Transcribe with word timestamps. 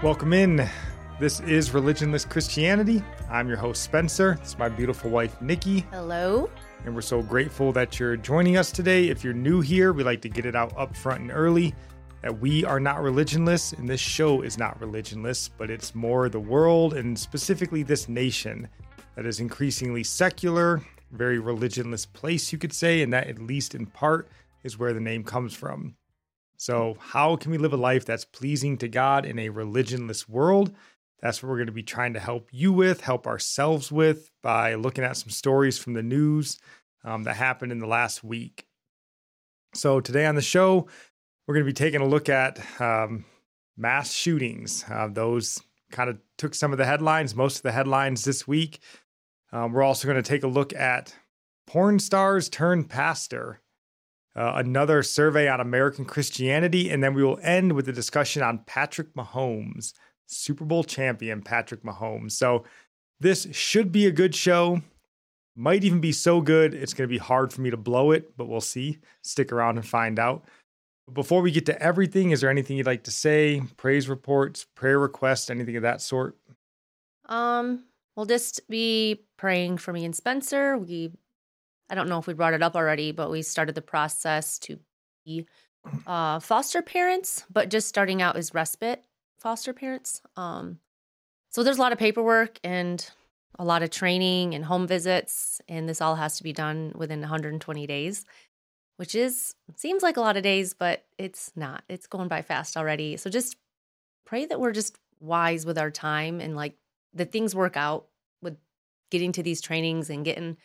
Welcome 0.00 0.32
in. 0.32 0.64
This 1.18 1.40
is 1.40 1.70
Religionless 1.70 2.28
Christianity. 2.28 3.02
I'm 3.28 3.48
your 3.48 3.56
host, 3.56 3.82
Spencer. 3.82 4.38
It's 4.40 4.56
my 4.56 4.68
beautiful 4.68 5.10
wife, 5.10 5.36
Nickie. 5.40 5.86
Hello. 5.90 6.48
And 6.84 6.94
we're 6.94 7.00
so 7.00 7.20
grateful 7.20 7.72
that 7.72 7.98
you're 7.98 8.16
joining 8.16 8.56
us 8.56 8.70
today. 8.70 9.08
If 9.08 9.24
you're 9.24 9.32
new 9.32 9.60
here, 9.60 9.92
we 9.92 10.04
like 10.04 10.22
to 10.22 10.28
get 10.28 10.46
it 10.46 10.54
out 10.54 10.72
up 10.78 10.94
front 10.94 11.22
and 11.22 11.32
early 11.32 11.74
that 12.22 12.38
we 12.38 12.64
are 12.64 12.78
not 12.78 12.98
religionless, 12.98 13.76
and 13.76 13.88
this 13.88 13.98
show 13.98 14.42
is 14.42 14.56
not 14.56 14.78
religionless, 14.78 15.50
but 15.58 15.68
it's 15.68 15.96
more 15.96 16.28
the 16.28 16.38
world 16.38 16.94
and 16.94 17.18
specifically 17.18 17.82
this 17.82 18.08
nation 18.08 18.68
that 19.16 19.26
is 19.26 19.40
increasingly 19.40 20.04
secular, 20.04 20.80
very 21.10 21.40
religionless 21.40 22.06
place, 22.12 22.52
you 22.52 22.58
could 22.58 22.72
say, 22.72 23.02
and 23.02 23.12
that 23.12 23.26
at 23.26 23.40
least 23.40 23.74
in 23.74 23.84
part 23.84 24.28
is 24.62 24.78
where 24.78 24.92
the 24.92 25.00
name 25.00 25.24
comes 25.24 25.54
from. 25.54 25.96
So, 26.58 26.96
how 26.98 27.36
can 27.36 27.52
we 27.52 27.58
live 27.58 27.72
a 27.72 27.76
life 27.76 28.04
that's 28.04 28.24
pleasing 28.24 28.78
to 28.78 28.88
God 28.88 29.24
in 29.24 29.38
a 29.38 29.48
religionless 29.48 30.28
world? 30.28 30.74
That's 31.20 31.40
what 31.40 31.48
we're 31.48 31.56
going 31.56 31.66
to 31.66 31.72
be 31.72 31.84
trying 31.84 32.14
to 32.14 32.20
help 32.20 32.48
you 32.50 32.72
with, 32.72 33.00
help 33.00 33.28
ourselves 33.28 33.92
with 33.92 34.32
by 34.42 34.74
looking 34.74 35.04
at 35.04 35.16
some 35.16 35.30
stories 35.30 35.78
from 35.78 35.94
the 35.94 36.02
news 36.02 36.58
um, 37.04 37.22
that 37.24 37.34
happened 37.34 37.70
in 37.70 37.78
the 37.78 37.86
last 37.86 38.24
week. 38.24 38.66
So, 39.72 40.00
today 40.00 40.26
on 40.26 40.34
the 40.34 40.42
show, 40.42 40.88
we're 41.46 41.54
going 41.54 41.64
to 41.64 41.70
be 41.70 41.72
taking 41.72 42.00
a 42.00 42.08
look 42.08 42.28
at 42.28 42.58
um, 42.80 43.24
mass 43.76 44.12
shootings. 44.12 44.84
Uh, 44.90 45.06
those 45.06 45.62
kind 45.92 46.10
of 46.10 46.18
took 46.38 46.56
some 46.56 46.72
of 46.72 46.78
the 46.78 46.86
headlines, 46.86 47.36
most 47.36 47.58
of 47.58 47.62
the 47.62 47.72
headlines 47.72 48.24
this 48.24 48.48
week. 48.48 48.80
Um, 49.52 49.72
we're 49.72 49.84
also 49.84 50.08
going 50.08 50.20
to 50.20 50.28
take 50.28 50.42
a 50.42 50.48
look 50.48 50.74
at 50.74 51.14
porn 51.68 52.00
stars 52.00 52.48
turned 52.48 52.90
pastor, 52.90 53.60
uh, 54.36 54.52
another 54.56 55.02
survey 55.02 55.48
on 55.48 55.60
American 55.60 56.04
Christianity, 56.04 56.90
and 56.90 57.02
then 57.02 57.14
we 57.14 57.24
will 57.24 57.38
end 57.42 57.72
with 57.72 57.88
a 57.88 57.92
discussion 57.92 58.42
on 58.42 58.60
Patrick 58.66 59.14
Mahomes, 59.14 59.94
Super 60.26 60.64
Bowl 60.64 60.84
champion 60.84 61.42
Patrick 61.42 61.82
Mahomes. 61.82 62.32
So 62.32 62.64
this 63.20 63.48
should 63.52 63.90
be 63.90 64.06
a 64.06 64.12
good 64.12 64.34
show. 64.34 64.80
Might 65.56 65.82
even 65.82 66.00
be 66.00 66.12
so 66.12 66.40
good, 66.40 66.72
it's 66.72 66.94
going 66.94 67.08
to 67.08 67.12
be 67.12 67.18
hard 67.18 67.52
for 67.52 67.62
me 67.62 67.70
to 67.70 67.76
blow 67.76 68.12
it, 68.12 68.36
but 68.36 68.46
we'll 68.46 68.60
see. 68.60 68.98
Stick 69.22 69.50
around 69.50 69.76
and 69.76 69.86
find 69.86 70.18
out. 70.18 70.44
Before 71.12 71.40
we 71.40 71.50
get 71.50 71.66
to 71.66 71.82
everything, 71.82 72.30
is 72.30 72.40
there 72.40 72.50
anything 72.50 72.76
you'd 72.76 72.86
like 72.86 73.04
to 73.04 73.10
say? 73.10 73.62
Praise 73.76 74.08
reports, 74.08 74.66
prayer 74.76 75.00
requests, 75.00 75.50
anything 75.50 75.74
of 75.74 75.82
that 75.82 76.00
sort? 76.00 76.36
Um, 77.26 77.84
we'll 78.14 78.26
just 78.26 78.68
be 78.68 79.24
praying 79.36 79.78
for 79.78 79.92
me 79.92 80.04
and 80.04 80.14
Spencer. 80.14 80.76
We, 80.76 81.12
I 81.90 81.94
don't 81.94 82.08
know 82.08 82.18
if 82.18 82.26
we 82.26 82.34
brought 82.34 82.54
it 82.54 82.62
up 82.62 82.76
already, 82.76 83.12
but 83.12 83.30
we 83.30 83.42
started 83.42 83.74
the 83.74 83.82
process 83.82 84.58
to 84.60 84.78
be 85.24 85.46
uh, 86.06 86.40
foster 86.40 86.82
parents, 86.82 87.44
but 87.50 87.70
just 87.70 87.88
starting 87.88 88.20
out 88.20 88.36
as 88.36 88.54
respite 88.54 89.02
foster 89.38 89.72
parents. 89.72 90.20
Um, 90.36 90.78
so 91.50 91.62
there's 91.62 91.78
a 91.78 91.80
lot 91.80 91.92
of 91.92 91.98
paperwork 91.98 92.58
and 92.62 93.08
a 93.58 93.64
lot 93.64 93.82
of 93.82 93.90
training 93.90 94.54
and 94.54 94.64
home 94.64 94.86
visits, 94.86 95.60
and 95.68 95.88
this 95.88 96.00
all 96.00 96.16
has 96.16 96.36
to 96.36 96.42
be 96.42 96.52
done 96.52 96.92
within 96.94 97.20
120 97.20 97.86
days 97.86 98.24
which 98.98 99.14
is 99.14 99.54
seems 99.76 100.02
like 100.02 100.16
a 100.16 100.20
lot 100.20 100.36
of 100.36 100.42
days, 100.42 100.74
but 100.74 101.04
it's 101.18 101.52
not. 101.54 101.84
It's 101.88 102.08
going 102.08 102.28
by 102.28 102.42
fast 102.42 102.76
already. 102.76 103.16
So 103.16 103.30
just 103.30 103.56
pray 104.26 104.44
that 104.46 104.60
we're 104.60 104.72
just 104.72 104.98
wise 105.20 105.64
with 105.64 105.78
our 105.78 105.90
time 105.90 106.40
and 106.40 106.56
like 106.56 106.74
the 107.14 107.24
things 107.24 107.54
work 107.54 107.76
out 107.76 108.06
with 108.42 108.56
getting 109.10 109.30
to 109.32 109.42
these 109.42 109.60
trainings 109.60 110.10
and 110.10 110.24
getting 110.24 110.56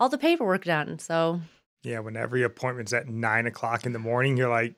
all 0.00 0.08
the 0.08 0.18
paperwork 0.18 0.64
done. 0.64 0.98
So 0.98 1.40
yeah, 1.82 2.00
when 2.00 2.16
every 2.16 2.42
appointment's 2.42 2.92
at 2.92 3.08
nine 3.08 3.46
o'clock 3.46 3.86
in 3.86 3.92
the 3.92 3.98
morning, 3.98 4.36
you're 4.36 4.48
like, 4.48 4.74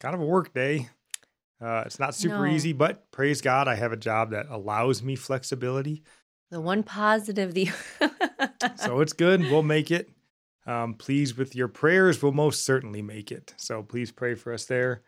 kind 0.00 0.14
of 0.14 0.20
a 0.20 0.24
work 0.24 0.52
day. 0.54 0.88
Uh, 1.60 1.82
it's 1.84 1.98
not 1.98 2.14
super 2.14 2.46
no. 2.46 2.52
easy, 2.52 2.72
but 2.72 3.10
praise 3.10 3.42
God, 3.42 3.68
I 3.68 3.74
have 3.74 3.92
a 3.92 3.96
job 3.96 4.30
that 4.30 4.46
allows 4.48 5.02
me 5.02 5.14
flexibility. 5.14 6.02
The 6.50 6.60
one 6.60 6.82
positive, 6.82 7.52
the 7.52 7.68
so 8.76 9.00
it's 9.00 9.12
good. 9.12 9.42
We'll 9.42 9.62
make 9.62 9.90
it. 9.90 10.08
Um, 10.66 10.94
please, 10.94 11.36
with 11.36 11.54
your 11.54 11.68
prayers, 11.68 12.22
we'll 12.22 12.32
most 12.32 12.64
certainly 12.64 13.02
make 13.02 13.30
it. 13.30 13.54
So 13.56 13.82
please 13.82 14.10
pray 14.10 14.34
for 14.34 14.52
us 14.52 14.64
there. 14.64 15.02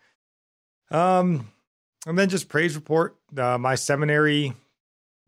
Um, 0.90 1.48
and 2.06 2.18
then 2.18 2.28
just 2.28 2.48
praise 2.48 2.74
report. 2.76 3.16
Uh, 3.36 3.58
my 3.58 3.74
seminary 3.74 4.54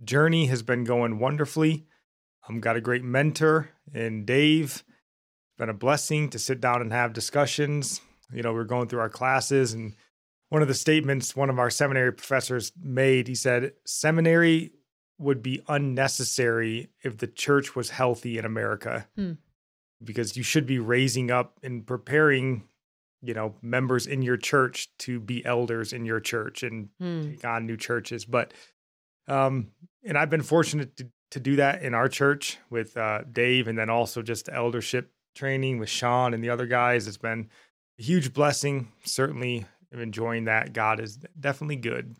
journey 0.03 0.47
has 0.47 0.63
been 0.63 0.85
going 0.85 1.19
wonderfully. 1.19 1.87
I've 2.49 2.61
got 2.61 2.77
a 2.77 2.81
great 2.81 3.05
mentor 3.05 3.71
in 3.93 4.25
Dave. 4.25 4.85
It's 4.85 5.59
been 5.59 5.69
a 5.69 5.75
blessing 5.75 6.31
to 6.31 6.39
sit 6.39 6.61
down 6.61 6.83
and 6.83 6.93
have 6.93 7.13
discussions. 7.13 8.01
You 8.33 8.43
know, 8.43 8.53
we're 8.53 8.65
going 8.65 8.89
through 8.89 9.01
our 9.01 9.11
classes, 9.11 9.73
and 9.73 9.95
one 10.49 10.63
of 10.63 10.69
the 10.69 10.75
statements 10.75 11.37
one 11.37 11.51
of 11.51 11.59
our 11.59 11.71
seminary 11.71 12.13
professors 12.13 12.73
made, 12.81 13.29
he 13.29 13.35
said, 13.35 13.73
Seminary 13.87 14.73
would 15.19 15.43
be 15.43 15.63
unnecessary 15.69 16.91
if 17.03 17.19
the 17.19 17.27
church 17.27 17.77
was 17.77 17.91
healthy 17.91 18.37
in 18.39 18.45
America. 18.45 19.07
Hmm 19.17 19.33
because 20.05 20.37
you 20.37 20.43
should 20.43 20.67
be 20.67 20.79
raising 20.79 21.31
up 21.31 21.59
and 21.63 21.87
preparing 21.87 22.65
you 23.23 23.35
know 23.35 23.55
members 23.63 24.07
in 24.07 24.23
your 24.23 24.37
church 24.37 24.89
to 24.99 25.19
be 25.19 25.45
elders 25.45 25.93
in 25.93 26.05
your 26.05 26.21
church 26.21 26.63
and 26.63 26.89
hmm. 27.01 27.31
take 27.31 27.45
on 27.45 27.67
new 27.67 27.77
churches 27.77 28.25
but 28.25 28.53
um 29.29 29.69
and 30.05 30.19
i've 30.19 30.31
been 30.31 30.43
fortunate 30.43 30.97
to, 30.97 31.09
to 31.31 31.41
do 31.41 31.57
that 31.57 31.83
in 31.83 31.95
our 31.95 32.09
church 32.09 32.59
with 32.71 32.97
uh 32.97 33.23
dave 33.33 33.69
and 33.69 33.79
then 33.79 33.91
also 33.91 34.23
just 34.23 34.49
eldership 34.49 35.11
training 35.35 35.79
with 35.79 35.89
sean 35.89 36.35
and 36.35 36.43
the 36.43 36.51
other 36.51 36.67
guys 36.67 37.07
it's 37.07 37.17
been 37.17 37.49
a 37.99 38.03
huge 38.03 38.33
blessing 38.33 38.89
certainly 39.05 39.67
am 39.93 40.01
enjoying 40.01 40.45
that 40.45 40.73
god 40.73 41.01
is 41.01 41.19
definitely 41.39 41.77
good 41.77 42.15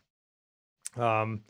um 0.97 1.41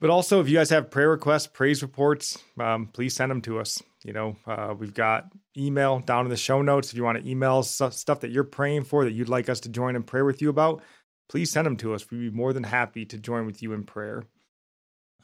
but 0.00 0.10
also 0.10 0.40
if 0.40 0.48
you 0.48 0.56
guys 0.56 0.70
have 0.70 0.90
prayer 0.90 1.10
requests 1.10 1.46
praise 1.46 1.82
reports 1.82 2.38
um, 2.60 2.86
please 2.86 3.14
send 3.14 3.30
them 3.30 3.40
to 3.40 3.58
us 3.58 3.82
you 4.04 4.12
know, 4.12 4.36
uh, 4.46 4.74
we've 4.78 4.94
got 4.94 5.26
email 5.56 5.98
down 5.98 6.24
in 6.24 6.30
the 6.30 6.36
show 6.36 6.62
notes. 6.62 6.90
If 6.90 6.96
you 6.96 7.04
want 7.04 7.22
to 7.22 7.28
email 7.28 7.62
stuff 7.62 8.20
that 8.20 8.30
you're 8.30 8.44
praying 8.44 8.84
for 8.84 9.04
that 9.04 9.12
you'd 9.12 9.28
like 9.28 9.48
us 9.48 9.60
to 9.60 9.68
join 9.68 9.96
in 9.96 10.02
prayer 10.04 10.24
with 10.24 10.40
you 10.40 10.50
about, 10.50 10.82
please 11.28 11.50
send 11.50 11.66
them 11.66 11.76
to 11.78 11.94
us. 11.94 12.08
We'd 12.10 12.18
be 12.18 12.30
more 12.30 12.52
than 12.52 12.62
happy 12.62 13.04
to 13.06 13.18
join 13.18 13.44
with 13.44 13.62
you 13.62 13.72
in 13.72 13.84
prayer. 13.84 14.24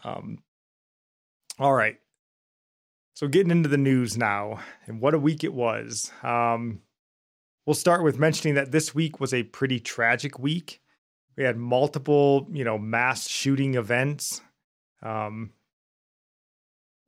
Um, 0.05 0.39
all 1.59 1.73
right. 1.73 1.99
So, 3.15 3.29
getting 3.29 3.53
into 3.53 3.69
the 3.69 3.79
news 3.79 4.17
now, 4.17 4.61
and 4.87 5.01
what 5.01 5.15
a 5.15 5.19
week 5.19 5.45
it 5.45 5.55
was. 5.55 6.11
Um, 6.23 6.81
we'll 7.65 7.75
start 7.75 8.03
with 8.03 8.19
mentioning 8.19 8.55
that 8.57 8.73
this 8.73 8.95
week 8.95 9.21
was 9.21 9.33
a 9.33 9.45
pretty 9.45 9.79
tragic 9.79 10.39
week. 10.39 10.81
We 11.37 11.45
had 11.45 11.57
multiple, 11.57 12.49
you 12.53 12.65
know, 12.65 12.79
mass 12.79 13.29
shooting 13.29 13.75
events. 13.75 14.41
Um, 15.03 15.53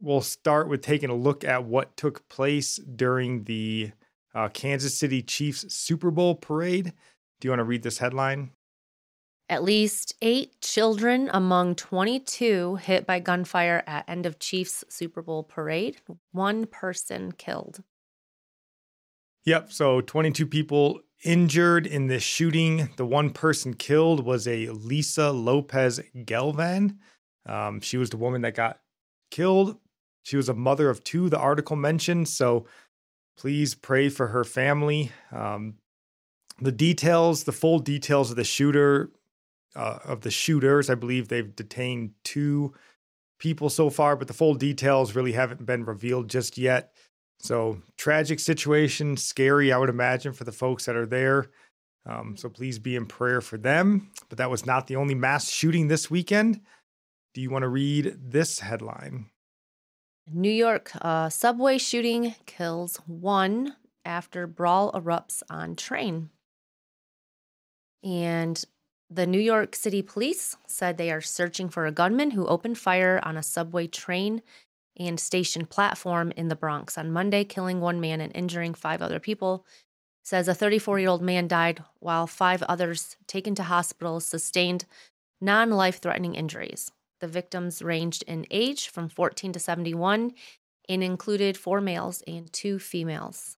we'll 0.01 0.21
start 0.21 0.69
with 0.69 0.83
taking 0.83 1.11
a 1.11 1.15
look 1.15 1.45
at 1.45 1.65
what 1.65 1.97
took 1.97 2.29
place 2.29 2.77
during 2.77 3.45
the 3.45 3.93
uh, 4.35 4.49
Kansas 4.49 4.97
City 4.97 5.23
Chiefs 5.23 5.73
Super 5.75 6.11
Bowl 6.11 6.35
parade. 6.35 6.93
Do 7.41 7.47
you 7.47 7.51
want 7.51 7.61
to 7.61 7.65
read 7.65 7.83
this 7.83 7.99
headline? 7.99 8.51
At 9.49 9.63
least 9.63 10.15
eight 10.23 10.61
children 10.61 11.31
among 11.33 11.77
22 11.77 12.77
hit 12.77 13.07
by 13.07 13.21
gunfire 13.21 13.85
at 13.87 14.09
end 14.09 14.27
of 14.27 14.39
Chiefs 14.39 14.85
Super 14.89 15.23
Bowl 15.23 15.45
parade. 15.45 15.99
One 16.33 16.67
person 16.67 17.33
killed. 17.33 17.83
Yep. 19.45 19.73
So 19.73 20.01
22 20.01 20.47
people 20.47 21.01
injured 21.25 21.87
in 21.87 22.09
this 22.09 22.25
shooting. 22.25 22.89
The 22.97 23.07
one 23.07 23.31
person 23.31 23.75
killed 23.75 24.25
was 24.25 24.49
a 24.49 24.69
Lisa 24.71 25.31
Lopez 25.31 26.01
Galvan. 26.25 26.99
Um, 27.47 27.81
she 27.81 27.97
was 27.97 28.11
the 28.11 28.17
woman 28.17 28.43
that 28.43 28.57
got 28.57 28.81
killed 29.31 29.79
she 30.27 30.37
was 30.37 30.49
a 30.49 30.55
mother 30.55 30.91
of 30.91 31.05
two, 31.05 31.29
the 31.29 31.39
article 31.39 31.77
mentioned. 31.77 32.29
So 32.29 32.67
please 33.39 33.77
pray 33.77 34.09
for 34.09 34.27
her 34.27 34.43
family. 34.43 35.13
Um, 35.31 35.75
the 36.61 36.73
details, 36.73 37.45
the 37.45 37.53
full 37.53 37.79
details 37.79 38.31
of 38.31 38.37
the 38.37 38.43
shooter, 38.43 39.13
uh, 39.77 39.99
of 40.05 40.23
the 40.23 40.31
shooters, 40.31 40.91
I 40.91 40.95
believe 40.95 41.29
they've 41.29 41.55
detained 41.55 42.13
two 42.25 42.75
people 43.39 43.71
so 43.71 43.91
far, 43.91 44.17
but 44.17 44.29
the 44.29 44.35
full 44.35 44.55
details 44.55 45.15
really 45.15 45.33
haven't 45.33 45.65
been 45.67 45.85
revealed 45.85 46.31
just 46.31 46.57
yet. 46.57 46.93
So 47.39 47.83
tragic 47.97 48.41
situation, 48.41 49.17
scary, 49.17 49.73
I 49.73 49.79
would 49.79 49.91
imagine, 49.91 50.33
for 50.33 50.45
the 50.45 50.53
folks 50.53 50.87
that 50.87 50.97
are 50.97 51.07
there. 51.07 51.51
Um, 52.07 52.37
so 52.37 52.49
please 52.49 52.79
be 52.79 52.97
in 52.97 53.07
prayer 53.07 53.41
for 53.41 53.59
them. 53.59 54.11
But 54.29 54.39
that 54.39 54.51
was 54.51 54.65
not 54.65 54.87
the 54.87 54.97
only 54.97 55.15
mass 55.15 55.51
shooting 55.51 55.89
this 55.89 56.11
weekend. 56.11 56.61
Do 57.35 57.41
you 57.41 57.51
want 57.51 57.65
to 57.65 57.69
read 57.69 58.17
this 58.19 58.61
headline? 58.61 59.27
New 60.33 60.51
York 60.51 60.93
uh, 61.03 61.29
subway 61.29 61.79
shooting 61.79 62.35
kills 62.47 62.97
one 63.07 63.77
after 64.05 64.47
brawl 64.47 64.91
erupts 64.93 65.43
on 65.51 65.77
train. 65.77 66.31
And 68.03 68.65
the 69.09 69.27
New 69.27 69.41
York 69.41 69.77
City 69.77 70.03
police 70.03 70.57
said 70.67 70.97
they 70.97 71.13
are 71.13 71.21
searching 71.21 71.69
for 71.69 71.87
a 71.87 71.93
gunman 71.93 72.33
who 72.33 72.47
opened 72.47 72.79
fire 72.79 73.21
on 73.23 73.37
a 73.37 73.43
subway 73.43 73.87
train 73.87 74.43
and 74.99 75.21
station 75.21 75.67
platform 75.67 76.33
in 76.37 76.49
the 76.49 76.57
Bronx 76.57 76.99
on 76.99 77.13
Monday, 77.13 77.45
killing 77.45 77.81
one 77.81 78.01
man 78.01 78.21
and 78.21 78.35
injuring 78.35 78.75
five 78.75 79.03
other 79.03 79.21
people. 79.21 79.65
Says 80.25 80.49
a 80.49 80.55
34 80.55 80.99
year 80.99 81.09
old 81.09 81.23
man 81.23 81.47
died 81.47 81.85
while 82.01 82.27
five 82.27 82.63
others 82.65 83.17
taken 83.29 83.55
to 83.55 83.63
hospitals 83.63 84.27
sustained 84.27 84.87
non 85.41 85.71
life 85.71 86.01
threatening 86.01 86.35
injuries. 86.35 86.91
The 87.21 87.29
victims 87.29 87.83
ranged 87.83 88.25
in 88.27 88.47
age 88.51 88.89
from 88.89 89.09
14 89.09 89.53
to 89.53 89.61
71 89.61 90.33
and 90.89 91.05
included 91.05 91.57
four 91.57 91.81
males 91.81 92.23
and 92.27 92.53
two 92.53 92.79
females. 92.79 93.57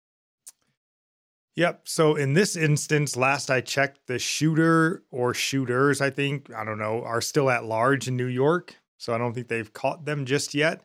Yep. 1.59 1.89
So 1.89 2.15
in 2.15 2.35
this 2.35 2.55
instance, 2.55 3.17
last 3.17 3.51
I 3.51 3.61
checked, 3.61 4.07
the 4.07 4.21
shooter 4.21 5.03
or 5.11 5.35
shooters, 5.35 6.01
I 6.01 6.09
think, 6.09 6.53
I 6.55 6.65
don't 6.65 6.79
know, 6.79 7.03
are 7.03 7.21
still 7.21 7.51
at 7.51 7.65
large 7.65 8.07
in 8.07 8.17
New 8.17 8.27
York. 8.27 8.77
So 8.97 9.13
I 9.13 9.19
don't 9.19 9.33
think 9.33 9.49
they've 9.49 9.73
caught 9.73 10.05
them 10.05 10.25
just 10.25 10.55
yet. 10.55 10.85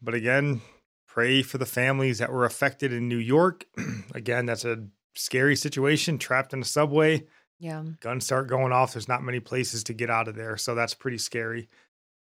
But 0.00 0.14
again, 0.14 0.60
pray 1.08 1.42
for 1.42 1.58
the 1.58 1.66
families 1.66 2.18
that 2.18 2.32
were 2.32 2.44
affected 2.44 2.92
in 2.92 3.08
New 3.08 3.18
York. 3.18 3.64
again, 4.14 4.46
that's 4.46 4.64
a 4.64 4.86
scary 5.16 5.56
situation, 5.56 6.16
trapped 6.16 6.52
in 6.52 6.62
a 6.62 6.64
subway. 6.64 7.26
Yeah. 7.58 7.82
Guns 7.98 8.24
start 8.24 8.46
going 8.46 8.70
off. 8.70 8.92
There's 8.92 9.08
not 9.08 9.24
many 9.24 9.40
places 9.40 9.82
to 9.82 9.94
get 9.94 10.10
out 10.10 10.28
of 10.28 10.36
there. 10.36 10.56
So 10.56 10.76
that's 10.76 10.94
pretty 10.94 11.18
scary. 11.18 11.68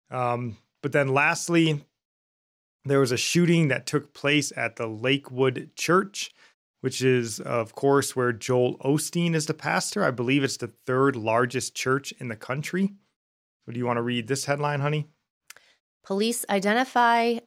Um, 0.10 0.58
but 0.84 0.92
then 0.92 1.08
lastly, 1.08 1.86
there 2.84 3.00
was 3.00 3.14
a 3.14 3.18
shooting 3.18 3.70
that 3.70 3.86
took 3.86 4.14
place 4.14 4.52
at 4.58 4.76
the 4.76 4.88
Lakewood 4.88 5.72
Church, 5.78 6.34
which 6.82 7.02
is, 7.02 7.40
of 7.40 7.74
course, 7.74 8.16
where 8.16 8.34
Joel 8.34 8.78
Osteen 8.80 9.34
is 9.34 9.46
the 9.46 9.54
pastor. 9.54 10.04
I 10.04 10.12
believe 10.12 10.44
it's 10.44 10.58
the 10.58 10.74
third 10.86 11.16
largest 11.16 11.76
church 11.76 12.12
in 12.20 12.28
the 12.28 12.36
country. 12.36 12.94
Do 13.72 13.78
you 13.78 13.86
want 13.86 13.98
to 13.98 14.04
read 14.04 14.28
this 14.28 14.46
headline, 14.46 14.82
honey? 14.82 15.08
Police 16.04 16.46
identify 16.50 17.38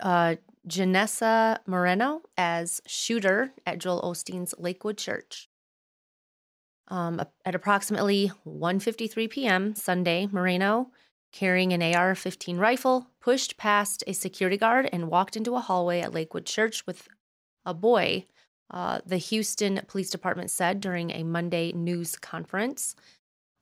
uh, 0.00 0.36
Janessa 0.66 1.58
Moreno 1.66 2.22
as 2.36 2.80
shooter 2.86 3.52
at 3.66 3.78
Joel 3.78 4.02
Osteen's 4.02 4.54
Lakewood 4.58 4.98
Church. 4.98 5.48
Um, 6.88 7.22
at 7.44 7.54
approximately 7.54 8.32
1:53 8.44 9.30
p.m. 9.30 9.74
Sunday, 9.76 10.26
Moreno, 10.32 10.90
carrying 11.30 11.72
an 11.72 11.82
AR-15 11.82 12.58
rifle, 12.58 13.10
pushed 13.20 13.56
past 13.56 14.02
a 14.08 14.12
security 14.12 14.56
guard 14.56 14.88
and 14.92 15.08
walked 15.08 15.36
into 15.36 15.54
a 15.54 15.60
hallway 15.60 16.00
at 16.00 16.12
Lakewood 16.12 16.46
Church 16.46 16.84
with 16.86 17.06
a 17.64 17.72
boy. 17.72 18.26
Uh, 18.70 19.00
the 19.04 19.16
Houston 19.16 19.80
Police 19.88 20.10
Department 20.10 20.50
said 20.50 20.80
during 20.80 21.10
a 21.10 21.24
Monday 21.24 21.72
news 21.72 22.16
conference. 22.16 22.94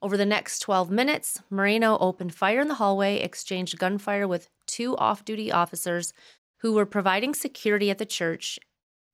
Over 0.00 0.16
the 0.16 0.26
next 0.26 0.60
12 0.60 0.90
minutes, 0.90 1.40
Moreno 1.50 1.98
opened 1.98 2.34
fire 2.34 2.60
in 2.60 2.68
the 2.68 2.74
hallway, 2.74 3.18
exchanged 3.18 3.78
gunfire 3.78 4.28
with 4.28 4.48
two 4.66 4.96
off 4.96 5.24
duty 5.24 5.50
officers 5.50 6.12
who 6.58 6.74
were 6.74 6.86
providing 6.86 7.34
security 7.34 7.90
at 7.90 7.98
the 7.98 8.06
church 8.06 8.58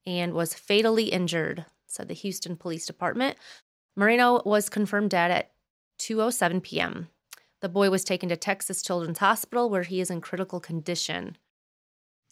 and 0.04 0.34
was 0.34 0.52
fatally 0.52 1.04
injured, 1.04 1.64
said 1.86 2.08
the 2.08 2.14
Houston 2.14 2.56
Police 2.56 2.86
Department. 2.86 3.38
Moreno 3.96 4.42
was 4.44 4.68
confirmed 4.68 5.10
dead 5.10 5.30
at 5.30 5.52
2:07 6.00 6.62
p.m. 6.62 7.08
The 7.60 7.68
boy 7.68 7.88
was 7.88 8.04
taken 8.04 8.28
to 8.28 8.36
Texas 8.36 8.82
Children's 8.82 9.18
Hospital 9.18 9.70
where 9.70 9.84
he 9.84 10.00
is 10.00 10.10
in 10.10 10.20
critical 10.20 10.60
condition. 10.60 11.38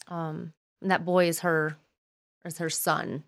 Um, 0.07 0.53
and 0.81 0.91
that 0.91 1.05
boy 1.05 1.27
is 1.27 1.39
her 1.39 1.77
is 2.45 2.57
her 2.57 2.69
son. 2.69 3.23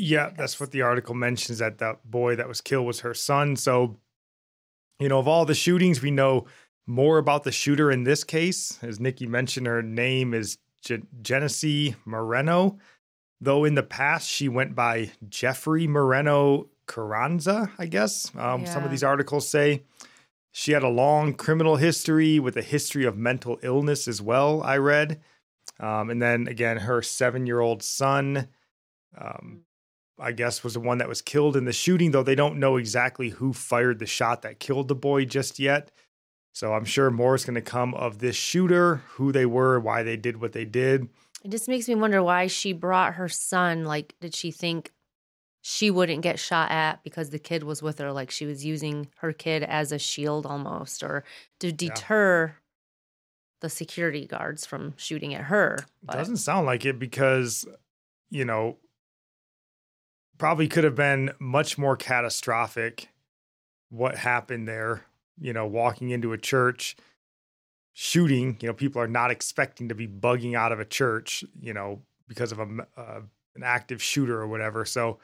Yeah, 0.00 0.30
that's 0.30 0.60
what 0.60 0.70
the 0.70 0.82
article 0.82 1.16
mentions 1.16 1.58
that 1.58 1.78
that 1.78 2.08
boy 2.08 2.36
that 2.36 2.46
was 2.46 2.60
killed 2.60 2.86
was 2.86 3.00
her 3.00 3.14
son. 3.14 3.56
So, 3.56 3.96
you 5.00 5.08
know, 5.08 5.18
of 5.18 5.26
all 5.26 5.44
the 5.44 5.56
shootings, 5.56 6.00
we 6.00 6.12
know 6.12 6.46
more 6.86 7.18
about 7.18 7.42
the 7.42 7.50
shooter 7.50 7.90
in 7.90 8.04
this 8.04 8.22
case. 8.22 8.78
As 8.80 9.00
Nickie 9.00 9.26
mentioned, 9.26 9.66
her 9.66 9.82
name 9.82 10.34
is 10.34 10.58
Genesse 10.84 11.96
Moreno, 12.04 12.78
though 13.40 13.64
in 13.64 13.74
the 13.74 13.82
past 13.82 14.30
she 14.30 14.48
went 14.48 14.76
by 14.76 15.10
Jeffrey 15.28 15.88
Moreno 15.88 16.68
Carranza, 16.86 17.72
I 17.76 17.86
guess. 17.86 18.30
Um, 18.36 18.62
yeah. 18.62 18.72
Some 18.72 18.84
of 18.84 18.92
these 18.92 19.02
articles 19.02 19.48
say 19.48 19.82
she 20.52 20.70
had 20.70 20.84
a 20.84 20.88
long 20.88 21.34
criminal 21.34 21.74
history 21.74 22.38
with 22.38 22.56
a 22.56 22.62
history 22.62 23.04
of 23.04 23.18
mental 23.18 23.58
illness 23.62 24.06
as 24.06 24.22
well, 24.22 24.62
I 24.62 24.76
read. 24.76 25.20
Um, 25.80 26.08
and 26.08 26.22
then 26.22 26.46
again, 26.46 26.76
her 26.76 27.02
seven 27.02 27.48
year 27.48 27.58
old 27.58 27.82
son, 27.82 28.46
um, 29.16 29.64
I 30.20 30.32
guess, 30.32 30.64
was 30.64 30.74
the 30.74 30.80
one 30.80 30.98
that 30.98 31.08
was 31.08 31.22
killed 31.22 31.56
in 31.56 31.64
the 31.64 31.72
shooting, 31.72 32.10
though 32.10 32.22
they 32.22 32.34
don't 32.34 32.58
know 32.58 32.76
exactly 32.76 33.30
who 33.30 33.52
fired 33.52 33.98
the 33.98 34.06
shot 34.06 34.42
that 34.42 34.60
killed 34.60 34.88
the 34.88 34.94
boy 34.94 35.24
just 35.24 35.58
yet. 35.58 35.90
So 36.52 36.72
I'm 36.74 36.84
sure 36.84 37.10
more 37.10 37.36
is 37.36 37.44
going 37.44 37.54
to 37.54 37.60
come 37.60 37.94
of 37.94 38.18
this 38.18 38.34
shooter, 38.34 38.96
who 39.10 39.30
they 39.30 39.46
were, 39.46 39.78
why 39.78 40.02
they 40.02 40.16
did 40.16 40.40
what 40.40 40.52
they 40.52 40.64
did. 40.64 41.08
It 41.44 41.52
just 41.52 41.68
makes 41.68 41.86
me 41.86 41.94
wonder 41.94 42.20
why 42.20 42.48
she 42.48 42.72
brought 42.72 43.14
her 43.14 43.28
son. 43.28 43.84
Like, 43.84 44.14
did 44.20 44.34
she 44.34 44.50
think 44.50 44.90
she 45.60 45.90
wouldn't 45.90 46.22
get 46.22 46.40
shot 46.40 46.72
at 46.72 47.04
because 47.04 47.30
the 47.30 47.38
kid 47.38 47.62
was 47.62 47.80
with 47.80 47.98
her? 47.98 48.12
Like, 48.12 48.32
she 48.32 48.44
was 48.44 48.64
using 48.64 49.06
her 49.18 49.32
kid 49.32 49.62
as 49.62 49.92
a 49.92 50.00
shield 50.00 50.46
almost, 50.46 51.04
or 51.04 51.22
to 51.60 51.70
deter 51.70 52.46
yeah. 52.48 52.54
the 53.60 53.68
security 53.68 54.26
guards 54.26 54.66
from 54.66 54.94
shooting 54.96 55.34
at 55.34 55.44
her. 55.44 55.78
But. 56.02 56.16
Doesn't 56.16 56.38
sound 56.38 56.66
like 56.66 56.84
it 56.84 56.98
because, 56.98 57.66
you 58.30 58.44
know, 58.44 58.78
probably 60.38 60.68
could 60.68 60.84
have 60.84 60.94
been 60.94 61.32
much 61.38 61.76
more 61.76 61.96
catastrophic 61.96 63.08
what 63.90 64.16
happened 64.16 64.68
there 64.68 65.04
you 65.40 65.52
know, 65.52 65.66
walking 65.66 66.10
into 66.10 66.32
a 66.32 66.38
church, 66.38 66.96
shooting, 67.92 68.56
you 68.60 68.68
know, 68.68 68.74
people 68.74 69.00
are 69.00 69.08
not 69.08 69.30
expecting 69.30 69.88
to 69.88 69.94
be 69.94 70.06
bugging 70.06 70.54
out 70.54 70.72
of 70.72 70.80
a 70.80 70.84
church, 70.84 71.44
you 71.60 71.72
know, 71.72 72.02
because 72.26 72.52
of 72.52 72.58
a 72.58 72.66
uh, 72.96 73.20
an 73.56 73.62
active 73.62 74.02
shooter 74.02 74.40
or 74.40 74.46
whatever. 74.46 74.84
So 74.84 75.18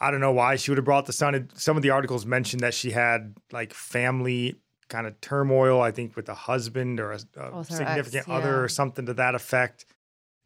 I 0.00 0.10
don't 0.10 0.20
know 0.20 0.32
why 0.32 0.56
she 0.56 0.70
would 0.70 0.78
have 0.78 0.84
brought 0.84 1.06
the 1.06 1.12
son. 1.12 1.48
Some 1.54 1.76
of 1.76 1.82
the 1.82 1.90
articles 1.90 2.26
mentioned 2.26 2.60
that 2.62 2.74
she 2.74 2.90
had 2.90 3.34
like 3.52 3.72
family 3.72 4.56
kind 4.88 5.06
of 5.06 5.18
turmoil, 5.20 5.80
I 5.80 5.90
think, 5.90 6.16
with 6.16 6.28
a 6.28 6.34
husband 6.34 7.00
or 7.00 7.12
a, 7.12 7.20
a 7.36 7.64
significant 7.64 8.16
ex, 8.16 8.28
yeah. 8.28 8.34
other 8.34 8.62
or 8.62 8.68
something 8.68 9.06
to 9.06 9.14
that 9.14 9.34
effect. 9.34 9.86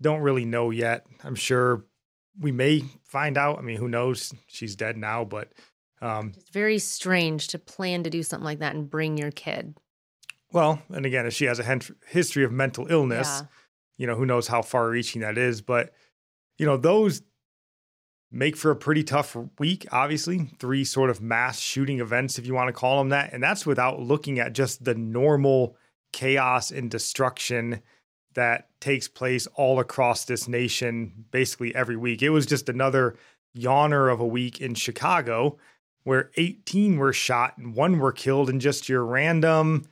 Don't 0.00 0.20
really 0.20 0.44
know 0.44 0.70
yet. 0.70 1.06
I'm 1.24 1.34
sure 1.34 1.84
we 2.40 2.52
may 2.52 2.84
find 3.04 3.38
out. 3.38 3.58
I 3.58 3.62
mean, 3.62 3.76
who 3.76 3.88
knows? 3.88 4.34
She's 4.46 4.76
dead 4.76 4.96
now, 4.96 5.24
but 5.24 5.52
um, 6.02 6.32
it's 6.36 6.50
very 6.50 6.78
strange 6.78 7.48
to 7.48 7.58
plan 7.58 8.02
to 8.04 8.10
do 8.10 8.22
something 8.22 8.44
like 8.44 8.58
that 8.58 8.74
and 8.74 8.88
bring 8.88 9.16
your 9.16 9.30
kid. 9.30 9.76
Well, 10.52 10.80
and 10.90 11.04
again, 11.04 11.26
if 11.26 11.34
she 11.34 11.46
has 11.46 11.58
a 11.58 11.80
history 12.06 12.44
of 12.44 12.52
mental 12.52 12.86
illness, 12.88 13.40
yeah. 13.40 13.46
you 13.98 14.06
know, 14.06 14.14
who 14.14 14.26
knows 14.26 14.46
how 14.46 14.62
far 14.62 14.88
reaching 14.88 15.22
that 15.22 15.38
is. 15.38 15.60
But, 15.60 15.92
you 16.58 16.66
know, 16.66 16.76
those 16.76 17.22
make 18.30 18.56
for 18.56 18.70
a 18.70 18.76
pretty 18.76 19.02
tough 19.02 19.36
week, 19.58 19.86
obviously. 19.92 20.50
Three 20.58 20.84
sort 20.84 21.10
of 21.10 21.20
mass 21.20 21.58
shooting 21.58 22.00
events, 22.00 22.38
if 22.38 22.46
you 22.46 22.54
want 22.54 22.68
to 22.68 22.72
call 22.72 22.98
them 22.98 23.08
that. 23.10 23.32
And 23.32 23.42
that's 23.42 23.66
without 23.66 24.00
looking 24.00 24.38
at 24.38 24.52
just 24.52 24.84
the 24.84 24.94
normal 24.94 25.76
chaos 26.12 26.70
and 26.70 26.90
destruction 26.90 27.82
that 28.36 28.68
takes 28.80 29.08
place 29.08 29.48
all 29.54 29.80
across 29.80 30.24
this 30.24 30.46
nation 30.46 31.24
basically 31.30 31.74
every 31.74 31.96
week. 31.96 32.22
It 32.22 32.30
was 32.30 32.46
just 32.46 32.68
another 32.68 33.16
yawner 33.56 34.12
of 34.12 34.20
a 34.20 34.26
week 34.26 34.60
in 34.60 34.74
Chicago 34.74 35.58
where 36.04 36.30
18 36.36 36.98
were 36.98 37.12
shot 37.12 37.58
and 37.58 37.74
one 37.74 37.98
were 37.98 38.12
killed 38.12 38.48
in 38.48 38.60
just 38.60 38.88
your 38.88 39.04
random, 39.04 39.88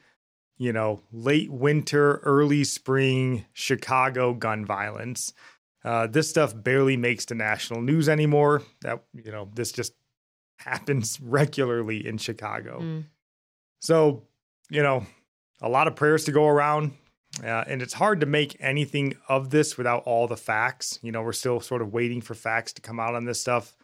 you 0.59 0.73
know, 0.73 1.01
late 1.11 1.51
winter, 1.51 2.19
early 2.19 2.63
spring 2.63 3.47
Chicago 3.53 4.35
gun 4.35 4.65
violence. 4.65 5.33
Uh, 5.83 6.07
this 6.07 6.31
stuff 6.31 6.55
barely 6.55 6.97
makes 6.97 7.25
the 7.25 7.35
national 7.35 7.83
news 7.83 8.09
anymore. 8.09 8.63
That, 8.83 9.03
you 9.13 9.33
know, 9.33 9.51
this 9.55 9.73
just 9.73 9.95
happens 10.59 11.19
regularly 11.21 12.07
in 12.07 12.19
Chicago. 12.19 12.81
Mm. 12.81 13.05
So, 13.81 14.23
you 14.71 14.83
know, 14.83 15.07
a 15.61 15.69
lot 15.69 15.89
of 15.89 15.97
prayers 15.97 16.25
to 16.27 16.33
go 16.33 16.47
around. 16.47 16.93
Uh, 17.43 17.65
and 17.67 17.83
it's 17.83 17.95
hard 17.95 18.21
to 18.21 18.27
make 18.27 18.57
anything 18.61 19.15
of 19.29 19.51
this 19.51 19.77
without 19.77 20.03
all 20.05 20.29
the 20.29 20.37
facts. 20.37 20.99
You 21.03 21.13
know, 21.13 21.23
we're 21.23 21.33
still 21.33 21.61
sort 21.61 21.83
of 21.83 21.93
waiting 21.93 22.21
for 22.21 22.35
facts 22.35 22.73
to 22.75 22.83
come 22.83 23.01
out 23.01 23.15
on 23.15 23.25
this 23.25 23.41
stuff 23.41 23.77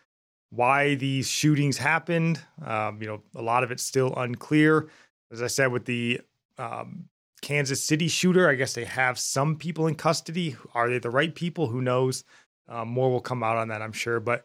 why 0.50 0.97
these 0.97 1.28
shootings 1.28 1.78
happened. 1.78 2.40
Um, 2.64 3.00
you 3.00 3.07
know, 3.07 3.23
a 3.35 3.42
lot 3.42 3.62
of 3.62 3.71
it's 3.71 3.83
still 3.83 4.14
unclear. 4.16 4.88
As 5.33 5.42
I 5.42 5.47
said, 5.47 5.73
with 5.73 5.85
the 5.85 6.21
um, 6.59 7.09
Kansas 7.40 7.83
City 7.83 8.09
shooter, 8.09 8.49
I 8.49 8.54
guess 8.54 8.75
they 8.75 8.85
have 8.85 9.19
some 9.19 9.57
people 9.57 9.87
in 9.87 9.95
custody. 9.95 10.57
Are 10.75 10.90
they 10.90 10.99
the 10.99 11.11
right 11.11 11.35
people? 11.35 11.69
Who 11.69 11.80
knows? 11.80 12.25
Um, 12.69 12.88
more 12.88 13.11
will 13.11 13.21
come 13.21 13.42
out 13.42 13.57
on 13.57 13.69
that, 13.69 13.83
I'm 13.83 13.92
sure. 13.92 14.21
But, 14.21 14.45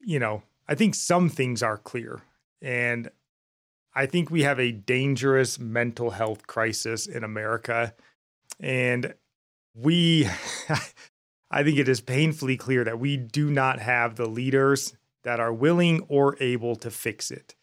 you 0.00 0.18
know, 0.18 0.42
I 0.68 0.74
think 0.74 0.94
some 0.94 1.28
things 1.28 1.62
are 1.62 1.78
clear. 1.78 2.20
And 2.60 3.10
I 3.98 4.06
think 4.06 4.30
we 4.30 4.44
have 4.44 4.60
a 4.60 4.70
dangerous 4.70 5.58
mental 5.58 6.10
health 6.10 6.46
crisis 6.46 7.08
in 7.08 7.24
America. 7.24 7.94
And 8.60 9.12
we, 9.74 10.28
I 11.50 11.64
think 11.64 11.78
it 11.78 11.88
is 11.88 12.00
painfully 12.00 12.56
clear 12.56 12.84
that 12.84 13.00
we 13.00 13.16
do 13.16 13.50
not 13.50 13.80
have 13.80 14.14
the 14.14 14.28
leaders 14.28 14.96
that 15.24 15.40
are 15.40 15.52
willing 15.52 16.06
or 16.08 16.36
able 16.38 16.76
to 16.76 16.92
fix 16.92 17.32
it. 17.32 17.56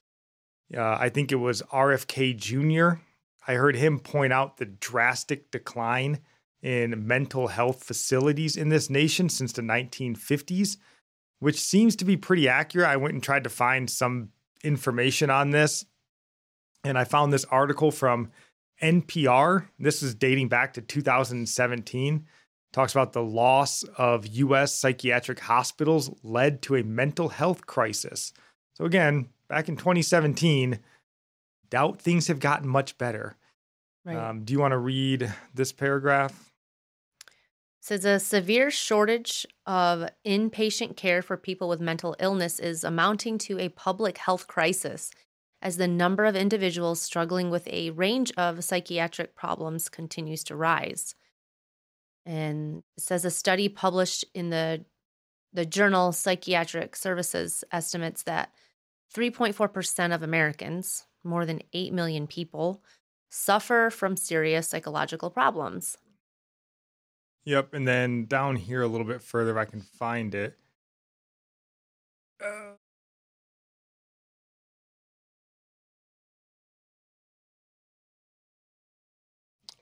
Uh, 0.76 0.98
I 1.00 1.08
think 1.08 1.32
it 1.32 1.36
was 1.36 1.62
RFK 1.72 2.36
Jr. 2.36 3.00
I 3.48 3.54
heard 3.54 3.78
him 3.78 4.02
point 4.02 4.34
out 4.34 4.58
the 4.58 4.66
drastic 4.66 5.52
decline 5.52 6.20
in 6.62 7.08
mental 7.08 7.48
health 7.48 7.82
facilities 7.82 8.58
in 8.58 8.68
this 8.68 8.90
nation 8.90 9.30
since 9.30 9.54
the 9.54 9.62
1950s, 9.62 10.76
which 11.40 11.62
seems 11.62 11.96
to 11.96 12.04
be 12.04 12.18
pretty 12.18 12.50
accurate. 12.50 12.90
I 12.90 12.98
went 12.98 13.14
and 13.14 13.24
tried 13.24 13.46
to 13.46 13.50
find 13.50 13.90
some 13.90 14.32
information 14.66 15.30
on 15.30 15.52
this. 15.52 15.86
And 16.86 17.00
I 17.00 17.04
found 17.04 17.34
this 17.34 17.46
article 17.46 17.90
from 17.90 18.30
NPR. 18.82 19.68
This 19.80 20.04
is 20.04 20.14
dating 20.14 20.50
back 20.50 20.74
to 20.74 20.82
2017. 20.82 22.26
Talks 22.72 22.92
about 22.94 23.14
the 23.14 23.24
loss 23.24 23.84
of 23.98 24.28
US 24.28 24.78
psychiatric 24.78 25.40
hospitals 25.40 26.12
led 26.22 26.62
to 26.64 26.76
a 26.76 26.84
mental 26.84 27.30
health 27.30 27.66
crisis. 27.66 28.34
So, 28.76 28.86
again, 28.86 29.30
back 29.48 29.68
in 29.68 29.78
2017, 29.78 30.80
doubt 31.72 32.00
things 32.00 32.28
have 32.28 32.40
gotten 32.40 32.68
much 32.68 32.98
better. 33.00 33.36
Right. 34.06 34.18
Um, 34.18 34.44
do 34.44 34.54
you 34.54 34.60
want 34.60 34.74
to 34.74 34.78
read 34.78 35.34
this 35.56 35.72
paragraph? 35.72 36.52
says 37.80 38.04
a 38.04 38.20
severe 38.20 38.72
shortage 38.72 39.46
of 39.68 40.10
inpatient 40.26 40.98
care 40.98 41.22
for 41.22 41.38
people 41.38 41.70
with 41.70 41.80
mental 41.80 42.16
illness 42.20 42.58
is 42.58 42.84
amounting 42.84 43.38
to 43.38 43.60
a 43.60 43.70
public 43.70 44.18
health 44.18 44.48
crisis 44.48 45.12
as 45.66 45.78
the 45.78 45.88
number 45.88 46.26
of 46.26 46.36
individuals 46.36 47.02
struggling 47.02 47.50
with 47.50 47.68
a 47.70 47.90
range 47.90 48.32
of 48.38 48.64
psychiatric 48.64 49.36
problems 49.36 49.90
continues 49.90 50.44
to 50.44 50.56
rise. 50.56 51.16
And 52.24 52.84
says 53.00 53.26
a 53.26 53.32
study 53.32 53.68
published 53.68 54.24
in 54.36 54.52
the 54.52 54.86
the 55.52 55.66
journal 55.66 56.12
Psychiatric 56.12 56.96
Services 56.96 57.64
estimates 57.72 58.24
that 58.24 58.52
3.4% 59.16 60.14
of 60.14 60.22
Americans, 60.22 61.06
more 61.24 61.46
than 61.46 61.62
8 61.74 61.94
million 61.94 62.28
people, 62.28 62.84
suffer 63.30 63.90
from 63.90 64.18
serious 64.18 64.68
psychological 64.68 65.30
problems. 65.30 65.98
Yep. 67.46 67.74
And 67.74 67.88
then 67.88 68.26
down 68.26 68.58
here 68.58 68.82
a 68.82 68.88
little 68.88 69.08
bit 69.08 69.22
further, 69.22 69.52
if 69.52 69.58
I 69.58 69.66
can 69.66 69.82
find 69.82 70.36
it. 70.36 70.60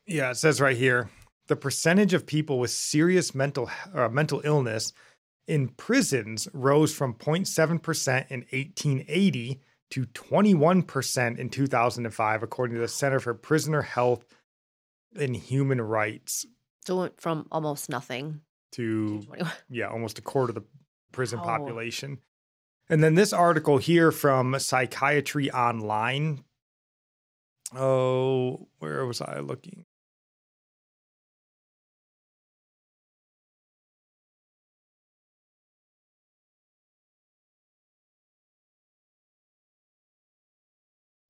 Yeah, 0.05 0.31
it 0.31 0.35
says 0.35 0.59
right 0.61 0.77
here 0.77 1.09
the 1.47 1.55
percentage 1.55 2.13
of 2.13 2.25
people 2.25 2.59
with 2.59 2.71
serious 2.71 3.35
mental 3.35 3.69
uh, 3.93 4.09
mental 4.09 4.41
illness 4.43 4.93
in 5.47 5.67
prisons 5.67 6.47
rose 6.53 6.93
from 6.93 7.13
0.7% 7.13 8.31
in 8.31 8.39
1880 8.51 9.59
to 9.89 10.05
21% 10.05 11.37
in 11.37 11.49
2005 11.49 12.43
according 12.43 12.75
to 12.75 12.81
the 12.81 12.87
Center 12.87 13.19
for 13.19 13.33
Prisoner 13.33 13.81
Health 13.81 14.25
and 15.19 15.35
Human 15.35 15.81
Rights 15.81 16.45
So 16.85 16.95
it 16.97 16.99
went 17.01 17.21
from 17.21 17.47
almost 17.51 17.89
nothing 17.89 18.41
to 18.71 19.21
to 19.21 19.45
yeah, 19.69 19.87
almost 19.87 20.17
a 20.17 20.21
quarter 20.21 20.51
of 20.51 20.55
the 20.55 20.63
prison 21.11 21.39
Wow. 21.39 21.45
population. 21.45 22.19
And 22.89 23.03
then 23.03 23.15
this 23.15 23.33
article 23.33 23.77
here 23.77 24.11
from 24.11 24.57
Psychiatry 24.59 25.51
Online. 25.51 26.43
Oh, 27.75 28.67
where 28.79 29.05
was 29.05 29.21
I 29.21 29.39
looking? 29.39 29.85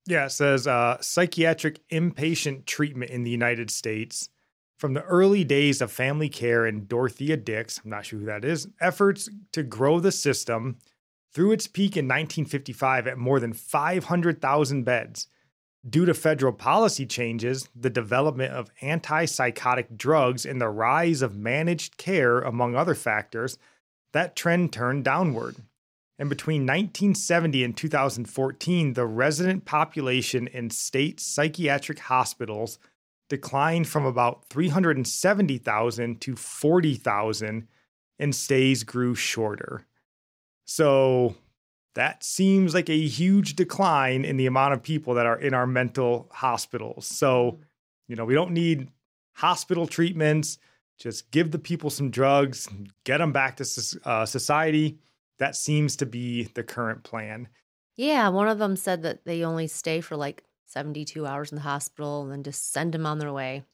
Yeah, 0.06 0.26
it 0.26 0.30
says 0.30 0.66
uh, 0.66 0.98
psychiatric 1.00 1.86
inpatient 1.88 2.66
treatment 2.66 3.10
in 3.10 3.24
the 3.24 3.30
United 3.30 3.70
States. 3.70 4.28
From 4.78 4.92
the 4.92 5.02
early 5.04 5.44
days 5.44 5.80
of 5.80 5.90
family 5.90 6.28
care 6.28 6.66
and 6.66 6.86
Dorothea 6.86 7.36
Dix, 7.36 7.80
I'm 7.82 7.90
not 7.90 8.04
sure 8.04 8.18
who 8.18 8.26
that 8.26 8.44
is, 8.44 8.68
efforts 8.80 9.30
to 9.52 9.62
grow 9.62 10.00
the 10.00 10.12
system 10.12 10.76
through 11.32 11.52
its 11.52 11.66
peak 11.66 11.96
in 11.96 12.04
1955 12.04 13.06
at 13.06 13.18
more 13.18 13.40
than 13.40 13.52
500,000 13.52 14.84
beds. 14.84 15.28
Due 15.88 16.06
to 16.06 16.14
federal 16.14 16.52
policy 16.52 17.06
changes, 17.06 17.68
the 17.74 17.90
development 17.90 18.52
of 18.52 18.74
antipsychotic 18.82 19.96
drugs, 19.96 20.46
and 20.46 20.60
the 20.60 20.68
rise 20.68 21.22
of 21.22 21.36
managed 21.36 21.96
care, 21.96 22.40
among 22.40 22.74
other 22.74 22.94
factors, 22.94 23.58
that 24.12 24.36
trend 24.36 24.72
turned 24.72 25.04
downward. 25.04 25.56
And 26.24 26.30
between 26.30 26.62
1970 26.62 27.64
and 27.64 27.76
2014, 27.76 28.94
the 28.94 29.04
resident 29.04 29.66
population 29.66 30.46
in 30.46 30.70
state 30.70 31.20
psychiatric 31.20 31.98
hospitals 31.98 32.78
declined 33.28 33.88
from 33.88 34.06
about 34.06 34.46
370,000 34.48 36.22
to 36.22 36.34
40,000, 36.34 37.68
and 38.18 38.34
stays 38.34 38.84
grew 38.84 39.14
shorter. 39.14 39.84
So 40.64 41.36
that 41.94 42.24
seems 42.24 42.72
like 42.72 42.88
a 42.88 43.06
huge 43.06 43.54
decline 43.54 44.24
in 44.24 44.38
the 44.38 44.46
amount 44.46 44.72
of 44.72 44.82
people 44.82 45.12
that 45.12 45.26
are 45.26 45.38
in 45.38 45.52
our 45.52 45.66
mental 45.66 46.30
hospitals. 46.32 47.06
So, 47.06 47.58
you 48.08 48.16
know, 48.16 48.24
we 48.24 48.32
don't 48.32 48.52
need 48.52 48.88
hospital 49.34 49.86
treatments. 49.86 50.56
Just 50.96 51.30
give 51.30 51.50
the 51.50 51.58
people 51.58 51.90
some 51.90 52.10
drugs, 52.10 52.66
get 53.04 53.18
them 53.18 53.32
back 53.32 53.58
to 53.58 54.00
uh, 54.06 54.24
society. 54.24 55.00
That 55.38 55.56
seems 55.56 55.96
to 55.96 56.06
be 56.06 56.44
the 56.44 56.62
current 56.62 57.02
plan. 57.02 57.48
Yeah, 57.96 58.28
one 58.28 58.48
of 58.48 58.58
them 58.58 58.76
said 58.76 59.02
that 59.02 59.24
they 59.24 59.44
only 59.44 59.66
stay 59.66 60.00
for 60.00 60.16
like 60.16 60.44
72 60.66 61.26
hours 61.26 61.52
in 61.52 61.56
the 61.56 61.62
hospital 61.62 62.22
and 62.22 62.30
then 62.32 62.42
just 62.42 62.72
send 62.72 62.92
them 62.92 63.06
on 63.06 63.18
their 63.18 63.32
way. 63.32 63.64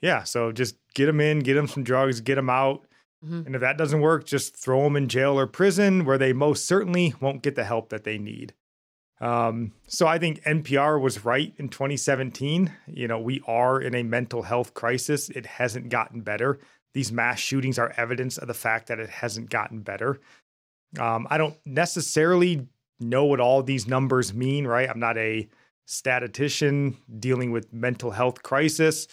Yeah, 0.00 0.22
so 0.24 0.52
just 0.52 0.76
get 0.94 1.06
them 1.06 1.20
in, 1.20 1.40
get 1.40 1.54
them 1.54 1.68
some 1.68 1.84
drugs, 1.84 2.20
get 2.20 2.36
them 2.36 2.50
out. 2.50 2.86
Mhm. 3.24 3.46
And 3.46 3.54
if 3.54 3.60
that 3.60 3.78
doesn't 3.78 4.00
work, 4.00 4.26
just 4.26 4.56
throw 4.56 4.84
them 4.84 4.96
in 4.96 5.08
jail 5.08 5.38
or 5.38 5.46
prison 5.46 6.04
where 6.04 6.18
they 6.18 6.32
most 6.32 6.66
certainly 6.66 7.14
won't 7.20 7.42
get 7.42 7.56
the 7.56 7.64
help 7.64 7.88
that 7.88 8.04
they 8.04 8.18
need. 8.18 8.54
Um, 9.20 9.72
so 9.88 10.06
I 10.06 10.18
think 10.18 10.40
NPR 10.44 11.00
was 11.00 11.24
right 11.24 11.52
in 11.58 11.68
2017. 11.68 12.72
You 12.86 13.08
know, 13.08 13.18
we 13.18 13.42
are 13.46 13.80
in 13.80 13.94
a 13.96 14.04
mental 14.04 14.42
health 14.42 14.74
crisis. 14.74 15.28
It 15.30 15.46
hasn't 15.46 15.88
gotten 15.88 16.20
better. 16.20 16.60
These 16.94 17.10
mass 17.10 17.40
shootings 17.40 17.78
are 17.78 17.92
evidence 17.96 18.38
of 18.38 18.46
the 18.46 18.54
fact 18.54 18.86
that 18.86 19.00
it 19.00 19.10
hasn't 19.10 19.50
gotten 19.50 19.80
better. 19.80 20.20
Um, 20.98 21.26
I 21.30 21.38
don't 21.38 21.56
necessarily 21.66 22.66
know 23.00 23.24
what 23.24 23.40
all 23.40 23.62
these 23.62 23.86
numbers 23.86 24.32
mean, 24.32 24.66
right? 24.66 24.88
I'm 24.88 25.00
not 25.00 25.18
a 25.18 25.48
statistician 25.84 26.96
dealing 27.18 27.50
with 27.50 27.72
mental 27.72 28.10
health 28.10 28.42
crisis. 28.42 29.08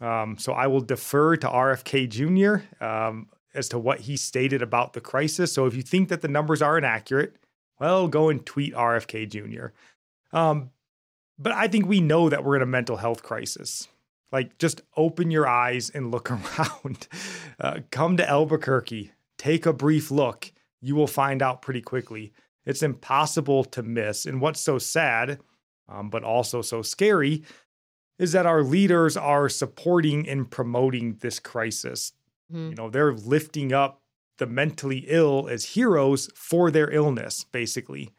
Um, 0.00 0.38
so 0.38 0.52
I 0.52 0.66
will 0.66 0.80
defer 0.80 1.36
to 1.36 1.48
RFK 1.48 2.08
Jr. 2.08 2.84
Um, 2.84 3.28
as 3.54 3.68
to 3.70 3.78
what 3.78 4.00
he 4.00 4.16
stated 4.16 4.62
about 4.62 4.92
the 4.92 5.00
crisis. 5.00 5.52
So 5.52 5.66
if 5.66 5.74
you 5.74 5.82
think 5.82 6.08
that 6.08 6.20
the 6.20 6.28
numbers 6.28 6.62
are 6.62 6.78
inaccurate, 6.78 7.36
well, 7.80 8.08
go 8.08 8.28
and 8.28 8.44
tweet 8.44 8.74
RFK 8.74 9.28
Jr. 9.28 10.36
Um, 10.36 10.70
but 11.38 11.52
I 11.52 11.68
think 11.68 11.86
we 11.86 12.00
know 12.00 12.28
that 12.28 12.44
we're 12.44 12.56
in 12.56 12.62
a 12.62 12.66
mental 12.66 12.96
health 12.96 13.22
crisis. 13.22 13.88
Like, 14.30 14.58
just 14.58 14.82
open 14.96 15.30
your 15.30 15.48
eyes 15.48 15.90
and 15.90 16.10
look 16.10 16.30
around. 16.30 17.08
Uh, 17.58 17.80
come 17.90 18.16
to 18.16 18.28
Albuquerque, 18.28 19.12
take 19.38 19.66
a 19.66 19.72
brief 19.72 20.10
look. 20.10 20.52
You 20.80 20.94
will 20.94 21.06
find 21.06 21.42
out 21.42 21.62
pretty 21.62 21.82
quickly. 21.82 22.32
It's 22.66 22.82
impossible 22.82 23.64
to 23.64 23.82
miss. 23.82 24.26
And 24.26 24.40
what's 24.40 24.60
so 24.60 24.78
sad, 24.78 25.40
um, 25.88 26.10
but 26.10 26.22
also 26.24 26.62
so 26.62 26.82
scary, 26.82 27.44
is 28.18 28.32
that 28.32 28.46
our 28.46 28.62
leaders 28.62 29.16
are 29.16 29.48
supporting 29.48 30.28
and 30.28 30.50
promoting 30.50 31.14
this 31.16 31.38
crisis. 31.40 32.12
Mhm. 32.52 32.70
You 32.70 32.74
know, 32.74 32.90
they're 32.90 33.12
lifting 33.14 33.72
up 33.72 34.02
the 34.38 34.46
mentally 34.46 35.04
ill 35.08 35.48
as 35.48 35.64
heroes 35.64 36.30
for 36.34 36.70
their 36.70 36.90
illness, 36.90 37.44
basically. 37.44 38.10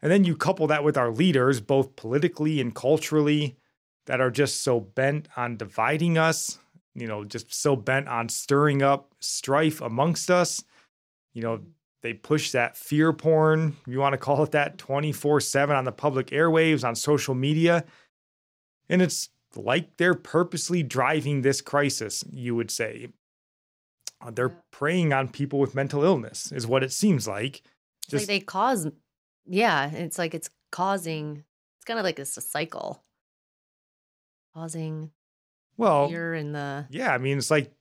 And 0.00 0.10
then 0.10 0.24
you 0.24 0.36
couple 0.36 0.66
that 0.68 0.84
with 0.84 0.96
our 0.96 1.10
leaders, 1.10 1.60
both 1.60 1.96
politically 1.96 2.60
and 2.60 2.74
culturally, 2.74 3.56
that 4.06 4.20
are 4.20 4.30
just 4.30 4.62
so 4.62 4.80
bent 4.80 5.28
on 5.36 5.56
dividing 5.56 6.18
us, 6.18 6.58
you 6.94 7.06
know, 7.06 7.24
just 7.24 7.54
so 7.54 7.76
bent 7.76 8.08
on 8.08 8.28
stirring 8.28 8.82
up 8.82 9.14
strife 9.20 9.80
amongst 9.80 10.30
us. 10.30 10.64
You 11.34 11.42
know, 11.42 11.60
they 12.02 12.12
push 12.14 12.50
that 12.50 12.76
fear 12.76 13.12
porn, 13.12 13.76
you 13.86 13.98
want 14.00 14.12
to 14.12 14.18
call 14.18 14.42
it 14.42 14.50
that, 14.52 14.76
24 14.78 15.40
7 15.40 15.74
on 15.74 15.84
the 15.84 15.92
public 15.92 16.28
airwaves, 16.28 16.84
on 16.84 16.94
social 16.94 17.34
media. 17.34 17.84
And 18.88 19.00
it's 19.00 19.30
like 19.54 19.96
they're 19.96 20.14
purposely 20.14 20.82
driving 20.82 21.42
this 21.42 21.60
crisis, 21.60 22.24
you 22.30 22.54
would 22.56 22.70
say. 22.70 23.08
Uh, 24.20 24.30
They're 24.30 24.48
Yeah. 24.48 24.54
preying 24.70 25.12
on 25.12 25.28
people 25.28 25.58
with 25.58 25.74
mental 25.74 26.02
illness, 26.04 26.52
is 26.52 26.66
what 26.66 26.82
it 26.82 26.92
seems 26.92 27.26
like. 27.28 27.62
It's 28.04 28.14
like 28.14 28.26
they 28.26 28.40
cause, 28.40 28.88
yeah, 29.46 29.90
it's 29.90 30.18
like 30.18 30.34
it's 30.34 30.50
causing, 30.70 31.44
it's 31.78 31.84
kind 31.84 31.98
of 31.98 32.04
like 32.04 32.18
it's 32.18 32.36
a 32.36 32.40
cycle. 32.40 33.04
Causing 34.54 35.10
well, 35.76 36.08
fear 36.08 36.34
in 36.34 36.52
the, 36.52 36.86
yeah, 36.90 37.14
I 37.14 37.18
mean, 37.18 37.38
it's 37.38 37.50
like 37.50 37.72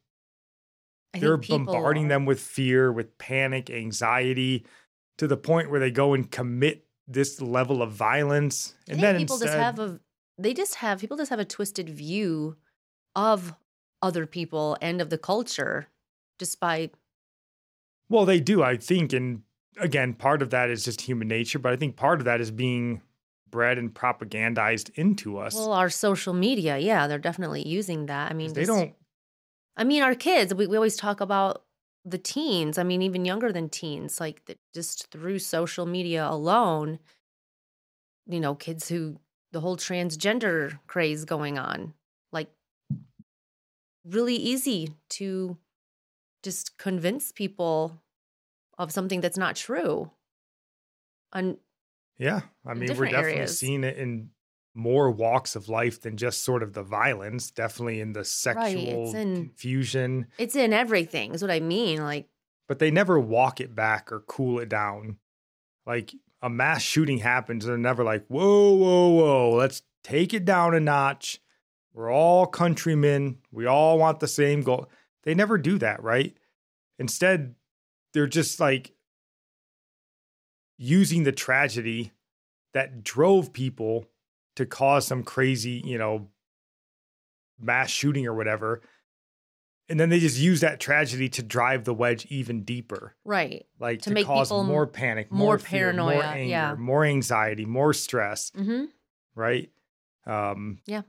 I 1.13 1.19
they're 1.19 1.37
bombarding 1.37 2.05
are- 2.05 2.09
them 2.09 2.25
with 2.25 2.39
fear, 2.39 2.91
with 2.91 3.17
panic, 3.17 3.69
anxiety, 3.69 4.65
to 5.17 5.27
the 5.27 5.37
point 5.37 5.69
where 5.69 5.79
they 5.79 5.91
go 5.91 6.13
and 6.13 6.29
commit 6.31 6.85
this 7.07 7.41
level 7.41 7.81
of 7.81 7.91
violence. 7.91 8.75
I 8.87 8.93
And 8.93 9.03
then 9.03 9.17
people 9.17 9.35
instead, 9.35 9.47
just 9.47 9.57
have 9.57 9.79
a, 9.79 9.99
they 10.37 10.53
just 10.53 10.75
have, 10.75 10.99
people 10.99 11.17
just 11.17 11.29
have 11.29 11.39
a 11.39 11.45
twisted 11.45 11.89
view 11.89 12.55
of 13.15 13.53
other 14.01 14.25
people 14.25 14.77
and 14.81 15.01
of 15.01 15.09
the 15.09 15.17
culture 15.17 15.89
just 16.39 16.59
by, 16.59 16.89
well, 18.09 18.25
they 18.25 18.39
do, 18.39 18.63
I 18.63 18.77
think. 18.77 19.13
And 19.13 19.41
again, 19.79 20.13
part 20.13 20.41
of 20.41 20.49
that 20.51 20.69
is 20.69 20.85
just 20.85 21.01
human 21.01 21.27
nature, 21.27 21.59
but 21.59 21.73
I 21.73 21.75
think 21.75 21.95
part 21.97 22.19
of 22.19 22.25
that 22.25 22.41
is 22.41 22.51
being 22.51 23.01
bred 23.49 23.77
and 23.77 23.93
propagandized 23.93 24.89
into 24.95 25.37
us. 25.37 25.53
Well, 25.53 25.73
our 25.73 25.89
social 25.89 26.33
media, 26.33 26.77
yeah, 26.77 27.07
they're 27.07 27.19
definitely 27.19 27.67
using 27.67 28.05
that. 28.05 28.31
I 28.31 28.33
mean, 28.33 28.53
they 28.53 28.61
just- 28.61 28.71
don't 28.71 28.95
I 29.81 29.83
mean, 29.83 30.03
our 30.03 30.13
kids, 30.13 30.53
we, 30.53 30.67
we 30.67 30.77
always 30.77 30.95
talk 30.95 31.21
about 31.21 31.63
the 32.05 32.19
teens. 32.19 32.77
I 32.77 32.83
mean, 32.83 33.01
even 33.01 33.25
younger 33.25 33.51
than 33.51 33.67
teens, 33.67 34.19
like 34.19 34.45
that 34.45 34.59
just 34.75 35.09
through 35.09 35.39
social 35.39 35.87
media 35.87 36.27
alone, 36.29 36.99
you 38.27 38.39
know, 38.39 38.53
kids 38.53 38.89
who 38.89 39.17
the 39.51 39.59
whole 39.59 39.77
transgender 39.77 40.77
craze 40.85 41.25
going 41.25 41.57
on, 41.57 41.95
like 42.31 42.51
really 44.05 44.35
easy 44.35 44.93
to 45.09 45.57
just 46.43 46.77
convince 46.77 47.31
people 47.31 48.03
of 48.77 48.91
something 48.91 49.19
that's 49.19 49.37
not 49.37 49.55
true. 49.55 50.11
And 51.33 51.57
Yeah, 52.19 52.41
I 52.67 52.75
mean, 52.75 52.95
we're 52.95 53.05
definitely 53.05 53.33
areas. 53.33 53.57
seeing 53.57 53.83
it 53.83 53.97
in 53.97 54.29
more 54.73 55.11
walks 55.11 55.55
of 55.55 55.69
life 55.69 56.01
than 56.01 56.17
just 56.17 56.43
sort 56.43 56.63
of 56.63 56.73
the 56.73 56.83
violence. 56.83 57.51
Definitely 57.51 57.99
in 57.99 58.13
the 58.13 58.23
sexual 58.23 59.15
in- 59.15 59.35
confusion, 59.35 60.27
it's 60.37 60.55
in 60.55 60.73
everything, 60.73 61.33
is 61.33 61.41
what 61.41 61.51
I 61.51 61.59
mean. 61.59 62.01
Like, 62.01 62.27
but 62.67 62.79
they 62.79 62.91
never 62.91 63.19
walk 63.19 63.59
it 63.59 63.75
back 63.75 64.11
or 64.11 64.21
cool 64.21 64.59
it 64.59 64.69
down. 64.69 65.17
Like 65.85 66.13
a 66.41 66.49
mass 66.49 66.81
shooting 66.81 67.19
happens, 67.19 67.65
they're 67.65 67.77
never 67.77 68.03
like, 68.03 68.25
"Whoa, 68.27 68.73
whoa, 68.73 69.09
whoa, 69.09 69.49
let's 69.55 69.81
take 70.03 70.33
it 70.33 70.45
down 70.45 70.73
a 70.73 70.79
notch." 70.79 71.41
We're 71.93 72.11
all 72.11 72.47
countrymen. 72.47 73.39
We 73.51 73.65
all 73.65 73.97
want 73.97 74.21
the 74.21 74.27
same 74.27 74.61
goal. 74.61 74.89
They 75.23 75.35
never 75.35 75.57
do 75.57 75.77
that, 75.79 76.01
right? 76.01 76.35
Instead, 76.97 77.55
they're 78.13 78.27
just 78.27 78.59
like 78.59 78.93
using 80.77 81.23
the 81.23 81.31
tragedy 81.31 82.11
that 82.73 83.03
drove 83.03 83.53
people 83.53 84.05
to 84.55 84.65
cause 84.65 85.07
some 85.07 85.23
crazy, 85.23 85.81
you 85.85 85.97
know, 85.97 86.29
mass 87.59 87.89
shooting 87.89 88.25
or 88.27 88.33
whatever. 88.33 88.81
And 89.89 89.99
then 89.99 90.09
they 90.09 90.19
just 90.19 90.37
use 90.39 90.61
that 90.61 90.79
tragedy 90.79 91.27
to 91.29 91.43
drive 91.43 91.83
the 91.83 91.93
wedge 91.93 92.25
even 92.27 92.63
deeper, 92.63 93.15
right. 93.25 93.65
like 93.79 93.99
To 94.03 94.09
to, 94.09 94.13
make 94.13 94.25
cause 94.25 94.47
people 94.47 94.63
more 94.63 94.87
panic, 94.87 95.29
more 95.31 95.39
more, 95.39 95.57
fear, 95.59 95.91
more 95.93 96.11
paranoia, 96.11 96.25
anger, 96.31 96.49
yeah. 96.49 96.75
more 96.75 97.03
anxiety, 97.03 97.65
more 97.65 97.93
stress, 97.93 98.51
Mm-hmm. 98.51 98.85
right? 99.35 99.69
Um, 100.25 100.79
Yeah. 100.85 101.01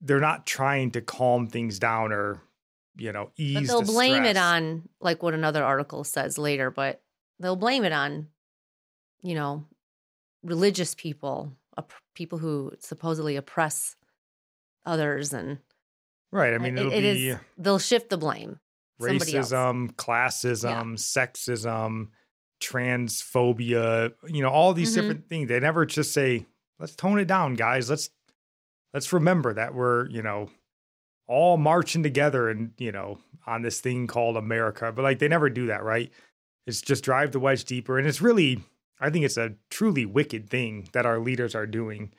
They're 0.00 0.20
not 0.20 0.46
trying 0.46 0.92
to 0.92 1.00
calm 1.00 1.46
things 1.48 1.78
down 1.80 2.12
or, 2.12 2.42
you 2.96 3.12
know, 3.12 3.30
ease. 3.36 3.54
But 3.54 3.66
they'll 3.66 3.82
the 3.82 3.92
blame 3.92 4.24
it 4.24 4.36
on 4.36 4.88
like 5.00 5.22
what 5.22 5.34
another 5.34 5.64
article 5.64 6.04
says 6.04 6.38
later, 6.38 6.70
but 6.70 7.02
they'll 7.40 7.56
blame 7.56 7.84
it 7.84 7.92
on, 7.92 8.28
you 9.22 9.34
know, 9.34 9.66
religious 10.44 10.94
people, 10.94 11.52
op- 11.52 11.52
people 12.14 12.38
who 12.38 12.72
supposedly 12.80 13.36
oppress 13.36 13.96
others, 14.84 15.32
and 15.32 15.58
right. 16.30 16.54
I 16.54 16.58
mean, 16.58 16.76
it- 16.76 16.80
it'll 16.80 16.92
it 16.92 17.04
is- 17.04 17.38
they'll 17.58 17.78
shift 17.78 18.10
the 18.10 18.18
blame. 18.18 18.58
Racism, 19.00 19.92
classism, 19.96 20.94
sexism, 20.94 22.08
transphobia, 22.60 24.12
you 24.28 24.42
know, 24.42 24.48
all 24.50 24.72
these 24.74 24.92
Mhm. 24.92 24.94
different 24.94 25.28
things. 25.28 25.48
They 25.48 25.60
never 25.60 25.84
just 25.86 26.12
say, 26.12 26.46
let's 26.78 26.94
tone 26.94 27.18
it 27.18 27.26
down, 27.26 27.54
guys. 27.54 27.90
Let's 27.90 28.10
let's 28.94 29.10
remember 29.12 29.54
that 29.54 29.74
we're, 29.74 30.06
you 30.10 30.20
know, 30.22 30.50
all 31.26 31.56
marching 31.56 32.02
together 32.02 32.50
and, 32.50 32.74
you 32.76 32.92
know, 32.92 33.18
on 33.46 33.62
this 33.62 33.80
thing 33.80 34.06
called 34.06 34.36
America. 34.36 34.92
But 34.92 35.02
like 35.02 35.18
they 35.18 35.28
never 35.28 35.48
do 35.48 35.66
that, 35.68 35.82
right? 35.82 36.12
It's 36.66 36.82
just 36.82 37.02
drive 37.02 37.32
the 37.32 37.40
wedge 37.40 37.64
deeper. 37.64 37.98
And 37.98 38.06
it's 38.06 38.20
really, 38.20 38.62
I 39.02 39.10
think 39.10 39.24
it's 39.24 39.36
a 39.36 39.54
truly 39.70 40.06
wicked 40.06 40.48
thing 40.48 40.88
that 40.92 41.06
our 41.06 41.18
leaders 41.18 41.54
are 41.54 41.66
doing 41.66 42.12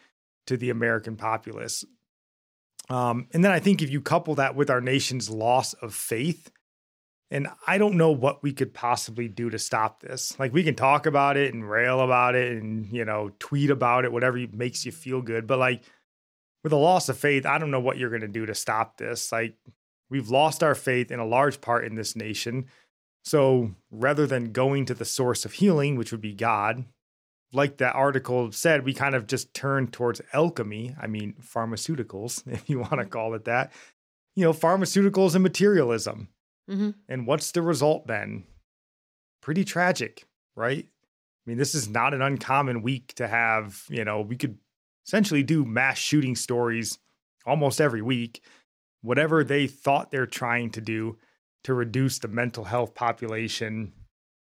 to 0.48 0.58
the 0.58 0.70
American 0.70 1.16
populace. 1.16 1.86
Um, 2.90 3.28
and 3.34 3.44
then 3.44 3.52
I 3.52 3.60
think 3.60 3.82
if 3.82 3.90
you 3.90 4.02
couple 4.02 4.36
that 4.36 4.56
with 4.56 4.70
our 4.70 4.82
nation's 4.82 5.30
loss 5.30 5.74
of 5.74 5.94
faith, 5.96 6.52
and 7.32 7.48
I 7.66 7.80
don't 7.80 7.96
know 7.96 8.12
what 8.12 8.44
we 8.44 8.54
could 8.54 8.74
possibly 8.74 9.28
do 9.28 9.50
to 9.50 9.58
stop 9.58 10.02
this. 10.02 10.38
Like 10.38 10.54
we 10.54 10.64
can 10.64 10.76
talk 10.76 11.08
about 11.08 11.36
it 11.36 11.54
and 11.54 11.68
rail 11.68 12.02
about 12.02 12.36
it 12.36 12.62
and, 12.62 12.92
you 12.92 13.06
know, 13.06 13.32
tweet 13.40 13.72
about 13.72 14.06
it, 14.06 14.12
whatever 14.12 14.38
makes 14.52 14.86
you 14.86 14.92
feel 14.92 15.22
good. 15.22 15.48
But 15.48 15.58
like 15.58 15.82
with 16.64 16.74
a 16.74 16.78
loss 16.78 17.10
of 17.10 17.18
faith, 17.18 17.46
I 17.46 17.58
don't 17.58 17.72
know 17.72 17.80
what 17.80 17.98
you're 17.98 18.12
going 18.12 18.22
to 18.22 18.28
do 18.28 18.46
to 18.46 18.54
stop 18.54 18.98
this. 18.98 19.32
Like 19.32 19.56
we've 20.12 20.30
lost 20.30 20.62
our 20.62 20.76
faith 20.76 21.12
in 21.12 21.20
a 21.20 21.26
large 21.26 21.60
part 21.60 21.86
in 21.86 21.96
this 21.96 22.16
nation. 22.16 22.68
So 23.24 23.72
rather 23.90 24.28
than 24.28 24.52
going 24.52 24.86
to 24.86 24.94
the 24.94 25.06
source 25.06 25.46
of 25.46 25.54
healing, 25.54 25.96
which 25.96 26.12
would 26.12 26.22
be 26.22 26.34
God, 26.34 26.86
like 27.54 27.78
that 27.78 27.96
article 27.96 28.52
said, 28.52 28.84
we 28.84 28.94
kind 28.94 29.16
of 29.16 29.28
just 29.28 29.54
turn 29.54 29.88
towards 29.88 30.22
alchemy. 30.34 30.96
I 31.00 31.08
mean, 31.08 31.36
pharmaceuticals, 31.42 32.44
if 32.52 32.70
you 32.70 32.80
want 32.80 33.00
to 33.00 33.06
call 33.06 33.34
it 33.34 33.46
that. 33.46 33.72
You 34.36 34.44
know, 34.44 34.54
pharmaceuticals 34.54 35.36
and 35.36 35.44
materialism. 35.44 36.30
hmm 36.68 36.92
And 37.08 37.28
what's 37.28 37.52
the 37.52 37.62
result 37.62 38.08
then? 38.08 38.46
Pretty 39.42 39.64
tragic, 39.64 40.26
right? 40.56 40.86
I 40.86 41.50
mean, 41.50 41.58
this 41.58 41.76
is 41.76 41.90
not 41.90 42.14
an 42.14 42.22
uncommon 42.22 42.82
week 42.82 43.14
to 43.16 43.28
have, 43.28 43.84
you 43.90 44.04
know, 44.06 44.22
we 44.22 44.38
could 44.38 44.58
essentially 45.06 45.44
do 45.44 45.66
mass 45.66 45.98
shooting 45.98 46.36
stories 46.36 46.98
almost 47.46 47.82
every 47.82 48.02
week. 48.02 48.42
Whatever 49.02 49.44
they 49.44 49.68
thought 49.68 50.12
they're 50.12 50.26
trying 50.26 50.72
to 50.72 50.82
do 50.82 51.18
to 51.64 51.74
reduce 51.74 52.20
the 52.20 52.28
mental 52.28 52.66
health 52.66 52.94
population, 52.94 53.94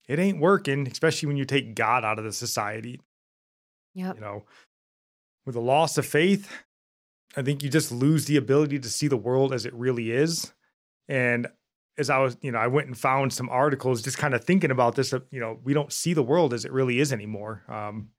it 0.08 0.20
ain't 0.20 0.40
working, 0.40 0.88
especially 0.88 1.28
when 1.28 1.38
you 1.38 1.46
take 1.46 1.76
God 1.76 2.04
out 2.04 2.20
of 2.20 2.26
the 2.26 2.34
society. 2.34 3.00
Yep. 3.96 4.16
You 4.16 4.22
know, 4.22 4.46
with 5.46 5.56
the 5.56 5.62
loss 5.62 5.98
of 5.98 6.06
faith, 6.06 6.50
I 7.36 7.42
think 7.42 7.64
you 7.64 7.70
just 7.70 7.92
lose 7.92 8.26
the 8.26 8.38
ability 8.38 8.80
to 8.80 8.90
see 8.90 9.08
the 9.08 9.18
world 9.18 9.54
as 9.54 9.66
it 9.66 9.74
really 9.74 10.12
is. 10.12 10.54
And 11.08 11.48
as 11.98 12.10
I 12.10 12.20
was, 12.20 12.38
you 12.42 12.52
know, 12.52 12.60
I 12.60 12.68
went 12.68 12.88
and 12.88 12.98
found 12.98 13.34
some 13.34 13.50
articles 13.50 14.02
just 14.02 14.18
kind 14.18 14.34
of 14.34 14.44
thinking 14.44 14.72
about 14.72 14.96
this. 14.96 15.12
You 15.32 15.40
know, 15.40 15.60
we 15.64 15.74
don't 15.74 15.92
see 15.92 16.14
the 16.14 16.24
world 16.24 16.54
as 16.54 16.66
it 16.66 16.72
really 16.72 17.00
is 17.00 17.12
anymore. 17.12 17.64
Um, 17.68 18.10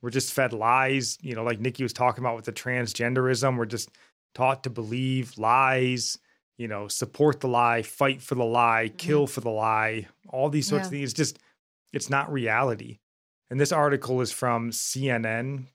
we're 0.00 0.10
just 0.10 0.32
fed 0.32 0.52
lies, 0.52 1.18
you 1.20 1.34
know, 1.34 1.42
like 1.42 1.58
Nickie 1.58 1.82
was 1.82 1.92
talking 1.92 2.22
about 2.22 2.36
with 2.36 2.44
the 2.44 2.52
transgenderism. 2.52 3.56
We're 3.56 3.64
just 3.64 3.90
taught 4.34 4.62
to 4.64 4.70
believe 4.70 5.36
lies, 5.38 6.18
you 6.56 6.68
know, 6.68 6.88
support 6.88 7.40
the 7.40 7.48
lie, 7.48 7.82
fight 7.82 8.22
for 8.22 8.34
the 8.34 8.44
lie, 8.44 8.90
kill 8.96 9.26
for 9.26 9.40
the 9.40 9.50
lie, 9.50 10.06
all 10.28 10.48
these 10.48 10.68
sorts 10.68 10.86
of 10.86 10.92
things. 10.92 11.04
It's 11.10 11.12
just, 11.12 11.38
it's 11.92 12.10
not 12.10 12.32
reality. 12.32 12.98
And 13.50 13.60
this 13.60 13.72
article 13.72 14.20
is 14.20 14.32
from 14.32 14.70
CNN. 14.70 15.66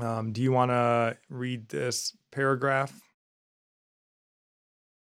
Um, 0.00 0.32
do 0.32 0.42
you 0.42 0.52
want 0.52 0.70
to 0.70 1.16
read 1.28 1.68
this 1.68 2.16
paragraph? 2.32 3.00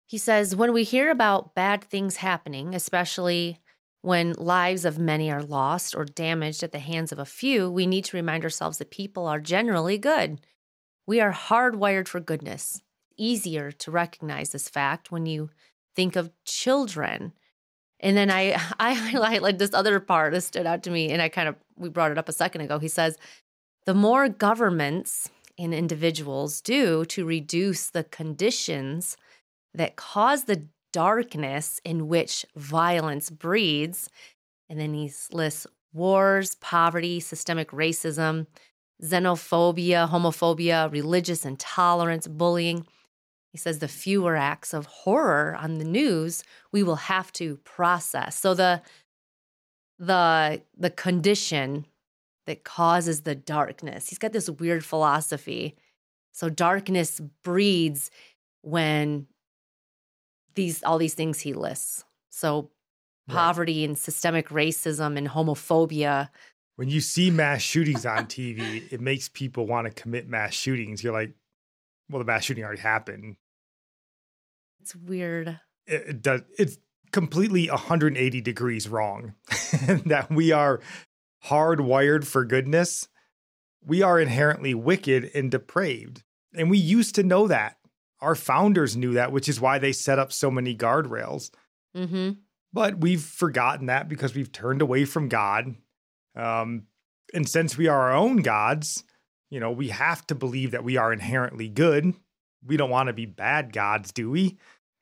He 0.07 0.19
says, 0.19 0.57
when 0.57 0.73
we 0.73 0.83
hear 0.83 1.11
about 1.11 1.55
bad 1.55 1.85
things 1.85 2.17
happening, 2.17 2.75
especially 2.75 3.61
when 4.03 4.33
lives 4.33 4.85
of 4.85 4.99
many 4.99 5.31
are 5.31 5.43
lost 5.43 5.95
or 5.95 6.05
damaged 6.05 6.63
at 6.63 6.73
the 6.73 6.79
hands 6.79 7.13
of 7.13 7.19
a 7.19 7.25
few, 7.25 7.71
we 7.71 7.87
need 7.87 8.05
to 8.07 8.17
remind 8.17 8.43
ourselves 8.43 8.79
that 8.79 8.91
people 8.91 9.27
are 9.27 9.39
generally 9.39 9.99
good. 9.99 10.41
We 11.07 11.21
are 11.21 11.33
hardwired 11.33 12.09
for 12.09 12.19
goodness. 12.19 12.83
Easier 13.21 13.71
to 13.71 13.91
recognize 13.91 14.51
this 14.51 14.69
fact 14.69 15.13
when 15.13 15.27
you 15.27 15.51
think 15.95 16.17
of 16.17 16.33
children. 16.45 17.33
And 18.01 18.17
then 18.17 18.31
I 18.31 18.53
I 18.81 18.95
highlight 18.95 19.59
this 19.59 19.75
other 19.75 20.01
part 20.01 20.33
that 20.33 20.41
stood 20.41 20.67
out 20.67 20.83
to 20.85 20.91
me, 20.91 21.11
and 21.11 21.21
I 21.21 21.29
kind 21.29 21.49
of 21.49 21.57
we 21.77 21.89
brought 21.89 22.11
it 22.11 22.19
up 22.19 22.29
a 22.29 22.33
second 22.33 22.63
ago. 22.63 22.79
He 22.79 22.89
says, 22.89 23.17
the 23.87 23.95
more 23.95 24.29
governments 24.29 25.31
and 25.59 25.75
individuals 25.75 26.61
do 26.61 27.05
to 27.07 27.25
reduce 27.25 27.91
the 27.91 28.05
conditions 28.05 29.17
that 29.75 29.97
cause 29.97 30.45
the 30.45 30.67
darkness 30.93 31.81
in 31.85 32.09
which 32.09 32.45
violence 32.57 33.31
breeds. 33.31 34.09
And 34.69 34.79
then 34.79 34.95
he 34.95 35.13
lists 35.33 35.67
wars, 35.93 36.55
poverty, 36.57 37.21
systemic 37.21 37.71
racism, 37.71 38.47
xenophobia, 39.03 40.09
homophobia, 40.09 40.91
religious 40.93 41.45
intolerance, 41.45 42.27
bullying. 42.27 42.87
He 43.53 43.59
says 43.59 43.81
the 43.81 43.89
fewer 43.89 44.37
acts 44.37 44.73
of 44.73 44.87
horror 44.87 45.57
on 45.59 45.79
the 45.79 45.85
news 45.85 46.45
we 46.73 46.83
will 46.83 46.97
have 46.97 47.33
to 47.35 47.57
process. 47.59 48.37
So 48.37 48.55
the 48.55 48.83
the 49.99 50.63
the 50.77 50.91
condition 50.91 51.87
that 52.47 52.65
causes 52.65 53.23
the 53.23 53.35
darkness. 53.35 54.09
He's 54.09 54.19
got 54.19 54.33
this 54.33 54.49
weird 54.49 54.85
philosophy. 54.85 55.77
So 56.33 56.49
darkness 56.49 57.21
breeds 57.43 58.11
when 58.63 59.27
these 60.55 60.83
all 60.83 60.99
these 60.99 61.15
things 61.15 61.41
he 61.41 61.53
lists. 61.53 62.05
So 62.31 62.71
Right. 63.29 63.37
poverty 63.37 63.85
and 63.85 63.97
systemic 63.97 64.49
racism 64.49 65.17
and 65.17 65.29
homophobia. 65.29 66.31
when 66.77 66.89
you 66.89 67.01
see 67.01 67.31
mass 67.31 67.61
shootings 67.63 68.05
on 68.07 68.27
TV, 68.27 68.91
it 68.91 69.01
makes 69.01 69.29
people 69.29 69.67
want 69.67 69.87
to 69.87 69.93
commit 70.03 70.27
mass 70.29 70.55
shootings. 70.55 71.05
You're 71.05 71.13
like, 71.13 71.33
well, 72.09 72.19
the 72.19 72.25
mass 72.25 72.45
shooting 72.45 72.65
already 72.65 72.81
happened. 72.81 73.37
It's 74.81 74.95
weird. 74.95 75.61
It, 75.87 76.03
it 76.09 76.23
does. 76.23 76.43
It's 76.59 76.79
completely 77.13 77.69
180 77.69 78.41
degrees 78.41 78.89
wrong 78.89 79.35
that 80.07 80.29
we 80.31 80.53
are 80.53 80.81
hardwired 81.47 82.25
for 82.25 82.45
goodness. 82.45 83.09
we 83.85 84.03
are 84.03 84.21
inherently 84.21 84.75
wicked 84.75 85.31
and 85.35 85.51
depraved. 85.51 86.23
And 86.55 86.71
we 86.71 86.79
used 86.79 87.15
to 87.15 87.23
know 87.23 87.49
that. 87.49 87.77
Our 88.21 88.35
founders 88.35 88.97
knew 88.97 89.15
that, 89.15 89.33
which 89.33 89.49
is 89.49 89.61
why 89.61 89.79
they 89.79 89.93
set 89.93 90.19
up 90.19 90.33
so 90.33 90.51
many 90.51 90.77
guardrails. 90.77 91.51
Mm-hmm. 91.97 92.33
But 92.73 92.99
we've 92.99 93.23
forgotten 93.23 93.87
that 93.87 94.09
because 94.09 94.35
we've 94.35 94.53
turned 94.53 94.83
away 94.83 95.07
from 95.07 95.29
God. 95.29 95.75
Um, 96.37 96.85
and 97.33 97.49
since 97.49 97.79
we 97.79 97.89
are 97.89 98.11
our 98.11 98.13
own 98.13 98.39
gods, 98.39 99.05
you 99.49 99.59
know, 99.59 99.71
we 99.71 99.89
have 99.89 100.27
to 100.27 100.35
believe 100.35 100.71
that 100.73 100.85
we 100.85 100.97
are 100.97 101.13
inherently 101.13 101.69
good. 101.69 102.15
We 102.67 102.77
don't 102.77 102.91
want 102.91 103.07
to 103.09 103.13
be 103.13 103.27
bad 103.27 103.73
gods, 103.73 104.13
do 104.13 104.31
we? 104.31 104.59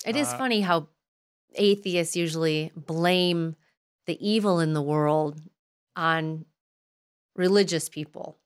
It 0.07 0.17
is 0.17 0.29
Uh, 0.29 0.39
funny 0.39 0.61
how 0.61 0.89
atheists 1.55 2.15
usually 2.17 2.71
blame 2.77 3.57
the 4.07 4.17
evil 4.27 4.61
in 4.61 4.75
the 4.75 4.83
world 4.83 5.41
on 5.97 6.45
religious 7.35 7.89
people. 7.89 8.39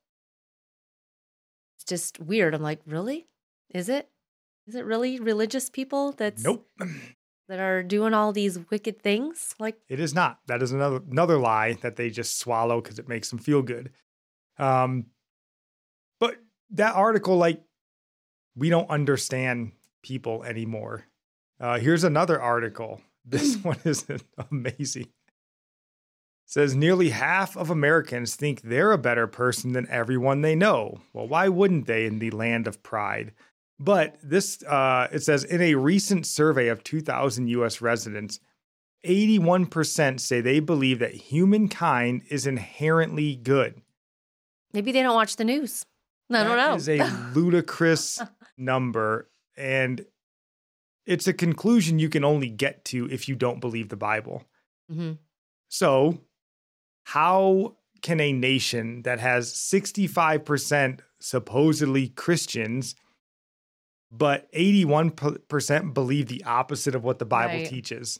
It's 1.75 1.85
just 1.85 2.19
weird. 2.19 2.53
I'm 2.53 2.61
like, 2.61 2.81
really? 2.85 3.27
Is 3.69 3.89
it? 3.89 4.09
Is 4.67 4.75
it 4.75 4.85
really 4.85 5.19
religious 5.19 5.69
people 5.69 6.13
that's 6.13 6.43
Nope. 6.43 6.69
that 7.49 7.59
are 7.59 7.83
doing 7.83 8.13
all 8.13 8.31
these 8.31 8.57
wicked 8.71 9.01
things? 9.01 9.53
Like, 9.59 9.77
It 9.89 9.99
is 9.99 10.13
not. 10.13 10.39
That 10.47 10.63
is 10.63 10.71
another 10.71 11.01
another 11.11 11.37
lie 11.37 11.73
that 11.81 11.97
they 11.97 12.09
just 12.09 12.39
swallow 12.39 12.81
because 12.81 12.97
it 12.99 13.07
makes 13.09 13.29
them 13.29 13.39
feel 13.39 13.61
good. 13.61 13.91
Um, 14.57 15.07
but 16.19 16.37
that 16.71 16.95
article, 16.95 17.37
like, 17.37 17.61
we 18.55 18.69
don't 18.69 18.89
understand 18.89 19.71
people 20.03 20.43
anymore. 20.43 21.05
Uh, 21.59 21.79
here's 21.79 22.03
another 22.03 22.39
article. 22.41 23.01
This 23.25 23.55
one 23.55 23.77
is 23.85 24.05
amazing. 24.51 25.07
says 26.45 26.75
nearly 26.75 27.09
half 27.11 27.55
of 27.55 27.69
Americans 27.69 28.35
think 28.35 28.61
they're 28.61 28.91
a 28.91 28.97
better 28.97 29.27
person 29.27 29.71
than 29.71 29.87
everyone 29.89 30.41
they 30.41 30.55
know. 30.55 30.99
Well, 31.13 31.27
why 31.29 31.47
wouldn't 31.47 31.87
they 31.87 32.05
in 32.05 32.19
the 32.19 32.31
land 32.31 32.67
of 32.67 32.83
pride? 32.83 33.31
But 33.79 34.17
this, 34.21 34.61
uh, 34.63 35.07
it 35.11 35.23
says 35.23 35.45
in 35.45 35.61
a 35.61 35.75
recent 35.75 36.25
survey 36.27 36.67
of 36.67 36.83
2,000 36.83 37.47
US 37.47 37.79
residents, 37.79 38.41
81% 39.05 40.19
say 40.19 40.41
they 40.41 40.59
believe 40.59 40.99
that 40.99 41.13
humankind 41.13 42.23
is 42.29 42.45
inherently 42.47 43.35
good. 43.35 43.81
maybe 44.73 44.91
they 44.91 45.01
don't 45.01 45.15
watch 45.15 45.35
the 45.37 45.43
news. 45.45 45.85
I 46.31 46.43
don't 46.43 46.57
That 46.57 46.69
know. 46.71 46.75
is 46.75 46.89
a 46.89 47.03
ludicrous 47.35 48.19
number. 48.57 49.29
And 49.57 50.05
it's 51.05 51.27
a 51.27 51.33
conclusion 51.33 51.99
you 51.99 52.09
can 52.09 52.23
only 52.23 52.49
get 52.49 52.85
to 52.85 53.09
if 53.11 53.27
you 53.27 53.35
don't 53.35 53.59
believe 53.59 53.89
the 53.89 53.95
Bible. 53.97 54.45
Mhm. 54.91 55.17
So, 55.69 56.19
how 57.03 57.77
can 58.01 58.19
a 58.19 58.31
nation 58.33 59.01
that 59.03 59.19
has 59.19 59.53
65% 59.53 61.01
supposedly 61.19 62.09
Christians, 62.09 62.95
but 64.11 64.47
81% 64.53 65.93
believe 65.93 66.27
the 66.27 66.43
opposite 66.43 66.95
of 66.95 67.03
what 67.03 67.19
the 67.19 67.25
Bible 67.25 67.55
Right. 67.55 67.67
teaches? 67.67 68.19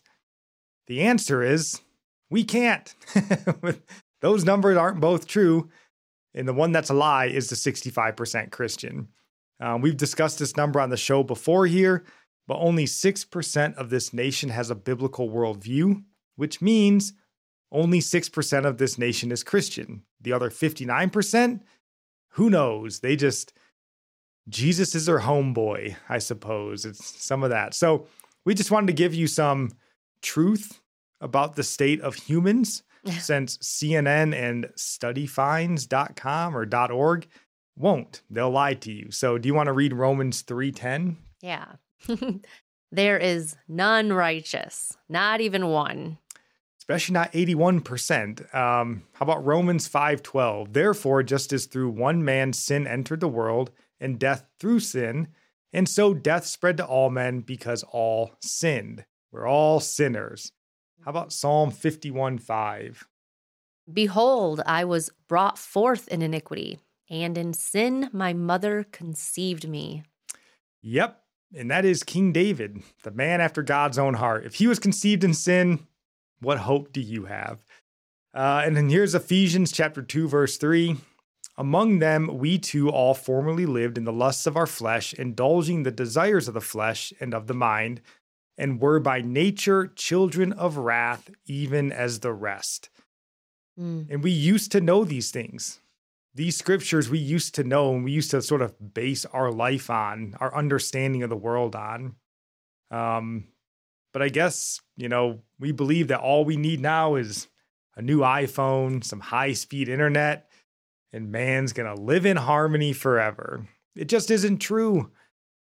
The 0.88 1.02
answer 1.02 1.42
is 1.42 1.82
we 2.30 2.44
can't. 2.44 2.94
Those 4.22 4.44
numbers 4.46 4.78
aren't 4.78 5.00
both 5.02 5.28
true. 5.28 5.70
And 6.34 6.48
the 6.48 6.54
one 6.54 6.72
that's 6.72 6.90
a 6.90 6.94
lie 6.96 7.26
is 7.28 7.50
the 7.50 7.56
65% 7.56 8.52
Christian. 8.52 9.10
Um, 9.64 9.80
we've 9.80 9.96
discussed 9.96 10.40
this 10.40 10.58
number 10.58 10.82
on 10.82 10.90
the 10.90 10.98
show 10.98 11.24
before 11.24 11.66
here, 11.66 12.04
but 12.48 12.58
only 12.58 12.84
6% 12.84 13.76
of 13.76 13.90
this 13.90 14.14
nation 14.14 14.50
has 14.50 14.70
a 14.70 14.76
biblical 14.76 15.30
worldview, 15.30 16.04
which 16.36 16.62
means 16.62 17.14
only 17.72 18.00
6% 18.00 18.66
of 18.66 18.78
this 18.78 18.98
nation 18.98 19.32
is 19.32 19.42
Christian. 19.42 20.04
The 20.20 20.34
other 20.34 20.50
59%, 20.50 21.62
who 22.32 22.50
knows? 22.50 23.00
They 23.00 23.16
just, 23.16 23.54
Jesus 24.50 24.96
is 24.96 25.06
their 25.06 25.22
homeboy, 25.22 25.96
I 26.10 26.18
suppose. 26.18 26.86
It's 26.86 27.24
some 27.24 27.42
of 27.42 27.50
that. 27.52 27.74
So 27.74 28.08
we 28.44 28.54
just 28.54 28.70
wanted 28.70 28.88
to 28.88 28.94
give 28.94 29.14
you 29.14 29.28
some 29.28 29.72
truth 30.22 30.82
about 31.22 31.56
the 31.56 31.64
state 31.64 32.02
of 32.02 32.16
humans 32.16 32.84
since 33.20 33.58
CNN 33.60 34.36
and 34.36 34.66
studyfinds.com 34.76 36.58
or 36.58 36.68
.org 36.92 37.28
won't. 37.78 38.22
They'll 38.30 38.52
lie 38.52 38.76
to 38.76 38.92
you. 38.92 39.12
So 39.12 39.38
do 39.38 39.48
you 39.48 39.54
want 39.54 39.68
to 39.68 39.74
read 39.74 39.94
Romans 39.94 40.44
3:10? 40.44 41.16
Yeah. 41.42 41.74
there 42.92 43.18
is 43.18 43.56
none 43.68 44.14
righteous, 44.14 44.98
not 45.10 45.42
even 45.42 45.68
one. 45.68 46.18
especially 46.80 47.14
not 47.14 47.32
81%. 47.32 48.54
Um, 48.54 49.04
how 49.14 49.24
about 49.24 49.46
Romans 49.46 49.88
5:12? 49.88 50.74
Therefore, 50.74 51.24
just 51.24 51.54
as 51.54 51.66
through 51.66 51.90
one 51.90 52.24
man 52.24 52.54
sin 52.54 52.86
entered 52.86 53.22
the 53.22 53.28
world, 53.28 53.72
and 54.00 54.20
death 54.20 54.46
through 54.60 54.82
sin, 54.82 55.30
and 55.72 55.88
so 55.88 56.14
death 56.14 56.46
spread 56.46 56.78
to 56.78 56.86
all 56.86 57.10
men 57.10 57.40
because 57.40 57.84
all 57.84 58.36
sinned. 58.42 59.06
We're 59.32 59.48
all 59.48 59.80
sinners. 59.80 60.52
How 61.06 61.10
about 61.12 61.34
Psalm 61.34 61.72
51:5? 61.72 63.06
Behold, 63.92 64.62
I 64.66 64.86
was 64.86 65.10
brought 65.28 65.58
forth 65.58 66.08
in 66.10 66.22
iniquity, 66.22 66.80
and 67.10 67.38
in 67.38 67.54
sin 67.54 68.10
my 68.12 68.34
mother 68.34 68.86
conceived 68.92 69.68
me. 69.68 70.04
Yep. 70.82 71.20
And 71.56 71.70
that 71.70 71.86
is 71.86 72.04
King 72.04 72.32
David, 72.32 72.82
the 73.04 73.12
man 73.12 73.40
after 73.40 73.62
God's 73.62 74.00
own 74.00 74.16
heart. 74.16 74.46
If 74.46 74.56
he 74.56 74.68
was 74.68 74.80
conceived 74.80 75.24
in 75.24 75.34
sin, 75.34 75.88
what 76.40 76.60
hope 76.60 76.92
do 76.92 77.00
you 77.00 77.26
have? 77.26 77.64
Uh, 78.34 78.64
and 78.66 78.76
then 78.76 78.90
here's 78.90 79.14
Ephesians 79.14 79.72
chapter 79.72 80.02
2, 80.02 80.28
verse 80.28 80.58
3. 80.58 80.98
Among 81.56 82.00
them, 82.00 82.40
we 82.40 82.58
too 82.58 82.90
all 82.90 83.14
formerly 83.14 83.68
lived 83.68 83.98
in 83.98 84.06
the 84.06 84.12
lusts 84.12 84.48
of 84.48 84.58
our 84.58 84.66
flesh, 84.66 85.14
indulging 85.14 85.84
the 85.84 85.92
desires 85.92 86.48
of 86.48 86.56
the 86.56 86.62
flesh 86.62 87.14
and 87.20 87.34
of 87.34 87.46
the 87.46 87.54
mind, 87.54 88.02
and 88.58 88.82
were 88.82 89.00
by 89.00 89.22
nature 89.22 89.88
children 89.96 90.52
of 90.54 90.78
wrath, 90.78 91.30
even 91.46 91.92
as 91.92 92.20
the 92.20 92.34
rest. 92.34 92.90
Mm. 93.80 94.08
And 94.10 94.24
we 94.24 94.32
used 94.32 94.72
to 94.72 94.82
know 94.82 95.06
these 95.06 95.30
things. 95.30 95.80
These 96.36 96.58
scriptures 96.58 97.10
we 97.10 97.20
used 97.20 97.56
to 97.56 97.64
know 97.64 97.94
and 97.94 98.04
we 98.04 98.12
used 98.12 98.32
to 98.32 98.42
sort 98.42 98.62
of 98.62 98.94
base 98.94 99.26
our 99.26 99.52
life 99.52 99.90
on, 99.90 100.36
our 100.40 100.56
understanding 100.56 101.22
of 101.24 101.30
the 101.30 101.36
world 101.36 101.76
on. 101.76 102.16
Um, 102.90 103.46
but 104.14 104.22
I 104.22 104.30
guess, 104.30 104.82
you 104.98 105.10
know, 105.10 105.42
we 105.60 105.72
believe 105.72 106.08
that 106.08 106.22
all 106.22 106.46
we 106.46 106.58
need 106.58 106.80
now 106.80 107.16
is 107.16 107.48
a 107.96 108.02
new 108.02 108.20
iPhone, 108.20 109.04
some 109.04 109.20
high 109.20 109.54
speed 109.54 109.90
internet, 109.90 110.50
and 111.12 111.32
man's 111.32 111.74
going 111.74 111.96
to 111.96 112.02
live 112.02 112.26
in 112.26 112.38
harmony 112.38 112.94
forever. 112.94 113.68
It 113.96 114.10
just 114.10 114.32
isn't 114.32 114.58
true. 114.58 115.12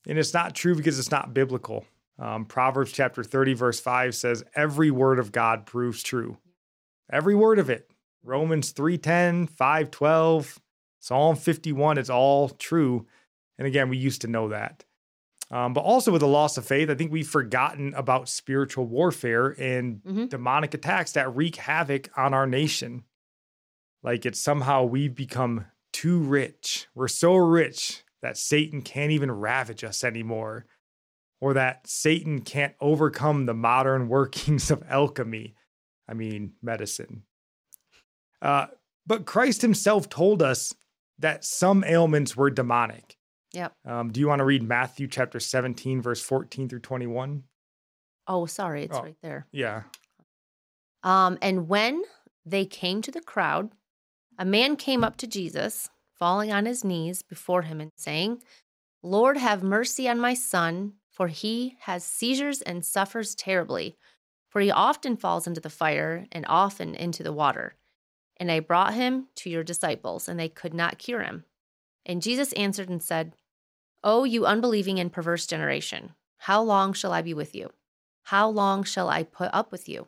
And 0.07 0.18
it's 0.18 0.35
not 0.35 0.55
true 0.55 0.75
because 0.75 0.99
it's 0.99 1.11
not 1.11 1.35
biblical. 1.35 1.85
Um, 2.18 2.47
Proverbs 2.47 2.92
chapter 2.92 3.23
30, 3.23 3.55
verse 3.55 3.81
5 3.81 4.14
says, 4.14 4.42
Every 4.55 4.90
word 4.90 5.18
of 5.18 5.31
God 5.33 5.66
proves 5.66 6.03
true. 6.03 6.38
Every 7.11 7.35
word 7.35 7.59
of 7.59 7.71
it. 7.71 7.90
Romans 8.22 8.72
3:10, 8.72 9.46
5:12, 9.48 10.59
Psalm 11.00 11.37
51, 11.37 11.98
it's 11.98 12.11
all 12.11 12.48
true. 12.48 13.07
And 13.59 13.66
again, 13.66 13.88
we 13.88 13.96
used 13.96 14.20
to 14.22 14.28
know 14.28 14.48
that. 14.48 14.85
Um, 15.50 15.72
but 15.72 15.81
also 15.81 16.12
with 16.12 16.20
the 16.20 16.28
loss 16.28 16.59
of 16.59 16.66
faith, 16.66 16.90
I 16.90 16.94
think 16.94 17.11
we've 17.11 17.28
forgotten 17.28 17.94
about 17.94 18.28
spiritual 18.28 18.85
warfare 18.87 19.54
and 19.59 20.02
Mhm. 20.02 20.28
demonic 20.28 20.74
attacks 20.74 21.12
that 21.12 21.35
wreak 21.35 21.57
havoc 21.57 22.11
on 22.18 22.35
our 22.35 22.46
nation. 22.46 23.04
Like 24.02 24.26
it's 24.26 24.40
somehow 24.40 24.85
we've 24.85 25.14
become 25.14 25.66
too 25.92 26.18
rich. 26.20 26.87
We're 26.94 27.09
so 27.09 27.35
rich 27.37 28.04
that 28.20 28.37
Satan 28.37 28.83
can't 28.83 29.11
even 29.12 29.31
ravage 29.31 29.85
us 29.85 30.04
anymore, 30.04 30.66
or 31.40 31.54
that 31.54 31.87
Satan 31.87 32.42
can't 32.42 32.74
overcome 32.81 33.46
the 33.46 33.54
modern 33.54 34.09
workings 34.09 34.70
of 34.70 34.83
alchemy. 34.88 35.54
I 36.07 36.14
mean, 36.14 36.54
medicine. 36.61 37.24
Uh, 38.42 38.66
but 39.07 39.24
Christ 39.27 39.62
himself 39.62 40.09
told 40.09 40.42
us 40.42 40.74
that 41.18 41.44
some 41.44 41.83
ailments 41.85 42.37
were 42.37 42.51
demonic. 42.51 43.16
Yep. 43.53 43.72
Um, 43.87 44.12
do 44.12 44.20
you 44.20 44.29
want 44.29 44.40
to 44.40 44.44
read 44.44 44.62
Matthew 44.62 45.09
chapter 45.09 45.40
17, 45.40 46.03
verse 46.03 46.20
14 46.22 46.68
through 46.68 46.81
21? 46.81 47.44
Oh, 48.27 48.46
sorry, 48.46 48.85
it's 48.85 48.96
Oh. 48.96 49.03
right 49.03 49.16
there. 49.22 49.46
Yeah. 49.51 49.85
Um, 51.03 51.38
and 51.40 51.68
when 51.68 52.03
they 52.44 52.66
came 52.66 53.03
to 53.03 53.11
the 53.11 53.20
crowd, 53.20 53.70
a 54.38 54.44
man 54.44 54.77
came 54.77 55.03
up 55.03 55.16
to 55.18 55.27
Jesus, 55.27 55.88
falling 56.12 56.53
on 56.53 56.66
his 56.66 56.85
knees 56.85 57.22
before 57.22 57.62
him 57.62 57.81
and 57.81 57.90
saying, 57.96 58.42
Lord, 59.03 59.37
have 59.37 59.62
mercy 59.62 60.09
on 60.09 60.18
my 60.20 60.35
son, 60.35 60.94
for 61.11 61.29
he 61.29 61.77
has 61.83 62.05
seizures 62.05 62.61
and 62.62 62.85
suffers 62.85 63.35
terribly. 63.35 63.96
For 64.48 64.61
he 64.61 64.70
often 64.70 65.16
falls 65.16 65.46
into 65.46 65.61
the 65.61 65.70
fire 65.70 66.27
and 66.33 66.44
often 66.48 66.94
into 66.94 67.22
the 67.22 67.33
water. 67.33 67.74
And 68.40 68.53
I 68.53 68.61
brought 68.61 68.94
him 68.94 69.27
to 69.37 69.51
your 69.51 69.64
disciples, 69.64 70.29
and 70.29 70.38
they 70.38 70.48
could 70.48 70.74
not 70.74 70.98
cure 70.98 71.22
him. 71.22 71.44
And 72.07 72.22
Jesus 72.22 72.53
answered 72.53 72.88
and 72.88 73.03
said, 73.03 73.35
O 74.05 74.24
you 74.24 74.46
unbelieving 74.46 75.01
and 75.01 75.12
perverse 75.12 75.46
generation, 75.46 76.14
how 76.38 76.62
long 76.62 76.92
shall 76.92 77.12
I 77.12 77.22
be 77.22 77.35
with 77.35 77.55
you? 77.55 77.70
How 78.24 78.48
long 78.48 78.85
shall 78.85 79.09
I 79.09 79.22
put 79.24 79.51
up 79.53 79.72
with 79.72 79.88
you? 79.88 80.07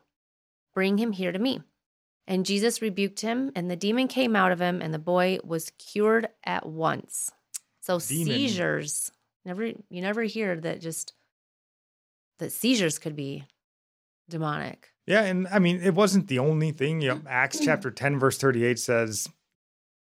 Bring 0.75 0.99
him 0.99 1.13
here 1.13 1.33
to 1.33 1.39
me. 1.39 1.63
And 2.27 2.47
Jesus 2.47 2.81
rebuked 2.81 3.21
him, 3.21 3.51
and 3.57 3.69
the 3.69 3.77
demon 3.77 4.07
came 4.07 4.37
out 4.37 4.53
of 4.53 4.61
him, 4.61 4.81
and 4.81 4.95
the 4.95 5.01
boy 5.01 5.41
was 5.43 5.73
cured 5.79 6.29
at 6.45 6.65
once. 6.65 7.33
So 7.81 7.99
Demon. 7.99 8.27
seizures, 8.27 9.11
never 9.45 9.65
you 9.67 10.01
never 10.01 10.23
hear 10.23 10.55
that 10.61 10.81
just 10.81 11.15
that 12.39 12.53
seizures 12.53 12.99
could 12.99 13.17
be 13.17 13.47
demonic. 14.29 14.90
Yeah, 15.07 15.23
and 15.25 15.49
I 15.49 15.59
mean 15.59 15.81
it 15.83 15.95
wasn't 15.95 16.29
the 16.29 16.39
only 16.39 16.73
thing. 16.73 17.01
You 17.01 17.15
know, 17.15 17.23
Acts 17.29 17.61
chapter 17.61 17.91
10, 17.91 18.19
verse 18.19 18.39
38 18.39 18.79
says 18.79 19.29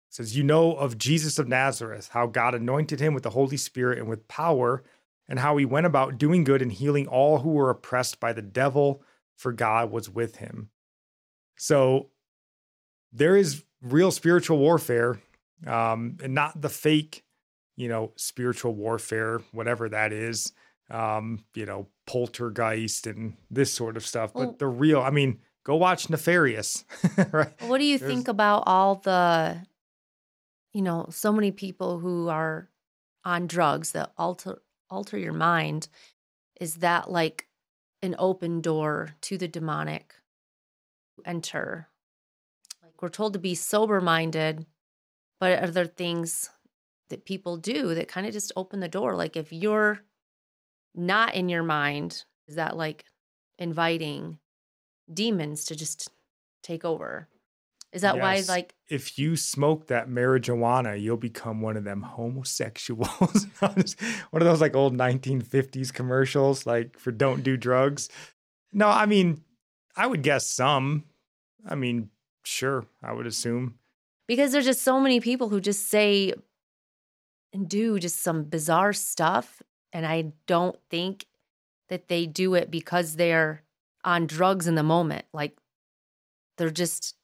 says, 0.08 0.36
You 0.36 0.44
know 0.44 0.74
of 0.74 0.96
Jesus 0.96 1.38
of 1.38 1.48
Nazareth, 1.48 2.10
how 2.12 2.26
God 2.26 2.54
anointed 2.54 3.00
him 3.00 3.12
with 3.12 3.22
the 3.22 3.30
Holy 3.30 3.56
Spirit 3.56 3.98
and 3.98 4.08
with 4.08 4.28
power, 4.28 4.82
and 5.28 5.38
how 5.38 5.56
he 5.56 5.64
went 5.64 5.86
about 5.86 6.18
doing 6.18 6.44
good 6.44 6.62
and 6.62 6.72
healing 6.72 7.06
all 7.06 7.40
who 7.40 7.50
were 7.50 7.68
oppressed 7.68 8.20
by 8.20 8.32
the 8.32 8.42
devil, 8.42 9.02
for 9.36 9.52
God 9.52 9.90
was 9.90 10.08
with 10.08 10.36
him. 10.36 10.70
So 11.56 12.10
there 13.12 13.36
is 13.36 13.64
real 13.82 14.10
spiritual 14.10 14.58
warfare, 14.58 15.20
um, 15.66 16.16
and 16.22 16.34
not 16.34 16.60
the 16.62 16.68
fake, 16.68 17.24
you 17.76 17.88
know, 17.88 18.12
spiritual 18.16 18.74
warfare, 18.74 19.40
whatever 19.52 19.88
that 19.88 20.12
is 20.12 20.52
um, 20.90 21.44
you 21.54 21.66
know, 21.66 21.88
poltergeist 22.06 23.06
and 23.06 23.36
this 23.50 23.72
sort 23.72 23.96
of 23.96 24.06
stuff. 24.06 24.34
Well- 24.34 24.46
but 24.46 24.58
the 24.58 24.66
real, 24.68 25.00
I 25.00 25.10
mean, 25.10 25.40
go 25.64 25.76
watch 25.76 26.08
Nefarious, 26.08 26.84
right? 27.32 27.52
What 27.62 27.78
do 27.78 27.84
you 27.84 27.98
There's- 27.98 28.12
think 28.14 28.28
about 28.28 28.64
all 28.66 28.96
the, 28.96 29.62
you 30.72 30.82
know, 30.82 31.06
so 31.10 31.32
many 31.32 31.50
people 31.50 31.98
who 31.98 32.28
are 32.28 32.68
on 33.24 33.46
drugs 33.46 33.92
that 33.92 34.12
alter 34.16 34.62
alter 34.88 35.18
your 35.18 35.32
mind? 35.32 35.88
Is 36.60 36.76
that 36.76 37.10
like 37.10 37.48
an 38.02 38.14
open 38.18 38.60
door 38.60 39.14
to 39.22 39.36
the 39.36 39.48
demonic 39.48 40.14
enter? 41.24 41.88
Like 42.82 43.02
we're 43.02 43.08
told 43.08 43.32
to 43.32 43.38
be 43.38 43.54
sober 43.54 44.00
minded, 44.00 44.66
but 45.40 45.62
are 45.62 45.70
there 45.70 45.86
things 45.86 46.50
that 47.08 47.24
people 47.24 47.56
do 47.56 47.94
that 47.94 48.08
kind 48.08 48.26
of 48.26 48.32
just 48.32 48.52
open 48.56 48.80
the 48.80 48.88
door? 48.88 49.14
Like 49.16 49.36
if 49.36 49.52
you're 49.52 50.00
not 50.96 51.34
in 51.34 51.48
your 51.48 51.62
mind, 51.62 52.24
is 52.48 52.56
that 52.56 52.76
like 52.76 53.04
inviting 53.58 54.38
demons 55.12 55.66
to 55.66 55.76
just 55.76 56.10
take 56.62 56.84
over? 56.84 57.28
Is 57.92 58.02
that 58.02 58.16
Yes. 58.16 58.48
why 58.48 58.54
like 58.54 58.74
If 58.88 59.18
you 59.18 59.36
smoke 59.36 59.86
that 59.88 60.08
marijuana, 60.08 61.00
you'll 61.00 61.16
become 61.16 61.60
one 61.60 61.76
of 61.76 61.84
them 61.84 62.02
homosexuals. 62.02 63.46
one 63.60 64.42
of 64.42 64.44
those 64.44 64.60
like 64.60 64.76
old 64.76 64.94
1950s 64.94 65.92
commercials, 65.92 66.66
like 66.66 66.98
for 66.98 67.10
don't 67.12 67.42
do 67.42 67.56
drugs. 67.56 68.08
No, 68.72 68.88
I 68.88 69.06
mean, 69.06 69.42
I 69.96 70.06
would 70.06 70.22
guess 70.22 70.46
some. 70.46 71.04
I 71.66 71.74
mean, 71.74 72.10
sure, 72.44 72.86
I 73.02 73.12
would 73.12 73.26
assume. 73.26 73.78
because 74.28 74.52
there's 74.52 74.66
just 74.66 74.82
so 74.82 75.00
many 75.00 75.20
people 75.20 75.48
who 75.48 75.60
just 75.60 75.88
say 75.88 76.32
and 77.52 77.68
do 77.68 77.98
just 77.98 78.22
some 78.22 78.44
bizarre 78.44 78.92
stuff 78.92 79.62
and 79.92 80.06
I 80.06 80.32
don't 80.46 80.78
think 80.90 81.26
that 81.88 82.08
they 82.08 82.26
do 82.26 82.54
it 82.54 82.70
because 82.70 83.16
they're 83.16 83.62
on 84.04 84.26
drugs 84.26 84.66
in 84.66 84.74
the 84.74 84.82
moment. 84.82 85.24
Like 85.32 85.56
they're 86.56 86.70
just 86.70 87.16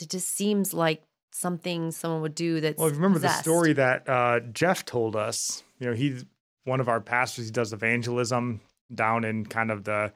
it 0.00 0.10
just 0.10 0.28
seems 0.28 0.74
like 0.74 1.02
something 1.32 1.90
someone 1.90 2.22
would 2.22 2.34
do 2.34 2.60
that's 2.60 2.78
Well, 2.78 2.90
remember 2.90 3.18
the 3.18 3.28
story 3.28 3.72
that 3.74 4.08
uh, 4.08 4.40
Jeff 4.52 4.84
told 4.84 5.16
us. 5.16 5.62
You 5.78 5.88
know, 5.88 5.94
he's 5.94 6.24
one 6.64 6.80
of 6.80 6.88
our 6.88 7.00
pastors. 7.00 7.46
He 7.46 7.50
does 7.50 7.72
evangelism 7.72 8.60
down 8.94 9.24
in 9.24 9.46
kind 9.46 9.70
of 9.70 9.84
the, 9.84 10.12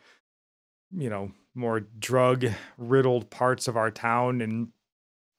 you 0.92 1.08
know, 1.08 1.32
more 1.54 1.80
drug 1.80 2.46
riddled 2.76 3.30
parts 3.30 3.66
of 3.66 3.76
our 3.76 3.90
town, 3.90 4.40
and 4.40 4.68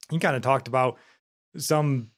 he 0.10 0.20
kind 0.20 0.36
of 0.36 0.41
talked 0.41 0.67
about 0.67 0.98
some, 1.58 2.10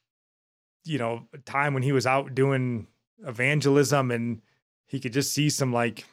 you 0.86 0.98
know, 0.98 1.28
time 1.46 1.74
when 1.74 1.84
he 1.84 1.92
was 1.92 2.08
out 2.08 2.34
doing 2.34 2.88
evangelism, 3.26 4.12
and 4.12 4.42
he 4.88 5.00
could 5.00 5.14
just 5.14 5.34
see 5.34 5.50
some 5.50 5.72
like, 5.74 6.06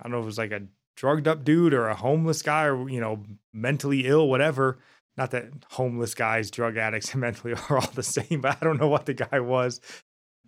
I 0.00 0.04
don't 0.04 0.12
know 0.12 0.18
if 0.18 0.24
it 0.24 0.26
was 0.26 0.38
like 0.38 0.52
a 0.52 0.62
drugged 0.96 1.28
up 1.28 1.44
dude 1.44 1.74
or 1.74 1.88
a 1.88 1.94
homeless 1.94 2.42
guy 2.42 2.64
or 2.64 2.88
you 2.88 3.00
know 3.00 3.22
mentally 3.52 4.06
ill, 4.06 4.28
whatever 4.28 4.78
not 5.16 5.30
that 5.30 5.46
homeless 5.70 6.14
guys, 6.14 6.50
drug 6.50 6.76
addicts, 6.76 7.10
and 7.12 7.20
mentally 7.20 7.54
are 7.54 7.78
all 7.78 7.90
the 7.94 8.02
same, 8.02 8.40
but 8.40 8.56
I 8.60 8.64
don't 8.64 8.80
know 8.80 8.88
what 8.88 9.06
the 9.06 9.14
guy 9.14 9.40
was. 9.40 9.80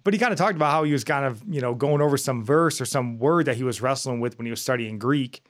But 0.04 0.14
he 0.14 0.20
kind 0.20 0.32
of 0.32 0.38
talked 0.38 0.56
about 0.56 0.70
how 0.70 0.84
he 0.84 0.92
was 0.92 1.04
kind 1.04 1.24
of, 1.24 1.42
you 1.48 1.60
know, 1.60 1.74
going 1.74 2.00
over 2.00 2.16
some 2.16 2.44
verse 2.44 2.80
or 2.80 2.84
some 2.84 3.18
word 3.18 3.46
that 3.46 3.56
he 3.56 3.64
was 3.64 3.82
wrestling 3.82 4.20
with 4.20 4.38
when 4.38 4.46
he 4.46 4.50
was 4.50 4.62
studying 4.62 4.98
Greek. 4.98 5.42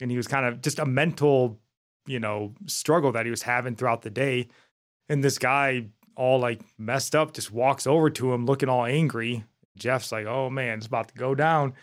And 0.00 0.10
he 0.10 0.16
was 0.16 0.26
kind 0.26 0.46
of 0.46 0.62
just 0.62 0.78
a 0.78 0.86
mental, 0.86 1.58
you 2.06 2.18
know, 2.18 2.54
struggle 2.66 3.12
that 3.12 3.26
he 3.26 3.30
was 3.30 3.42
having 3.42 3.74
throughout 3.74 4.02
the 4.02 4.10
day. 4.10 4.48
And 5.08 5.22
this 5.22 5.38
guy, 5.38 5.86
all 6.16 6.38
like 6.38 6.60
messed 6.78 7.14
up, 7.14 7.34
just 7.34 7.50
walks 7.50 7.86
over 7.86 8.08
to 8.10 8.32
him 8.32 8.46
looking 8.46 8.68
all 8.68 8.84
angry. 8.84 9.44
Jeff's 9.76 10.12
like, 10.12 10.26
oh 10.26 10.50
man, 10.50 10.78
it's 10.78 10.86
about 10.86 11.08
to 11.08 11.14
go 11.14 11.34
down. 11.34 11.74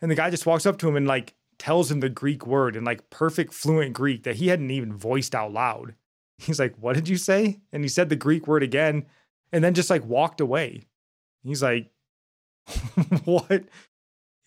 And 0.00 0.10
the 0.10 0.14
guy 0.14 0.30
just 0.30 0.46
walks 0.46 0.66
up 0.66 0.78
to 0.78 0.88
him 0.88 0.96
and 0.96 1.06
like 1.06 1.34
tells 1.58 1.90
him 1.90 2.00
the 2.00 2.08
Greek 2.08 2.46
word 2.46 2.76
in 2.76 2.84
like 2.84 3.08
perfect 3.10 3.54
fluent 3.54 3.92
Greek 3.94 4.24
that 4.24 4.36
he 4.36 4.48
hadn't 4.48 4.70
even 4.70 4.92
voiced 4.96 5.34
out 5.34 5.52
loud. 5.52 5.94
He's 6.38 6.58
like, 6.60 6.74
What 6.78 6.94
did 6.96 7.08
you 7.08 7.16
say? 7.16 7.60
And 7.72 7.82
he 7.82 7.88
said 7.88 8.08
the 8.08 8.16
Greek 8.16 8.46
word 8.46 8.62
again 8.62 9.06
and 9.52 9.62
then 9.64 9.74
just 9.74 9.90
like 9.90 10.04
walked 10.04 10.40
away. 10.40 10.82
He's 11.42 11.62
like, 11.62 11.90
What 13.24 13.64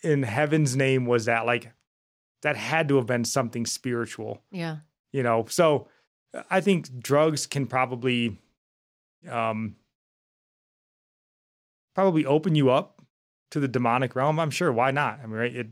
in 0.03 0.23
heaven's 0.23 0.75
name 0.75 1.05
was 1.05 1.25
that? 1.25 1.45
Like, 1.45 1.71
that 2.41 2.55
had 2.55 2.87
to 2.87 2.95
have 2.95 3.05
been 3.05 3.25
something 3.25 3.65
spiritual, 3.65 4.41
Yeah. 4.51 4.77
you 5.11 5.23
know? 5.23 5.45
So 5.49 5.87
I 6.49 6.61
think 6.61 6.99
drugs 6.99 7.45
can 7.47 7.67
probably, 7.67 8.39
um, 9.29 9.75
probably 11.99 12.25
open 12.25 12.55
you 12.55 12.69
up 12.69 13.01
to 13.51 13.59
the 13.59 13.67
demonic 13.67 14.15
realm. 14.15 14.39
I'm 14.39 14.51
sure. 14.51 14.71
Why 14.71 14.91
not? 14.91 15.19
I 15.21 15.25
mean, 15.25 15.35
right? 15.35 15.55
It, 15.55 15.67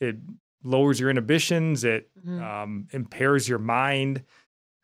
it 0.00 0.16
lowers 0.64 0.98
your 0.98 1.10
inhibitions. 1.10 1.84
It, 1.84 2.10
Mhm. 2.26 2.42
um, 2.42 2.88
impairs 2.92 3.48
your 3.48 3.58
mind, 3.60 4.24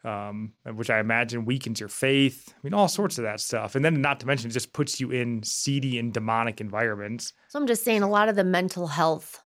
um, 0.05 0.53
which 0.75 0.91
I 0.91 1.01
imagine 1.01 1.45
weakens 1.45 1.81
your 1.81 1.89
faith. 1.89 2.53
I 2.55 2.59
mean, 2.63 2.75
all 2.75 2.89
sorts 2.89 3.19
of 3.19 3.25
that 3.25 3.41
stuff. 3.41 3.75
And 3.75 3.85
then, 3.85 4.01
not 4.01 4.21
to 4.21 4.27
mention, 4.27 4.51
it 4.51 4.53
just 4.55 4.73
puts 4.73 5.01
you 5.01 5.11
in 5.11 5.43
seedy 5.43 5.99
and 5.99 6.13
demonic 6.13 6.61
environments. 6.61 7.33
So 7.49 7.59
I'm 7.59 7.67
just 7.67 7.83
saying 7.85 8.03
a 8.03 8.09
lot 8.11 8.29
of 8.29 8.37
the 8.37 8.45
mental 8.45 8.89
health 8.89 9.43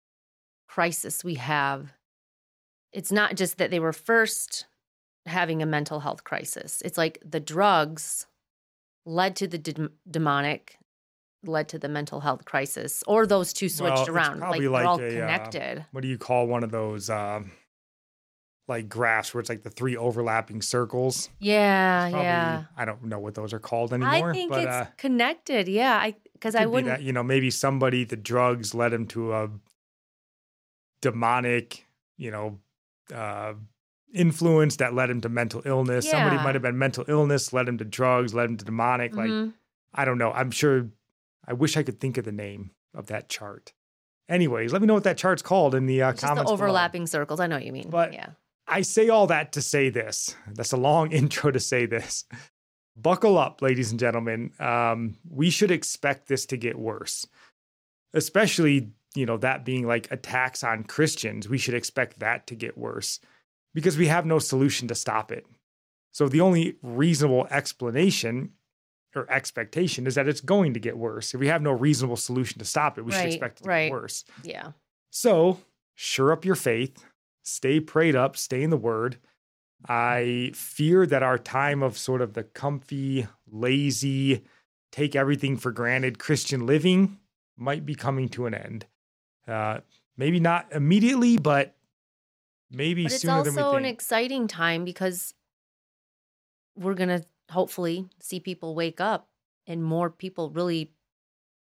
crisis 0.69 1.25
we 1.25 1.35
have, 1.35 1.93
it's 2.93 3.11
not 3.13 3.35
just 3.37 3.59
that 3.59 3.71
they 3.71 3.81
were 3.81 3.93
first 3.93 4.67
having 5.27 5.63
a 5.63 5.67
mental 5.67 6.01
health 6.01 6.23
crisis. 6.25 6.81
It's 6.85 6.99
like 6.99 7.19
the 7.25 7.41
drugs 7.41 8.27
led 9.07 9.35
to 9.37 9.47
the 9.49 9.59
de- 9.59 9.91
demonic, 10.11 10.77
led 11.45 11.69
to 11.71 11.79
the 11.79 11.89
mental 11.89 12.21
health 12.21 12.45
crisis, 12.45 13.03
or 13.07 13.27
those 13.27 13.53
two 13.53 13.69
switched 13.69 13.95
Well, 13.97 14.11
around. 14.11 14.41
Like 14.41 14.41
probably 14.41 14.61
they're 14.61 14.71
like 14.71 14.87
all 14.87 15.01
a, 15.01 15.07
uh, 15.07 15.11
connected. 15.11 15.87
What 15.93 16.03
do 16.03 16.09
you 16.09 16.19
call 16.19 16.47
one 16.47 16.63
of 16.65 16.71
those, 16.71 17.09
um, 17.11 17.53
like 18.69 18.89
graphs 18.89 19.33
where 19.35 19.41
it's 19.41 19.49
like 19.49 19.63
the 19.63 19.71
three 19.71 19.97
overlapping 19.97 20.63
circles? 20.63 21.31
yeah, 21.39 22.09
probably- 22.11 22.25
yeah. 22.27 22.65
I 22.77 22.85
don't 22.85 23.05
know 23.05 23.19
what 23.19 23.35
those 23.35 23.53
are 23.53 23.59
called 23.59 23.93
anymore. 23.93 24.31
I 24.31 24.33
think 24.33 24.51
but, 24.51 24.61
it's 24.61 24.69
uh, 24.71 24.87
connected. 24.97 25.67
Yeah, 25.69 25.97
I 25.97 26.15
because 26.35 26.55
I 26.55 26.67
wouldn't. 26.67 26.87
that, 26.87 27.03
you 27.03 27.13
know, 27.13 27.23
maybe 27.23 27.51
somebody, 27.51 28.05
the 28.05 28.17
drugs 28.17 28.75
led 28.75 28.93
him 28.93 29.07
to 29.09 29.33
a 29.35 29.51
demonic, 31.03 31.87
you 32.17 32.31
know, 32.31 32.59
uh, 33.15 33.55
influence 34.13 34.77
that 34.77 34.95
led 34.95 35.11
him 35.11 35.21
to 35.23 35.29
mental 35.29 35.63
illness. 35.65 36.09
Somebody 36.11 36.37
might 36.37 36.55
have 36.55 36.63
been 36.63 36.79
mental 36.79 37.05
illness, 37.09 37.53
led 37.53 37.69
him 37.69 37.79
to 37.79 37.85
drugs, 37.85 38.35
led 38.35 38.49
him 38.51 38.57
to 38.57 38.65
demonic. 38.65 39.15
Like, 39.15 39.31
Mhm. 39.31 39.53
I 39.95 40.05
don't 40.05 40.19
know. 40.19 40.33
I'm 40.33 40.51
sure, 40.51 40.89
I 41.47 41.53
wish 41.53 41.77
I 41.77 41.83
could 41.83 42.01
think 42.01 42.19
of 42.19 42.25
the 42.25 42.33
name 42.33 42.71
of 42.95 43.07
that 43.07 43.29
chart. 43.29 43.73
Anyways, 44.29 44.73
let 44.73 44.81
me 44.81 44.87
know 44.87 44.95
what 44.95 45.05
that 45.05 45.17
chart's 45.19 45.43
called 45.43 45.75
in 45.75 45.87
the 45.87 46.03
uh, 46.03 46.11
It's 46.11 46.21
just 46.21 46.29
comments. 46.29 46.51
the 46.51 46.57
below. 46.57 46.65
overlapping 46.67 47.07
circles. 47.07 47.41
I 47.41 47.47
know 47.47 47.57
what 47.57 47.65
you 47.65 47.73
mean. 47.73 47.91
But- 47.91 48.13
yeah. 48.13 48.31
I 48.73 48.83
say 48.83 49.09
all 49.09 49.27
that 49.27 49.51
to 49.53 49.63
say 49.63 49.91
this. 49.91 50.37
That's 50.47 50.71
a 50.71 50.77
long 50.77 51.11
intro 51.13 51.51
to 51.51 51.59
say 51.59 51.87
this. 51.87 52.25
Buckle 52.97 53.37
up, 53.37 53.63
ladies 53.63 53.91
and 53.91 53.99
gentlemen. 53.99 54.53
Um, 54.61 55.17
we 55.29 55.51
should 55.51 55.73
expect 55.73 56.29
this 56.29 56.47
to 56.47 56.57
get 56.57 56.79
worse, 56.79 57.27
especially, 58.15 58.91
you 59.15 59.27
know, 59.27 59.37
that 59.39 59.65
being 59.65 59.87
like 59.87 60.11
attacks 60.13 60.63
on 60.63 60.85
Christians. 60.85 61.49
We 61.49 61.59
should 61.59 61.75
expect 61.75 62.21
that 62.21 62.47
to 62.49 62.55
get 62.55 62.79
worse 62.79 63.19
because 63.75 63.97
we 63.99 64.07
have 64.07 64.27
no 64.27 64.39
solution 64.39 64.87
to 64.89 64.95
stop 64.95 65.33
it. 65.33 65.47
So 66.13 66.29
the 66.29 66.41
only 66.41 66.77
reasonable 66.83 67.47
explanation 67.51 68.53
or 69.15 69.31
expectation 69.31 70.07
is 70.07 70.15
that 70.15 70.29
it's 70.29 70.41
going 70.41 70.75
to 70.75 70.81
get 70.81 70.97
worse. 70.97 71.35
If 71.35 71.41
we 71.41 71.49
have 71.49 71.63
no 71.63 71.73
reasonable 71.73 72.17
solution 72.17 72.59
to 72.59 72.65
stop 72.65 72.99
it, 72.99 73.05
we 73.05 73.13
should 73.13 73.27
expect 73.27 73.61
it 73.61 73.65
to 73.65 73.69
right. 73.69 73.87
get 73.87 73.93
worse. 73.93 74.25
Yeah. 74.43 74.73
So, 75.11 75.59
sure 75.95 76.33
up 76.33 76.45
your 76.45 76.55
faith, 76.55 77.05
stay 77.43 77.81
prayed 77.81 78.15
up, 78.15 78.37
stay 78.37 78.63
in 78.63 78.71
the 78.71 78.77
word. 78.77 79.19
I 79.89 80.53
fear 80.55 81.07
that 81.07 81.23
our 81.23 81.39
time 81.39 81.83
of 81.83 81.97
sort 81.97 82.21
of 82.21 82.35
the 82.35 82.45
comfy, 82.45 83.27
lazy, 83.51 84.45
take 84.93 85.17
everything 85.17 85.57
for 85.57 85.73
granted 85.73 86.19
Christian 86.19 86.67
living 86.67 87.19
might 87.57 87.87
be 87.87 87.95
coming 87.95 88.29
to 88.31 88.47
an 88.47 88.55
end. 88.55 88.87
Uh, 89.49 89.81
maybe 90.17 90.39
not 90.39 90.67
immediately, 90.73 91.39
but 91.39 91.75
maybe 92.71 93.05
But 93.05 93.13
it's 93.13 93.23
sooner 93.23 93.43
than 93.43 93.55
we 93.55 93.63
also 93.63 93.77
an 93.77 93.85
exciting 93.85 94.47
time 94.49 94.85
because 94.85 95.35
we're 96.77 96.95
going 96.95 97.09
to 97.09 97.25
hopefully 97.51 98.07
see 98.21 98.41
people 98.41 98.75
wake 98.75 99.01
up 99.01 99.29
and 99.67 99.83
more 99.83 100.11
people 100.11 100.51
really 100.51 100.93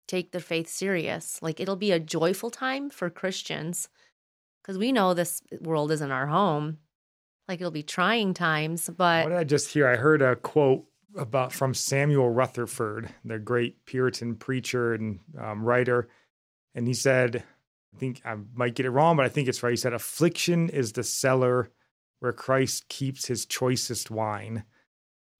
take 0.07 0.31
their 0.31 0.41
faith 0.41 0.67
serious. 0.67 1.39
Like 1.41 1.59
it'll 1.59 1.75
be 1.75 1.91
a 1.91 1.99
joyful 1.99 2.49
time 2.49 2.89
for 2.89 3.09
Christians 3.09 3.89
because 4.61 4.77
we 4.77 4.91
know 4.91 5.13
this 5.13 5.41
world 5.61 5.91
isn't 5.91 6.11
our 6.11 6.27
home. 6.27 6.77
Like 7.47 7.59
it'll 7.59 7.71
be 7.71 7.83
trying 7.83 8.33
times, 8.33 8.89
but 8.89 9.25
what 9.25 9.29
did 9.29 9.37
I 9.37 9.43
just 9.43 9.69
hear? 9.73 9.87
I 9.87 9.95
heard 9.95 10.21
a 10.21 10.35
quote 10.35 10.85
about 11.17 11.51
from 11.51 11.73
Samuel 11.73 12.29
Rutherford, 12.29 13.09
the 13.25 13.39
great 13.39 13.85
Puritan 13.85 14.35
preacher 14.35 14.93
and 14.93 15.19
um, 15.39 15.63
writer, 15.63 16.07
and 16.75 16.87
he 16.87 16.93
said, 16.93 17.43
I 17.93 17.97
think 17.97 18.21
I 18.23 18.35
might 18.53 18.75
get 18.75 18.85
it 18.85 18.91
wrong, 18.91 19.17
but 19.17 19.25
I 19.25 19.29
think 19.29 19.49
it's 19.49 19.61
right. 19.63 19.71
He 19.71 19.77
said, 19.77 19.93
"Affliction 19.93 20.69
is 20.69 20.93
the 20.93 21.03
cellar 21.03 21.71
where 22.19 22.31
Christ 22.31 22.87
keeps 22.87 23.25
his 23.25 23.45
choicest 23.45 24.09
wine." 24.09 24.63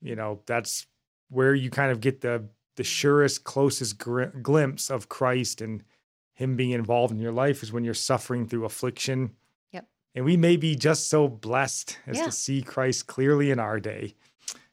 You 0.02 0.16
know, 0.16 0.42
that's 0.46 0.88
where 1.30 1.54
you 1.54 1.70
kind 1.70 1.92
of 1.92 2.02
get 2.02 2.22
the 2.22 2.48
the 2.78 2.84
surest, 2.84 3.44
closest 3.44 3.98
gr- 3.98 4.26
glimpse 4.42 4.90
of 4.90 5.10
Christ 5.10 5.62
and 5.62 5.84
Him 6.34 6.56
being 6.56 6.72
involved 6.72 7.12
in 7.14 7.20
your 7.20 7.32
life 7.34 7.62
is 7.64 7.72
when 7.72 7.84
you're 7.84 7.94
suffering 7.94 8.48
through 8.48 8.66
affliction. 8.66 9.36
Yep. 9.72 9.88
And 10.16 10.26
we 10.26 10.38
may 10.38 10.56
be 10.58 10.76
just 10.76 11.10
so 11.10 11.28
blessed 11.28 11.98
as 12.08 12.18
Yeah. 12.18 12.26
to 12.26 12.32
see 12.32 12.62
Christ 12.62 13.08
clearly 13.08 13.52
in 13.52 13.60
our 13.60 13.80
day. 13.80 14.16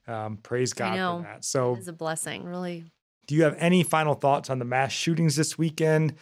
Um, 0.06 0.38
praise 0.38 0.72
God 0.72 0.92
for 0.94 1.22
that. 1.28 1.44
So, 1.44 1.74
it's 1.74 1.88
a 1.88 1.92
blessing, 1.92 2.44
really. 2.44 2.84
do 3.26 3.34
you 3.34 3.42
have 3.42 3.56
any 3.58 3.82
final 3.82 4.14
thoughts 4.14 4.48
on 4.48 4.58
the 4.58 4.64
mass 4.64 4.92
shootings 4.92 5.36
this 5.36 5.58
weekend, 5.58 6.14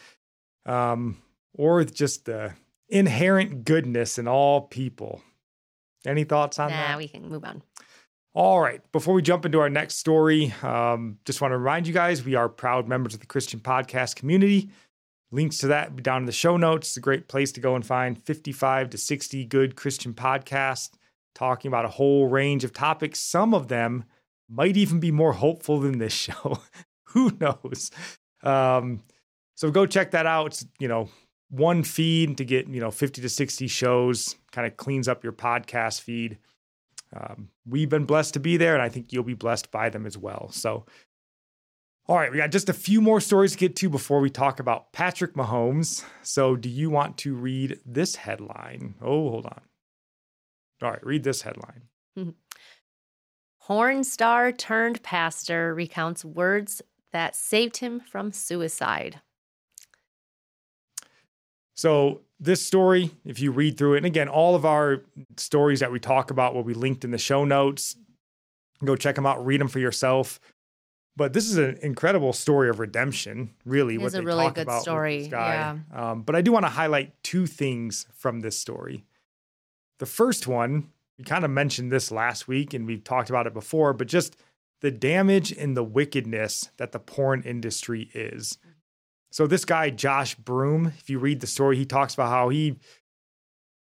um, 0.64 1.18
or 1.54 1.84
just 1.84 2.24
the 2.24 2.54
inherent 2.88 3.64
goodness 3.64 4.18
in 4.18 4.26
all 4.26 4.62
people? 4.62 5.22
Any 6.04 6.24
thoughts 6.24 6.58
on 6.58 6.70
Nah, 6.70 6.76
that? 6.88 6.98
we 6.98 7.06
can 7.08 7.28
move 7.28 7.44
on. 7.44 7.62
All 8.36 8.60
right. 8.60 8.82
Before 8.92 9.14
we 9.14 9.22
jump 9.22 9.46
into 9.46 9.60
our 9.60 9.70
next 9.70 9.94
story, 9.94 10.52
um, 10.62 11.16
just 11.24 11.40
want 11.40 11.52
to 11.52 11.56
remind 11.56 11.86
you 11.86 11.94
guys 11.94 12.22
we 12.22 12.34
are 12.34 12.50
proud 12.50 12.86
members 12.86 13.14
of 13.14 13.20
the 13.20 13.26
Christian 13.26 13.60
podcast 13.60 14.14
community. 14.14 14.68
Links 15.30 15.56
to 15.58 15.68
that 15.68 16.02
down 16.02 16.20
in 16.20 16.26
the 16.26 16.32
show 16.32 16.58
notes. 16.58 16.88
It's 16.88 16.96
a 16.98 17.00
great 17.00 17.28
place 17.28 17.50
to 17.52 17.62
go 17.62 17.76
and 17.76 17.86
find 17.86 18.22
55 18.22 18.90
to 18.90 18.98
60 18.98 19.46
good 19.46 19.74
Christian 19.74 20.12
podcasts 20.12 20.90
talking 21.34 21.70
about 21.70 21.86
a 21.86 21.88
whole 21.88 22.28
range 22.28 22.62
of 22.62 22.74
topics. 22.74 23.20
Some 23.20 23.54
of 23.54 23.68
them 23.68 24.04
might 24.50 24.76
even 24.76 25.00
be 25.00 25.10
more 25.10 25.32
hopeful 25.32 25.80
than 25.80 25.96
this 25.96 26.12
show. 26.28 26.58
Who 27.14 27.32
knows? 27.40 27.90
Um, 28.42 29.00
so 29.54 29.70
go 29.70 29.86
check 29.86 30.10
that 30.10 30.26
out. 30.26 30.48
It's, 30.48 30.66
you 30.78 30.88
know, 30.88 31.08
one 31.48 31.82
feed 31.82 32.36
to 32.36 32.44
get, 32.44 32.68
you 32.68 32.82
know, 32.82 32.90
50 32.90 33.22
to 33.22 33.30
60 33.30 33.66
shows, 33.66 34.36
kind 34.52 34.66
of 34.66 34.76
cleans 34.76 35.08
up 35.08 35.24
your 35.24 35.32
podcast 35.32 36.02
feed 36.02 36.36
um, 37.16 37.48
we've 37.66 37.88
been 37.88 38.04
blessed 38.04 38.34
to 38.34 38.40
be 38.40 38.56
there, 38.56 38.74
and 38.74 38.82
I 38.82 38.88
think 38.88 39.12
you'll 39.12 39.24
be 39.24 39.34
blessed 39.34 39.70
by 39.70 39.88
them 39.88 40.06
as 40.06 40.18
well. 40.18 40.50
So, 40.50 40.84
all 42.08 42.16
right, 42.16 42.30
we 42.30 42.38
got 42.38 42.50
just 42.50 42.68
a 42.68 42.74
few 42.74 43.00
more 43.00 43.20
stories 43.20 43.52
to 43.52 43.58
get 43.58 43.76
to 43.76 43.88
before 43.88 44.20
we 44.20 44.30
talk 44.30 44.60
about 44.60 44.92
Patrick 44.92 45.34
Mahomes. 45.34 46.04
So, 46.22 46.56
do 46.56 46.68
you 46.68 46.90
want 46.90 47.18
to 47.18 47.34
read 47.34 47.80
this 47.86 48.16
headline? 48.16 48.94
Oh, 49.00 49.30
hold 49.30 49.46
on. 49.46 49.60
All 50.82 50.90
right, 50.90 51.04
read 51.04 51.24
this 51.24 51.42
headline. 51.42 51.82
Horn 53.60 54.04
star 54.04 54.52
turned 54.52 55.02
pastor 55.02 55.74
recounts 55.74 56.24
words 56.24 56.82
that 57.12 57.34
saved 57.34 57.78
him 57.78 58.00
from 58.00 58.30
suicide. 58.30 59.20
So, 61.76 62.22
this 62.40 62.64
story, 62.64 63.10
if 63.24 63.40
you 63.40 63.50
read 63.52 63.78
through 63.78 63.94
it, 63.94 63.98
and 63.98 64.06
again, 64.06 64.28
all 64.28 64.54
of 64.54 64.64
our 64.64 65.02
stories 65.36 65.80
that 65.80 65.92
we 65.92 65.98
talk 65.98 66.30
about 66.30 66.54
will 66.54 66.64
be 66.64 66.74
linked 66.74 67.04
in 67.04 67.10
the 67.10 67.18
show 67.18 67.44
notes. 67.44 67.96
Go 68.84 68.96
check 68.96 69.14
them 69.14 69.24
out, 69.24 69.44
read 69.44 69.60
them 69.60 69.68
for 69.68 69.78
yourself. 69.78 70.38
But 71.16 71.32
this 71.32 71.48
is 71.48 71.56
an 71.56 71.78
incredible 71.80 72.34
story 72.34 72.68
of 72.68 72.78
redemption, 72.78 73.54
really. 73.64 73.94
It 73.94 74.02
what 74.02 74.12
they 74.12 74.20
really 74.20 74.44
talk 74.44 74.54
good 74.56 74.62
about 74.62 74.76
with 74.76 74.82
story, 74.82 75.18
this 75.20 75.28
guy. 75.28 75.78
Um, 75.94 76.22
but 76.22 76.36
I 76.36 76.42
do 76.42 76.52
want 76.52 76.66
to 76.66 76.70
highlight 76.70 77.14
two 77.22 77.46
things 77.46 78.06
from 78.12 78.40
this 78.40 78.58
story. 78.58 79.04
The 79.98 80.06
first 80.06 80.46
one, 80.46 80.90
we 81.16 81.24
kind 81.24 81.44
of 81.44 81.50
mentioned 81.50 81.90
this 81.90 82.10
last 82.10 82.46
week, 82.46 82.74
and 82.74 82.86
we've 82.86 83.02
talked 83.02 83.30
about 83.30 83.46
it 83.46 83.54
before, 83.54 83.94
but 83.94 84.08
just 84.08 84.36
the 84.82 84.90
damage 84.90 85.52
and 85.52 85.74
the 85.74 85.84
wickedness 85.84 86.70
that 86.76 86.92
the 86.92 86.98
porn 86.98 87.42
industry 87.42 88.10
is. 88.14 88.58
So 89.36 89.46
this 89.46 89.66
guy, 89.66 89.90
Josh 89.90 90.34
Broome, 90.34 90.94
if 90.96 91.10
you 91.10 91.18
read 91.18 91.40
the 91.40 91.46
story, 91.46 91.76
he 91.76 91.84
talks 91.84 92.14
about 92.14 92.30
how 92.30 92.48
he 92.48 92.76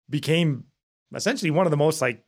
became 0.10 0.64
essentially 1.14 1.52
one 1.52 1.68
of 1.68 1.70
the 1.70 1.78
most 1.78 2.02
like 2.02 2.24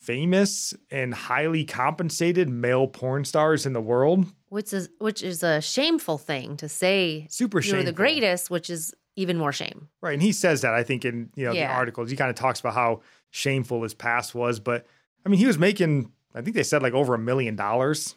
famous 0.00 0.74
and 0.90 1.14
highly 1.14 1.64
compensated 1.64 2.48
male 2.48 2.88
porn 2.88 3.24
stars 3.24 3.66
in 3.66 3.72
the 3.72 3.80
world. 3.80 4.26
Which 4.48 4.72
is 4.72 4.88
which 4.98 5.22
is 5.22 5.44
a 5.44 5.60
shameful 5.60 6.18
thing 6.18 6.56
to 6.56 6.68
say 6.68 7.28
Super 7.30 7.58
you're 7.58 7.62
shameful. 7.62 7.84
the 7.84 7.92
greatest, 7.92 8.50
which 8.50 8.68
is 8.68 8.92
even 9.14 9.38
more 9.38 9.52
shame. 9.52 9.88
Right. 10.00 10.14
And 10.14 10.22
he 10.22 10.32
says 10.32 10.62
that, 10.62 10.74
I 10.74 10.82
think, 10.82 11.04
in 11.04 11.30
you 11.36 11.44
know 11.44 11.52
the 11.52 11.66
articles. 11.66 12.10
He 12.10 12.16
kind 12.16 12.30
of 12.30 12.34
talks 12.34 12.58
about 12.58 12.74
how 12.74 13.02
shameful 13.30 13.84
his 13.84 13.94
past 13.94 14.34
was. 14.34 14.58
But 14.58 14.88
I 15.24 15.28
mean, 15.28 15.38
he 15.38 15.46
was 15.46 15.56
making, 15.56 16.10
I 16.34 16.42
think 16.42 16.56
they 16.56 16.64
said 16.64 16.82
like 16.82 16.94
over 16.94 17.14
a 17.14 17.18
million 17.18 17.54
dollars. 17.54 18.16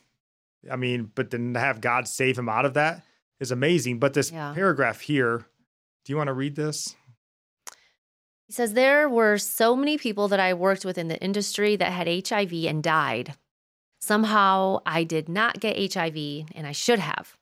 I 0.72 0.76
mean, 0.76 1.12
but 1.13 1.30
then 1.30 1.54
to 1.54 1.60
have 1.60 1.82
God 1.82 2.08
save 2.08 2.36
him 2.36 2.50
out 2.50 2.65
of 2.65 2.74
that 2.74 3.04
is 3.39 3.52
amazing. 3.52 4.00
But 4.00 4.13
this 4.13 4.32
Yeah. 4.32 4.54
paragraph 4.54 5.02
here, 5.02 5.46
do 6.06 6.13
you 6.13 6.17
want 6.17 6.28
to 6.28 6.34
read 6.34 6.56
this? 6.56 6.96
He 8.48 8.54
says 8.54 8.74
there 8.74 9.08
were 9.10 9.38
so 9.38 9.76
many 9.76 9.98
people 9.98 10.28
that 10.28 10.39
I 10.39 10.54
worked 10.54 10.86
with 10.86 10.98
in 10.98 11.08
the 11.08 11.22
industry 11.22 11.76
that 11.76 11.91
had 11.91 12.08
HIV 12.08 12.67
and 12.67 12.84
died. 12.84 13.36
Somehow 14.00 14.82
I 14.86 15.04
did 15.06 15.30
not 15.30 15.60
get 15.60 15.78
HIV 15.78 16.46
and 16.54 16.67
I 16.67 16.74
should 16.74 17.00
have. 17.00 17.38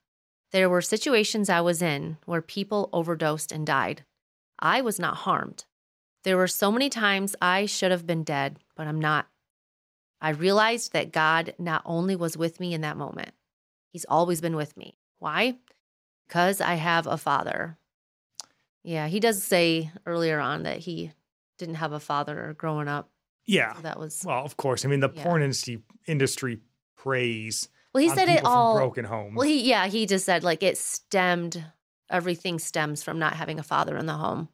There 0.51 0.69
were 0.69 0.82
situations 0.82 1.49
I 1.49 1.62
was 1.62 1.82
in 1.82 2.17
where 2.25 2.41
people 2.41 2.89
overdosed 2.93 3.51
and 3.51 3.65
died. 3.65 4.06
I 4.60 4.82
was 4.82 4.99
not 4.99 5.17
harmed. 5.17 5.65
There 6.23 6.38
were 6.38 6.47
so 6.47 6.71
many 6.71 6.89
times 6.89 7.36
I 7.41 7.65
should 7.65 7.89
have 7.89 8.06
been 8.06 8.23
dead, 8.23 8.60
but 8.75 8.86
I'm 8.86 8.99
not. 8.99 9.27
I 10.21 10.30
realized 10.30 10.93
that 10.93 11.12
God 11.12 11.56
not 11.58 11.82
only 11.84 12.15
was 12.15 12.38
with 12.38 12.60
me 12.60 12.75
in 12.75 12.82
that 12.82 12.97
moment, 12.97 13.32
He's 13.91 14.06
always 14.06 14.39
been 14.39 14.56
with 14.56 14.77
me. 14.77 14.97
Why? 15.17 15.58
Because 16.32 16.62
I 16.62 16.76
have 16.76 17.08
a 17.08 17.17
father. 17.17 17.78
Yeah, 18.86 19.10
he 19.10 19.20
does 19.20 19.44
say 19.44 19.91
earlier 20.06 20.39
on 20.39 20.63
that 20.63 20.78
he 20.78 21.12
didn't 21.58 21.76
have 21.76 21.91
a 21.91 22.00
father 22.00 22.56
growing 22.58 22.88
up. 22.88 23.10
Yeah. 23.44 23.76
So 23.76 23.82
that 23.82 24.00
was 24.00 24.24
Well, 24.26 24.46
of 24.46 24.56
course. 24.56 24.86
I 24.86 24.88
mean, 24.88 25.02
the 25.02 25.10
Yeah. 25.13 25.24
porn 25.24 25.41
industry 25.41 25.84
industry 26.08 26.62
preys. 26.96 27.67
well. 27.94 28.02
He 28.02 28.10
said 28.10 28.30
it 28.30 28.46
all. 28.46 28.78
broken 28.78 29.04
homes. 29.04 29.36
Well, 29.36 29.46
he 29.46 29.62
yeah, 29.70 29.88
he 29.88 30.06
just 30.06 30.24
said 30.26 30.41
like 30.41 30.63
it 30.63 30.78
stemmed. 30.78 31.65
Everything 32.10 32.60
stems 32.60 33.04
from 33.04 33.20
not 33.20 33.34
having 33.36 33.60
a 33.60 33.63
father 33.63 33.98
in 33.98 34.06
the 34.06 34.13
home. 34.13 34.48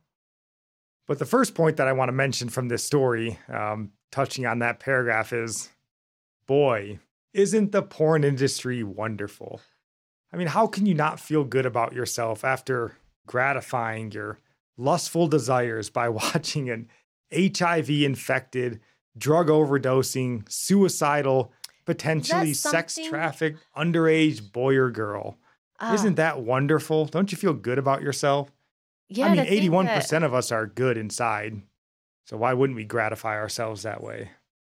But 1.05 1.19
the 1.19 1.25
first 1.27 1.53
point 1.53 1.77
that 1.77 1.87
I 1.87 1.93
want 1.93 2.09
to 2.09 2.13
mention 2.13 2.49
from 2.49 2.69
this 2.69 2.83
story, 2.83 3.37
um, 3.49 3.91
touching 4.11 4.47
on 4.47 4.57
that 4.59 4.79
paragraph, 4.79 5.31
is 5.31 5.69
boy, 6.47 6.97
isn't 7.33 7.71
the 7.71 7.83
porn 7.83 8.23
industry 8.23 8.81
wonderful? 8.81 9.61
I 10.37 10.39
mean, 10.39 10.49
how 10.49 10.67
can 10.67 10.85
you 10.85 10.93
not 10.93 11.19
feel 11.19 11.43
good 11.43 11.65
about 11.65 11.93
yourself 11.93 12.43
after 12.45 12.95
gratifying 13.25 14.11
your 14.11 14.37
lustful 14.77 15.27
desires 15.27 15.89
by 15.89 16.09
watching 16.21 16.69
an 16.69 16.87
HIV 17.35 17.89
infected, 17.89 18.79
drug 19.17 19.47
overdosing, 19.47 20.47
suicidal, 20.47 21.51
potentially 21.85 22.53
sex 22.53 22.99
trafficked 23.09 23.57
underage 23.75 24.51
boy 24.51 24.75
or 24.75 24.91
girl? 24.91 25.37
Ah, 25.79 25.95
Isn't 25.95 26.17
that 26.17 26.41
wonderful? 26.41 27.05
Don't 27.05 27.31
you 27.31 27.37
feel 27.39 27.53
good 27.53 27.79
about 27.79 28.03
yourself? 28.03 28.51
yeah? 29.09 29.25
I 29.25 29.29
mean, 29.29 29.37
think 29.37 29.49
eighty-one 29.49 29.85
that- 29.87 29.95
percent 29.99 30.23
of 30.23 30.35
us 30.35 30.51
are 30.51 30.67
good 30.67 30.97
inside, 30.99 31.63
so 32.27 32.37
why 32.37 32.53
wouldn't 32.53 32.77
we 32.77 32.83
gratify 32.83 33.37
ourselves 33.37 33.81
that 33.81 34.03
way? 34.03 34.29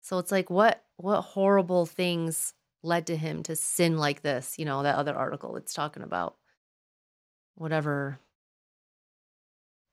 So 0.02 0.18
it's 0.18 0.30
like 0.30 0.50
what 0.50 0.84
what 0.98 1.22
horrible 1.22 1.84
things 1.84 2.54
led 2.82 3.06
to 3.08 3.16
him 3.16 3.42
to 3.44 3.56
sin 3.56 3.96
like 3.98 4.22
this? 4.22 4.58
You 4.58 4.64
know 4.64 4.82
that 4.82 4.96
other 4.96 5.14
article 5.14 5.56
it's 5.56 5.74
talking 5.74 6.02
about. 6.02 6.36
Whatever. 7.54 8.18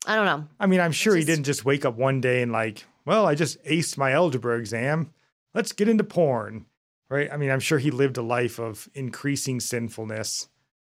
I 0.06 0.16
don't 0.16 0.26
know. 0.26 0.48
I 0.60 0.68
mean, 0.68 0.80
I'm 0.80 0.92
sure 0.92 1.16
he 1.16 1.24
didn't 1.24 1.46
just 1.46 1.66
wake 1.66 1.84
up 1.84 1.98
one 1.98 2.22
day 2.22 2.44
and 2.44 2.52
like, 2.52 2.86
well, 3.06 3.26
I 3.26 3.34
just 3.34 3.64
aced 3.64 3.98
my 3.98 4.12
algebra 4.12 4.60
exam. 4.60 5.12
Let's 5.54 5.72
get 5.72 5.90
into 5.90 6.04
porn, 6.04 6.66
right? 7.10 7.32
I 7.32 7.38
mean, 7.38 7.50
I'm 7.50 7.60
sure 7.60 7.80
he 7.80 7.92
lived 7.92 8.18
a 8.18 8.22
life 8.22 8.60
of 8.60 8.88
increasing 8.94 9.60
sinfulness 9.60 10.48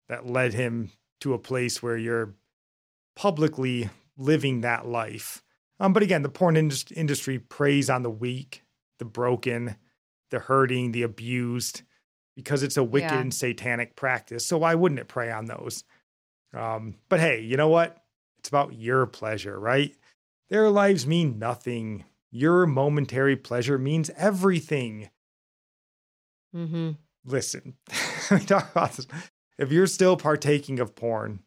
that 0.09 0.27
led 0.27 0.55
him 0.55 0.91
to 1.21 1.33
a 1.35 1.39
place 1.39 1.83
where 1.83 1.97
you're 1.97 2.35
publicly 3.15 3.89
living 4.17 4.63
that 4.63 4.87
life. 4.87 5.43
Um, 5.81 5.93
but 5.93 6.03
again, 6.03 6.23
the 6.23 6.29
porn 6.29 6.57
indus- 6.57 6.93
industry 6.93 7.39
preys 7.39 7.91
on 7.91 8.03
the 8.03 8.11
weak, 8.11 8.63
the 8.99 9.05
broken, 9.05 9.77
the 10.35 10.41
hurting, 10.41 10.93
the 10.93 11.03
abused, 11.03 11.83
because 12.37 12.63
it's 12.63 12.77
a 12.77 12.83
wicked 12.85 13.11
Yeah. 13.11 13.21
and 13.21 13.33
satanic 13.33 13.97
practice. 13.97 14.45
So 14.45 14.59
why 14.59 14.75
wouldn't 14.75 14.99
it 15.01 15.09
prey 15.09 15.31
on 15.31 15.47
those? 15.47 15.85
Um, 16.53 16.97
but 17.09 17.21
hey, 17.21 17.41
you 17.41 17.57
know 17.57 17.69
what? 17.69 18.05
It's 18.39 18.49
about 18.49 18.75
your 18.75 19.07
pleasure, 19.07 19.59
right? 19.59 19.95
Their 20.51 20.69
lives 20.71 21.07
mean 21.07 21.39
nothing. 21.39 22.05
Your 22.31 22.67
momentary 22.67 23.37
pleasure 23.37 23.79
means 23.79 24.11
everything. 24.17 25.09
Mm-hmm. 26.55 26.91
Listen, 27.25 27.75
we 28.31 28.41
talk 28.41 28.71
about 28.73 28.93
this. 28.93 29.07
If 29.59 29.73
you're 29.73 29.87
still 29.87 30.17
partaking 30.17 30.81
of 30.81 30.95
porn, 30.95 31.41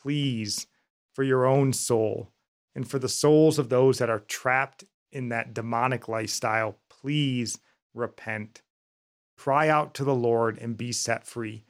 please, 0.00 0.66
for 1.14 1.22
your 1.22 1.46
own 1.46 1.72
soul 1.72 2.28
and 2.74 2.88
for 2.88 2.98
the 2.98 3.08
souls 3.08 3.58
of 3.58 3.68
those 3.68 3.98
that 3.98 4.10
are 4.10 4.20
trapped 4.20 4.84
in 5.10 5.28
that 5.28 5.54
demonic 5.54 6.08
lifestyle, 6.08 6.78
please 6.90 7.58
repent. 7.94 8.62
Cry 9.36 9.68
out 9.68 9.94
to 9.94 10.04
the 10.04 10.14
Lord 10.14 10.58
and 10.58 10.76
be 10.76 10.92
set 10.92 11.26
free. 11.26 11.64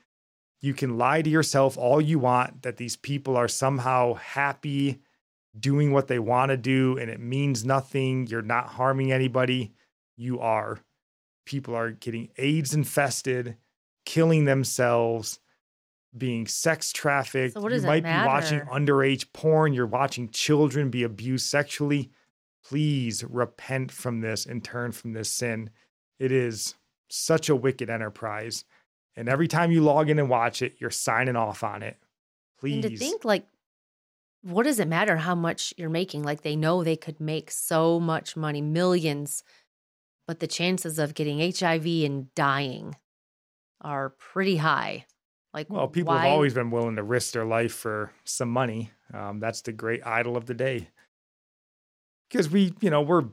You 0.61 0.75
can 0.75 0.97
lie 0.97 1.23
to 1.23 1.31
yourself 1.31 1.77
all 1.77 2.01
you 2.01 2.19
want 2.19 2.63
that 2.63 2.77
these 2.77 2.97
people 2.97 3.37
are 3.37 3.49
somehow 3.49 4.15
happy 4.15 5.01
doing 5.59 5.93
what 5.93 6.09
they 6.09 6.19
want 6.19 6.51
to 6.51 6.57
do 6.57 6.97
and 6.99 7.11
it 7.11 7.21
means 7.21 7.65
nothing. 7.65 8.27
You're 8.27 8.43
not 8.43 8.69
harming 8.69 9.13
anybody. 9.13 9.73
You 10.17 10.41
are. 10.41 10.79
People 11.45 11.75
are 11.75 11.91
getting 11.91 12.29
AIDS 12.37 12.75
infested, 12.75 13.57
killing 14.05 14.45
themselves, 14.45 15.41
being 16.17 16.47
sex 16.47 16.93
trafficked. 16.93 17.55
So 17.55 17.61
what 17.61 17.73
you 17.73 17.81
might 17.83 18.05
be 18.05 18.11
watching 18.11 18.61
underage 18.61 19.33
porn. 19.33 19.73
You're 19.73 19.87
watching 19.87 20.29
children 20.29 20.91
be 20.91 21.03
abused 21.03 21.47
sexually. 21.47 22.11
Please 22.65 23.25
repent 23.25 23.91
from 23.91 24.21
this 24.21 24.47
and 24.47 24.63
turn 24.63 24.93
from 24.93 25.13
this 25.13 25.31
sin. 25.31 25.71
It 26.23 26.31
is 26.31 26.77
such 27.11 27.49
a 27.49 27.57
wicked 27.57 27.91
enterprise. 27.91 28.65
And 29.17 29.29
every 29.29 29.49
time 29.49 29.73
you 29.73 29.83
log 29.83 30.09
in 30.09 30.21
and 30.21 30.31
watch 30.31 30.63
it, 30.63 30.77
you're 30.79 30.89
signing 30.89 31.35
off 31.35 31.65
on 31.65 31.83
it. 31.83 31.97
Please. 32.61 32.85
And 32.85 32.93
to 32.93 32.97
think, 32.97 33.25
like, 33.25 33.45
what 34.43 34.63
does 34.63 34.79
it 34.79 34.87
matter 34.87 35.17
how 35.17 35.35
much 35.35 35.75
you're 35.77 35.91
making? 35.91 36.23
Like, 36.23 36.43
they 36.43 36.55
know 36.55 36.85
they 36.85 36.95
could 36.97 37.19
make 37.19 37.51
so 37.51 37.99
much 37.99 38.37
money, 38.37 38.63
millions, 38.63 39.43
but 40.29 40.39
the 40.39 40.47
chances 40.47 41.01
of 41.01 41.15
getting 41.15 41.41
HIV 41.41 41.87
and 42.05 42.33
dying 42.37 42.95
are 43.81 44.11
pretty 44.11 44.59
high. 44.59 45.07
Like, 45.53 45.69
Well, 45.69 45.89
people 45.89 46.15
why- 46.15 46.27
have 46.27 46.33
always 46.35 46.55
been 46.55 46.71
willing 46.71 46.95
to 46.97 47.03
risk 47.03 47.33
their 47.33 47.45
life 47.45 47.75
for 47.75 48.13
some 48.25 48.49
money. 48.49 48.93
Um, 49.13 49.41
that's 49.41 49.61
the 49.61 49.73
great 49.73 50.07
idol 50.07 50.37
of 50.37 50.47
the 50.47 50.55
day. 50.55 50.89
Because 52.31 52.49
we, 52.49 52.75
you 52.81 52.91
know, 52.91 53.03
we're 53.03 53.25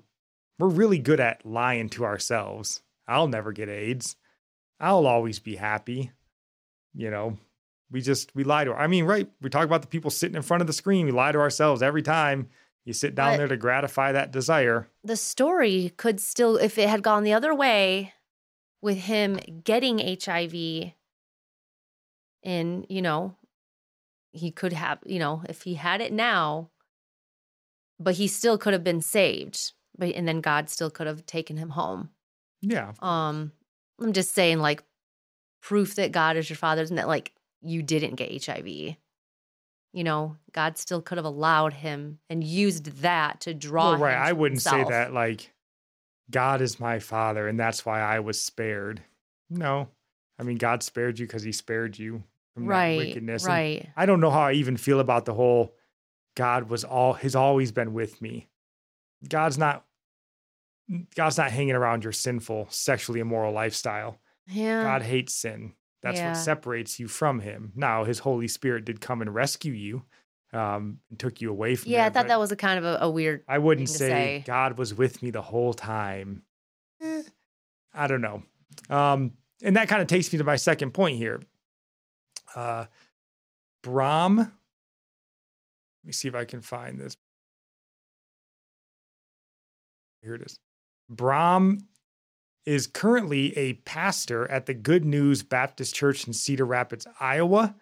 we're 0.60 0.68
really 0.68 0.99
good 0.99 1.20
at 1.20 1.45
lying 1.45 1.89
to 1.89 2.05
ourselves. 2.05 2.82
I'll 3.07 3.28
never 3.28 3.51
get 3.51 3.70
AIDS. 3.70 4.16
I'll 4.80 5.07
always 5.07 5.39
be 5.39 5.55
happy. 5.55 6.12
You 6.93 7.10
know, 7.10 7.38
we 7.89 8.01
just 8.01 8.36
we 8.36 8.43
lie 8.43 8.66
to. 8.66 8.74
I 8.74 8.88
mean, 8.88 9.05
right? 9.05 9.30
We 9.41 9.49
talk 9.49 9.66
about 9.66 9.82
the 9.82 9.88
people 9.88 10.12
sitting 10.12 10.36
in 10.36 10.41
front 10.41 10.62
of 10.62 10.68
the 10.68 10.74
screen. 10.74 11.05
We 11.05 11.12
lie 11.12 11.32
to 11.32 11.39
ourselves 11.39 11.82
every 11.82 12.01
time. 12.03 12.49
You 12.86 12.93
sit 12.93 13.14
down 13.16 13.34
But- 13.34 13.38
there 13.38 13.47
to 13.47 13.57
gratify 13.57 14.12
that 14.14 14.32
desire. 14.32 14.88
the 15.03 15.18
story 15.18 15.93
could 15.97 16.20
still, 16.20 16.57
if 16.57 16.78
it 16.78 16.89
had 16.89 17.03
gone 17.03 17.24
the 17.24 17.34
other 17.34 17.53
way 17.53 18.14
with 18.82 18.97
him 18.97 19.36
getting 19.64 19.99
HIV, 19.99 20.93
and, 22.43 22.86
you 22.89 23.01
know, 23.01 23.36
he 24.32 24.49
could 24.51 24.74
have, 24.74 24.99
you 25.05 25.20
know, 25.20 25.43
if 25.49 25.64
he 25.64 25.74
had 25.76 26.01
it 26.01 26.14
now, 26.14 26.70
but 27.99 28.16
he 28.16 28.28
still 28.28 28.57
could 28.57 28.74
have 28.74 28.84
been 28.84 29.01
saved, 29.01 29.74
but, 29.99 30.15
and 30.15 30.27
then 30.27 30.41
God 30.41 30.69
still 30.69 30.89
could 30.89 31.07
have 31.07 31.25
taken 31.25 31.57
him 31.57 31.69
home. 31.69 32.09
Yeah, 32.61 32.93
Um, 32.99 33.51
I'm 34.01 34.13
just 34.13 34.33
saying, 34.33 34.59
like, 34.59 34.83
proof 35.61 35.95
that 35.95 36.11
God 36.11 36.37
is 36.37 36.49
your 36.49 36.57
father 36.57 36.81
and 36.81 36.97
that, 36.97 37.07
like, 37.07 37.33
you 37.61 37.83
didn't 37.83 38.15
get 38.15 38.45
HIV. 38.45 38.95
You 39.91 40.03
know, 40.03 40.37
God 40.51 40.77
still 40.77 41.01
could 41.01 41.17
have 41.17 41.25
allowed 41.25 41.73
him 41.73 42.19
and 42.29 42.43
used 42.43 43.01
that 43.01 43.41
to 43.41 43.53
draw. 43.53 43.91
well, 43.91 43.99
right. 43.99 44.15
I 44.15 44.33
wouldn't 44.33 44.61
say 44.61 44.83
that 44.83 45.13
like 45.13 45.51
God 46.29 46.61
is 46.61 46.79
my 46.79 46.99
father 46.99 47.47
and 47.47 47.59
that's 47.59 47.85
why 47.85 47.99
I 47.99 48.19
was 48.19 48.39
spared. 48.39 49.01
No, 49.49 49.89
I 50.37 50.43
mean 50.43 50.57
God 50.57 50.83
spared 50.83 51.17
you 51.17 51.25
because 51.25 51.41
He 51.41 51.51
spared 51.51 51.97
you 51.97 52.23
from 52.53 52.65
that 52.65 52.69
right, 52.69 52.97
wickedness. 52.97 53.43
And 53.43 53.53
right. 53.53 53.89
I 53.97 54.05
don't 54.05 54.19
know 54.19 54.29
how 54.29 54.41
I 54.41 54.53
even 54.53 54.77
feel 54.77 54.99
about 54.99 55.25
the 55.25 55.33
whole 55.33 55.73
God 56.35 56.69
was 56.69 56.83
all 56.83 57.13
has 57.13 57.35
always 57.35 57.71
been 57.71 57.93
with 57.93 58.21
me. 58.21 58.47
God's 59.27 59.57
not 59.57 59.85
God's 61.15 61.37
not 61.37 61.51
hanging 61.51 61.75
around 61.75 62.03
your 62.03 62.13
sinful, 62.13 62.67
sexually 62.69 63.19
immoral 63.19 63.53
lifestyle. 63.53 64.19
Yeah. 64.47 64.83
God 64.83 65.03
hates 65.03 65.33
sin. 65.33 65.73
That's 66.01 66.17
Yeah. 66.17 66.29
what 66.29 66.37
separates 66.37 66.99
you 66.99 67.07
from 67.07 67.41
Him. 67.41 67.71
Now, 67.75 68.03
His 68.05 68.19
Holy 68.19 68.47
Spirit 68.47 68.85
did 68.85 68.99
come 69.01 69.21
and 69.21 69.33
rescue 69.33 69.73
you, 69.73 70.05
um, 70.53 70.99
and 71.09 71.19
took 71.19 71.41
you 71.41 71.51
away 71.51 71.75
from. 71.75 71.91
yeah, 71.91 72.05
I 72.05 72.09
thought 72.09 72.27
that 72.27 72.39
was 72.39 72.51
a 72.51 72.55
kind 72.55 72.79
of 72.79 72.85
a, 72.85 72.97
a 73.01 73.09
weird. 73.09 73.43
I 73.47 73.59
wouldn't 73.59 73.89
say, 73.89 73.97
say. 74.09 74.43
God 74.47 74.77
was 74.77 74.93
with 74.93 75.21
me 75.21 75.29
the 75.29 75.41
whole 75.43 75.73
time. 75.73 76.43
Eh, 77.01 77.23
I 77.93 78.07
don't 78.07 78.21
know. 78.21 78.43
Um, 78.89 79.33
and 79.61 79.75
that 79.75 79.89
kind 79.89 80.01
of 80.01 80.07
takes 80.07 80.31
me 80.31 80.37
to 80.39 80.43
my 80.43 80.55
second 80.55 80.91
point 80.93 81.17
here. 81.17 81.41
Uh, 82.55 82.85
Brahm. 83.83 84.37
Let 84.37 84.47
me 86.03 86.13
see 86.13 86.27
if 86.29 86.35
I 86.35 86.45
can 86.45 86.61
find 86.61 86.99
this. 86.99 87.15
Here 90.23 90.33
it 90.35 90.41
is. 90.41 90.57
Brahm 91.10 91.80
is 92.66 92.88
currently 92.88 93.57
a 93.57 93.74
pastor 93.74 94.49
at 94.51 94.66
the 94.66 94.74
Good 94.74 95.05
News 95.05 95.43
Baptist 95.43 95.95
Church 95.95 96.28
in 96.28 96.34
Cedar 96.34 96.66
Rapids, 96.66 97.07
Iowa. 97.20 97.76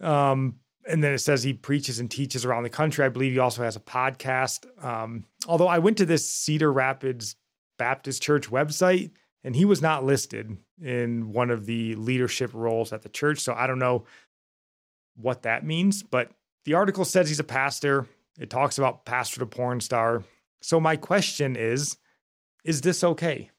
Um, 0.00 0.56
and 0.86 1.02
then 1.02 1.12
it 1.12 1.18
says 1.18 1.42
he 1.42 1.52
preaches 1.52 1.98
and 1.98 2.10
teaches 2.10 2.44
around 2.44 2.62
the 2.62 2.70
country. 2.70 3.04
I 3.04 3.08
believe 3.08 3.32
he 3.32 3.38
also 3.38 3.62
has 3.62 3.76
a 3.76 3.80
podcast. 3.80 4.66
Um, 4.84 5.24
although 5.46 5.68
I 5.68 5.78
went 5.78 5.98
to 5.98 6.06
this 6.06 6.28
Cedar 6.28 6.72
Rapids 6.72 7.36
Baptist 7.78 8.22
Church 8.22 8.50
website 8.50 9.10
and 9.44 9.54
he 9.54 9.64
was 9.64 9.80
not 9.80 10.04
listed 10.04 10.56
in 10.82 11.32
one 11.32 11.50
of 11.50 11.66
the 11.66 11.94
leadership 11.94 12.50
roles 12.52 12.92
at 12.92 13.02
the 13.02 13.08
church. 13.08 13.40
So 13.40 13.54
I 13.54 13.66
don't 13.66 13.78
know 13.78 14.04
what 15.16 15.42
that 15.42 15.64
means, 15.64 16.02
but 16.02 16.30
the 16.64 16.74
article 16.74 17.04
says 17.04 17.28
he's 17.28 17.40
a 17.40 17.44
pastor. 17.44 18.06
It 18.38 18.50
talks 18.50 18.78
about 18.78 19.04
pastor 19.04 19.40
to 19.40 19.46
porn 19.46 19.80
star. 19.80 20.22
So 20.60 20.80
my 20.80 20.96
question 20.96 21.56
is 21.56 21.96
is 22.64 22.80
this 22.80 23.02
okay? 23.02 23.50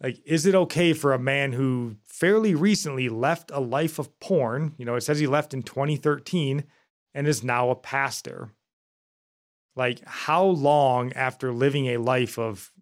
Like, 0.00 0.20
is 0.24 0.46
it 0.46 0.54
okay 0.54 0.92
for 0.92 1.12
a 1.12 1.18
man 1.18 1.52
who 1.52 1.96
fairly 2.04 2.54
recently 2.54 3.08
left 3.08 3.50
a 3.52 3.60
life 3.60 3.98
of 3.98 4.18
porn? 4.20 4.74
You 4.78 4.84
know, 4.84 4.94
it 4.94 5.00
says 5.00 5.18
he 5.18 5.26
left 5.26 5.54
in 5.54 5.62
2013 5.62 6.64
and 7.14 7.26
is 7.26 7.42
now 7.42 7.70
a 7.70 7.76
pastor. 7.76 8.52
Like, 9.74 10.00
how 10.04 10.44
long 10.44 11.12
after 11.14 11.52
living 11.52 11.86
a 11.86 11.98
life 11.98 12.38
of 12.38 12.72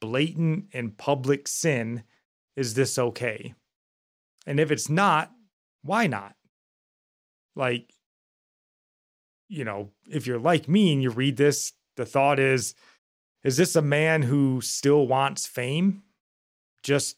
blatant 0.00 0.66
and 0.72 0.96
public 0.96 1.46
sin 1.46 2.02
is 2.56 2.74
this 2.74 2.98
okay? 2.98 3.54
And 4.46 4.58
if 4.58 4.70
it's 4.70 4.88
not, 4.88 5.30
why 5.82 6.06
not? 6.06 6.34
Like, 7.54 7.92
you 9.48 9.64
know, 9.64 9.90
if 10.08 10.26
you're 10.26 10.38
like 10.38 10.68
me 10.68 10.92
and 10.92 11.02
you 11.02 11.10
read 11.10 11.36
this, 11.36 11.72
the 11.96 12.06
thought 12.06 12.38
is, 12.38 12.74
is 13.46 13.56
this 13.56 13.76
a 13.76 13.82
man 13.82 14.22
who 14.22 14.60
still 14.60 15.06
wants 15.06 15.46
fame? 15.46 16.02
Just 16.82 17.16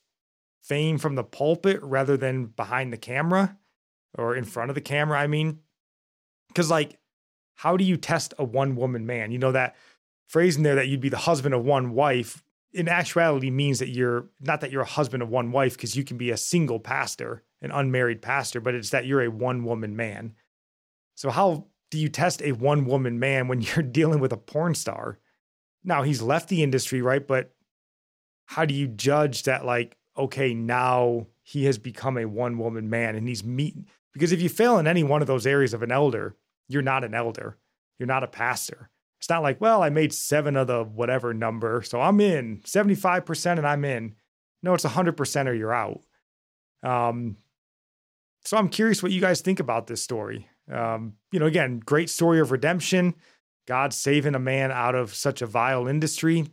fame 0.63 0.99
from 0.99 1.15
the 1.15 1.25
pulpit 1.25 1.81
rather 1.83 2.19
than 2.19 2.47
behind 2.47 2.93
the 2.93 2.99
camera 2.99 3.57
or 4.19 4.37
in 4.37 4.45
front 4.45 4.71
of 4.71 4.75
the 4.75 4.83
camera? 4.83 5.19
I 5.19 5.27
mean, 5.27 5.61
because 6.49 6.71
like, 6.71 6.99
how 7.55 7.79
do 7.79 7.85
you 7.85 7.97
test 7.97 8.35
a 8.39 8.45
one 8.45 8.77
woman 8.77 9.07
man? 9.07 9.33
You 9.33 9.39
know, 9.39 9.53
that 9.53 9.75
phrase 10.27 10.59
in 10.59 10.65
there 10.65 10.75
that 10.75 10.89
you'd 10.89 11.01
be 11.01 11.09
the 11.09 11.17
husband 11.17 11.55
of 11.55 11.65
one 11.65 11.93
wife 11.93 12.45
in 12.75 12.89
actuality 12.89 13.51
means 13.51 13.79
that 13.79 13.89
you're 13.89 14.27
not 14.41 14.61
that 14.61 14.71
you're 14.71 14.83
a 14.83 14.87
husband 14.87 15.23
of 15.23 15.31
one 15.31 15.51
wife 15.51 15.77
because 15.77 15.97
you 15.97 16.05
can 16.05 16.19
be 16.19 16.31
a 16.31 16.37
single 16.37 16.79
pastor, 16.79 17.43
an 17.63 17.71
unmarried 17.71 18.21
pastor, 18.21 18.61
but 18.61 18.75
it's 18.75 18.91
that 18.91 19.07
you're 19.07 19.23
a 19.23 19.31
one 19.31 19.65
woman 19.65 19.97
man. 19.97 20.35
So, 21.15 21.31
how 21.31 21.69
do 21.91 21.99
you 21.99 22.11
test 22.11 22.43
a 22.43 22.53
one 22.53 22.85
woman 22.85 23.19
man 23.19 23.49
when 23.49 23.61
you're 23.63 23.83
dealing 23.83 24.21
with 24.21 24.33
a 24.35 24.37
porn 24.37 24.75
star? 24.75 25.19
Now, 25.89 26.03
he's 26.03 26.21
left 26.21 26.51
the 26.51 26.63
industry, 26.63 27.01
right? 27.01 27.27
But 27.27 27.55
how 28.45 28.67
do 28.67 28.75
you 28.75 28.87
judge 28.87 29.45
that, 29.45 29.65
like, 29.65 29.97
okay, 30.19 30.53
now 30.53 31.29
he 31.43 31.65
has 31.65 31.79
become 31.79 32.19
a 32.19 32.27
one 32.27 32.59
woman 32.59 32.91
man 32.91 33.17
and 33.17 33.27
he's 33.27 33.43
meeting? 33.43 33.87
Because 34.13 34.31
if 34.31 34.43
you 34.43 34.51
fail 34.51 34.79
in 34.79 34.87
any 34.87 35.03
one 35.03 35.23
of 35.23 35.27
those 35.27 35.47
areas 35.47 35.73
of 35.73 35.83
an 35.83 35.91
elder, 35.91 36.37
you're 36.69 36.83
not 36.83 37.05
an 37.05 37.15
elder, 37.15 37.57
you're 37.99 38.07
not 38.07 38.23
a 38.23 38.29
pastor. 38.29 38.91
It's 39.19 39.31
not 39.31 39.43
like, 39.43 39.63
well, 39.63 39.83
I 39.83 39.89
made 39.89 40.13
seven 40.13 40.57
of 40.57 40.67
the 40.67 40.85
whatever 40.85 41.33
number, 41.33 41.81
so 41.83 42.03
I'm 42.03 42.21
in 42.21 42.59
75% 42.59 43.59
and 43.59 43.67
I'm 43.67 43.85
in. 43.85 44.15
No, 44.63 44.75
it's 44.75 44.85
100% 44.85 45.47
or 45.47 45.55
you're 45.55 45.73
out. 45.73 46.03
Um, 46.83 47.39
so 48.45 48.59
I'm 48.59 48.69
curious 48.69 49.03
what 49.03 49.13
you 49.13 49.23
guys 49.23 49.41
think 49.41 49.59
about 49.59 49.87
this 49.87 50.03
story. 50.03 50.49
Um, 50.71 51.15
you 51.33 51.41
know, 51.41 51.47
again, 51.47 51.81
great 51.81 52.11
story 52.11 52.41
of 52.41 52.53
redemption, 52.53 53.15
God 53.69 53.93
saving 53.93 54.35
a 54.35 54.39
man 54.39 54.73
out 54.73 54.95
of 54.95 55.15
such 55.15 55.43
a 55.43 55.47
vile 55.47 55.87
industry. 55.87 56.47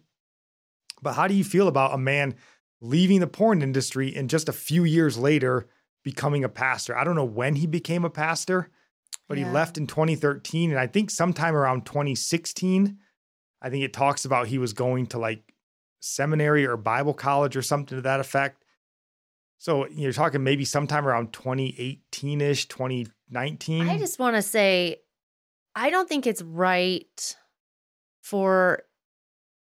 But 1.01 1.13
how 1.13 1.27
do 1.29 1.33
you 1.33 1.45
feel 1.45 1.69
about 1.69 1.93
a 1.93 1.97
man 1.97 2.35
leaving 2.81 3.21
the 3.21 3.27
porn 3.27 3.61
industry 3.61 4.13
and 4.13 4.29
just 4.29 4.49
a 4.49 4.53
few 4.53 4.83
years 4.83 5.17
later 5.17 5.67
becoming 6.03 6.43
a 6.43 6.49
pastor? 6.49 6.95
I 6.97 7.05
don't 7.05 7.15
know 7.15 7.23
when 7.23 7.55
he 7.55 7.67
became 7.67 8.03
a 8.03 8.09
pastor. 8.09 8.69
but 9.29 9.37
Yeah. 9.37 9.45
he 9.45 9.51
left 9.51 9.77
in 9.77 9.87
2013. 9.87 10.69
And 10.71 10.79
I 10.79 10.85
think 10.87 11.09
sometime 11.09 11.55
around 11.55 11.85
2016, 11.85 12.99
I 13.61 13.69
think 13.69 13.83
it 13.83 13.93
talks 13.93 14.25
about 14.25 14.47
he 14.47 14.57
was 14.59 14.73
going 14.73 15.07
to 15.07 15.17
like 15.17 15.55
seminary 16.01 16.65
or 16.67 16.77
Bible 16.77 17.13
college 17.15 17.55
or 17.55 17.61
something 17.63 17.95
to 17.97 18.01
that 18.01 18.19
effect. 18.19 18.63
So 19.57 19.87
you're 19.87 20.11
talking 20.13 20.43
maybe 20.43 20.65
sometime 20.65 21.07
around 21.07 21.31
2018 21.33 22.41
ish, 22.41 22.67
2019. 22.67 23.89
I 23.89 23.97
just 23.97 24.19
want 24.19 24.35
to 24.35 24.41
say, 24.43 24.97
I 25.75 25.89
don't 25.89 26.07
think 26.07 26.25
it's 26.25 26.41
right 26.41 27.35
for 28.21 28.83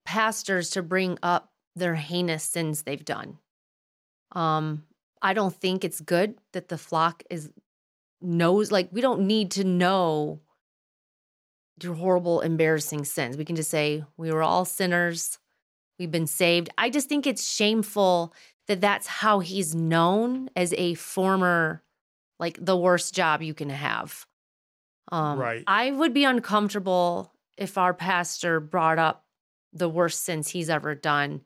pastors 0.07 0.71
to 0.71 0.83
bring 0.83 1.19
up 1.23 1.53
their 1.77 1.95
heinous 1.95 2.43
sins 2.43 2.83
they've 2.83 3.05
done. 3.05 3.39
Um, 4.33 4.85
I 5.21 5.35
don't 5.35 5.55
think 5.55 5.85
it's 5.85 6.01
good 6.01 6.39
that 6.53 6.69
the 6.69 6.79
flock 6.79 7.23
is 7.31 7.51
knows 8.21 8.73
like 8.73 8.89
we 8.91 9.01
don't 9.01 9.27
need 9.27 9.53
to 9.53 9.65
know 9.65 10.41
your 11.83 11.95
horrible, 11.95 12.41
embarrassing 12.41 13.05
sins. 13.05 13.37
We 13.37 13.45
can 13.45 13.57
just 13.57 13.71
say 13.71 14.05
we 14.17 14.33
were 14.33 14.43
all 14.43 14.65
sinners. 14.65 15.39
We've 15.99 16.11
been 16.11 16.27
saved. 16.27 16.71
I 16.79 16.91
just 16.91 17.09
think 17.09 17.27
it's 17.27 17.49
shameful 17.49 18.35
that 18.67 18.81
that's 18.81 19.07
how 19.07 19.41
he's 19.41 19.75
known 19.75 20.51
as 20.57 20.73
a 20.75 20.95
former, 20.95 21.83
like 22.39 22.59
the 22.61 22.77
worst 22.77 23.15
job 23.15 23.43
you 23.43 23.55
can 23.55 23.71
have. 23.71 24.27
Um, 25.11 25.39
Right. 25.39 25.65
I 25.67 25.91
would 25.91 26.13
be 26.13 26.25
uncomfortable 26.25 27.33
if 27.57 27.79
our 27.79 27.95
pastor 27.95 28.61
brought 28.61 28.99
up 28.99 29.25
the 29.73 29.89
worst 29.89 30.25
sins 30.25 30.49
he's 30.49 30.71
ever 30.71 30.95
done. 30.95 31.43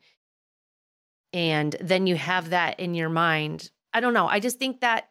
And 1.33 1.75
then 1.81 2.07
you 2.07 2.17
have 2.17 2.51
that 2.51 2.79
in 2.79 2.95
your 2.95 3.09
mind. 3.09 3.71
I 3.93 4.01
don't 4.01 4.15
know. 4.15 4.27
I 4.27 4.41
just 4.41 4.59
think 4.59 4.81
that 4.81 5.09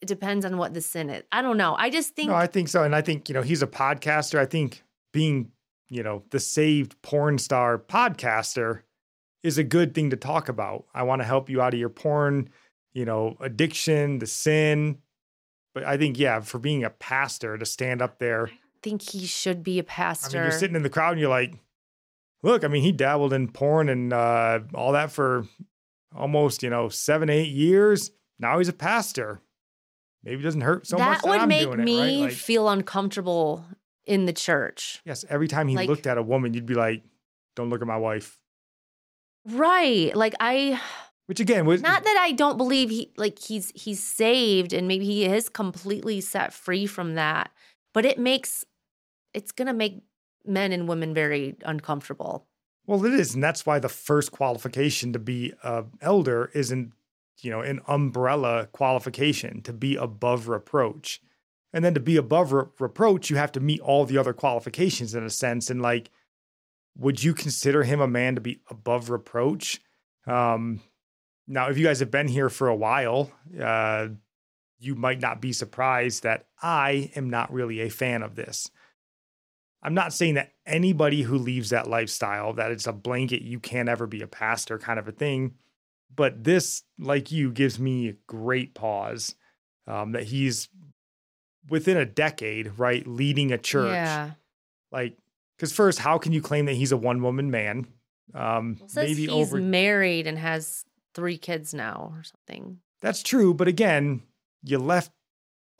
it 0.00 0.06
depends 0.06 0.44
on 0.44 0.56
what 0.58 0.74
the 0.74 0.80
sin 0.80 1.10
is. 1.10 1.22
I 1.30 1.42
don't 1.42 1.56
know. 1.56 1.76
I 1.78 1.88
just 1.90 2.14
think 2.14 2.28
No, 2.30 2.34
I 2.34 2.48
think 2.48 2.68
so. 2.68 2.82
And 2.82 2.94
I 2.94 3.02
think, 3.02 3.28
you 3.28 3.34
know, 3.34 3.42
he's 3.42 3.62
a 3.62 3.68
podcaster. 3.68 4.38
I 4.38 4.46
think 4.46 4.82
being, 5.12 5.52
you 5.88 6.02
know, 6.02 6.24
the 6.30 6.40
saved 6.40 7.00
porn 7.02 7.38
star 7.38 7.78
podcaster 7.78 8.82
is 9.44 9.58
a 9.58 9.64
good 9.64 9.94
thing 9.94 10.10
to 10.10 10.16
talk 10.16 10.48
about. 10.48 10.86
I 10.92 11.04
want 11.04 11.20
to 11.22 11.26
help 11.26 11.48
you 11.48 11.62
out 11.62 11.74
of 11.74 11.80
your 11.80 11.88
porn, 11.88 12.50
you 12.92 13.04
know, 13.04 13.36
addiction, 13.40 14.18
the 14.18 14.26
sin. 14.26 14.98
But 15.74 15.84
I 15.84 15.96
think, 15.96 16.18
yeah, 16.18 16.40
for 16.40 16.58
being 16.58 16.84
a 16.84 16.90
pastor 16.90 17.56
to 17.56 17.64
stand 17.64 18.02
up 18.02 18.18
there, 18.18 18.48
I 18.48 18.52
think 18.82 19.02
he 19.02 19.26
should 19.26 19.62
be 19.62 19.78
a 19.78 19.84
pastor. 19.84 20.38
I 20.38 20.40
mean, 20.42 20.50
you're 20.50 20.58
sitting 20.58 20.76
in 20.76 20.82
the 20.82 20.90
crowd 20.90 21.12
and 21.12 21.20
you're 21.20 21.30
like, 21.30 21.54
look, 22.42 22.64
I 22.64 22.68
mean, 22.68 22.82
he 22.82 22.92
dabbled 22.92 23.32
in 23.32 23.48
porn 23.48 23.88
and 23.88 24.12
uh, 24.12 24.60
all 24.74 24.92
that 24.92 25.10
for 25.12 25.46
almost, 26.14 26.62
you 26.62 26.68
know, 26.70 26.88
seven, 26.88 27.30
eight 27.30 27.48
years. 27.50 28.10
Now 28.38 28.58
he's 28.58 28.68
a 28.68 28.72
pastor. 28.74 29.40
Maybe 30.24 30.40
it 30.40 30.44
doesn't 30.44 30.60
hurt 30.60 30.86
so 30.86 30.98
much 30.98 31.18
that 31.18 31.22
that 31.24 31.30
would 31.30 31.40
I'm 31.40 31.48
make 31.48 31.62
doing 31.62 31.80
it, 31.80 31.84
me 31.84 32.00
right? 32.22 32.28
Like- 32.28 32.32
feel 32.36 32.68
uncomfortable 32.68 33.64
in 34.04 34.26
the 34.26 34.32
church. 34.32 35.00
Yes, 35.04 35.24
every 35.28 35.48
time 35.48 35.68
he 35.68 35.76
Like- 35.76 35.88
looked 35.88 36.06
at 36.06 36.18
a 36.18 36.22
woman, 36.22 36.52
you'd 36.54 36.66
be 36.66 36.74
like, 36.74 37.02
"Don't 37.56 37.70
look 37.70 37.80
at 37.80 37.86
my 37.86 37.96
wife." 37.96 38.38
Right. 39.44 40.14
Like 40.14 40.34
I 40.38 40.80
Which 41.26 41.40
again 41.40 41.66
was 41.66 41.80
not 41.80 42.04
that 42.04 42.18
I 42.20 42.32
don't 42.32 42.56
believe 42.56 42.90
he 42.90 43.12
like 43.16 43.38
he's 43.38 43.72
he's 43.74 44.02
saved 44.02 44.72
and 44.72 44.88
maybe 44.88 45.04
he 45.04 45.24
is 45.24 45.48
completely 45.48 46.20
set 46.20 46.52
free 46.52 46.86
from 46.86 47.14
that, 47.14 47.50
but 47.94 48.04
it 48.04 48.18
makes 48.18 48.64
it's 49.32 49.52
going 49.52 49.66
to 49.66 49.72
make 49.72 50.02
men 50.44 50.72
and 50.72 50.88
women 50.88 51.14
very 51.14 51.56
uncomfortable. 51.64 52.46
well, 52.86 53.04
it 53.04 53.14
is, 53.14 53.34
and 53.34 53.42
that's 53.42 53.64
why 53.64 53.78
the 53.78 53.88
first 53.88 54.32
qualification 54.32 55.12
to 55.12 55.18
be 55.18 55.52
a 55.62 55.84
elder 56.00 56.50
isn't, 56.54 56.92
you 57.40 57.50
know, 57.50 57.60
an 57.60 57.80
umbrella 57.86 58.68
qualification 58.72 59.62
to 59.62 59.72
be 59.72 59.94
above 59.96 60.48
reproach, 60.48 61.22
and 61.72 61.84
then 61.84 61.94
to 61.94 62.00
be 62.00 62.16
above 62.16 62.52
re- 62.52 62.64
reproach, 62.80 63.30
you 63.30 63.36
have 63.36 63.52
to 63.52 63.60
meet 63.60 63.80
all 63.80 64.04
the 64.04 64.18
other 64.18 64.32
qualifications 64.32 65.14
in 65.14 65.24
a 65.24 65.30
sense. 65.30 65.70
And 65.70 65.80
like, 65.80 66.10
would 66.98 67.22
you 67.22 67.32
consider 67.32 67.84
him 67.84 68.00
a 68.00 68.08
man 68.08 68.34
to 68.34 68.40
be 68.40 68.60
above 68.68 69.08
reproach? 69.08 69.80
Um, 70.26 70.80
now, 71.46 71.68
if 71.68 71.78
you 71.78 71.84
guys 71.84 72.00
have 72.00 72.10
been 72.10 72.28
here 72.28 72.48
for 72.48 72.68
a 72.68 72.76
while, 72.76 73.30
uh, 73.60 74.08
you 74.78 74.94
might 74.94 75.20
not 75.20 75.40
be 75.40 75.52
surprised 75.52 76.22
that 76.22 76.46
I 76.62 77.10
am 77.14 77.30
not 77.30 77.52
really 77.52 77.80
a 77.80 77.88
fan 77.88 78.22
of 78.22 78.34
this. 78.34 78.70
I'm 79.82 79.94
not 79.94 80.12
saying 80.12 80.34
that 80.34 80.52
anybody 80.64 81.22
who 81.22 81.36
leaves 81.38 81.70
that 81.70 81.88
lifestyle, 81.88 82.52
that 82.54 82.70
it's 82.70 82.86
a 82.86 82.92
blanket, 82.92 83.42
you 83.42 83.58
can't 83.58 83.88
ever 83.88 84.06
be 84.06 84.22
a 84.22 84.28
pastor 84.28 84.78
kind 84.78 84.98
of 84.98 85.08
a 85.08 85.12
thing. 85.12 85.54
But 86.14 86.44
this, 86.44 86.84
like 86.98 87.32
you, 87.32 87.50
gives 87.50 87.78
me 87.80 88.14
great 88.26 88.74
pause 88.74 89.34
um, 89.86 90.12
that 90.12 90.24
he's 90.24 90.68
within 91.68 91.96
a 91.96 92.04
decade, 92.04 92.78
right, 92.78 93.06
leading 93.06 93.50
a 93.50 93.58
church. 93.58 93.92
Yeah. 93.92 94.32
Like, 94.90 95.16
because 95.56 95.72
first, 95.72 95.98
how 95.98 96.18
can 96.18 96.32
you 96.32 96.42
claim 96.42 96.66
that 96.66 96.74
he's 96.74 96.92
a 96.92 96.96
one 96.96 97.22
woman 97.22 97.50
man? 97.50 97.86
Um, 98.34 98.76
Well, 98.78 98.88
maybe 98.96 99.26
he's 99.26 99.30
over. 99.30 99.58
married 99.58 100.26
and 100.26 100.38
has 100.38 100.84
three 101.14 101.38
kids 101.38 101.72
now 101.74 102.12
or 102.16 102.22
something. 102.22 102.80
That's 103.00 103.22
true, 103.22 103.52
but 103.54 103.68
again, 103.68 104.22
you 104.62 104.78
left 104.78 105.10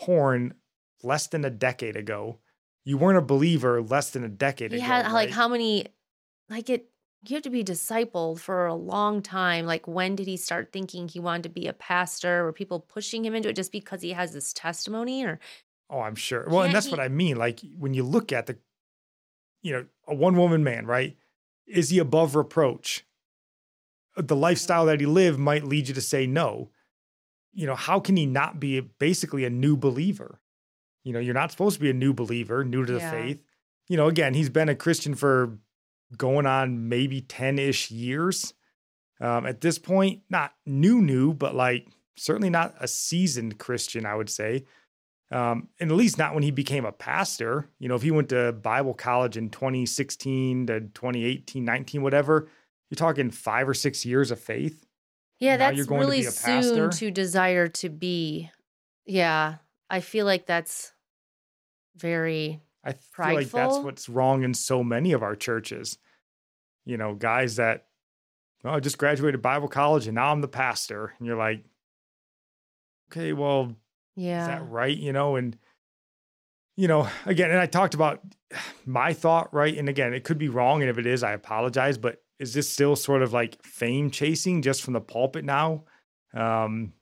porn 0.00 0.54
less 1.02 1.26
than 1.28 1.44
a 1.44 1.50
decade 1.50 1.96
ago. 1.96 2.38
You 2.84 2.98
weren't 2.98 3.18
a 3.18 3.22
believer 3.22 3.80
less 3.82 4.10
than 4.10 4.24
a 4.24 4.28
decade 4.28 4.72
He 4.72 4.78
ago. 4.78 4.86
had 4.86 5.12
like 5.12 5.30
how 5.30 5.48
many 5.48 5.86
like 6.48 6.68
it 6.68 6.88
you 7.24 7.34
have 7.36 7.44
to 7.44 7.50
be 7.50 7.62
discipled 7.62 8.40
for 8.40 8.66
a 8.66 8.74
long 8.74 9.22
time. 9.22 9.64
Like 9.66 9.86
when 9.86 10.16
did 10.16 10.26
he 10.26 10.36
start 10.36 10.72
thinking 10.72 11.06
he 11.06 11.20
wanted 11.20 11.44
to 11.44 11.48
be 11.50 11.68
a 11.68 11.72
pastor? 11.72 12.42
Were 12.42 12.52
people 12.52 12.80
pushing 12.80 13.24
him 13.24 13.34
into 13.36 13.48
it 13.50 13.54
just 13.56 13.70
because 13.70 14.02
he 14.02 14.10
has 14.10 14.32
this 14.32 14.52
testimony 14.52 15.24
or 15.24 15.38
Oh, 15.88 16.00
I'm 16.00 16.14
sure. 16.16 16.46
Well, 16.48 16.62
and 16.62 16.74
that's 16.74 16.86
he- 16.86 16.90
what 16.90 17.00
I 17.00 17.08
mean. 17.08 17.36
Like 17.36 17.60
when 17.78 17.94
you 17.94 18.02
look 18.02 18.32
at 18.32 18.46
the, 18.46 18.58
you 19.62 19.72
know, 19.72 19.86
a 20.08 20.14
one 20.14 20.36
woman 20.36 20.64
man, 20.64 20.86
right? 20.86 21.16
Is 21.66 21.90
he 21.90 21.98
above 22.00 22.34
reproach? 22.34 23.04
The 24.16 24.36
lifestyle 24.36 24.86
that 24.86 25.00
he 25.00 25.06
lived 25.06 25.38
might 25.38 25.64
lead 25.64 25.88
you 25.88 25.94
to 25.94 26.00
say 26.00 26.26
no. 26.26 26.70
You 27.52 27.66
know, 27.66 27.74
how 27.74 28.00
can 28.00 28.16
he 28.16 28.26
not 28.26 28.60
be 28.60 28.80
basically 28.80 29.44
a 29.44 29.50
new 29.50 29.76
believer? 29.76 30.40
You 31.04 31.12
know, 31.12 31.18
you're 31.18 31.34
not 31.34 31.50
supposed 31.50 31.76
to 31.76 31.80
be 31.80 31.90
a 31.90 31.94
new 31.94 32.12
believer, 32.12 32.64
new 32.64 32.84
to 32.84 32.92
the 32.92 33.00
faith. 33.00 33.42
You 33.88 33.96
know, 33.96 34.06
again, 34.06 34.34
he's 34.34 34.50
been 34.50 34.68
a 34.68 34.74
Christian 34.74 35.14
for 35.14 35.58
going 36.16 36.46
on 36.46 36.88
maybe 36.88 37.20
10 37.20 37.58
ish 37.58 37.90
years. 37.90 38.54
Um, 39.20 39.46
at 39.46 39.60
this 39.60 39.78
point, 39.78 40.22
not 40.30 40.52
new, 40.66 41.00
new, 41.00 41.32
but 41.32 41.54
like 41.54 41.88
certainly 42.16 42.50
not 42.50 42.74
a 42.80 42.88
seasoned 42.88 43.58
Christian, 43.58 44.06
I 44.06 44.14
would 44.14 44.30
say. 44.30 44.64
Um, 45.30 45.68
and 45.80 45.90
at 45.90 45.96
least 45.96 46.18
not 46.18 46.34
when 46.34 46.42
he 46.42 46.50
became 46.50 46.84
a 46.84 46.92
pastor. 46.92 47.68
You 47.78 47.88
know, 47.88 47.94
if 47.94 48.02
he 48.02 48.10
went 48.10 48.28
to 48.30 48.52
Bible 48.52 48.94
college 48.94 49.36
in 49.36 49.48
2016 49.48 50.66
to 50.66 50.80
2018, 50.80 51.64
19, 51.64 52.02
whatever, 52.02 52.48
you're 52.92 52.96
talking 52.96 53.30
five 53.30 53.66
or 53.66 53.72
six 53.72 54.04
years 54.04 54.30
of 54.30 54.38
faith. 54.38 54.84
Yeah, 55.38 55.56
Now 55.56 55.64
that's 55.64 55.78
you're 55.78 55.86
going 55.86 56.02
to 56.02 56.06
really 56.08 56.20
be 56.20 56.26
a 56.26 56.30
soon 56.30 56.90
to 56.90 57.10
desire 57.10 57.66
to 57.68 57.88
be. 57.88 58.50
Yeah, 59.06 59.54
I 59.88 60.00
feel 60.00 60.26
like 60.26 60.44
that's 60.44 60.92
very 61.96 62.60
I 62.84 62.92
feel 62.92 63.34
like 63.34 63.50
that's 63.50 63.78
what's 63.78 64.10
wrong 64.10 64.42
in 64.42 64.52
so 64.52 64.84
many 64.84 65.12
of 65.12 65.22
our 65.22 65.34
churches. 65.34 65.96
You 66.84 66.98
know, 66.98 67.14
guys 67.14 67.56
that, 67.56 67.86
oh, 68.62 68.72
I 68.72 68.80
just 68.80 68.98
graduated 68.98 69.40
Bible 69.40 69.68
college 69.68 70.06
and 70.06 70.16
now 70.16 70.30
I'm 70.30 70.42
the 70.42 70.48
pastor. 70.48 71.14
And 71.18 71.26
you're 71.26 71.38
like, 71.38 71.64
okay, 73.10 73.32
well, 73.32 73.74
yeah. 74.16 74.42
Is 74.42 74.48
that 74.48 74.68
right? 74.68 74.94
You 74.94 75.14
know, 75.14 75.36
and 75.36 75.56
you 76.76 76.88
know, 76.88 77.08
again, 77.24 77.50
and 77.50 77.58
I 77.58 77.64
talked 77.64 77.94
about 77.94 78.20
my 78.84 79.14
thought, 79.14 79.54
right? 79.54 79.74
And 79.74 79.88
again, 79.88 80.12
it 80.12 80.24
could 80.24 80.36
be 80.36 80.50
wrong, 80.50 80.82
and 80.82 80.90
if 80.90 80.98
it 80.98 81.06
is, 81.06 81.22
I 81.22 81.32
apologize. 81.32 81.96
But 81.96 82.21
is 82.42 82.54
this 82.54 82.68
still 82.68 82.96
sort 82.96 83.22
of 83.22 83.32
like 83.32 83.62
fame 83.64 84.10
chasing 84.10 84.62
just 84.62 84.82
from 84.82 84.94
the 84.94 85.00
pulpit 85.00 85.44
now? 85.44 85.84
Um, 86.34 86.92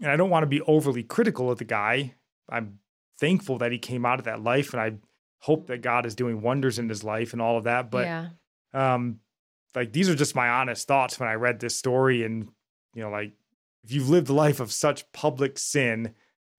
and 0.00 0.10
I 0.10 0.16
don't 0.16 0.30
want 0.30 0.44
to 0.44 0.48
be 0.48 0.62
overly 0.62 1.02
critical 1.02 1.50
of 1.50 1.58
the 1.58 1.64
guy. 1.64 2.14
I'm 2.48 2.78
thankful 3.18 3.58
that 3.58 3.70
he 3.70 3.78
came 3.78 4.06
out 4.06 4.18
of 4.18 4.24
that 4.24 4.42
life, 4.42 4.72
and 4.72 4.80
I 4.80 4.94
hope 5.40 5.66
that 5.66 5.82
God 5.82 6.06
is 6.06 6.14
doing 6.14 6.40
wonders 6.40 6.78
in 6.78 6.88
his 6.88 7.04
life 7.04 7.34
and 7.34 7.42
all 7.42 7.58
of 7.58 7.64
that. 7.64 7.90
But 7.90 8.06
yeah. 8.06 8.28
um 8.72 9.20
like 9.74 9.92
these 9.92 10.08
are 10.08 10.14
just 10.14 10.34
my 10.34 10.48
honest 10.48 10.88
thoughts 10.88 11.20
when 11.20 11.28
i 11.28 11.34
read 11.34 11.60
this 11.60 11.76
story 11.76 12.24
and 12.24 12.48
you 12.94 13.02
know 13.02 13.10
like 13.10 13.32
if 13.84 13.92
you've 13.92 14.08
lived 14.08 14.28
a 14.28 14.32
life 14.32 14.60
of 14.60 14.72
such 14.72 15.10
public 15.12 15.58
sin 15.58 16.12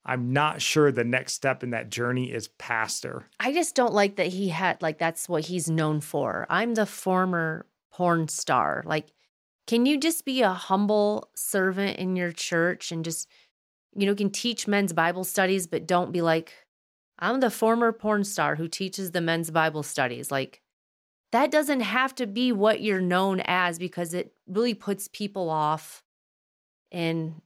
i'm 0.05 0.31
not 0.31 0.61
sure 0.61 0.91
the 0.91 1.03
next 1.03 1.33
step 1.33 1.61
in 1.61 1.71
that 1.71 1.89
journey 1.89 2.31
is 2.31 2.47
pastor 2.47 3.27
I 3.43 3.53
just 3.53 3.75
don't 3.75 3.93
like 3.93 4.17
that 4.17 4.27
he 4.27 4.49
had 4.49 4.81
like 4.81 4.97
that's 4.99 5.27
what 5.27 5.45
he's 5.45 5.69
known 5.69 5.99
for. 5.99 6.45
I'm 6.47 6.75
the 6.75 6.85
former 6.85 7.65
porn 7.91 8.27
star. 8.27 8.83
Like, 8.85 9.11
can 9.67 9.85
you 9.85 9.99
just 9.99 10.25
be 10.25 10.41
a 10.41 10.53
humble 10.53 11.29
servant 11.35 11.97
in 11.97 12.15
your 12.15 12.31
church 12.31 12.91
and 12.91 13.05
just, 13.05 13.27
you 13.95 14.05
know, 14.05 14.15
can 14.15 14.29
teach 14.29 14.67
men's 14.67 14.93
Bible 14.93 15.23
studies, 15.23 15.67
but 15.67 15.87
don't 15.87 16.11
be 16.11 16.21
like, 16.21 16.53
I'm 17.19 17.39
the 17.39 17.51
former 17.51 17.91
porn 17.91 18.23
star 18.23 18.55
who 18.55 18.67
teaches 18.67 19.11
the 19.11 19.21
men's 19.21 19.51
Bible 19.51 19.83
studies. 19.83 20.31
Like, 20.31 20.61
that 21.31 21.51
doesn't 21.51 21.81
have 21.81 22.13
to 22.15 22.27
be 22.27 22.51
what 22.51 22.81
you're 22.81 22.99
known 23.01 23.41
as 23.45 23.79
because 23.79 24.13
it 24.13 24.33
really 24.47 24.73
puts 24.73 25.07
people 25.07 25.49
off. 25.49 26.03
And 26.91 27.41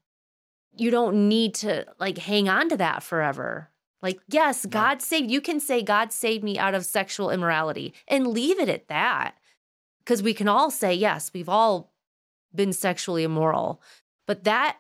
you 0.76 0.92
don't 0.92 1.28
need 1.30 1.54
to 1.56 1.86
like 2.00 2.18
hang 2.18 2.50
on 2.50 2.70
to 2.70 2.78
that 2.78 3.04
forever. 3.04 3.70
Like, 4.02 4.20
yes. 4.28 4.66
God 4.66 5.02
saved 5.02 5.32
you 5.32 5.42
can 5.42 5.60
say 5.60 5.82
God 5.82 6.12
saved 6.12 6.44
me 6.44 6.58
out 6.58 6.76
of 6.76 6.86
sexual 6.86 7.30
immorality 7.30 7.94
and 8.08 8.28
leave 8.28 8.60
it 8.60 8.70
at 8.70 8.88
that. 8.88 9.36
Because 10.06 10.22
we 10.22 10.34
can 10.34 10.48
all 10.48 10.70
say, 10.70 10.94
yes, 10.94 11.32
we've 11.34 11.50
all 11.50 11.92
been 12.54 12.74
sexually 12.74 13.24
immoral. 13.24 13.82
But 14.28 14.44
that 14.44 14.78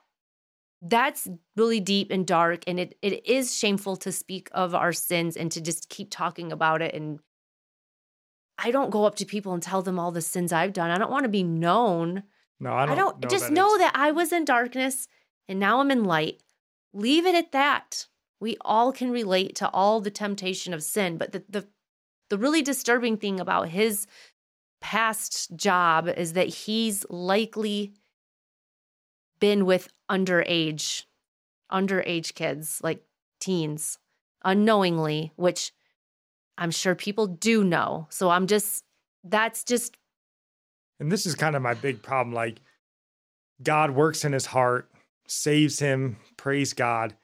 that's 0.81 1.27
really 1.55 1.79
deep 1.79 2.11
and 2.11 2.27
dark 2.27 2.63
and 2.67 2.79
it 2.79 2.97
it 3.01 3.25
is 3.25 3.57
shameful 3.57 3.95
to 3.95 4.11
speak 4.11 4.49
of 4.51 4.75
our 4.75 4.93
sins 4.93 5.35
and 5.35 5.51
to 5.51 5.59
just 5.59 5.89
keep 5.89 6.11
talking 6.11 6.51
about 6.51 6.81
it 6.81 6.93
and 6.93 7.19
I 8.57 8.71
don't 8.71 8.91
go 8.91 9.05
up 9.05 9.15
to 9.15 9.25
people 9.25 9.53
and 9.53 9.63
tell 9.63 9.81
them 9.81 9.99
all 9.99 10.11
the 10.11 10.21
sins 10.21 10.53
I've 10.53 10.73
done. 10.73 10.91
I 10.91 10.97
don't 10.97 11.11
want 11.11 11.23
to 11.23 11.29
be 11.29 11.43
known. 11.43 12.23
No, 12.59 12.71
I 12.71 12.85
don't. 12.85 12.91
I 12.91 12.95
don't, 12.95 13.21
know 13.21 13.29
just 13.29 13.45
that 13.45 13.53
know 13.53 13.75
it's- 13.75 13.91
that 13.91 13.99
I 13.99 14.11
was 14.11 14.31
in 14.31 14.45
darkness 14.45 15.07
and 15.47 15.59
now 15.59 15.79
I'm 15.79 15.91
in 15.91 16.05
light. 16.05 16.41
Leave 16.93 17.25
it 17.25 17.35
at 17.35 17.51
that. 17.51 18.07
We 18.39 18.57
all 18.61 18.91
can 18.91 19.11
relate 19.11 19.55
to 19.55 19.69
all 19.69 20.01
the 20.01 20.11
temptation 20.11 20.73
of 20.73 20.83
sin, 20.83 21.17
but 21.17 21.31
the 21.31 21.43
the, 21.49 21.67
the 22.29 22.37
really 22.37 22.61
disturbing 22.61 23.17
thing 23.17 23.39
about 23.39 23.69
his 23.69 24.07
past 24.85 25.49
job 25.55 26.07
is 26.07 26.33
that 26.33 26.47
he's 26.47 27.07
likely 27.09 27.91
been 29.39 29.65
with 29.65 29.91
underage 30.11 31.05
underage 31.71 32.35
kids, 32.35 32.81
like 32.83 33.03
teens, 33.39 33.97
unknowingly, 34.43 35.31
which 35.37 35.73
I'm 36.59 36.69
sure 36.69 36.93
people 36.93 37.25
do 37.25 37.63
know. 37.63 38.05
So 38.11 38.29
I'm 38.29 38.45
just 38.45 38.83
that's 39.23 39.63
just 39.63 39.97
And 40.99 41.11
this 41.11 41.25
is 41.25 41.33
kind 41.33 41.55
of 41.55 41.63
my 41.63 41.73
big 41.73 42.03
problem. 42.03 42.35
Like, 42.35 42.61
God 43.63 43.89
works 43.89 44.23
in 44.23 44.33
his 44.33 44.45
heart, 44.45 44.91
saves 45.27 45.79
him, 45.79 46.17
praise 46.37 46.73
God. 46.73 47.15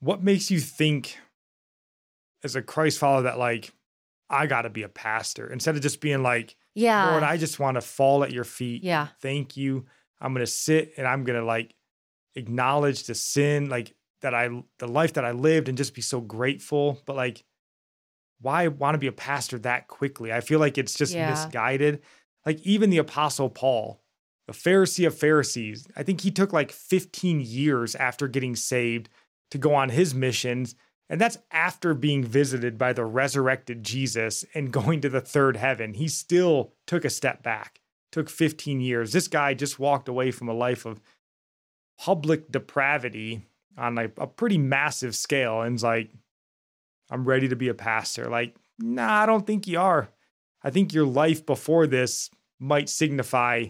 What 0.00 0.24
makes 0.24 0.50
you 0.50 0.58
think, 0.58 1.18
as 2.42 2.56
a 2.56 2.62
Christ 2.62 2.98
follower, 2.98 3.22
that 3.22 3.38
like, 3.38 3.72
I 4.28 4.48
got 4.48 4.62
to 4.62 4.70
be 4.70 4.82
a 4.82 4.88
pastor 4.88 5.46
instead 5.52 5.76
of 5.76 5.82
just 5.82 6.00
being 6.00 6.24
like, 6.24 6.56
yeah. 6.74 7.10
Lord, 7.10 7.22
I 7.22 7.36
just 7.36 7.58
want 7.58 7.76
to 7.76 7.80
fall 7.80 8.22
at 8.24 8.32
your 8.32 8.44
feet. 8.44 8.82
Yeah. 8.82 9.08
Thank 9.20 9.56
you. 9.56 9.86
I'm 10.20 10.32
going 10.32 10.44
to 10.44 10.50
sit 10.50 10.92
and 10.96 11.06
I'm 11.06 11.24
going 11.24 11.38
to 11.38 11.44
like 11.44 11.74
acknowledge 12.34 13.04
the 13.04 13.14
sin, 13.14 13.68
like 13.68 13.94
that 14.22 14.34
I, 14.34 14.48
the 14.78 14.86
life 14.88 15.14
that 15.14 15.24
I 15.24 15.32
lived 15.32 15.68
and 15.68 15.78
just 15.78 15.94
be 15.94 16.02
so 16.02 16.20
grateful. 16.20 17.00
But 17.06 17.16
like, 17.16 17.44
why 18.40 18.68
want 18.68 18.94
to 18.94 18.98
be 18.98 19.06
a 19.06 19.12
pastor 19.12 19.58
that 19.60 19.88
quickly? 19.88 20.32
I 20.32 20.40
feel 20.40 20.60
like 20.60 20.78
it's 20.78 20.94
just 20.94 21.12
Yeah. 21.14 21.30
misguided. 21.30 22.00
Like, 22.46 22.60
even 22.62 22.88
the 22.90 22.98
Apostle 22.98 23.50
Paul, 23.50 24.00
the 24.46 24.54
Pharisee 24.54 25.06
of 25.06 25.16
Pharisees, 25.18 25.86
I 25.94 26.02
think 26.02 26.22
he 26.22 26.30
took 26.30 26.52
like 26.52 26.72
15 26.72 27.40
years 27.40 27.94
after 27.94 28.28
getting 28.28 28.56
saved 28.56 29.10
to 29.50 29.58
go 29.58 29.74
on 29.74 29.90
his 29.90 30.14
missions. 30.14 30.74
And 31.10 31.20
that's 31.20 31.38
after 31.50 31.92
being 31.92 32.22
visited 32.22 32.78
by 32.78 32.92
the 32.92 33.04
resurrected 33.04 33.82
Jesus 33.82 34.44
and 34.54 34.72
going 34.72 35.00
to 35.00 35.08
the 35.08 35.20
third 35.20 35.56
heaven. 35.56 35.94
He 35.94 36.06
still 36.06 36.72
took 36.86 37.04
a 37.04 37.10
step 37.10 37.42
back, 37.42 37.80
took 38.12 38.30
15 38.30 38.80
years. 38.80 39.12
This 39.12 39.26
guy 39.26 39.54
just 39.54 39.80
walked 39.80 40.08
away 40.08 40.30
from 40.30 40.48
a 40.48 40.54
life 40.54 40.86
of 40.86 41.00
public 41.98 42.52
depravity 42.52 43.42
on 43.76 43.96
like 43.96 44.12
a 44.18 44.26
pretty 44.28 44.56
massive 44.56 45.16
scale 45.16 45.62
and's 45.62 45.82
like, 45.82 46.10
I'm 47.10 47.24
ready 47.24 47.48
to 47.48 47.56
be 47.56 47.66
a 47.66 47.74
pastor. 47.74 48.26
Like, 48.26 48.54
nah, 48.78 49.22
I 49.22 49.26
don't 49.26 49.44
think 49.44 49.66
you 49.66 49.80
are. 49.80 50.10
I 50.62 50.70
think 50.70 50.94
your 50.94 51.06
life 51.06 51.44
before 51.44 51.88
this 51.88 52.30
might 52.60 52.88
signify 52.88 53.66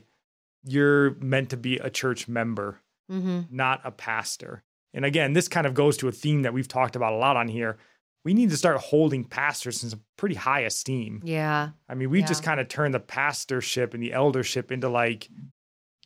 you're 0.63 1.15
meant 1.15 1.49
to 1.51 1.57
be 1.57 1.79
a 1.79 1.89
church 1.89 2.29
member 2.29 2.81
hmm 3.09 3.41
not 3.51 3.81
a 3.83 3.91
pastor. 3.91 4.63
And 4.93 5.05
again, 5.05 5.33
this 5.33 5.49
kind 5.49 5.67
of 5.67 5.75
goes 5.75 5.97
to 5.99 6.09
a 6.09 6.13
theme 6.13 6.43
that 6.43 6.53
we've 6.53 6.69
talked 6.69 6.97
about 6.97 7.13
a 7.13 7.17
lot 7.17 7.37
on 7.37 7.49
here. 7.49 7.79
We 8.25 8.35
need 8.35 8.51
to 8.51 8.57
start 8.57 8.79
holding 8.79 9.25
pastors 9.25 9.83
in 9.83 9.91
some 9.91 10.03
pretty 10.17 10.35
high 10.35 10.61
esteem. 10.61 11.23
Yeah. 11.25 11.71
I 11.89 11.95
mean, 11.95 12.11
we 12.11 12.23
just 12.23 12.43
kind 12.43 12.61
of 12.61 12.69
turn 12.69 12.93
the 12.93 13.01
pastorship 13.01 13.95
and 13.95 14.03
the 14.03 14.13
eldership 14.13 14.71
into 14.71 14.89
like 14.89 15.31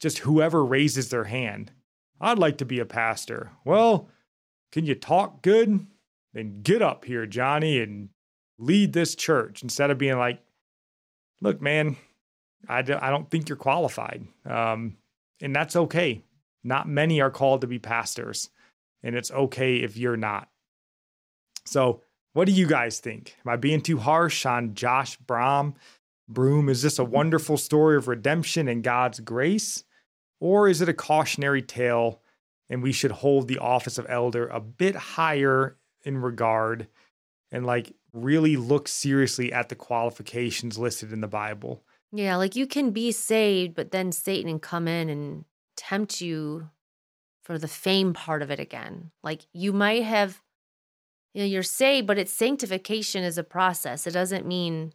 just 0.01 0.19
whoever 0.19 0.65
raises 0.65 1.09
their 1.09 1.25
hand. 1.25 1.73
I'd 2.21 2.39
like 2.39 2.59
to 2.59 2.65
be 2.65 2.79
a 2.79 2.85
pastor. 2.85 3.51
Well, 3.65 4.09
can 4.71 4.87
you 4.87 4.95
talk 4.95 5.43
good? 5.43 5.87
Then 6.33 6.63
get 6.63 6.83
up 6.83 7.05
here, 7.05 7.27
Johnny, 7.27 7.81
and 7.81 8.11
lead 8.59 8.93
this 8.93 9.15
church 9.15 9.63
instead 9.63 9.91
of 9.91 9.99
being 9.99 10.19
like, 10.19 10.41
look, 11.41 11.61
man, 11.61 11.97
I 12.69 12.83
don't, 12.83 13.01
don't 13.01 13.31
think 13.31 13.49
you're 13.49 13.57
qualified. 13.57 14.27
Um, 14.45 14.97
and 15.41 15.55
that's 15.55 15.77
okay. 15.77 16.23
Not 16.63 16.89
many 16.89 17.21
are 17.21 17.31
called 17.31 17.61
to 17.61 17.67
be 17.67 17.79
pastors, 17.79 18.51
and 19.05 19.15
it's 19.15 19.31
okay 19.31 19.77
if 19.77 19.97
you're 19.97 20.17
not. 20.17 20.49
So, 21.65 22.01
what 22.33 22.47
do 22.47 22.53
you 22.53 22.67
guys 22.67 22.99
think? 22.99 23.37
Am 23.47 23.53
I 23.53 23.57
being 23.57 23.81
too 23.81 23.99
harsh 23.99 24.45
on 24.45 24.75
Josh 24.75 25.17
Brom? 25.19 25.75
Broome, 26.29 26.69
is 26.69 26.83
this 26.83 26.99
a 26.99 27.05
wonderful 27.05 27.57
story 27.57 27.97
of 27.97 28.09
redemption 28.09 28.67
and 28.67 28.83
God's 28.83 29.21
grace? 29.21 29.85
Or 30.41 30.69
is 30.69 30.81
it 30.81 30.89
a 30.89 30.95
cautionary 30.95 31.63
tale 31.63 32.21
and 32.69 32.83
we 32.83 32.93
should 32.93 33.13
hold 33.13 33.47
the 33.47 33.59
office 33.59 33.99
of 33.99 34.07
elder 34.09 34.49
a 34.49 34.59
bit 34.59 34.97
higher 34.97 35.77
in 36.03 36.19
regard 36.19 36.89
and 37.53 37.65
like 37.65 37.95
really 38.13 38.57
look 38.57 38.89
seriously 38.89 39.53
at 39.53 39.69
the 39.69 39.77
qualifications 39.77 40.79
listed 40.79 41.13
in 41.13 41.21
the 41.21 41.29
Bible? 41.29 41.85
Yeah. 42.11 42.37
Like 42.37 42.57
you 42.57 42.67
can 42.67 42.91
be 42.91 43.13
saved, 43.13 43.75
but 43.75 43.93
then 43.93 44.11
Satan 44.11 44.51
can 44.51 44.61
come 44.61 44.89
in 44.89 45.09
and 45.09 45.45
tempt 45.77 46.21
you 46.21 46.71
for 47.45 47.59
the 47.59 47.69
fame 47.69 48.15
part 48.15 48.43
of 48.43 48.51
it 48.51 48.59
again. 48.59 49.11
Like 49.23 49.43
you 49.53 49.73
might 49.73 50.03
have, 50.03 50.41
you 51.35 51.43
know, 51.43 51.47
you're 51.47 51.63
saved, 51.63 52.07
but 52.07 52.19
it's 52.19 52.33
sanctification 52.33 53.23
is 53.23 53.39
a 53.39 53.45
process. 53.45 54.07
It 54.07 54.13
doesn't 54.13 54.47
mean 54.47 54.93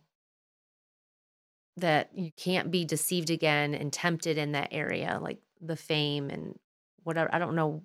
that 1.77 2.09
you 2.13 2.31
can't 2.35 2.71
be 2.71 2.83
deceived 2.85 3.29
again 3.29 3.73
and 3.73 3.93
tempted 3.93 4.37
in 4.37 4.53
that 4.53 4.69
area, 4.71 5.19
like 5.21 5.39
the 5.61 5.75
fame 5.75 6.29
and 6.29 6.57
whatever. 7.03 7.33
I 7.33 7.39
don't 7.39 7.55
know. 7.55 7.83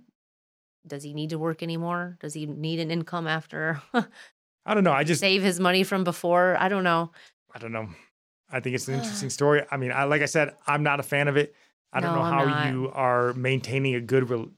Does 0.86 1.02
he 1.02 1.14
need 1.14 1.30
to 1.30 1.38
work 1.38 1.62
anymore? 1.62 2.16
Does 2.20 2.34
he 2.34 2.46
need 2.46 2.80
an 2.80 2.90
income 2.90 3.26
after 3.26 3.80
I 3.94 4.74
don't 4.74 4.84
know. 4.84 4.92
I 4.92 5.04
just 5.04 5.20
save 5.20 5.42
his 5.42 5.60
money 5.60 5.84
from 5.84 6.04
before? 6.04 6.56
I 6.58 6.68
don't 6.68 6.84
know. 6.84 7.12
I 7.54 7.58
don't 7.58 7.72
know. 7.72 7.88
I 8.50 8.60
think 8.60 8.74
it's 8.74 8.88
an 8.88 8.94
interesting 8.94 9.30
story. 9.30 9.62
I 9.70 9.76
mean, 9.76 9.92
I 9.92 10.04
like 10.04 10.22
I 10.22 10.26
said, 10.26 10.54
I'm 10.66 10.82
not 10.82 11.00
a 11.00 11.02
fan 11.02 11.28
of 11.28 11.36
it. 11.36 11.54
I 11.94 12.00
don't 12.00 12.12
No, 12.12 12.22
know 12.22 12.24
how 12.24 12.68
you 12.68 12.90
are 12.92 13.32
maintaining 13.34 13.94
a 13.94 14.00
good 14.00 14.28
re- 14.28 14.50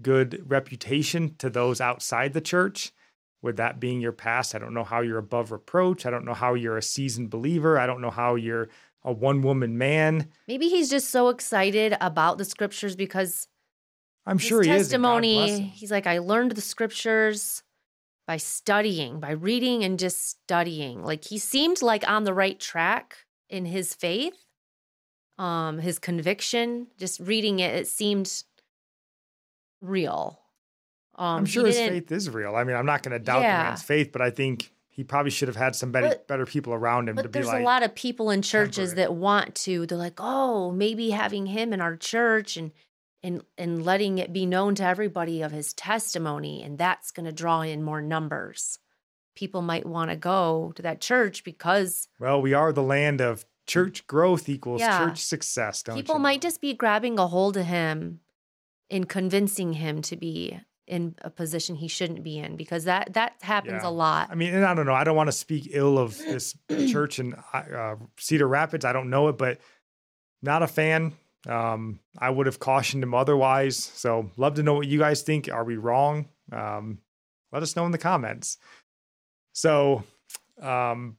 good 0.00 0.44
reputation 0.50 1.34
to 1.38 1.48
those 1.48 1.80
outside 1.80 2.34
the 2.34 2.40
church 2.40 2.92
with 3.40 3.56
that 3.56 3.80
being 3.80 4.00
your 4.00 4.12
past. 4.12 4.54
I 4.54 4.58
don't 4.58 4.74
know 4.74 4.84
how 4.84 5.00
you're 5.00 5.18
above 5.18 5.50
reproach. 5.52 6.06
I 6.06 6.10
don't 6.10 6.24
know 6.24 6.34
how 6.34 6.54
you're 6.54 6.76
a 6.76 6.82
seasoned 6.82 7.30
believer. 7.30 7.78
I 7.78 7.86
don't 7.86 8.00
know 8.00 8.10
how 8.10 8.34
you're 8.34 8.68
a 9.02 9.12
one 9.12 9.42
woman 9.42 9.78
man. 9.78 10.28
Maybe 10.46 10.68
he's 10.68 10.90
just 10.90 11.10
so 11.10 11.28
excited 11.28 11.96
about 12.00 12.38
the 12.38 12.44
scriptures 12.44 12.94
because 12.94 13.48
I'm 14.26 14.38
his 14.38 14.48
sure 14.48 14.62
he 14.62 14.70
is. 14.70 14.92
and 14.92 15.02
God 15.02 15.20
bless 15.22 15.50
testimony, 15.50 15.62
he's 15.74 15.90
like, 15.90 16.06
I 16.06 16.18
learned 16.18 16.52
the 16.52 16.60
scriptures 16.60 17.62
by 18.26 18.36
studying, 18.36 19.18
by 19.18 19.32
reading 19.32 19.82
and 19.82 19.98
just 19.98 20.28
studying. 20.28 21.02
Like 21.02 21.24
he 21.24 21.38
seemed 21.38 21.82
like 21.82 22.08
on 22.08 22.24
the 22.24 22.34
right 22.34 22.58
track 22.60 23.16
in 23.50 23.64
his 23.64 23.94
faith, 23.94 24.36
um, 25.38 25.78
his 25.78 25.98
conviction. 25.98 26.88
Just 26.98 27.20
reading 27.20 27.60
it, 27.60 27.74
it 27.74 27.86
seemed 27.86 28.44
real. 29.80 30.40
Um, 31.14 31.38
I'm 31.38 31.44
sure 31.46 31.66
his 31.66 31.76
faith 31.76 32.10
is 32.10 32.30
real. 32.30 32.56
I 32.56 32.64
mean, 32.64 32.76
I'm 32.76 32.86
not 32.86 33.02
going 33.02 33.12
to 33.12 33.18
doubt 33.18 33.40
the 33.40 33.48
man's 33.48 33.82
faith, 33.82 34.12
but 34.12 34.22
I 34.22 34.30
think 34.30 34.72
he 34.88 35.04
probably 35.04 35.30
should 35.30 35.48
have 35.48 35.56
had 35.56 35.74
some 35.76 35.92
better, 35.92 36.08
But- 36.08 36.28
better 36.28 36.46
people 36.46 36.72
around 36.72 37.08
him 37.08 37.16
to 37.16 37.24
be 37.24 37.28
there's 37.28 37.46
like, 37.46 37.62
a 37.62 37.64
lot 37.64 37.82
of 37.82 37.94
people 37.94 38.30
in 38.30 38.42
churches 38.42 38.94
that 38.94 39.14
want 39.14 39.54
to. 39.56 39.86
They're 39.86 39.98
like, 39.98 40.18
oh, 40.18 40.70
maybe 40.70 41.10
having 41.10 41.46
him 41.46 41.72
in 41.72 41.80
our 41.80 41.96
church 41.96 42.56
and 42.56 42.72
and 43.22 43.42
and 43.56 43.84
letting 43.84 44.18
it 44.18 44.32
be 44.32 44.46
known 44.46 44.74
to 44.74 44.84
everybody 44.84 45.42
of 45.42 45.52
his 45.52 45.72
testimony, 45.72 46.62
and 46.62 46.76
that's 46.76 47.10
going 47.10 47.26
to 47.26 47.32
draw 47.32 47.60
in 47.62 47.82
more 47.82 48.02
numbers. 48.02 48.78
People 49.34 49.62
might 49.62 49.86
want 49.86 50.10
to 50.10 50.16
go 50.16 50.72
to 50.76 50.82
that 50.82 51.00
church 51.00 51.44
because 51.44 52.08
well, 52.18 52.42
we 52.42 52.52
are 52.52 52.72
the 52.72 52.82
land 52.82 53.20
of 53.20 53.46
church 53.66 54.06
growth 54.06 54.48
equals 54.48 54.80
Yeah. 54.80 54.98
church 55.06 55.18
success. 55.24 55.82
Don't 55.82 55.96
people 55.96 56.16
you 56.16 56.20
might 56.20 56.40
just 56.40 56.60
be 56.60 56.74
grabbing 56.74 57.18
a 57.18 57.26
hold 57.26 57.56
of 57.56 57.66
him 57.66 58.20
and 58.90 59.08
convincing 59.08 59.74
him 59.74 60.02
to 60.02 60.16
be 60.16 60.58
in 60.86 61.14
a 61.22 61.30
position 61.30 61.76
he 61.76 61.86
shouldn't 61.88 62.22
be 62.24 62.38
in 62.38 62.56
because 62.56 62.84
that 62.84 63.14
that 63.14 63.34
happens 63.40 63.82
Yeah. 63.82 63.88
a 63.88 63.90
lot. 63.90 64.28
I 64.30 64.34
mean, 64.34 64.52
and 64.52 64.64
I 64.64 64.74
don't 64.74 64.84
know. 64.84 64.94
I 64.94 65.04
don't 65.04 65.16
want 65.16 65.28
to 65.28 65.32
speak 65.32 65.68
ill 65.70 65.96
of 65.98 66.18
this 66.18 66.56
church 66.68 67.18
in 67.18 67.34
uh, 67.52 67.96
Cedar 68.18 68.48
Rapids. 68.48 68.84
I 68.84 68.92
don't 68.92 69.08
know 69.08 69.28
it, 69.28 69.38
but 69.38 69.58
not 70.42 70.62
a 70.62 70.66
fan. 70.66 71.12
Um, 71.48 72.00
I 72.18 72.30
would 72.30 72.46
have 72.46 72.58
cautioned 72.58 73.02
him 73.02 73.14
otherwise. 73.14 73.76
So, 73.76 74.30
love 74.36 74.54
to 74.54 74.62
know 74.62 74.74
what 74.74 74.86
you 74.86 74.98
guys 74.98 75.22
think. 75.22 75.48
Are 75.48 75.64
we 75.64 75.76
wrong? 75.76 76.28
Um, 76.52 76.98
let 77.52 77.62
us 77.62 77.74
know 77.76 77.84
in 77.86 77.92
the 77.92 77.98
comments. 77.98 78.58
So, 79.52 80.04
um, 80.60 81.16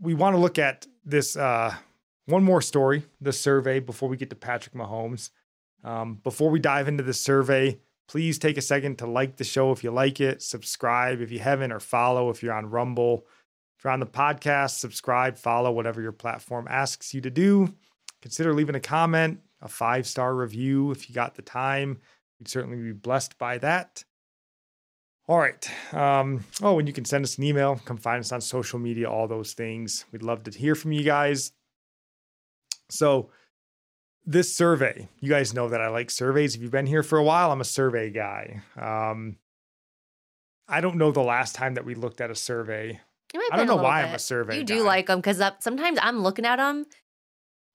we 0.00 0.14
want 0.14 0.34
to 0.34 0.38
look 0.38 0.58
at 0.58 0.86
this 1.06 1.36
uh, 1.36 1.74
one 2.26 2.42
more 2.42 2.60
story, 2.60 3.04
the 3.20 3.32
survey, 3.32 3.80
before 3.80 4.08
we 4.08 4.16
get 4.16 4.30
to 4.30 4.36
Patrick 4.36 4.74
Mahomes. 4.74 5.30
Um, 5.84 6.16
before 6.22 6.50
we 6.50 6.58
dive 6.58 6.88
into 6.88 7.04
the 7.04 7.14
survey, 7.14 7.78
please 8.08 8.38
take 8.38 8.58
a 8.58 8.62
second 8.62 8.98
to 8.98 9.06
like 9.06 9.36
the 9.36 9.44
show 9.44 9.70
if 9.70 9.84
you 9.84 9.92
like 9.92 10.20
it, 10.20 10.42
subscribe 10.42 11.20
if 11.20 11.30
you 11.30 11.38
haven't, 11.38 11.72
or 11.72 11.80
follow 11.80 12.28
if 12.30 12.42
you're 12.42 12.52
on 12.52 12.66
Rumble. 12.68 13.26
If 13.78 13.84
you're 13.84 13.92
on 13.92 14.00
the 14.00 14.06
podcast, 14.06 14.78
subscribe, 14.78 15.36
follow, 15.36 15.70
whatever 15.70 16.02
your 16.02 16.12
platform 16.12 16.66
asks 16.68 17.14
you 17.14 17.20
to 17.20 17.30
do. 17.30 17.72
Consider 18.22 18.52
leaving 18.52 18.74
a 18.74 18.80
comment, 18.80 19.40
a 19.60 19.68
five 19.68 20.06
star 20.06 20.34
review 20.34 20.90
if 20.90 21.08
you 21.08 21.14
got 21.14 21.36
the 21.36 21.42
time. 21.42 21.98
We'd 22.40 22.48
certainly 22.48 22.78
be 22.78 22.92
blessed 22.92 23.38
by 23.38 23.58
that. 23.58 24.04
All 25.28 25.38
right. 25.38 25.68
Um, 25.92 26.44
oh, 26.62 26.78
and 26.78 26.86
you 26.86 26.94
can 26.94 27.04
send 27.04 27.24
us 27.24 27.36
an 27.38 27.44
email. 27.44 27.80
Come 27.84 27.96
find 27.96 28.20
us 28.20 28.30
on 28.32 28.40
social 28.40 28.78
media, 28.78 29.10
all 29.10 29.26
those 29.26 29.54
things. 29.54 30.04
We'd 30.12 30.22
love 30.22 30.44
to 30.44 30.56
hear 30.56 30.74
from 30.74 30.92
you 30.92 31.02
guys. 31.02 31.52
So, 32.90 33.30
this 34.24 34.54
survey, 34.54 35.08
you 35.20 35.28
guys 35.28 35.52
know 35.54 35.68
that 35.68 35.80
I 35.80 35.88
like 35.88 36.10
surveys. 36.10 36.54
If 36.54 36.62
you've 36.62 36.70
been 36.70 36.86
here 36.86 37.02
for 37.02 37.18
a 37.18 37.24
while, 37.24 37.50
I'm 37.50 37.60
a 37.60 37.64
survey 37.64 38.10
guy. 38.10 38.62
Um, 38.80 39.36
I 40.68 40.80
don't 40.80 40.96
know 40.96 41.10
the 41.10 41.22
last 41.22 41.54
time 41.54 41.74
that 41.74 41.84
we 41.84 41.94
looked 41.94 42.20
at 42.20 42.30
a 42.30 42.34
survey. 42.34 43.00
I 43.52 43.56
don't 43.56 43.66
know 43.66 43.76
why 43.76 44.02
bit. 44.02 44.08
I'm 44.08 44.14
a 44.14 44.18
survey. 44.20 44.58
You 44.58 44.64
do 44.64 44.82
like 44.82 45.06
them 45.06 45.18
because 45.18 45.42
sometimes 45.60 45.98
I'm 46.00 46.20
looking 46.20 46.44
at 46.44 46.56
them 46.56 46.86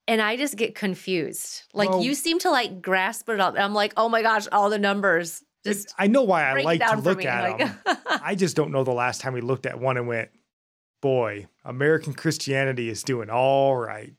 and 0.08 0.20
I 0.20 0.36
just 0.36 0.56
get 0.56 0.74
confused. 0.74 1.62
Like 1.72 1.90
well, 1.90 2.02
you 2.02 2.14
seem 2.14 2.38
to 2.40 2.50
like 2.50 2.82
grasp 2.82 3.28
it 3.28 3.40
up, 3.40 3.54
and 3.54 3.62
I'm 3.62 3.74
like, 3.74 3.92
oh 3.96 4.08
my 4.08 4.22
gosh, 4.22 4.46
all 4.50 4.70
the 4.70 4.78
numbers. 4.78 5.42
Just 5.64 5.94
I 5.96 6.08
know 6.08 6.22
why 6.22 6.44
I 6.44 6.62
like 6.62 6.80
to 6.80 6.96
look 6.98 7.24
at 7.24 7.50
like, 7.50 7.58
them. 7.58 7.98
I 8.06 8.34
just 8.34 8.56
don't 8.56 8.72
know 8.72 8.84
the 8.84 8.92
last 8.92 9.20
time 9.20 9.32
we 9.32 9.40
looked 9.40 9.66
at 9.66 9.78
one 9.78 9.96
and 9.96 10.08
went, 10.08 10.30
boy, 11.00 11.46
American 11.64 12.14
Christianity 12.14 12.88
is 12.88 13.02
doing 13.02 13.30
all 13.30 13.76
right. 13.76 14.14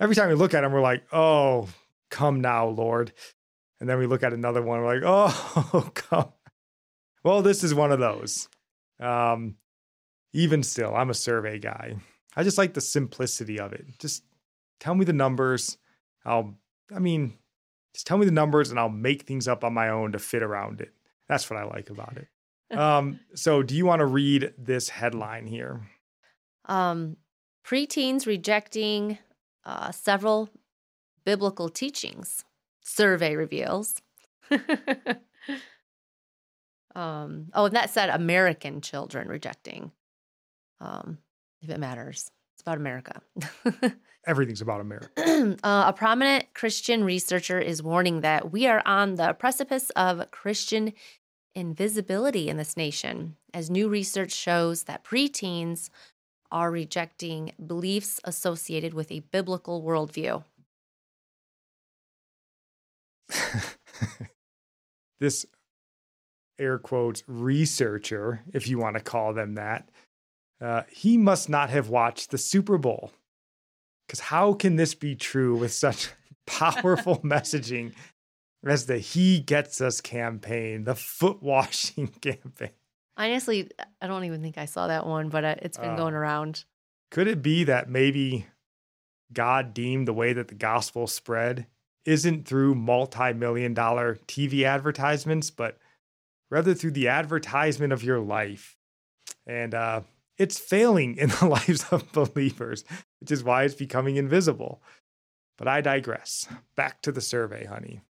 Every 0.00 0.14
time 0.14 0.28
we 0.28 0.34
look 0.34 0.54
at 0.54 0.62
them, 0.62 0.72
we're 0.72 0.80
like, 0.80 1.04
oh, 1.12 1.68
come 2.10 2.40
now, 2.40 2.66
Lord. 2.66 3.12
And 3.80 3.88
then 3.88 3.98
we 3.98 4.06
look 4.06 4.22
at 4.22 4.32
another 4.32 4.62
one, 4.62 4.80
we're 4.80 5.00
like, 5.00 5.02
oh, 5.04 5.90
come. 5.94 6.32
Well, 7.22 7.42
this 7.42 7.64
is 7.64 7.74
one 7.74 7.92
of 7.92 7.98
those. 7.98 8.48
Um, 9.00 9.56
even 10.32 10.62
still, 10.62 10.94
I'm 10.94 11.10
a 11.10 11.14
survey 11.14 11.58
guy. 11.58 11.96
I 12.36 12.42
just 12.42 12.58
like 12.58 12.74
the 12.74 12.80
simplicity 12.80 13.60
of 13.60 13.72
it. 13.72 13.86
Just 13.98 14.24
tell 14.80 14.94
me 14.94 15.04
the 15.04 15.12
numbers. 15.12 15.78
I'll, 16.24 16.54
I 16.94 16.98
mean, 16.98 17.34
just 17.94 18.06
tell 18.06 18.18
me 18.18 18.26
the 18.26 18.32
numbers 18.32 18.70
and 18.70 18.78
I'll 18.78 18.90
make 18.90 19.22
things 19.22 19.48
up 19.48 19.64
on 19.64 19.72
my 19.72 19.88
own 19.88 20.12
to 20.12 20.18
fit 20.18 20.42
around 20.42 20.82
it. 20.82 20.92
That's 21.28 21.48
what 21.48 21.58
I 21.58 21.64
like 21.64 21.88
about 21.90 22.16
it. 22.16 22.28
Um, 22.70 23.20
so, 23.34 23.62
do 23.62 23.76
you 23.76 23.86
want 23.86 24.00
to 24.00 24.06
read 24.06 24.52
this 24.58 24.88
headline 24.88 25.46
here? 25.46 25.82
Um, 26.64 27.18
preteens 27.64 28.26
rejecting 28.26 29.18
uh, 29.64 29.92
several 29.92 30.48
biblical 31.24 31.68
teachings. 31.68 32.44
Survey 32.80 33.36
reveals. 33.36 34.00
um, 36.96 37.50
oh, 37.54 37.66
and 37.66 37.76
that 37.76 37.90
said, 37.90 38.08
American 38.08 38.80
children 38.80 39.28
rejecting. 39.28 39.92
Um, 40.80 41.18
if 41.60 41.70
it 41.70 41.78
matters, 41.78 42.30
it's 42.54 42.62
about 42.62 42.78
America. 42.78 43.20
everything's 44.26 44.60
about 44.60 44.80
America. 44.80 45.08
uh, 45.62 45.84
a 45.86 45.92
prominent 45.92 46.52
Christian 46.54 47.04
researcher 47.04 47.58
is 47.58 47.82
warning 47.82 48.20
that 48.20 48.52
we 48.52 48.66
are 48.66 48.82
on 48.84 49.16
the 49.16 49.32
precipice 49.34 49.90
of 49.90 50.30
Christian 50.30 50.92
invisibility 51.54 52.48
in 52.48 52.56
this 52.56 52.76
nation, 52.76 53.36
as 53.52 53.70
new 53.70 53.88
research 53.88 54.32
shows 54.32 54.84
that 54.84 55.04
preteens 55.04 55.90
are 56.50 56.70
rejecting 56.70 57.52
beliefs 57.64 58.20
associated 58.24 58.94
with 58.94 59.10
a 59.10 59.20
biblical 59.20 59.82
worldview. 59.82 60.44
this 65.20 65.46
air 66.58 66.78
quotes 66.78 67.22
researcher, 67.26 68.42
if 68.52 68.68
you 68.68 68.78
want 68.78 68.96
to 68.96 69.02
call 69.02 69.32
them 69.32 69.54
that, 69.54 69.88
uh, 70.60 70.82
he 70.90 71.16
must 71.16 71.48
not 71.48 71.70
have 71.70 71.88
watched 71.88 72.30
the 72.30 72.38
Super 72.38 72.78
Bowl 72.78 73.10
because 74.06 74.20
how 74.20 74.52
can 74.52 74.76
this 74.76 74.94
be 74.94 75.14
true 75.14 75.56
with 75.56 75.72
such 75.72 76.10
powerful 76.46 77.18
messaging 77.24 77.92
as 78.66 78.86
the 78.86 78.98
He 78.98 79.40
Gets 79.40 79.80
Us 79.80 80.00
campaign, 80.00 80.84
the 80.84 80.94
foot 80.94 81.42
washing 81.42 82.08
campaign? 82.20 82.70
Honestly, 83.16 83.70
I 84.00 84.06
don't 84.06 84.24
even 84.24 84.42
think 84.42 84.58
I 84.58 84.64
saw 84.64 84.88
that 84.88 85.06
one, 85.06 85.28
but 85.28 85.44
uh, 85.44 85.54
it's 85.62 85.78
been 85.78 85.90
uh, 85.90 85.96
going 85.96 86.14
around. 86.14 86.64
Could 87.10 87.28
it 87.28 87.42
be 87.42 87.64
that 87.64 87.88
maybe 87.88 88.46
God 89.32 89.72
deemed 89.72 90.08
the 90.08 90.12
way 90.12 90.32
that 90.32 90.48
the 90.48 90.54
gospel 90.54 91.06
spread 91.06 91.66
isn't 92.04 92.46
through 92.46 92.74
multi 92.74 93.32
million 93.32 93.72
dollar 93.72 94.18
TV 94.26 94.64
advertisements, 94.64 95.50
but 95.50 95.78
rather 96.50 96.74
through 96.74 96.90
the 96.90 97.08
advertisement 97.08 97.92
of 97.92 98.02
your 98.02 98.18
life? 98.18 98.76
And 99.46 99.74
uh, 99.74 100.00
it's 100.38 100.58
failing 100.58 101.16
in 101.16 101.28
the 101.28 101.46
lives 101.46 101.86
of 101.90 102.10
believers, 102.12 102.84
which 103.24 103.30
is 103.30 103.42
why 103.42 103.62
it's 103.62 103.74
becoming 103.74 104.16
invisible. 104.16 104.82
But 105.56 105.66
I 105.66 105.80
digress. 105.80 106.46
Back 106.76 107.00
to 107.00 107.10
the 107.10 107.22
survey, 107.22 107.64
honey. 107.64 108.02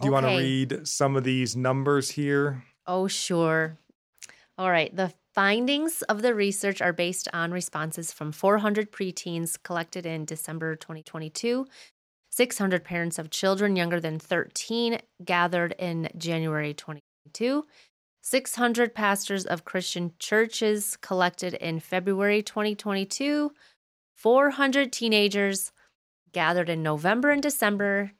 Do 0.00 0.08
you 0.08 0.14
okay. 0.14 0.24
want 0.24 0.26
to 0.26 0.42
read 0.42 0.88
some 0.88 1.16
of 1.16 1.24
these 1.24 1.54
numbers 1.54 2.08
here? 2.08 2.64
Oh, 2.86 3.08
sure. 3.08 3.76
All 4.56 4.70
right. 4.70 4.94
The 4.96 5.12
findings 5.34 6.00
of 6.00 6.22
the 6.22 6.34
research 6.34 6.80
are 6.80 6.94
based 6.94 7.28
on 7.34 7.52
responses 7.52 8.10
from 8.10 8.32
400 8.32 8.90
preteens 8.90 9.62
collected 9.62 10.06
in 10.06 10.24
December 10.24 10.76
2022. 10.76 11.66
600 12.30 12.84
parents 12.84 13.18
of 13.18 13.28
children 13.28 13.76
younger 13.76 14.00
than 14.00 14.18
13 14.18 14.98
gathered 15.22 15.74
in 15.78 16.08
January 16.16 16.72
2022. 16.72 17.64
600 18.22 18.94
pastors 18.94 19.44
of 19.44 19.66
Christian 19.66 20.14
churches 20.18 20.96
collected 21.02 21.52
in 21.52 21.78
February 21.78 22.42
2022, 22.42 23.52
400 24.24 24.90
teenagers 24.90 25.70
gathered 26.32 26.70
in 26.70 26.82
November 26.82 27.30
and 27.30 27.42
December 27.42 28.12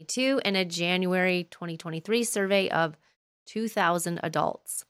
2022, 0.00 0.40
and 0.44 0.56
a 0.56 0.64
January 0.64 1.46
2023 1.52 2.24
survey 2.24 2.68
of 2.68 2.98
2,000 3.46 4.18
adults. 4.24 4.84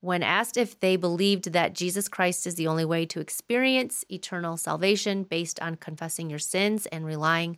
When 0.00 0.24
asked 0.24 0.56
if 0.56 0.80
they 0.80 0.96
believed 0.96 1.52
that 1.52 1.76
Jesus 1.76 2.08
Christ 2.08 2.44
is 2.44 2.56
the 2.56 2.66
only 2.66 2.84
way 2.84 3.06
to 3.06 3.20
experience 3.20 4.04
eternal 4.08 4.56
salvation 4.56 5.22
based 5.22 5.60
on 5.60 5.76
confessing 5.76 6.28
your 6.28 6.40
sins 6.40 6.86
and 6.86 7.06
relying 7.06 7.56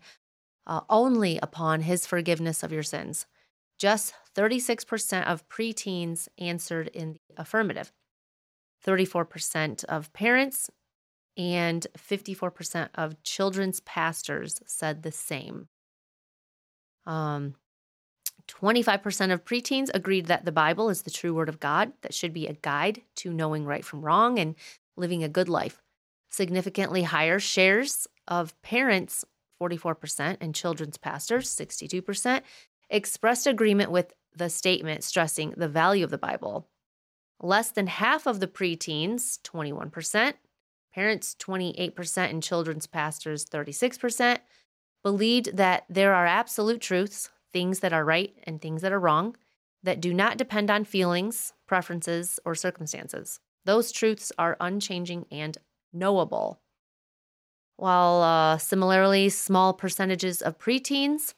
uh, 0.66 0.82
only 0.90 1.38
upon 1.42 1.80
his 1.80 2.06
forgiveness 2.06 2.62
of 2.62 2.70
your 2.70 2.82
sins, 2.82 3.26
just 3.78 4.12
36% 4.36 5.24
of 5.24 5.48
preteens 5.48 6.28
answered 6.36 6.88
in 6.88 7.14
the 7.14 7.20
affirmative. 7.38 7.94
34% 8.86 9.84
of 9.84 10.12
parents 10.12 10.70
and 11.36 11.86
54% 11.96 12.88
of 12.94 13.22
children's 13.22 13.80
pastors 13.80 14.60
said 14.66 15.02
the 15.02 15.12
same. 15.12 15.68
Um, 17.06 17.54
25% 18.48 19.32
of 19.32 19.44
preteens 19.44 19.90
agreed 19.94 20.26
that 20.26 20.44
the 20.44 20.52
Bible 20.52 20.90
is 20.90 21.02
the 21.02 21.10
true 21.10 21.32
word 21.32 21.48
of 21.48 21.60
God 21.60 21.92
that 22.02 22.14
should 22.14 22.32
be 22.32 22.46
a 22.46 22.54
guide 22.54 23.02
to 23.16 23.32
knowing 23.32 23.64
right 23.64 23.84
from 23.84 24.02
wrong 24.02 24.38
and 24.38 24.54
living 24.96 25.22
a 25.22 25.28
good 25.28 25.48
life. 25.48 25.80
Significantly 26.30 27.04
higher 27.04 27.38
shares 27.38 28.06
of 28.28 28.60
parents, 28.62 29.24
44%, 29.60 30.36
and 30.40 30.54
children's 30.54 30.98
pastors, 30.98 31.48
62%, 31.48 32.42
expressed 32.88 33.46
agreement 33.46 33.90
with 33.90 34.12
the 34.34 34.48
statement 34.48 35.04
stressing 35.04 35.54
the 35.56 35.68
value 35.68 36.04
of 36.04 36.10
the 36.10 36.18
Bible. 36.18 36.68
Less 37.40 37.70
than 37.70 37.86
half 37.86 38.26
of 38.26 38.40
the 38.40 38.46
preteens, 38.46 39.40
21%, 39.42 40.34
parents 40.94 41.36
28%, 41.38 42.30
and 42.30 42.42
children's 42.42 42.86
pastors 42.86 43.44
36%, 43.44 44.38
believed 45.02 45.56
that 45.56 45.84
there 45.88 46.14
are 46.14 46.26
absolute 46.26 46.80
truths, 46.80 47.30
things 47.52 47.80
that 47.80 47.92
are 47.92 48.04
right 48.04 48.34
and 48.44 48.60
things 48.60 48.82
that 48.82 48.92
are 48.92 49.00
wrong, 49.00 49.36
that 49.82 50.00
do 50.00 50.12
not 50.12 50.36
depend 50.36 50.70
on 50.70 50.84
feelings, 50.84 51.52
preferences, 51.66 52.38
or 52.44 52.54
circumstances. 52.54 53.40
Those 53.64 53.92
truths 53.92 54.32
are 54.38 54.56
unchanging 54.60 55.26
and 55.30 55.56
knowable. 55.92 56.60
While 57.76 58.22
uh, 58.22 58.58
similarly 58.58 59.30
small 59.30 59.72
percentages 59.72 60.42
of 60.42 60.58
preteens 60.58 61.34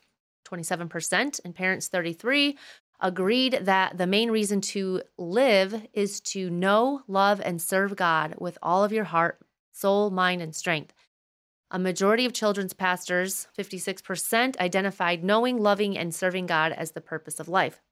27%, 0.52 1.40
and 1.44 1.54
parents 1.54 1.88
33 1.88 2.58
agreed 3.02 3.58
that 3.62 3.98
the 3.98 4.06
main 4.06 4.30
reason 4.30 4.60
to 4.60 5.02
live 5.18 5.86
is 5.92 6.20
to 6.20 6.48
know, 6.48 7.02
love, 7.08 7.40
and 7.44 7.60
serve 7.60 7.96
God 7.96 8.36
with 8.38 8.56
all 8.62 8.84
of 8.84 8.92
your 8.92 9.04
heart, 9.04 9.40
soul, 9.72 10.10
mind, 10.10 10.40
and 10.40 10.54
strength. 10.54 10.94
A 11.72 11.78
majority 11.78 12.24
of 12.24 12.32
children's 12.32 12.72
pastors, 12.72 13.48
56%, 13.58 14.56
identified 14.58 15.24
knowing, 15.24 15.58
loving, 15.58 15.98
and 15.98 16.14
serving 16.14 16.46
God 16.46 16.70
as 16.72 16.92
the 16.92 17.00
purpose 17.00 17.40
of 17.40 17.48
life. 17.48 17.82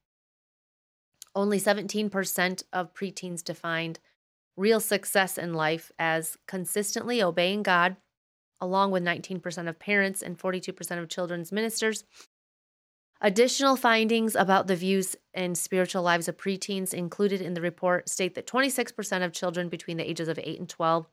Only 1.35 1.59
17% 1.59 2.63
of 2.71 2.93
preteens 2.93 3.43
defined 3.43 3.99
real 4.55 4.79
success 4.79 5.37
in 5.37 5.53
life 5.53 5.91
as 5.99 6.37
consistently 6.47 7.21
obeying 7.21 7.63
God, 7.63 7.97
along 8.61 8.91
with 8.91 9.03
19% 9.03 9.67
of 9.67 9.79
parents 9.79 10.21
and 10.21 10.37
42% 10.37 10.99
of 10.99 11.09
children's 11.09 11.51
ministers 11.51 12.05
Additional 13.23 13.75
findings 13.75 14.35
about 14.35 14.65
the 14.65 14.75
views 14.75 15.15
and 15.33 15.55
spiritual 15.55 16.01
lives 16.01 16.27
of 16.27 16.37
preteens 16.37 16.91
included 16.93 17.39
in 17.39 17.53
the 17.53 17.61
report 17.61 18.09
state 18.09 18.33
that 18.33 18.47
26% 18.47 19.23
of 19.23 19.31
children 19.31 19.69
between 19.69 19.97
the 19.97 20.09
ages 20.09 20.27
of 20.27 20.39
8 20.39 20.59
and 20.59 20.67
12 20.67 21.07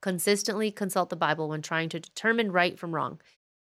consistently 0.00 0.70
consult 0.70 1.10
the 1.10 1.16
Bible 1.16 1.48
when 1.48 1.60
trying 1.60 1.88
to 1.88 1.98
determine 1.98 2.52
right 2.52 2.78
from 2.78 2.94
wrong, 2.94 3.20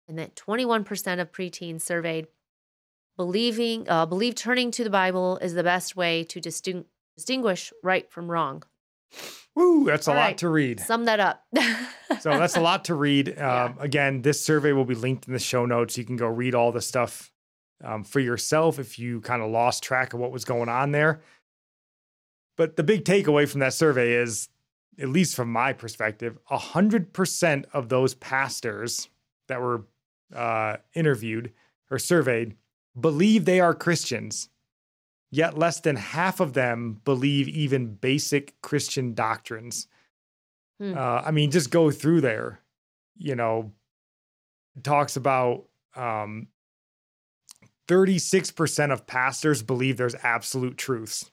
and 0.09 0.19
that 0.19 0.35
21% 0.35 1.21
of 1.21 1.31
preteens 1.31 1.81
surveyed 1.81 2.27
believing 3.15 3.88
uh, 3.89 4.05
believe 4.05 4.35
turning 4.35 4.69
to 4.71 4.83
the 4.83 4.89
Bible 4.89 5.38
is 5.38 5.53
the 5.53 5.63
best 5.63 5.95
way 5.95 6.23
to 6.25 6.41
disting- 6.41 6.85
distinguish 7.15 7.71
right 7.81 8.11
from 8.11 8.29
wrong. 8.29 8.63
Woo, 9.55 9.85
that's 9.85 10.07
a 10.07 10.11
All 10.11 10.17
lot 10.17 10.21
right. 10.23 10.38
to 10.39 10.49
read. 10.49 10.81
Sum 10.81 11.05
that 11.05 11.19
up. 11.19 11.43
So 12.21 12.31
that's 12.31 12.55
a 12.55 12.61
lot 12.61 12.85
to 12.85 12.95
read. 12.95 13.29
Um, 13.29 13.35
Yeah. 13.38 13.73
Again, 13.79 14.21
this 14.21 14.41
survey 14.41 14.71
will 14.71 14.85
be 14.85 14.95
linked 14.95 15.27
in 15.27 15.33
the 15.33 15.39
show 15.39 15.65
notes. 15.65 15.97
You 15.97 16.05
can 16.05 16.15
go 16.15 16.25
read 16.27 16.55
all 16.55 16.71
the 16.71 16.81
stuff 16.81 17.31
um, 17.84 18.03
for 18.03 18.19
yourself 18.19 18.80
if 18.80 18.97
you 18.97 19.21
kind 19.21 19.41
of 19.41 19.49
lost 19.49 19.84
track 19.84 20.13
of 20.13 20.19
what 20.19 20.32
was 20.32 20.45
going 20.45 20.69
on 20.69 20.91
there. 20.91 21.21
But 22.55 22.75
the 22.75 22.84
big 22.84 23.05
takeaway 23.05 23.47
from 23.47 23.59
that 23.59 23.73
survey 23.73 24.13
is, 24.13 24.49
at 24.99 25.09
least 25.09 25.36
from 25.36 25.51
my 25.51 25.73
perspective, 25.73 26.38
100% 26.51 27.65
of 27.71 27.89
those 27.89 28.15
pastors 28.15 29.09
that 29.47 29.61
were 29.61 29.86
uh, 30.36 30.78
interviewed 30.93 31.53
or 31.91 31.99
surveyed 31.99 32.55
believe 32.99 33.45
they 33.45 33.59
are 33.59 33.73
Christians. 33.73 34.49
Yet 35.30 35.57
less 35.57 35.82
than 35.82 35.97
half 35.97 36.39
of 36.39 36.53
them 36.53 37.01
believe 37.03 37.47
even 37.49 37.95
basic 37.95 38.59
Christian 38.61 39.13
doctrines. 39.13 39.88
Hmm. 40.80 40.97
Uh, 40.97 41.21
I 41.25 41.32
mean, 41.32 41.51
just 41.51 41.69
go 41.69 41.91
through 41.91 42.21
there. 42.21 42.59
You 43.17 43.36
know, 43.36 43.71
talks 44.84 45.15
about 45.15 45.65
um, 45.95 46.47
36% 47.88 48.91
of 48.91 49.07
pastors 49.07 49.63
believe 49.63 49.97
there's 49.97 50.15
absolute 50.15 50.77
truths. 50.77 51.31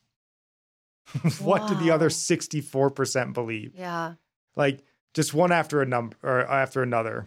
what 1.41 1.69
do 1.69 1.75
the 1.75 1.91
other 1.91 2.09
64% 2.09 3.33
believe? 3.35 3.73
yeah. 3.77 4.15
like 4.57 4.81
just 5.13 5.33
one 5.33 5.53
after 5.53 5.81
a 5.81 5.87
number 5.87 6.17
or 6.23 6.41
after 6.41 6.83
another. 6.83 7.27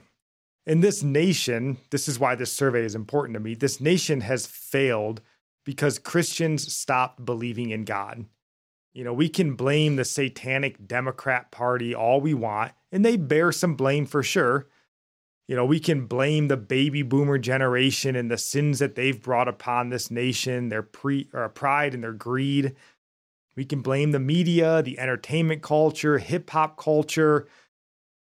In 0.66 0.82
this 0.82 1.02
nation, 1.02 1.78
this 1.92 2.10
is 2.10 2.20
why 2.20 2.36
this 2.36 2.52
survey 2.52 2.84
is 2.84 2.96
important 2.96 3.36
to 3.36 3.40
me. 3.40 3.56
This 3.56 3.80
nation 3.80 4.22
has 4.22 4.46
failed 4.46 5.22
because 5.64 5.98
Christians 5.98 6.74
stopped 6.74 7.24
believing 7.24 7.70
in 7.70 7.86
God. 7.86 8.26
You 8.94 9.04
know, 9.04 9.14
we 9.14 9.30
can 9.30 9.56
blame 9.56 9.96
the 9.96 10.04
satanic 10.04 10.88
Democrat 10.88 11.52
Party 11.52 11.96
all 11.96 12.20
we 12.20 12.34
want, 12.34 12.74
and 12.92 13.06
they 13.06 13.16
bear 13.16 13.52
some 13.52 13.76
blame 13.76 14.06
for 14.06 14.24
sure. 14.24 14.68
You 15.48 15.56
know, 15.56 15.66
we 15.66 15.80
can 15.80 16.08
blame 16.08 16.50
the 16.50 16.58
baby 16.58 17.04
boomer 17.04 17.38
generation 17.38 18.16
and 18.16 18.30
the 18.30 18.38
sins 18.38 18.80
that 18.80 18.96
they've 18.96 19.22
brought 19.22 19.48
upon 19.48 19.90
this 19.90 20.12
nation, 20.12 20.70
their 20.70 20.84
pre 20.84 21.30
or 21.34 21.48
pride 21.50 21.94
and 21.94 22.04
their 22.04 22.12
greed. 22.12 22.76
We 23.56 23.66
can 23.66 23.82
blame 23.82 24.12
the 24.12 24.20
media, 24.20 24.82
the 24.84 25.00
entertainment 25.00 25.62
culture, 25.62 26.18
hip 26.18 26.50
hop 26.50 26.78
culture. 26.78 27.48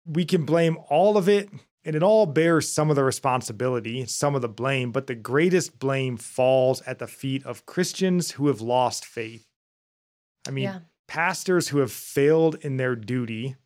We 0.06 0.26
can 0.26 0.44
blame 0.44 0.76
all 0.90 1.16
of 1.16 1.28
it, 1.28 1.48
and 1.82 1.96
it 1.96 2.02
all 2.02 2.26
bears 2.26 2.70
some 2.70 2.90
of 2.90 2.96
the 2.96 3.04
responsibility, 3.04 4.04
some 4.04 4.34
of 4.34 4.42
the 4.42 4.48
blame, 4.48 4.92
but 4.92 5.06
the 5.06 5.14
greatest 5.14 5.78
blame 5.78 6.18
falls 6.18 6.82
at 6.82 6.98
the 6.98 7.06
feet 7.06 7.44
of 7.46 7.64
Christians 7.64 8.32
who 8.32 8.48
have 8.48 8.60
lost 8.60 9.06
faith. 9.06 9.46
I 10.46 10.50
mean, 10.50 10.64
yeah. 10.64 10.78
pastors 11.08 11.68
who 11.68 11.78
have 11.78 11.90
failed 11.90 12.56
in 12.60 12.76
their 12.76 12.94
duty, 12.94 13.56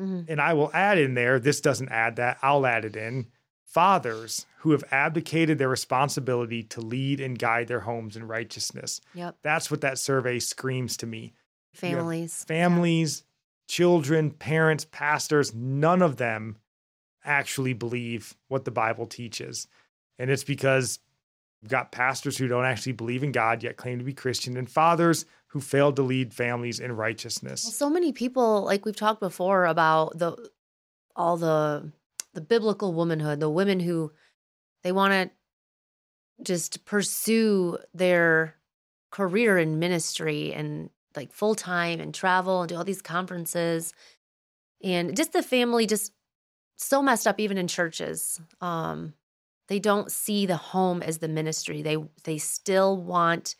Mhm. 0.00 0.26
and 0.28 0.40
I 0.40 0.52
will 0.54 0.70
add 0.74 0.98
in 0.98 1.14
there, 1.14 1.38
this 1.38 1.60
doesn't 1.60 1.88
add 1.90 2.16
that, 2.16 2.38
I'll 2.42 2.66
add 2.66 2.84
it 2.84 2.96
in. 2.96 3.26
Fathers 3.64 4.46
who 4.58 4.70
have 4.72 4.84
abdicated 4.90 5.58
their 5.58 5.68
responsibility 5.68 6.62
to 6.62 6.80
lead 6.80 7.20
and 7.20 7.38
guide 7.38 7.66
their 7.68 7.80
homes 7.80 8.16
in 8.16 8.26
righteousness. 8.26 9.00
Yep. 9.14 9.38
That's 9.42 9.70
what 9.70 9.80
that 9.80 9.98
survey 9.98 10.38
screams 10.38 10.96
to 10.98 11.06
me. 11.06 11.34
Families. 11.74 12.44
Families, 12.44 13.24
children, 13.68 14.30
parents, 14.30 14.84
pastors, 14.84 15.54
none 15.54 16.02
of 16.02 16.16
them 16.18 16.56
actually 17.24 17.72
believe 17.72 18.36
what 18.48 18.64
the 18.64 18.70
Bible 18.70 19.06
teaches. 19.06 19.66
And 20.18 20.30
it's 20.30 20.44
because 20.44 21.00
we've 21.62 21.70
got 21.70 21.90
pastors 21.90 22.36
who 22.38 22.46
don't 22.46 22.64
actually 22.66 22.92
believe 22.92 23.24
in 23.24 23.32
God 23.32 23.62
yet 23.62 23.76
claim 23.76 23.98
to 23.98 24.04
be 24.04 24.12
Christian, 24.12 24.56
and 24.56 24.70
fathers 24.70 25.24
who 25.54 25.60
failed 25.60 25.94
to 25.94 26.02
lead 26.02 26.34
families 26.34 26.80
in 26.80 26.90
Well, 26.90 26.98
righteousness. 26.98 27.62
so 27.62 27.88
many 27.88 28.10
people, 28.12 28.64
like 28.64 28.84
we've 28.84 28.96
talked 28.96 29.20
before 29.20 29.66
about 29.66 30.18
the 30.18 30.36
all 31.14 31.36
the 31.36 31.92
the 32.32 32.40
biblical 32.40 32.92
womanhood, 32.92 33.38
the 33.38 33.48
women 33.48 33.78
who 33.78 34.12
they 34.82 34.90
want 34.90 35.12
to 35.12 35.30
just 36.42 36.84
pursue 36.84 37.78
their 37.94 38.56
career 39.12 39.56
in 39.56 39.78
ministry 39.78 40.52
and 40.52 40.90
like 41.14 41.32
full 41.32 41.54
time 41.54 42.00
and 42.00 42.12
travel 42.12 42.62
and 42.62 42.68
do 42.68 42.76
all 42.76 42.82
these 42.82 43.00
conferences. 43.00 43.94
And 44.82 45.16
just 45.16 45.32
the 45.32 45.42
family 45.44 45.86
just 45.86 46.12
so 46.76 47.00
messed 47.00 47.28
up 47.28 47.38
even 47.38 47.58
in 47.58 47.68
churches. 47.68 48.40
Um 48.60 49.14
they 49.68 49.78
don't 49.78 50.10
see 50.10 50.46
the 50.46 50.56
home 50.56 51.00
as 51.00 51.18
the 51.18 51.28
ministry. 51.28 51.80
They 51.80 51.98
they 52.24 52.38
still 52.38 53.00
want 53.00 53.54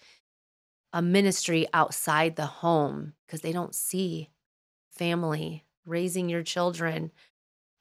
a 0.94 1.02
ministry 1.02 1.66
outside 1.74 2.36
the 2.36 2.46
home 2.46 3.12
because 3.26 3.40
they 3.40 3.52
don't 3.52 3.74
see 3.74 4.30
family 4.92 5.64
raising 5.84 6.28
your 6.28 6.44
children 6.44 7.10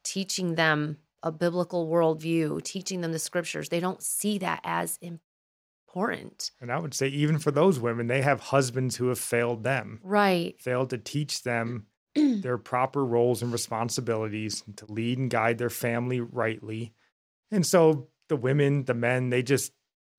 teaching 0.03 0.55
them 0.55 0.97
a 1.22 1.32
biblical 1.32 1.88
worldview 1.88 2.61
teaching 2.64 3.01
them 3.01 3.14
the 3.14 3.20
scriptures. 3.20 3.70
They 3.70 3.80
don't 3.80 4.01
see 4.01 4.39
that 4.39 4.59
as 4.64 4.99
important. 5.01 6.51
And 6.59 6.72
I 6.72 6.80
would 6.80 6.95
say, 6.95 7.07
even 7.07 7.38
for 7.38 7.51
those 7.51 7.80
women, 7.80 8.07
they 8.07 8.24
have 8.24 8.39
husbands 8.39 8.95
who 8.95 9.07
have 9.07 9.20
failed 9.20 9.64
them, 9.64 9.99
right. 10.03 10.59
failed 10.59 10.89
to 10.89 10.97
teach 10.97 11.43
them 11.43 11.86
their 12.16 12.57
proper 12.57 13.05
roles 13.05 13.43
and 13.43 13.51
responsibilities 13.51 14.64
and 14.66 14.76
to 14.78 14.91
lead 14.91 15.20
and 15.20 15.30
guide 15.30 15.59
their 15.59 15.70
family 15.70 16.20
rightly. 16.20 16.93
And 17.51 17.66
so 17.66 18.09
the 18.28 18.36
women, 18.36 18.86
the 18.86 18.95
men, 18.95 19.30
they 19.30 19.43
just 19.43 19.72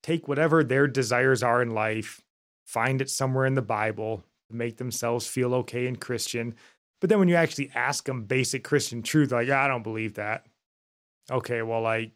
take 0.02 0.28
whatever 0.28 0.62
their 0.62 0.86
desires 0.86 1.42
are 1.42 1.60
in 1.60 1.70
life, 1.70 2.22
find 2.64 3.00
it 3.00 3.10
somewhere 3.10 3.46
in 3.46 3.54
the 3.54 3.62
Bible 3.62 4.22
to 4.48 4.56
make 4.56 4.76
themselves 4.76 5.26
feel 5.26 5.54
okay 5.54 5.86
and 5.86 6.00
Christian. 6.00 6.54
But 7.00 7.10
then 7.10 7.18
when 7.18 7.28
you 7.28 7.34
actually 7.34 7.70
ask 7.74 8.04
them 8.04 8.24
basic 8.24 8.64
Christian 8.64 9.02
truth, 9.02 9.32
like, 9.32 9.50
I 9.50 9.68
don't 9.68 9.82
believe 9.82 10.14
that. 10.14 10.46
Okay, 11.30 11.62
well, 11.62 11.82
like, 11.82 12.12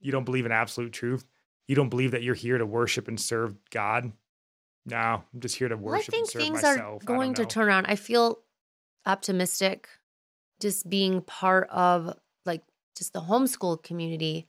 you 0.00 0.12
don't 0.12 0.24
believe 0.24 0.46
in 0.46 0.52
absolute 0.52 0.92
truth. 0.92 1.26
You 1.68 1.76
don't 1.76 1.88
believe 1.88 2.12
that 2.12 2.22
you're 2.22 2.34
here 2.34 2.58
to 2.58 2.66
worship 2.66 3.08
and 3.08 3.20
serve 3.20 3.54
God. 3.70 4.12
No, 4.86 4.96
I'm 4.96 5.40
just 5.40 5.56
here 5.56 5.68
to 5.68 5.76
Well, 5.76 5.94
I 5.94 5.98
worship 5.98 6.14
think 6.14 6.24
and 6.24 6.30
serve 6.30 6.42
things 6.42 6.62
myself. 6.62 7.02
are 7.02 7.06
going 7.06 7.34
to 7.34 7.46
turn 7.46 7.68
around. 7.68 7.86
I 7.86 7.96
feel 7.96 8.40
optimistic 9.06 9.88
just 10.60 10.88
being 10.88 11.22
part 11.22 11.68
of 11.70 12.14
like 12.44 12.62
just 12.96 13.12
the 13.12 13.20
homeschool 13.20 13.82
community, 13.82 14.46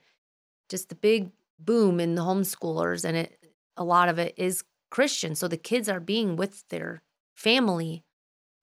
just 0.70 0.90
the 0.90 0.96
big 0.96 1.32
boom 1.60 2.00
in 2.00 2.16
the 2.16 2.22
homeschoolers 2.22 3.06
and 3.06 3.16
it 3.16 3.38
a 3.78 3.84
lot 3.84 4.10
of 4.10 4.20
it 4.20 4.34
is 4.38 4.64
Christian. 4.92 5.34
So 5.34 5.48
the 5.48 5.58
kids 5.58 5.90
are 5.90 6.00
being 6.00 6.36
with 6.36 6.68
their 6.70 7.02
family 7.34 8.04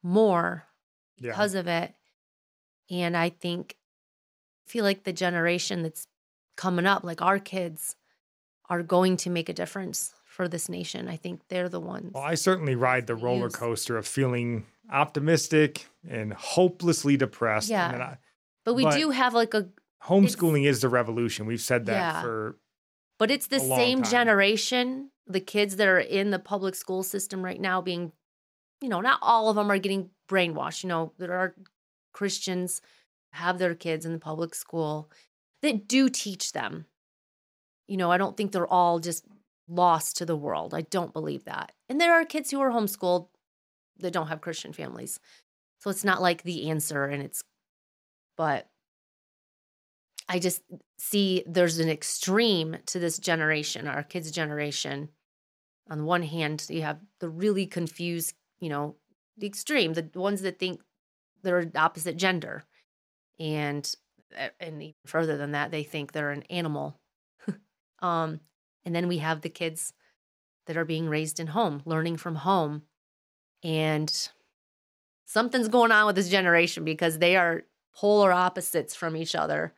more 0.02 0.66
Yeah. 1.16 1.32
because 1.32 1.54
of 1.54 1.66
it. 1.66 1.94
And 2.90 3.16
I 3.16 3.30
think 3.30 3.76
feel 4.66 4.84
like 4.84 5.02
the 5.04 5.12
generation 5.12 5.82
that's 5.82 6.06
coming 6.56 6.86
up, 6.86 7.02
like 7.02 7.20
our 7.22 7.38
kids, 7.40 7.96
are 8.70 8.82
going 8.82 9.16
to 9.16 9.30
make 9.30 9.48
a 9.48 9.52
difference 9.52 10.12
for 10.26 10.46
this 10.46 10.68
nation. 10.68 11.08
I 11.08 11.16
think 11.16 11.40
they're 11.48 11.68
the 11.70 11.80
ones. 11.80 12.12
Well, 12.14 12.22
I 12.22 12.34
certainly 12.34 12.74
ride 12.76 13.06
the 13.06 13.14
roller 13.16 13.48
coaster 13.50 13.96
of 13.96 14.06
feeling 14.06 14.66
optimistic 14.92 15.86
and 16.08 16.32
hopelessly 16.34 17.16
depressed. 17.16 17.70
Yeah. 17.70 17.92
And 17.92 18.02
I, 18.02 18.18
but 18.64 18.74
we 18.74 18.84
but- 18.84 18.96
do 18.96 19.10
have 19.10 19.34
like 19.34 19.54
a 19.54 19.68
homeschooling 20.04 20.64
is 20.66 20.80
the 20.80 20.88
revolution. 20.88 21.46
We've 21.46 21.60
said 21.60 21.86
that 21.86 21.92
Yeah. 21.94 22.22
for 22.22 22.58
But 23.18 23.30
it's 23.32 23.48
the 23.48 23.58
same 23.58 24.02
generation, 24.04 25.10
the 25.28 25.40
kids 25.40 25.76
that 25.76 25.88
are 25.88 25.98
in 25.98 26.30
the 26.30 26.38
public 26.38 26.74
school 26.74 27.02
system 27.02 27.44
right 27.44 27.60
now 27.60 27.80
being, 27.80 28.12
you 28.80 28.88
know, 28.88 29.00
not 29.00 29.18
all 29.22 29.48
of 29.50 29.56
them 29.56 29.70
are 29.70 29.78
getting 29.78 30.10
brainwashed. 30.28 30.82
You 30.82 30.88
know, 30.88 31.12
there 31.18 31.34
are 31.34 31.54
Christians 32.12 32.80
have 33.32 33.58
their 33.58 33.74
kids 33.74 34.06
in 34.06 34.12
the 34.12 34.18
public 34.18 34.54
school 34.54 35.10
that 35.62 35.86
do 35.86 36.08
teach 36.08 36.52
them. 36.52 36.86
You 37.86 37.96
know, 37.96 38.10
I 38.10 38.18
don't 38.18 38.36
think 38.36 38.52
they're 38.52 38.66
all 38.66 38.98
just 38.98 39.24
lost 39.68 40.16
to 40.16 40.26
the 40.26 40.36
world. 40.36 40.74
I 40.74 40.82
don't 40.82 41.12
believe 41.12 41.44
that. 41.44 41.72
And 41.88 42.00
there 42.00 42.14
are 42.14 42.24
kids 42.24 42.50
who 42.50 42.60
are 42.60 42.70
homeschooled 42.70 43.28
that 43.98 44.12
don't 44.12 44.28
have 44.28 44.40
Christian 44.40 44.72
families. 44.72 45.20
So 45.80 45.90
it's 45.90 46.04
not 46.04 46.22
like 46.22 46.42
the 46.42 46.70
answer 46.70 47.04
and 47.04 47.22
it's 47.22 47.42
but 48.36 48.68
I 50.28 50.38
just 50.38 50.62
see 50.98 51.42
there's 51.46 51.78
an 51.78 51.88
extreme 51.88 52.76
to 52.86 52.98
this 52.98 53.18
generation, 53.18 53.88
our 53.88 54.02
kids' 54.02 54.30
generation. 54.30 55.08
On 55.90 55.98
the 55.98 56.04
one 56.04 56.22
hand, 56.22 56.66
you 56.68 56.82
have 56.82 57.00
the 57.20 57.28
really 57.28 57.66
confused, 57.66 58.34
you 58.60 58.68
know, 58.68 58.96
the 59.36 59.46
extreme, 59.46 59.94
the 59.94 60.10
ones 60.14 60.42
that 60.42 60.58
think 60.58 60.82
they're 61.42 61.70
opposite 61.76 62.16
gender. 62.16 62.64
And 63.40 63.90
uh, 64.38 64.48
and 64.60 64.82
even 64.82 64.94
further 65.06 65.36
than 65.36 65.52
that, 65.52 65.70
they 65.70 65.82
think 65.84 66.12
they're 66.12 66.30
an 66.32 66.44
animal. 66.44 67.00
um, 68.00 68.40
And 68.84 68.94
then 68.94 69.08
we 69.08 69.18
have 69.18 69.40
the 69.42 69.48
kids 69.50 69.92
that 70.66 70.76
are 70.76 70.84
being 70.84 71.08
raised 71.08 71.40
in 71.40 71.48
home, 71.48 71.82
learning 71.84 72.18
from 72.18 72.36
home. 72.36 72.82
And 73.64 74.30
something's 75.26 75.68
going 75.68 75.92
on 75.92 76.06
with 76.06 76.16
this 76.16 76.28
generation 76.28 76.84
because 76.84 77.18
they 77.18 77.36
are 77.36 77.64
polar 77.94 78.32
opposites 78.32 78.94
from 78.94 79.16
each 79.16 79.34
other. 79.34 79.74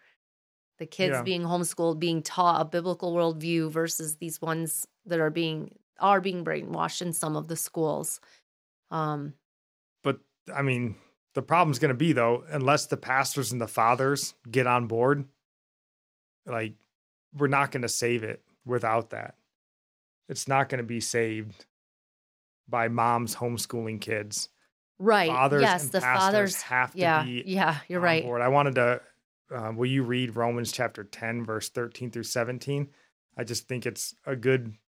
The 0.79 0.87
kids 0.87 1.19
Yeah. 1.19 1.23
being 1.23 1.43
homeschooled, 1.43 2.01
being 2.01 2.23
taught 2.23 2.63
a 2.63 2.65
biblical 2.67 3.15
worldview 3.15 3.71
versus 3.71 4.17
these 4.17 4.41
ones 4.41 4.87
that 5.07 5.21
are 5.21 5.31
being 5.31 5.79
are 6.01 6.20
being 6.20 6.44
brainwashed 6.44 7.03
in 7.03 7.12
some 7.12 7.36
of 7.36 7.48
the 7.48 7.57
schools. 7.57 8.20
Um, 8.90 9.34
But 10.03 10.18
I 10.53 10.62
mean, 10.62 10.96
the 11.34 11.42
problem's 11.42 11.78
going 11.78 11.90
to 11.90 11.94
be 11.94 12.12
though, 12.12 12.44
unless 12.48 12.86
the 12.86 12.96
pastors 12.96 13.53
and 13.53 13.61
the 13.61 13.68
fathers 13.68 14.34
get 14.51 14.66
on 14.66 14.86
board, 14.86 15.26
like 16.46 16.74
we're 17.36 17.46
not 17.46 17.70
going 17.70 17.82
to 17.82 17.88
save 17.88 18.24
it 18.24 18.42
without 18.64 19.11
that. 19.11 19.36
It's 20.28 20.48
not 20.48 20.68
going 20.68 20.78
to 20.78 20.86
be 20.86 21.01
saved 21.01 21.66
by 22.68 22.88
moms 22.88 23.34
homeschooling 23.36 24.01
kids. 24.01 24.48
right. 24.98 25.28
Fathers 25.28 25.62
yes, 25.62 25.82
and 25.84 25.92
the 25.92 26.01
pastors 26.01 26.22
fathers 26.22 26.62
have 26.62 26.92
to 26.92 26.98
yeah, 26.98 27.24
be 27.24 27.42
yeah, 27.46 27.76
you're 27.88 28.01
on 28.01 28.05
right. 28.05 28.22
board. 28.24 28.42
I 28.42 28.48
wanted 28.48 28.74
to. 28.76 29.01
Uh, 29.53 29.72
will 29.74 29.86
you 29.86 30.05
read 30.05 30.36
Romans 30.36 30.70
chapter 30.70 31.03
ten, 31.05 31.44
verse 31.44 31.68
thirteen 31.68 32.11
through 32.11 32.22
seventeen? 32.24 32.88
I 33.36 33.44
just 33.44 33.66
think 33.66 33.86
it's 33.86 34.14
a 34.26 34.36
good 34.36 34.74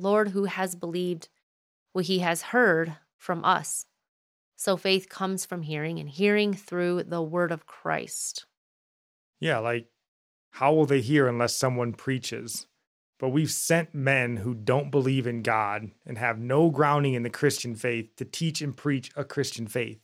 Lord, 0.00 0.28
who 0.30 0.44
has 0.44 0.74
believed 0.74 1.28
what 1.92 2.06
he 2.06 2.20
has 2.20 2.42
heard 2.42 2.96
from 3.16 3.44
us? 3.44 3.86
So 4.56 4.76
faith 4.76 5.08
comes 5.08 5.46
from 5.46 5.62
hearing, 5.62 5.98
and 5.98 6.08
hearing 6.08 6.52
through 6.52 7.04
the 7.04 7.22
word 7.22 7.50
of 7.52 7.66
Christ. 7.66 8.46
Yeah, 9.38 9.58
like 9.58 9.88
how 10.50 10.74
will 10.74 10.86
they 10.86 11.00
hear 11.00 11.26
unless 11.26 11.56
someone 11.56 11.92
preaches? 11.92 12.66
But 13.18 13.30
we've 13.30 13.50
sent 13.50 13.94
men 13.94 14.38
who 14.38 14.54
don't 14.54 14.90
believe 14.90 15.26
in 15.26 15.42
God 15.42 15.90
and 16.06 16.18
have 16.18 16.38
no 16.38 16.70
grounding 16.70 17.14
in 17.14 17.22
the 17.22 17.30
Christian 17.30 17.74
faith 17.74 18.16
to 18.16 18.24
teach 18.24 18.62
and 18.62 18.76
preach 18.76 19.10
a 19.14 19.24
Christian 19.24 19.66
faith. 19.66 20.00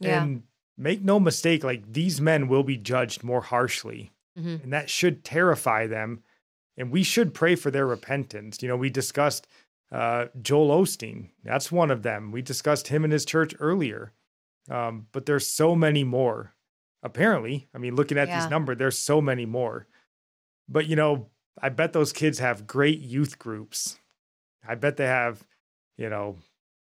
Yeah. 0.00 0.22
And 0.22 0.44
make 0.76 1.02
no 1.02 1.18
mistake, 1.18 1.64
like 1.64 1.92
these 1.92 2.20
men 2.20 2.46
will 2.46 2.62
be 2.62 2.76
judged 2.76 3.24
more 3.24 3.40
harshly, 3.40 4.12
Mhm. 4.36 4.62
and 4.62 4.72
that 4.72 4.88
should 4.90 5.24
terrify 5.24 5.86
them. 5.88 6.22
And 6.78 6.90
we 6.90 7.02
should 7.02 7.34
pray 7.34 7.54
for 7.56 7.70
their 7.70 7.86
repentance. 7.86 8.62
You 8.62 8.68
know, 8.68 8.76
we 8.76 8.88
discussed 8.88 9.46
uh, 9.92 10.26
Joel 10.40 10.82
Osteen. 10.82 11.30
That's 11.44 11.70
one 11.72 11.90
of 11.90 12.02
them. 12.02 12.30
We 12.32 12.40
discussed 12.40 12.88
him 12.88 13.04
and 13.04 13.12
his 13.12 13.24
church 13.24 13.54
earlier. 13.58 14.12
Um, 14.70 15.06
but 15.12 15.26
there's 15.26 15.46
so 15.46 15.74
many 15.74 16.04
more. 16.04 16.54
Apparently, 17.02 17.68
I 17.74 17.78
mean, 17.78 17.94
looking 17.96 18.18
at 18.18 18.28
Yeah. 18.28 18.40
these 18.40 18.50
numbers, 18.50 18.78
there's 18.78 18.98
so 18.98 19.20
many 19.20 19.44
more. 19.46 19.86
But 20.68 20.86
you 20.86 20.96
know, 20.96 21.28
I 21.60 21.68
bet 21.70 21.92
those 21.92 22.12
kids 22.12 22.38
have 22.38 22.66
great 22.66 23.00
youth 23.00 23.38
groups. 23.38 23.98
I 24.66 24.74
bet 24.74 24.96
they 24.96 25.06
have, 25.06 25.46
you 25.96 26.08
know, 26.10 26.38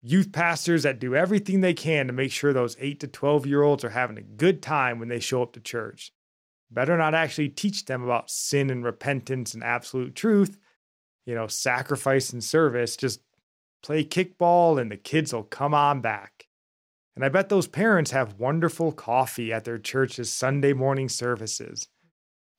youth 0.02 0.32
pastors 0.32 0.84
that 0.84 1.00
do 1.00 1.16
everything 1.16 1.62
they 1.62 1.74
can 1.74 2.08
to 2.08 2.14
make 2.14 2.32
sure 2.32 2.54
those 2.54 2.78
eight 2.80 3.00
to 3.00 3.08
12 3.08 3.46
year 3.46 3.64
olds 3.64 3.84
are 3.84 3.90
having 3.90 4.18
a 4.18 4.22
good 4.22 4.62
time 4.62 5.00
when 5.00 5.08
they 5.10 5.20
show 5.20 5.42
up 5.42 5.54
to 5.54 5.60
church. 5.60 6.12
Better 6.74 6.98
not 6.98 7.14
actually 7.14 7.50
teach 7.50 7.86
them 7.86 8.04
about 8.04 8.32
sin 8.32 8.70
and 8.70 8.84
repentance 8.84 9.54
and 9.54 9.64
absolute 9.64 10.16
truth, 10.16 10.58
you 11.26 11.36
know, 11.36 11.48
sacrifice 11.48 12.34
and 12.34 12.44
service. 12.44 12.98
Just 12.98 13.22
play 13.84 14.04
kickball 14.04 14.82
and 14.82 14.92
the 14.92 14.98
kids 14.98 15.34
will 15.34 15.44
come 15.44 15.74
on 15.74 16.02
back. 16.02 16.48
And 17.16 17.24
I 17.24 17.30
bet 17.30 17.50
those 17.50 17.68
parents 17.68 18.12
have 18.12 18.40
wonderful 18.40 18.92
coffee 18.92 19.54
at 19.54 19.66
their 19.66 19.78
church's 19.78 20.32
Sunday 20.32 20.74
morning 20.74 21.10
services. 21.10 21.88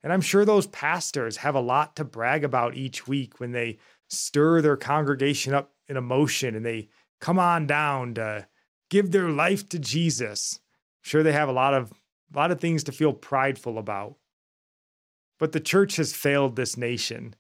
And 0.05 0.13
I'm 0.13 0.21
sure 0.21 0.45
those 0.45 0.67
pastors 0.69 1.39
have 1.39 1.55
a 1.55 1.61
lot 1.61 1.97
to 1.97 2.05
brag 2.05 2.45
about 2.45 2.77
each 2.77 3.09
week 3.09 3.41
when 3.41 3.53
they 3.53 3.79
stir 4.11 4.61
their 4.61 4.77
congregation 4.77 5.55
up 5.55 5.73
in 5.89 5.97
emotion 5.97 6.55
and 6.55 6.65
they 6.65 6.89
come 7.21 7.39
on 7.39 7.67
down 7.67 8.15
to 8.15 8.47
give 8.91 9.11
their 9.11 9.31
life 9.31 9.69
to 9.71 9.79
Jesus. 9.79 10.61
I'm 10.63 11.09
sure 11.09 11.23
they 11.23 11.33
have 11.33 11.49
a 11.49 11.53
lot 11.53 11.75
of 11.75 11.93
a 12.35 12.39
lot 12.39 12.51
of 12.51 12.61
things 12.61 12.85
to 12.85 12.93
feel 12.93 13.13
prideful 13.13 13.79
about. 13.79 14.17
But 15.39 15.53
the 15.53 15.61
church 15.61 15.97
has 15.97 16.13
failed 16.13 16.57
this 16.57 16.77
nation 16.77 17.35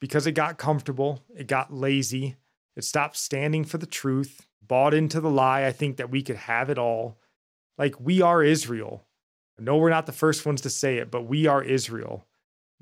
because 0.00 0.26
it 0.26 0.32
got 0.32 0.58
comfortable, 0.58 1.22
it 1.34 1.46
got 1.46 1.72
lazy, 1.72 2.36
it 2.74 2.84
stopped 2.84 3.16
standing 3.16 3.64
for 3.64 3.78
the 3.78 3.86
truth, 3.86 4.46
bought 4.62 4.94
into 4.94 5.20
the 5.20 5.30
lie 5.30 5.64
I 5.64 5.72
think 5.72 5.96
that 5.96 6.10
we 6.10 6.22
could 6.22 6.36
have 6.36 6.70
it 6.70 6.78
all. 6.78 7.18
Like 7.78 8.00
we 8.00 8.22
are 8.22 8.42
Israel. 8.42 9.04
Know 9.58 9.78
we're 9.78 9.88
not 9.88 10.04
the 10.04 10.12
first 10.12 10.44
ones 10.44 10.60
to 10.62 10.70
say 10.70 10.98
it, 10.98 11.10
but 11.10 11.22
we 11.22 11.46
are 11.46 11.62
Israel. 11.62 12.26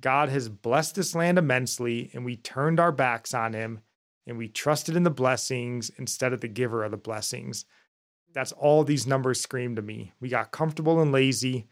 God 0.00 0.28
has 0.28 0.48
blessed 0.48 0.96
this 0.96 1.14
land 1.14 1.38
immensely, 1.38 2.10
and 2.12 2.24
we 2.24 2.36
turned 2.36 2.80
our 2.80 2.90
backs 2.90 3.32
on 3.32 3.52
him 3.52 3.80
and 4.26 4.38
we 4.38 4.48
trusted 4.48 4.96
in 4.96 5.02
the 5.02 5.10
blessings 5.10 5.90
instead 5.98 6.32
of 6.32 6.40
the 6.40 6.48
giver 6.48 6.82
of 6.82 6.90
the 6.90 6.96
blessings. 6.96 7.64
That's 8.34 8.52
all 8.52 8.84
these 8.84 9.06
numbers 9.06 9.40
scream 9.40 9.76
to 9.76 9.82
me. 9.82 10.12
We 10.20 10.28
got 10.28 10.50
comfortable 10.50 11.00
and 11.00 11.12
lazy, 11.12 11.66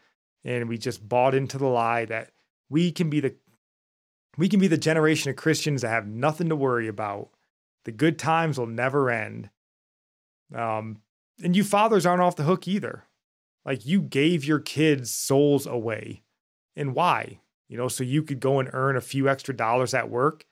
and 0.44 0.68
we 0.68 0.78
just 0.78 1.06
bought 1.06 1.34
into 1.34 1.58
the 1.58 1.66
lie 1.66 2.04
that 2.06 2.30
we 2.70 2.92
can 2.92 3.10
be 3.10 3.20
the 3.20 3.34
we 4.38 4.48
can 4.48 4.60
be 4.60 4.68
the 4.68 4.78
generation 4.78 5.30
of 5.30 5.36
Christians 5.36 5.82
that 5.82 5.88
have 5.88 6.06
nothing 6.06 6.48
to 6.48 6.56
worry 6.56 6.88
about. 6.88 7.30
The 7.84 7.92
good 7.92 8.18
times 8.18 8.58
will 8.58 8.66
never 8.66 9.10
end. 9.10 9.50
Um, 10.54 11.02
and 11.42 11.54
you 11.54 11.64
fathers 11.64 12.06
aren't 12.06 12.22
off 12.22 12.36
the 12.36 12.44
hook 12.44 12.66
either. 12.66 13.04
Like 13.64 13.84
you 13.84 14.00
gave 14.00 14.44
your 14.44 14.58
kids' 14.58 15.14
souls 15.14 15.66
away. 15.66 16.22
And 16.74 16.94
why? 16.94 17.40
You 17.68 17.76
know, 17.76 17.88
so 17.88 18.04
you 18.04 18.22
could 18.22 18.40
go 18.40 18.58
and 18.58 18.70
earn 18.72 18.96
a 18.96 19.02
few 19.02 19.28
extra 19.28 19.54
dollars 19.54 19.94
at 19.94 20.10
work. 20.10 20.46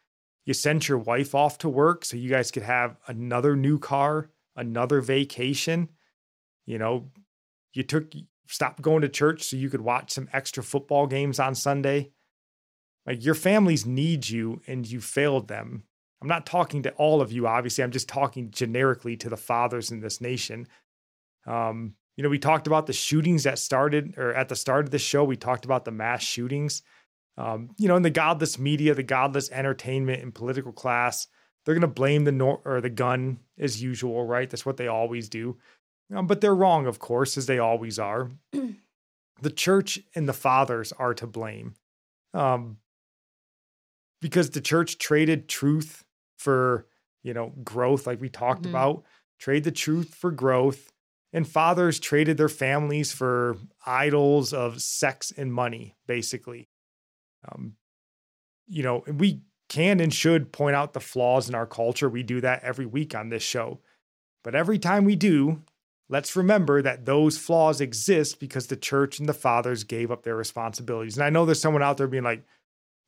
You 0.44 0.54
sent 0.54 0.88
your 0.88 0.98
wife 0.98 1.34
off 1.34 1.58
to 1.58 1.68
work 1.68 2.04
so 2.04 2.16
you 2.16 2.30
guys 2.30 2.50
could 2.50 2.62
have 2.62 2.96
another 3.06 3.56
new 3.56 3.78
car, 3.78 4.30
another 4.56 5.00
vacation. 5.00 5.88
You 6.70 6.78
know, 6.78 7.10
you 7.72 7.82
took 7.82 8.12
stopped 8.46 8.80
going 8.80 9.02
to 9.02 9.08
church 9.08 9.42
so 9.42 9.56
you 9.56 9.68
could 9.68 9.80
watch 9.80 10.12
some 10.12 10.28
extra 10.32 10.62
football 10.62 11.06
games 11.06 11.40
on 11.40 11.54
Sunday. 11.54 12.10
Like 13.06 13.24
your 13.24 13.34
families 13.34 13.86
need 13.86 14.28
you 14.28 14.60
and 14.66 14.86
you 14.86 15.00
failed 15.00 15.48
them. 15.48 15.84
I'm 16.22 16.28
not 16.28 16.46
talking 16.46 16.82
to 16.82 16.92
all 16.92 17.20
of 17.20 17.32
you, 17.32 17.46
obviously. 17.46 17.82
I'm 17.82 17.90
just 17.90 18.08
talking 18.08 18.50
generically 18.50 19.16
to 19.16 19.28
the 19.28 19.36
fathers 19.36 19.90
in 19.90 20.00
this 20.00 20.20
nation. 20.20 20.66
Um, 21.46 21.94
you 22.16 22.22
know, 22.22 22.28
we 22.28 22.38
talked 22.38 22.66
about 22.66 22.86
the 22.86 22.92
shootings 22.92 23.44
that 23.44 23.58
started, 23.58 24.14
or 24.18 24.34
at 24.34 24.48
the 24.48 24.56
start 24.56 24.84
of 24.84 24.90
the 24.90 24.98
show, 24.98 25.24
we 25.24 25.36
talked 25.36 25.64
about 25.64 25.84
the 25.84 25.90
mass 25.90 26.22
shootings. 26.22 26.82
Um, 27.38 27.70
you 27.78 27.88
know, 27.88 27.96
in 27.96 28.02
the 28.02 28.10
godless 28.10 28.58
media, 28.58 28.94
the 28.94 29.02
godless 29.02 29.50
entertainment 29.50 30.22
and 30.22 30.34
political 30.34 30.72
class, 30.72 31.26
they're 31.64 31.74
going 31.74 31.80
to 31.80 31.88
blame 31.88 32.24
the 32.24 32.32
nor- 32.32 32.60
or 32.64 32.80
the 32.80 32.90
gun 32.90 33.38
as 33.58 33.82
usual, 33.82 34.24
right? 34.24 34.48
That's 34.50 34.66
what 34.66 34.76
they 34.76 34.88
always 34.88 35.28
do. 35.28 35.56
Um, 36.14 36.26
but 36.26 36.40
they're 36.40 36.54
wrong, 36.54 36.86
of 36.86 36.98
course, 36.98 37.36
as 37.38 37.46
they 37.46 37.58
always 37.58 37.98
are. 37.98 38.30
the 38.52 39.50
church 39.54 40.00
and 40.14 40.28
the 40.28 40.32
fathers 40.32 40.92
are 40.92 41.14
to 41.14 41.26
blame. 41.26 41.74
Um, 42.34 42.78
because 44.20 44.50
the 44.50 44.60
church 44.60 44.98
traded 44.98 45.48
truth 45.48 46.04
for, 46.38 46.86
you 47.22 47.32
know, 47.32 47.52
growth, 47.64 48.06
like 48.06 48.20
we 48.20 48.28
talked 48.28 48.62
Mhm. 48.62 48.70
about, 48.70 49.04
trade 49.38 49.64
the 49.64 49.72
truth 49.72 50.14
for 50.14 50.30
growth. 50.30 50.92
And 51.32 51.46
fathers 51.46 52.00
traded 52.00 52.38
their 52.38 52.48
families 52.48 53.12
for 53.12 53.56
idols 53.86 54.52
of 54.52 54.82
sex 54.82 55.30
and 55.30 55.52
money, 55.52 55.94
basically. 56.06 56.68
Um, 57.48 57.76
you 58.66 58.82
know, 58.82 59.04
we 59.06 59.42
can 59.68 60.00
and 60.00 60.12
should 60.12 60.52
point 60.52 60.76
out 60.76 60.92
the 60.92 61.00
flaws 61.00 61.48
in 61.48 61.54
our 61.54 61.66
culture. 61.66 62.08
We 62.08 62.22
do 62.24 62.40
that 62.40 62.64
every 62.64 62.86
week 62.86 63.14
on 63.14 63.28
this 63.28 63.42
show. 63.42 63.80
But 64.44 64.54
every 64.54 64.78
time 64.78 65.04
we 65.04 65.16
do, 65.16 65.62
let's 66.10 66.34
remember 66.34 66.82
that 66.82 67.06
those 67.06 67.38
flaws 67.38 67.80
exist 67.80 68.40
because 68.40 68.66
the 68.66 68.76
church 68.76 69.20
and 69.20 69.28
the 69.28 69.32
fathers 69.32 69.84
gave 69.84 70.10
up 70.10 70.24
their 70.24 70.36
responsibilities. 70.36 71.16
And 71.16 71.24
I 71.24 71.30
know 71.30 71.46
there's 71.46 71.60
someone 71.60 71.84
out 71.84 71.96
there 71.96 72.08
being 72.08 72.24
like, 72.24 72.42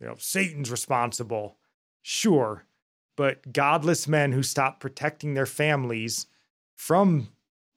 you 0.00 0.06
know, 0.06 0.14
Satan's 0.18 0.70
responsible. 0.70 1.58
Sure. 2.00 2.64
But 3.16 3.52
godless 3.52 4.06
men 4.06 4.32
who 4.32 4.42
stop 4.42 4.80
protecting 4.80 5.34
their 5.34 5.46
families 5.46 6.26
from 6.76 7.28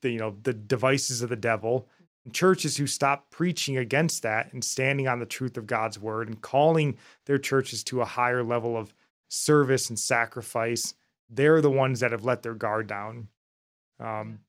the, 0.02 0.12
you 0.12 0.20
know, 0.20 0.36
the 0.44 0.54
devices 0.54 1.24
of 1.24 1.30
the 1.30 1.36
devil, 1.36 1.88
and 2.24 2.34
churches 2.34 2.78
who 2.78 2.88
stop 2.88 3.32
preaching 3.32 3.78
against 3.78 4.22
that 4.24 4.54
and 4.54 4.64
standing 4.64 5.08
on 5.08 5.20
the 5.20 5.26
truth 5.26 5.58
of 5.58 5.68
God's 5.68 6.00
word 6.00 6.28
and 6.28 6.42
calling 6.42 6.98
their 7.26 7.38
churches 7.38 7.84
to 7.86 8.02
a 8.02 8.06
higher 8.06 8.44
level 8.44 8.78
of 8.78 8.94
service 9.28 9.90
and 9.90 9.98
sacrifice, 9.98 10.94
they're 11.30 11.62
the 11.62 11.72
ones 11.72 12.00
that 12.00 12.12
have 12.12 12.24
let 12.24 12.44
their 12.44 12.54
guard 12.54 12.88
down. 12.88 13.28
Um, 14.00 14.40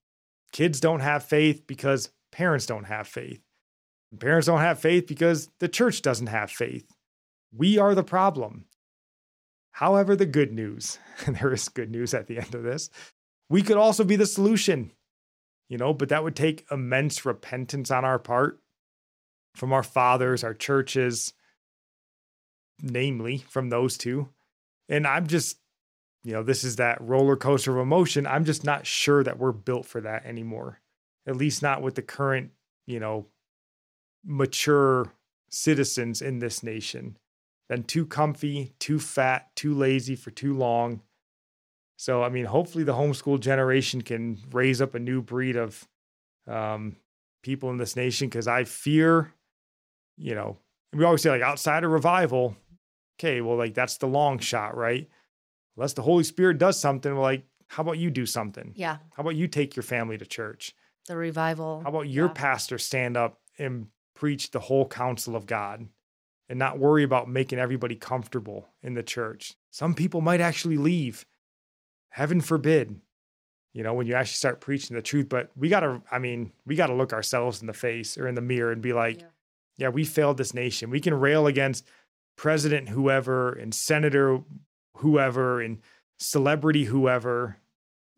kids 0.53 0.81
don't 0.81 1.01
have 1.01 1.25
faith 1.25 1.67
because 1.67 2.11
parents 2.33 2.67
don't 2.67 2.85
have 2.85 3.09
faith. 3.09 3.41
Parents 4.19 4.47
don't 4.47 4.61
have 4.61 4.79
faith 4.79 5.07
because 5.07 5.51
the 5.61 5.69
church 5.69 6.03
doesn't 6.03 6.29
have 6.29 6.51
faith. 6.51 6.91
We 7.55 7.79
are 7.79 7.95
the 7.95 8.05
problem. 8.05 8.67
However, 9.73 10.17
the 10.17 10.27
good 10.27 10.53
news, 10.53 10.99
and 11.27 11.37
there 11.37 11.53
is 11.53 11.69
good 11.69 11.91
news 11.91 12.15
at 12.15 12.27
the 12.27 12.39
end 12.39 12.55
of 12.55 12.63
this, 12.63 12.91
we 13.49 13.63
could 13.63 13.77
also 13.77 14.05
be 14.05 14.17
the 14.17 14.27
solution, 14.27 14.93
you 15.69 15.79
know, 15.79 15.93
but 15.93 16.09
that 16.09 16.25
would 16.25 16.37
take 16.37 16.67
immense 16.71 17.25
repentance 17.25 17.91
on 17.91 18.05
our 18.05 18.19
part 18.19 18.61
from 19.55 19.73
our 19.73 19.83
fathers, 19.83 20.45
our 20.45 20.55
churches, 20.55 21.33
namely 22.83 23.39
from 23.49 23.71
those 23.71 23.97
two. 23.97 24.29
And 24.89 25.07
I'm 25.07 25.27
just, 25.27 25.59
you 26.27 26.33
know, 26.33 26.43
this 26.43 26.65
is 26.65 26.75
that 26.75 27.01
roller 27.01 27.37
coaster 27.37 27.71
of 27.71 27.79
emotion. 27.79 28.27
I'm 28.27 28.45
just 28.45 28.65
not 28.65 28.85
sure 28.85 29.23
that 29.23 29.39
we're 29.39 29.53
built 29.53 29.87
for 29.87 30.01
that 30.01 30.27
anymore, 30.27 30.81
at 31.25 31.37
least 31.37 31.63
not 31.63 31.83
with 31.83 31.95
the 31.95 32.03
current, 32.03 32.51
you 32.85 32.99
know, 32.99 33.27
mature 34.25 35.13
citizens 35.51 36.21
in 36.21 36.41
this 36.41 36.65
nation. 36.65 37.17
Been 37.69 37.85
too 37.85 38.05
comfy, 38.05 38.75
too 38.81 38.99
fat, 38.99 39.55
too 39.55 39.73
lazy 39.73 40.17
for 40.17 40.33
too 40.33 40.53
long. 40.53 41.01
So, 41.97 42.25
I 42.25 42.29
mean, 42.29 42.47
hopefully 42.47 42.83
the 42.83 42.95
homeschool 42.95 43.39
generation 43.39 44.03
can 44.03 44.39
raise 44.51 44.83
up 44.83 44.97
a 44.97 44.99
new 44.99 45.23
breed 45.23 45.55
of 45.55 45.87
um, 46.49 46.97
people 47.45 47.71
in 47.71 47.77
this 47.77 47.95
nation 47.95 48.29
because 48.29 48.49
I 48.49 48.65
fear, 48.65 49.33
you 50.17 50.35
know, 50.35 50.57
we 50.93 51.05
always 51.05 51.23
say 51.23 51.31
like 51.31 51.43
outside 51.43 51.85
of 51.85 51.93
revival, 51.93 52.57
okay, 53.17 53.41
well, 53.43 53.57
like 53.57 53.75
that's 53.75 53.99
the 53.99 54.09
long 54.09 54.41
shot, 54.41 54.77
right? 54.77 55.09
Unless 55.77 55.95
the 55.95 56.03
Holy 56.03 56.25
Spirit 56.25 56.59
does 56.59 56.79
something, 56.79 57.15
we're 57.15 57.21
like, 57.21 57.45
how 57.69 57.83
about 57.83 57.99
you 57.99 58.11
do 58.11 58.27
something? 58.27 58.73
Yeah. 58.75 58.99
How 59.15 59.23
about 59.23 59.37
you 59.37 59.49
take 59.49 59.77
your 59.77 59.83
family 59.83 60.17
to 60.19 60.27
church? 60.27 60.75
The 61.07 61.17
revival. 61.17 61.81
How 61.83 61.91
about 61.91 62.09
your 62.09 62.27
yeah. 62.27 62.33
pastor 62.33 62.79
stand 62.79 63.17
up 63.17 63.41
and 63.59 63.89
preach 64.15 64.51
the 64.51 64.61
whole 64.61 64.87
counsel 64.87 65.37
of 65.37 65.47
God 65.47 65.87
and 66.49 66.59
not 66.59 66.79
worry 66.79 67.03
about 67.03 67.29
making 67.29 67.59
everybody 67.59 67.97
comfortable 67.97 68.69
in 68.83 68.95
the 68.95 69.03
church? 69.03 69.55
Some 69.71 69.95
people 69.95 70.21
might 70.21 70.41
actually 70.41 70.79
leave. 70.79 71.27
Heaven 72.11 72.41
forbid, 72.41 73.01
you 73.75 73.83
know, 73.83 73.93
when 73.93 74.07
you 74.07 74.15
actually 74.15 74.37
start 74.37 74.61
preaching 74.61 74.97
the 74.97 75.03
truth. 75.03 75.29
But 75.29 75.51
we 75.55 75.69
got 75.69 75.81
to, 75.81 76.01
I 76.11 76.19
mean, 76.19 76.53
we 76.65 76.77
got 76.77 76.87
to 76.87 76.95
look 76.95 77.13
ourselves 77.13 77.61
in 77.61 77.67
the 77.67 77.75
face 77.75 78.17
or 78.17 78.27
in 78.27 78.35
the 78.35 78.41
mirror 78.41 78.73
and 78.73 78.81
be 78.81 78.95
like, 78.95 79.21
yeah. 79.21 79.27
yeah, 79.77 79.89
we 79.91 80.05
failed 80.05 80.39
this 80.39 80.55
nation. 80.55 80.89
We 80.89 81.01
can 81.01 81.15
rail 81.15 81.47
against 81.47 81.87
president 82.37 82.89
whoever 82.89 83.53
and 83.53 83.75
senator 83.75 84.41
whoever 84.99 85.61
and 85.61 85.79
celebrity 86.19 86.85
whoever 86.85 87.59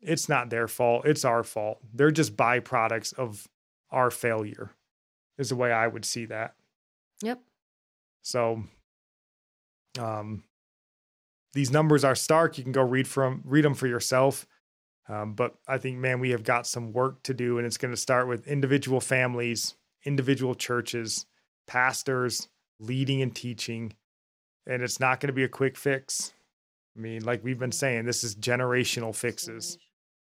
it's 0.01 0.29
not 0.29 0.49
their 0.49 0.67
fault 0.67 1.05
it's 1.05 1.25
our 1.25 1.43
fault. 1.43 1.79
They're 1.93 2.11
just 2.11 2.37
byproducts 2.37 3.13
of 3.13 3.47
our 3.91 4.09
failure 4.11 4.71
is 5.37 5.49
the 5.49 5.55
way 5.55 5.71
i 5.71 5.87
would 5.87 6.05
see 6.05 6.25
that. 6.25 6.55
Yep. 7.21 7.41
So 8.21 8.63
um 9.99 10.43
these 11.53 11.71
numbers 11.71 12.03
are 12.03 12.15
stark 12.15 12.57
you 12.57 12.63
can 12.63 12.73
go 12.73 12.83
read 12.83 13.07
from 13.07 13.41
read 13.43 13.65
them 13.65 13.73
for 13.73 13.87
yourself 13.87 14.45
um, 15.09 15.33
but 15.33 15.55
i 15.67 15.77
think 15.77 15.97
man 15.97 16.19
we 16.19 16.29
have 16.29 16.43
got 16.43 16.67
some 16.67 16.93
work 16.93 17.23
to 17.23 17.33
do 17.33 17.57
and 17.57 17.65
it's 17.65 17.77
going 17.77 17.91
to 17.91 17.99
start 17.99 18.27
with 18.27 18.47
individual 18.47 19.01
families 19.01 19.73
individual 20.05 20.53
churches 20.53 21.25
pastors 21.67 22.49
leading 22.79 23.21
and 23.21 23.35
teaching 23.35 23.93
and 24.69 24.83
it's 24.83 24.99
not 24.99 25.19
going 25.19 25.27
to 25.27 25.33
be 25.33 25.43
a 25.43 25.49
quick 25.49 25.75
fix. 25.75 26.33
I 26.95 26.99
mean, 26.99 27.23
like 27.23 27.43
we've 27.43 27.59
been 27.59 27.71
saying, 27.71 28.05
this 28.05 28.23
is 28.23 28.35
generational 28.35 29.15
fixes. 29.15 29.77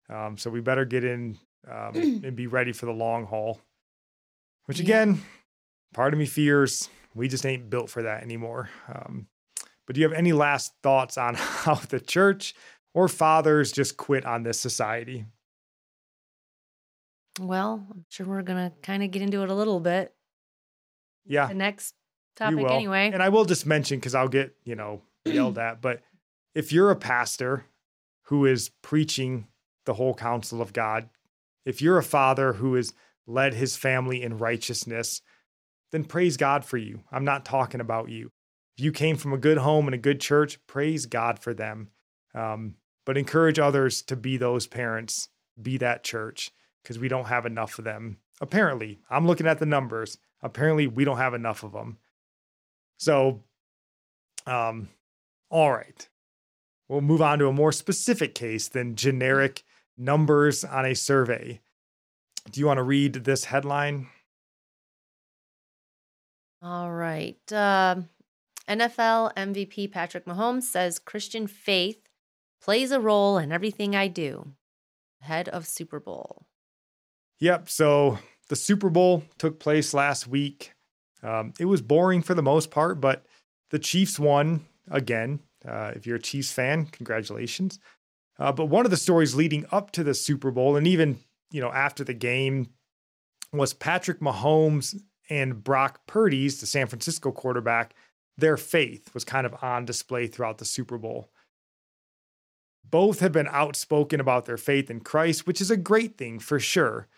Um, 0.08 0.36
so 0.38 0.50
we 0.50 0.60
better 0.60 0.84
get 0.84 1.04
in 1.04 1.38
um, 1.70 1.94
and 1.94 2.36
be 2.36 2.46
ready 2.46 2.72
for 2.72 2.86
the 2.86 2.92
long 2.92 3.26
haul. 3.26 3.60
Which 4.66 4.80
again, 4.80 5.20
part 5.92 6.14
of 6.14 6.18
me 6.18 6.26
fears 6.26 6.88
we 7.14 7.28
just 7.28 7.46
ain't 7.46 7.70
built 7.70 7.88
for 7.88 8.02
that 8.02 8.22
anymore. 8.22 8.68
Um, 8.92 9.28
but 9.86 9.94
do 9.94 10.00
you 10.00 10.08
have 10.08 10.16
any 10.16 10.32
last 10.32 10.72
thoughts 10.82 11.16
on 11.16 11.34
how 11.38 11.74
the 11.74 12.00
church 12.00 12.54
or 12.92 13.08
fathers 13.08 13.72
just 13.72 13.96
quit 13.96 14.26
on 14.26 14.42
this 14.42 14.58
society? 14.58 15.26
Well, 17.40 17.86
I'm 17.90 18.04
sure 18.10 18.26
we're 18.26 18.42
going 18.42 18.70
to 18.70 18.76
kind 18.82 19.02
of 19.02 19.10
get 19.10 19.22
into 19.22 19.42
it 19.42 19.50
a 19.50 19.54
little 19.54 19.80
bit. 19.80 20.14
Yeah. 21.26 21.46
The 21.46 21.54
next 21.54 21.94
topic 22.36 22.66
anyway. 22.70 23.10
And 23.12 23.22
I 23.22 23.28
will 23.28 23.44
just 23.44 23.66
mention 23.66 23.98
because 23.98 24.14
I'll 24.14 24.28
get, 24.28 24.54
you 24.64 24.76
know, 24.76 25.02
yelled 25.24 25.58
at, 25.58 25.80
but 25.80 26.02
if 26.54 26.72
you're 26.72 26.90
a 26.90 26.96
pastor 26.96 27.66
who 28.24 28.46
is 28.46 28.70
preaching 28.82 29.48
the 29.84 29.94
whole 29.94 30.14
counsel 30.14 30.62
of 30.62 30.72
God, 30.72 31.08
if 31.64 31.82
you're 31.82 31.98
a 31.98 32.02
father 32.02 32.54
who 32.54 32.74
has 32.74 32.92
led 33.26 33.54
his 33.54 33.76
family 33.76 34.22
in 34.22 34.38
righteousness, 34.38 35.22
then 35.92 36.04
praise 36.04 36.36
God 36.36 36.64
for 36.64 36.76
you. 36.76 37.00
I'm 37.10 37.24
not 37.24 37.44
talking 37.44 37.80
about 37.80 38.08
you. 38.08 38.30
If 38.76 38.84
you 38.84 38.92
came 38.92 39.16
from 39.16 39.32
a 39.32 39.38
good 39.38 39.58
home 39.58 39.86
and 39.86 39.94
a 39.94 39.98
good 39.98 40.20
church, 40.20 40.58
praise 40.66 41.06
God 41.06 41.38
for 41.38 41.54
them. 41.54 41.90
Um, 42.34 42.74
but 43.06 43.16
encourage 43.16 43.58
others 43.58 44.02
to 44.02 44.16
be 44.16 44.36
those 44.36 44.66
parents, 44.66 45.28
be 45.60 45.78
that 45.78 46.02
church, 46.02 46.50
because 46.82 46.98
we 46.98 47.08
don't 47.08 47.26
have 47.26 47.46
enough 47.46 47.78
of 47.78 47.84
them. 47.84 48.18
Apparently, 48.40 49.00
I'm 49.08 49.26
looking 49.26 49.46
at 49.46 49.58
the 49.58 49.66
numbers. 49.66 50.18
Apparently, 50.42 50.86
we 50.86 51.04
don't 51.04 51.18
have 51.18 51.34
enough 51.34 51.62
of 51.62 51.72
them. 51.72 51.98
So, 52.98 53.42
um, 54.46 54.88
all 55.50 55.72
right. 55.72 56.08
We'll 56.88 57.00
move 57.00 57.22
on 57.22 57.38
to 57.38 57.48
a 57.48 57.52
more 57.52 57.72
specific 57.72 58.34
case 58.34 58.68
than 58.68 58.96
generic 58.96 59.62
numbers 59.96 60.64
on 60.64 60.84
a 60.84 60.94
survey. 60.94 61.60
Do 62.50 62.60
you 62.60 62.66
want 62.66 62.78
to 62.78 62.82
read 62.82 63.14
this 63.14 63.44
headline? 63.44 64.08
All 66.62 66.92
right. 66.92 67.40
Uh, 67.52 67.96
NFL 68.68 69.34
MVP 69.34 69.92
Patrick 69.92 70.24
Mahomes 70.24 70.62
says 70.62 70.98
Christian 70.98 71.46
faith 71.46 72.00
plays 72.62 72.90
a 72.90 73.00
role 73.00 73.38
in 73.38 73.52
everything 73.52 73.94
I 73.94 74.08
do. 74.08 74.52
Head 75.20 75.48
of 75.48 75.66
Super 75.66 76.00
Bowl. 76.00 76.46
Yep. 77.40 77.68
So 77.68 78.18
the 78.48 78.56
Super 78.56 78.90
Bowl 78.90 79.24
took 79.38 79.58
place 79.58 79.94
last 79.94 80.26
week. 80.26 80.72
Um, 81.22 81.52
it 81.58 81.64
was 81.66 81.82
boring 81.82 82.22
for 82.22 82.34
the 82.34 82.42
most 82.42 82.70
part, 82.70 83.00
but 83.00 83.24
the 83.70 83.78
Chiefs 83.78 84.18
won 84.18 84.64
again. 84.90 85.40
Uh, 85.66 85.92
if 85.94 86.06
you're 86.06 86.16
a 86.16 86.22
Chiefs 86.22 86.52
fan, 86.52 86.86
congratulations. 86.86 87.78
Uh, 88.38 88.52
but 88.52 88.66
one 88.66 88.84
of 88.84 88.90
the 88.90 88.96
stories 88.96 89.34
leading 89.34 89.64
up 89.70 89.90
to 89.92 90.04
the 90.04 90.14
Super 90.14 90.50
Bowl, 90.50 90.76
and 90.76 90.86
even 90.86 91.18
you 91.50 91.60
know 91.60 91.70
after 91.70 92.04
the 92.04 92.14
game, 92.14 92.70
was 93.52 93.72
Patrick 93.72 94.20
Mahomes 94.20 95.00
and 95.30 95.62
Brock 95.62 96.06
Purdy's, 96.06 96.60
the 96.60 96.66
San 96.66 96.86
Francisco 96.86 97.32
quarterback. 97.32 97.94
Their 98.36 98.56
faith 98.56 99.14
was 99.14 99.24
kind 99.24 99.46
of 99.46 99.54
on 99.62 99.84
display 99.84 100.26
throughout 100.26 100.58
the 100.58 100.64
Super 100.64 100.98
Bowl. 100.98 101.30
Both 102.84 103.20
have 103.20 103.32
been 103.32 103.48
outspoken 103.48 104.20
about 104.20 104.44
their 104.44 104.56
faith 104.56 104.90
in 104.90 105.00
Christ, 105.00 105.46
which 105.46 105.60
is 105.60 105.70
a 105.70 105.76
great 105.76 106.18
thing 106.18 106.38
for 106.38 106.58
sure. 106.58 107.08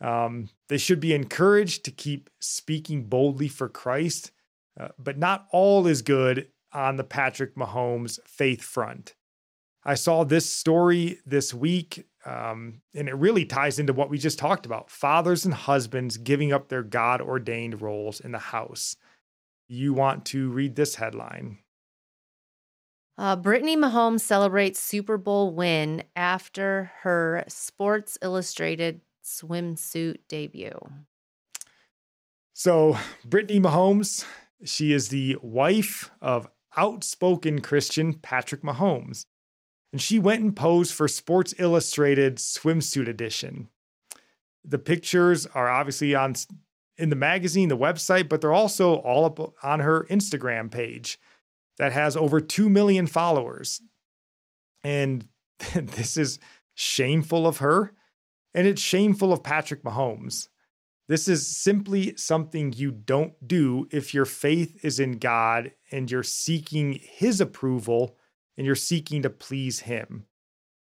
Um, 0.00 0.48
they 0.68 0.78
should 0.78 1.00
be 1.00 1.14
encouraged 1.14 1.84
to 1.84 1.90
keep 1.90 2.30
speaking 2.40 3.04
boldly 3.04 3.48
for 3.48 3.68
Christ, 3.68 4.30
uh, 4.78 4.88
but 4.98 5.18
not 5.18 5.46
all 5.52 5.86
is 5.86 6.02
good 6.02 6.48
on 6.72 6.96
the 6.96 7.04
Patrick 7.04 7.54
Mahomes 7.54 8.18
faith 8.26 8.62
front. 8.62 9.14
I 9.84 9.94
saw 9.94 10.24
this 10.24 10.48
story 10.48 11.18
this 11.26 11.52
week, 11.52 12.06
um, 12.24 12.82
and 12.94 13.08
it 13.08 13.14
really 13.14 13.44
ties 13.44 13.78
into 13.78 13.92
what 13.92 14.10
we 14.10 14.18
just 14.18 14.38
talked 14.38 14.64
about 14.64 14.90
fathers 14.90 15.44
and 15.44 15.52
husbands 15.52 16.16
giving 16.16 16.52
up 16.52 16.68
their 16.68 16.84
God 16.84 17.20
ordained 17.20 17.82
roles 17.82 18.20
in 18.20 18.32
the 18.32 18.38
house. 18.38 18.96
You 19.66 19.92
want 19.92 20.24
to 20.26 20.50
read 20.50 20.76
this 20.76 20.96
headline. 20.96 21.58
Uh, 23.18 23.36
Brittany 23.36 23.76
Mahomes 23.76 24.20
celebrates 24.20 24.80
Super 24.80 25.18
Bowl 25.18 25.52
win 25.52 26.04
after 26.16 26.92
her 27.02 27.44
Sports 27.48 28.16
Illustrated 28.22 29.00
swimsuit 29.24 30.18
debut. 30.28 30.78
So, 32.52 32.96
Brittany 33.24 33.60
Mahomes, 33.60 34.24
she 34.64 34.92
is 34.92 35.08
the 35.08 35.36
wife 35.42 36.10
of 36.20 36.48
outspoken 36.76 37.60
Christian 37.60 38.14
Patrick 38.14 38.62
Mahomes. 38.62 39.24
And 39.92 40.00
she 40.00 40.18
went 40.18 40.42
and 40.42 40.56
posed 40.56 40.94
for 40.94 41.06
Sports 41.06 41.54
Illustrated 41.58 42.36
swimsuit 42.36 43.08
edition. 43.08 43.68
The 44.64 44.78
pictures 44.78 45.46
are 45.46 45.68
obviously 45.68 46.14
on 46.14 46.34
in 46.96 47.10
the 47.10 47.16
magazine, 47.16 47.68
the 47.68 47.76
website, 47.76 48.28
but 48.28 48.40
they're 48.40 48.52
also 48.52 48.96
all 48.96 49.24
up 49.24 49.54
on 49.62 49.80
her 49.80 50.04
Instagram 50.04 50.70
page 50.70 51.18
that 51.78 51.92
has 51.92 52.16
over 52.16 52.40
2 52.40 52.68
million 52.68 53.06
followers. 53.06 53.80
And 54.84 55.26
this 55.74 56.16
is 56.16 56.38
shameful 56.74 57.46
of 57.46 57.58
her 57.58 57.92
and 58.54 58.66
it's 58.66 58.82
shameful 58.82 59.32
of 59.32 59.42
Patrick 59.42 59.82
Mahomes. 59.82 60.48
This 61.08 61.28
is 61.28 61.46
simply 61.56 62.16
something 62.16 62.72
you 62.72 62.90
don't 62.90 63.34
do 63.46 63.88
if 63.90 64.14
your 64.14 64.24
faith 64.24 64.84
is 64.84 65.00
in 65.00 65.18
God 65.18 65.72
and 65.90 66.10
you're 66.10 66.22
seeking 66.22 66.98
his 67.02 67.40
approval 67.40 68.16
and 68.56 68.66
you're 68.66 68.74
seeking 68.74 69.22
to 69.22 69.30
please 69.30 69.80
Him. 69.80 70.26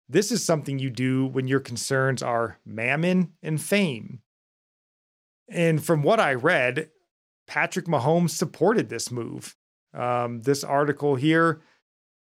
This 0.08 0.32
is 0.32 0.44
something 0.44 0.78
you 0.78 0.90
do 0.90 1.26
when 1.26 1.46
your 1.46 1.60
concerns 1.60 2.22
are 2.22 2.58
mammon 2.64 3.32
and 3.42 3.60
fame. 3.60 4.20
And 5.48 5.82
from 5.82 6.02
what 6.02 6.20
I 6.20 6.34
read, 6.34 6.90
Patrick 7.46 7.86
Mahomes 7.86 8.30
supported 8.30 8.88
this 8.88 9.10
move. 9.10 9.56
Um, 9.92 10.42
this 10.42 10.64
article 10.64 11.16
here, 11.16 11.62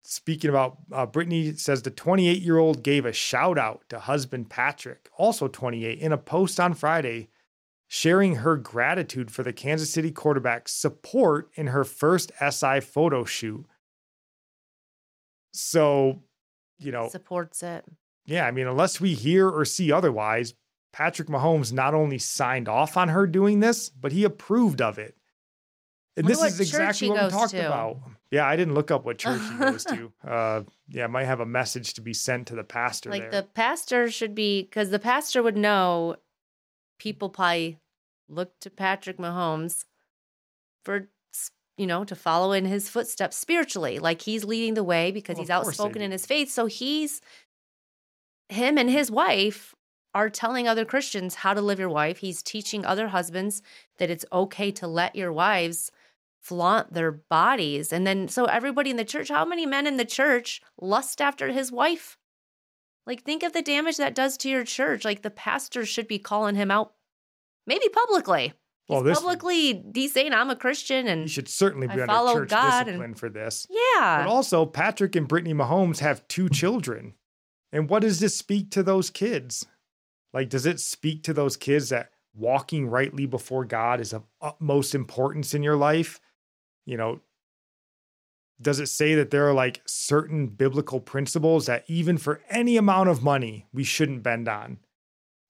speaking 0.03 0.49
about 0.49 0.77
uh, 0.91 1.05
Brittany, 1.05 1.53
says 1.53 1.81
the 1.81 1.91
28 1.91 2.41
year 2.41 2.57
old 2.57 2.83
gave 2.83 3.05
a 3.05 3.13
shout 3.13 3.57
out 3.57 3.83
to 3.89 3.99
husband 3.99 4.49
Patrick, 4.49 5.09
also 5.17 5.47
28, 5.47 5.99
in 5.99 6.11
a 6.11 6.17
post 6.17 6.59
on 6.59 6.73
Friday, 6.73 7.29
sharing 7.87 8.35
her 8.35 8.57
gratitude 8.57 9.31
for 9.31 9.43
the 9.43 9.53
Kansas 9.53 9.89
City 9.89 10.11
quarterback's 10.11 10.73
support 10.73 11.49
in 11.55 11.67
her 11.67 11.83
first 11.83 12.31
SI 12.39 12.79
photo 12.81 13.23
shoot. 13.23 13.65
So, 15.53 16.21
you 16.79 16.91
know, 16.91 17.09
Supports 17.09 17.63
it. 17.63 17.85
yeah, 18.25 18.45
I 18.45 18.51
mean, 18.51 18.67
unless 18.67 19.01
we 19.01 19.13
hear 19.13 19.49
or 19.49 19.65
see 19.65 19.91
otherwise, 19.91 20.53
Patrick 20.93 21.27
Mahomes 21.29 21.71
not 21.73 21.93
only 21.93 22.17
signed 22.17 22.67
off 22.67 22.97
on 22.97 23.09
her 23.09 23.25
doing 23.27 23.59
this, 23.59 23.89
but 23.89 24.11
he 24.11 24.23
approved 24.23 24.81
of 24.81 24.97
it. 24.99 25.15
And 26.15 26.27
this 26.27 26.41
is 26.41 26.59
exactly 26.59 27.09
what 27.09 27.25
we 27.25 27.29
talked 27.29 27.51
to. 27.51 27.65
about. 27.65 27.99
Yeah, 28.31 28.45
I 28.47 28.55
didn't 28.55 28.73
look 28.73 28.89
up 28.91 29.05
what 29.05 29.19
church 29.19 29.41
he 29.51 29.57
goes 29.57 29.83
to. 29.85 30.11
Uh, 30.27 30.63
yeah, 30.89 31.05
I 31.05 31.07
might 31.07 31.25
have 31.25 31.39
a 31.39 31.45
message 31.45 31.93
to 31.93 32.01
be 32.01 32.13
sent 32.13 32.47
to 32.47 32.55
the 32.55 32.63
pastor 32.63 33.09
Like 33.09 33.31
there. 33.31 33.41
the 33.41 33.47
pastor 33.47 34.09
should 34.11 34.33
be, 34.35 34.63
because 34.63 34.89
the 34.89 34.99
pastor 34.99 35.41
would 35.43 35.55
know 35.57 36.15
people 36.97 37.29
probably 37.29 37.79
look 38.29 38.59
to 38.61 38.69
Patrick 38.69 39.17
Mahomes 39.17 39.85
for, 40.83 41.09
you 41.77 41.87
know, 41.87 42.03
to 42.03 42.15
follow 42.15 42.51
in 42.51 42.65
his 42.65 42.89
footsteps 42.89 43.37
spiritually. 43.37 43.99
Like 43.99 44.21
he's 44.21 44.43
leading 44.43 44.73
the 44.73 44.83
way 44.83 45.11
because 45.11 45.35
Well, 45.35 45.43
he's 45.43 45.49
of 45.49 45.63
course 45.63 45.77
they 45.77 45.83
outspoken 45.83 46.01
in 46.01 46.11
his 46.11 46.25
faith. 46.25 46.51
So 46.51 46.65
he's, 46.65 47.21
him 48.49 48.77
and 48.77 48.89
his 48.89 49.11
wife 49.11 49.75
are 50.13 50.29
telling 50.29 50.67
other 50.67 50.85
Christians 50.85 51.35
how 51.35 51.53
to 51.53 51.61
live 51.61 51.79
your 51.79 51.89
wife. 51.89 52.17
He's 52.17 52.41
teaching 52.41 52.85
other 52.85 53.09
husbands 53.09 53.61
that 53.97 54.09
it's 54.09 54.25
okay 54.31 54.71
to 54.71 54.87
let 54.87 55.15
your 55.15 55.31
wives 55.31 55.91
flaunt 56.41 56.93
their 56.93 57.11
bodies. 57.11 57.91
And 57.91 58.07
then, 58.07 58.27
so 58.27 58.45
everybody 58.45 58.89
in 58.89 58.95
the 58.95 59.05
church, 59.05 59.29
how 59.29 59.45
many 59.45 59.65
men 59.65 59.85
in 59.85 59.97
the 59.97 60.05
church 60.05 60.61
lust 60.79 61.21
after 61.21 61.49
his 61.49 61.71
wife? 61.71 62.17
Like, 63.07 63.23
think 63.23 63.41
of 63.43 63.53
the 63.53 63.61
damage 63.61 63.97
that 63.97 64.13
does 64.13 64.37
to 64.37 64.49
your 64.49 64.65
church. 64.65 65.05
Like, 65.05 65.21
the 65.21 65.29
pastor 65.31 65.85
should 65.85 66.07
be 66.07 66.19
calling 66.19 66.55
him 66.55 66.69
out, 66.69 66.93
maybe 67.65 67.87
publicly. 67.89 68.53
He's 68.85 68.93
Well, 68.93 69.01
this- 69.03 69.17
publicly, 69.17 69.83
he's 69.95 70.13
saying, 70.13 70.33
I'm 70.33 70.49
a 70.49 70.55
Christian. 70.55 71.07
and 71.07 71.19
you 71.19 71.21
And 71.23 71.31
should 71.31 71.47
certainly 71.49 71.87
be 71.87 71.93
I 72.01 72.07
under 72.19 72.41
church 72.41 72.49
God 72.49 72.73
and- 72.81 72.85
discipline 72.87 73.13
for 73.15 73.29
this. 73.29 73.65
yeah. 73.69 74.23
But 74.23 74.27
also, 74.29 74.65
Patrick 74.65 75.15
and 75.15 75.27
Brittany 75.27 75.53
Mahomes 75.53 75.99
have 75.99 76.27
two 76.27 76.49
children. 76.49 77.13
And 77.71 77.89
what 77.89 78.01
does 78.01 78.19
this 78.19 78.35
speak 78.37 78.71
to 78.71 78.83
those 78.83 79.09
kids? 79.09 79.65
Like, 80.33 80.49
does 80.49 80.65
it 80.65 80.79
speak 80.79 81.23
to 81.23 81.33
those 81.33 81.57
kids 81.57 81.89
that 81.89 82.11
walking 82.33 82.87
rightly 82.87 83.25
before 83.25 83.65
God 83.65 83.99
is 83.99 84.13
of 84.13 84.25
utmost 84.41 84.93
importance 84.93 85.53
in 85.53 85.63
your 85.63 85.75
life? 85.75 86.19
You 86.85 86.95
know, 86.97 87.21
does 88.61 88.79
it 88.79 88.87
say 88.87 89.15
that 89.15 89.31
there 89.31 89.47
are 89.47 89.53
like 89.53 89.81
certain 89.85 90.47
biblical 90.47 90.99
principles 90.99 91.67
that 91.67 91.83
even 91.87 92.17
for 92.17 92.41
any 92.49 92.77
amount 92.77 93.09
of 93.09 93.23
money 93.23 93.67
we 93.73 93.83
shouldn't 93.83 94.23
bend 94.23 94.47
on? 94.47 94.79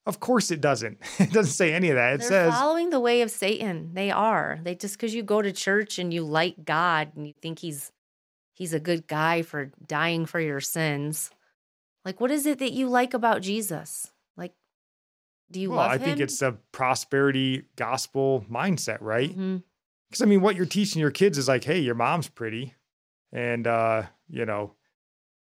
Of 0.05 0.19
course 0.19 0.51
it 0.51 0.61
doesn't. 0.61 0.99
It 1.19 1.31
doesn't 1.31 1.53
say 1.53 1.73
any 1.73 1.89
of 1.89 1.95
that. 1.95 2.13
It 2.13 2.19
They're 2.19 2.29
says 2.29 2.53
following 2.53 2.89
the 2.89 2.99
way 2.99 3.21
of 3.21 3.31
Satan. 3.31 3.91
They 3.93 4.11
are. 4.11 4.59
They 4.63 4.75
just 4.75 4.95
because 4.97 5.13
you 5.13 5.23
go 5.23 5.41
to 5.41 5.51
church 5.51 5.99
and 5.99 6.13
you 6.13 6.23
like 6.23 6.63
God 6.65 7.11
and 7.15 7.27
you 7.27 7.33
think 7.41 7.59
he's 7.59 7.91
he's 8.53 8.73
a 8.73 8.79
good 8.79 9.07
guy 9.07 9.41
for 9.41 9.71
dying 9.85 10.25
for 10.25 10.39
your 10.39 10.61
sins. 10.61 11.29
Like, 12.05 12.21
what 12.21 12.31
is 12.31 12.45
it 12.45 12.59
that 12.59 12.71
you 12.71 12.87
like 12.87 13.13
about 13.13 13.41
Jesus? 13.41 14.11
Like, 14.37 14.53
do 15.51 15.59
you 15.59 15.71
well, 15.71 15.79
I 15.79 15.95
him? 15.95 16.01
think 16.01 16.19
it's 16.21 16.41
a 16.41 16.57
prosperity 16.71 17.63
gospel 17.75 18.45
mindset, 18.49 18.99
right? 19.01 19.29
Mm-hmm. 19.29 19.57
Because 20.09 20.21
I 20.21 20.25
mean, 20.25 20.39
what 20.39 20.55
you're 20.55 20.65
teaching 20.65 21.01
your 21.01 21.11
kids 21.11 21.37
is 21.37 21.49
like, 21.49 21.65
hey, 21.65 21.79
your 21.79 21.95
mom's 21.95 22.29
pretty, 22.29 22.73
and 23.31 23.67
uh, 23.67 24.03
you 24.29 24.45
know, 24.45 24.73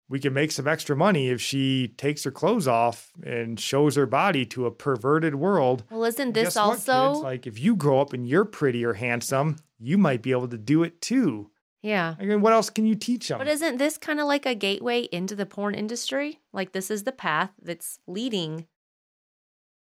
we 0.09 0.19
can 0.19 0.33
make 0.33 0.51
some 0.51 0.67
extra 0.67 0.95
money 0.95 1.29
if 1.29 1.41
she 1.41 1.87
takes 1.97 2.23
her 2.23 2.31
clothes 2.31 2.67
off 2.67 3.11
and 3.25 3.59
shows 3.59 3.95
her 3.95 4.05
body 4.05 4.45
to 4.47 4.65
a 4.65 4.71
perverted 4.71 5.35
world. 5.35 5.83
Well, 5.89 6.03
isn't 6.05 6.33
this 6.33 6.49
guess 6.49 6.55
what, 6.55 6.89
also? 6.89 7.21
like 7.21 7.47
if 7.47 7.59
you 7.59 7.75
grow 7.75 8.01
up 8.01 8.13
and 8.13 8.27
you're 8.27 8.45
pretty 8.45 8.85
or 8.85 8.93
handsome, 8.93 9.57
you 9.79 9.97
might 9.97 10.21
be 10.21 10.31
able 10.31 10.49
to 10.49 10.57
do 10.57 10.83
it 10.83 11.01
too. 11.01 11.49
yeah. 11.81 12.15
I 12.19 12.25
mean, 12.25 12.41
what 12.41 12.53
else 12.53 12.69
can 12.69 12.85
you 12.85 12.95
teach 12.95 13.27
them? 13.27 13.39
But 13.39 13.47
isn't 13.47 13.77
this 13.77 13.97
kind 13.97 14.19
of 14.19 14.27
like 14.27 14.45
a 14.45 14.55
gateway 14.55 15.01
into 15.11 15.35
the 15.35 15.45
porn 15.45 15.73
industry? 15.73 16.39
Like 16.51 16.73
this 16.73 16.91
is 16.91 17.03
the 17.03 17.11
path 17.11 17.51
that's 17.61 17.99
leading 18.07 18.67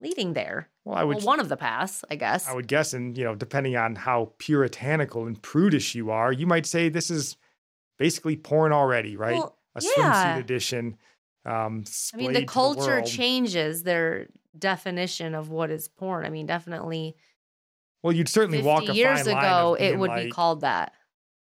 leading 0.02 0.34
there. 0.34 0.70
well, 0.84 0.98
I 0.98 1.03
would, 1.03 1.18
well, 1.18 1.26
one 1.28 1.40
of 1.40 1.48
the 1.48 1.56
paths, 1.56 2.03
I 2.11 2.15
guess. 2.15 2.48
I 2.48 2.53
would 2.53 2.68
guess, 2.68 2.94
and 2.94 3.18
you 3.18 3.24
know, 3.24 3.36
depending 3.36 3.78
on 3.78 3.95
how 3.95 4.34
puritanical 4.38 5.26
and 5.26 5.41
prudish 5.41 5.95
you 5.95 6.11
are, 6.11 6.32
you 6.32 6.45
might 6.45 6.65
say 6.65 6.90
this 6.90 7.10
is 7.10 7.38
basically 7.98 8.36
porn 8.36 8.72
already, 8.72 9.15
right? 9.18 9.36
Well, 9.36 9.57
a 9.76 9.82
yeah. 9.98 10.38
swimsuit 10.38 10.40
edition. 10.40 10.98
Um, 11.45 11.84
I 12.14 12.18
mean, 12.18 12.34
the 12.34 12.45
culture 12.45 12.98
world. 12.98 13.06
changes 13.06 13.84
their 13.84 14.28
definition 14.57 15.36
of 15.36 15.49
what 15.49 15.72
is 15.72 15.88
porn. 15.88 16.26
I 16.26 16.30
mean, 16.30 16.45
definitely 16.45 17.15
Well, 18.02 18.14
you'd 18.14 18.30
certainly 18.30 18.60
50 18.60 18.68
walk 18.68 18.90
a 18.90 18.94
years 18.94 19.24
fine 19.24 19.34
line 19.34 19.45
ago, 19.45 19.78
it 19.80 19.98
would 19.98 20.15
be 20.15 20.30
called 20.30 20.61
that. 20.61 20.94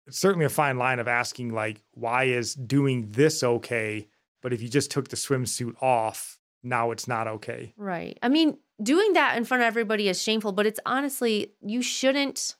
It's 0.06 0.18
certainly 0.18 0.46
a 0.46 0.50
fine 0.50 0.78
line 0.78 1.00
of 1.00 1.08
asking, 1.08 1.52
like, 1.52 1.82
why 1.92 2.24
is 2.24 2.54
doing 2.54 3.10
this 3.10 3.42
okay? 3.42 4.08
But 4.40 4.52
if 4.52 4.62
you 4.62 4.68
just 4.68 4.90
took 4.90 5.08
the 5.08 5.16
swimsuit 5.16 5.74
off, 5.82 6.38
now 6.62 6.92
it's 6.92 7.06
not 7.06 7.26
okay. 7.26 7.74
Right. 7.76 8.18
I 8.22 8.28
mean, 8.28 8.58
doing 8.82 9.12
that 9.14 9.36
in 9.36 9.44
front 9.44 9.62
of 9.62 9.66
everybody 9.66 10.08
is 10.08 10.22
shameful, 10.22 10.52
but 10.52 10.66
it's 10.66 10.80
honestly, 10.86 11.52
you 11.60 11.82
shouldn't 11.82 12.56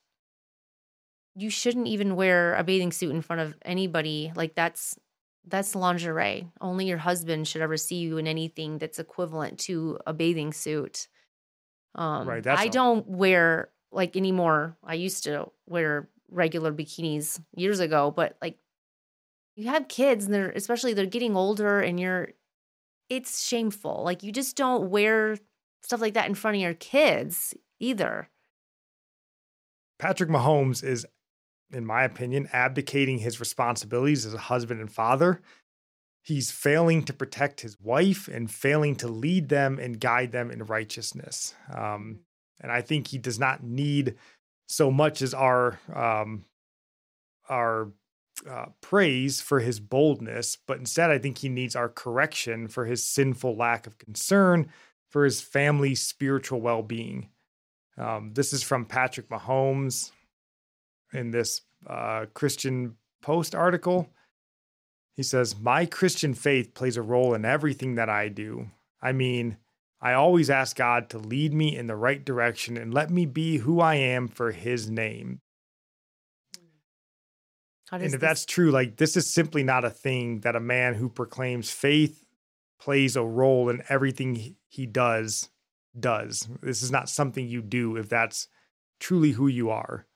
you 1.39 1.51
shouldn't 1.51 1.87
even 1.87 2.17
wear 2.17 2.55
a 2.57 2.65
bathing 2.65 2.91
suit 2.93 3.11
in 3.15 3.23
front 3.23 3.41
of 3.41 3.57
anybody. 3.63 4.33
Like 4.35 4.55
that's 4.55 4.99
that's 5.47 5.75
lingerie. 5.75 6.51
Only 6.61 6.87
your 6.87 6.99
husband 6.99 7.47
should 7.47 7.63
ever 7.63 7.77
see 7.77 7.97
you 7.97 8.19
in 8.19 8.27
anything 8.27 8.79
that's 8.79 8.99
equivalent 8.99 9.59
to 9.61 9.99
a 10.07 10.13
bathing 10.13 10.53
suit. 10.53 11.09
Um 11.95 12.29
Right, 12.29 12.43
that's 12.43 12.61
I 12.61 12.65
a- 12.65 12.71
don't 12.71 13.07
wear 13.07 13.71
like 13.93 14.17
anymore. 14.17 14.77
I 14.83 14.95
used 14.95 15.25
to 15.25 15.51
wear 15.67 16.09
regular 16.31 16.73
bikinis 16.73 17.41
years 17.57 17.81
ago, 17.81 18.11
but 18.11 18.37
like 18.43 18.59
you 19.57 19.69
have 19.69 19.89
kids 19.89 20.25
and 20.25 20.35
they're 20.35 20.51
especially 20.51 20.93
they're 20.93 21.07
getting 21.07 21.37
older 21.37 21.81
and 21.81 21.99
you're 22.01 22.31
it's 23.09 23.47
shameful. 23.47 24.03
Like 24.05 24.23
you 24.23 24.33
just 24.33 24.57
don't 24.57 24.91
wear 24.91 25.39
stuff 25.83 26.01
like 26.01 26.15
that 26.15 26.29
in 26.29 26.35
front 26.35 26.57
of 26.57 26.61
your 26.63 26.75
kids 26.75 27.55
either. 27.81 28.29
Patrick 29.99 30.29
Mahomes 30.31 30.85
is, 30.85 31.07
in 31.73 31.85
my 31.85 32.05
opinion, 32.05 32.49
abdicating 32.53 33.19
his 33.19 33.41
responsibilities 33.41 34.25
as 34.25 34.35
a 34.35 34.39
husband 34.39 34.81
and 34.81 34.93
father. 34.93 35.41
He's 36.23 36.51
failing 36.51 37.05
to 37.05 37.13
protect 37.13 37.61
his 37.61 37.81
wife 37.81 38.29
and 38.29 38.51
failing 38.51 38.97
to 38.97 39.09
lead 39.09 39.49
them 39.49 39.79
and 39.79 40.01
guide 40.01 40.33
them 40.33 40.51
in 40.51 40.65
righteousness. 40.65 41.55
Um, 41.75 42.21
and 42.61 42.71
I 42.71 42.83
think 42.83 43.09
he 43.09 43.19
does 43.19 43.39
not 43.39 43.63
need 43.63 44.17
so 44.67 44.91
much 44.91 45.23
as 45.23 45.33
our 45.33 45.79
um, 45.95 46.45
our 47.49 47.93
uh, 48.49 48.67
praise 48.83 49.41
for 49.41 49.61
his 49.61 49.81
boldness, 49.81 50.59
but 50.67 50.79
instead, 50.79 51.11
I 51.11 51.19
think 51.19 51.39
he 51.39 51.49
needs 51.49 51.75
our 51.75 51.89
correction 51.89 52.69
for 52.69 52.85
his 52.85 53.07
sinful 53.07 53.57
lack 53.57 53.87
of 53.87 53.99
concern 53.99 54.69
for 55.11 55.25
his 55.25 55.41
family's 55.41 56.03
spiritual 56.03 56.61
well 56.61 56.83
being. 56.83 57.31
Um, 57.97 58.33
this 58.35 58.53
is 58.53 58.63
from 58.63 58.85
Patrick 58.85 59.29
Mahomes 59.29 60.13
in 61.13 61.31
this 61.31 61.63
uh, 61.87 62.27
Christian 62.35 62.97
Post 63.23 63.55
article. 63.55 64.09
He 65.17 65.23
says, 65.23 65.59
My 65.59 65.87
Christian 65.87 66.35
faith 66.35 66.75
plays 66.75 66.97
a 66.97 67.03
role 67.03 67.35
in 67.35 67.45
everything 67.45 67.97
that 67.97 68.09
I 68.09 68.29
do. 68.29 68.71
I 69.03 69.13
mean, 69.13 69.57
I 70.01 70.13
always 70.13 70.49
ask 70.49 70.77
God 70.77 71.11
to 71.11 71.19
lead 71.19 71.53
me 71.53 71.77
in 71.77 71.89
the 71.89 71.97
right 71.97 72.25
direction 72.25 72.77
and 72.77 72.95
let 72.95 73.11
me 73.11 73.27
be 73.27 73.59
who 73.59 73.81
I 73.81 73.97
am 73.97 74.29
for 74.29 74.53
his 74.53 74.89
name. 74.89 75.41
And 77.91 78.15
if 78.15 78.21
this- 78.21 78.21
that's 78.21 78.45
true, 78.45 78.71
like 78.71 78.97
this 78.97 79.17
is 79.17 79.33
simply 79.33 79.65
not 79.65 79.85
a 79.85 79.91
thing 79.91 80.41
that 80.41 80.55
a 80.55 80.61
man 80.61 80.95
who 80.95 81.09
proclaims 81.09 81.71
faith 81.71 82.25
plays 82.79 83.17
a 83.17 83.25
role 83.25 83.69
in 83.69 83.83
everything 83.89 84.37
he- 84.37 84.57
he 84.69 84.87
does 84.87 85.51
does. 85.99 86.49
This 86.63 86.83
is 86.83 86.93
not 86.93 87.09
something 87.09 87.49
you 87.49 87.63
do 87.63 87.97
if 87.97 88.09
that's 88.09 88.47
truly 89.01 89.33
who 89.33 89.49
you 89.49 89.71
are. 89.71 90.07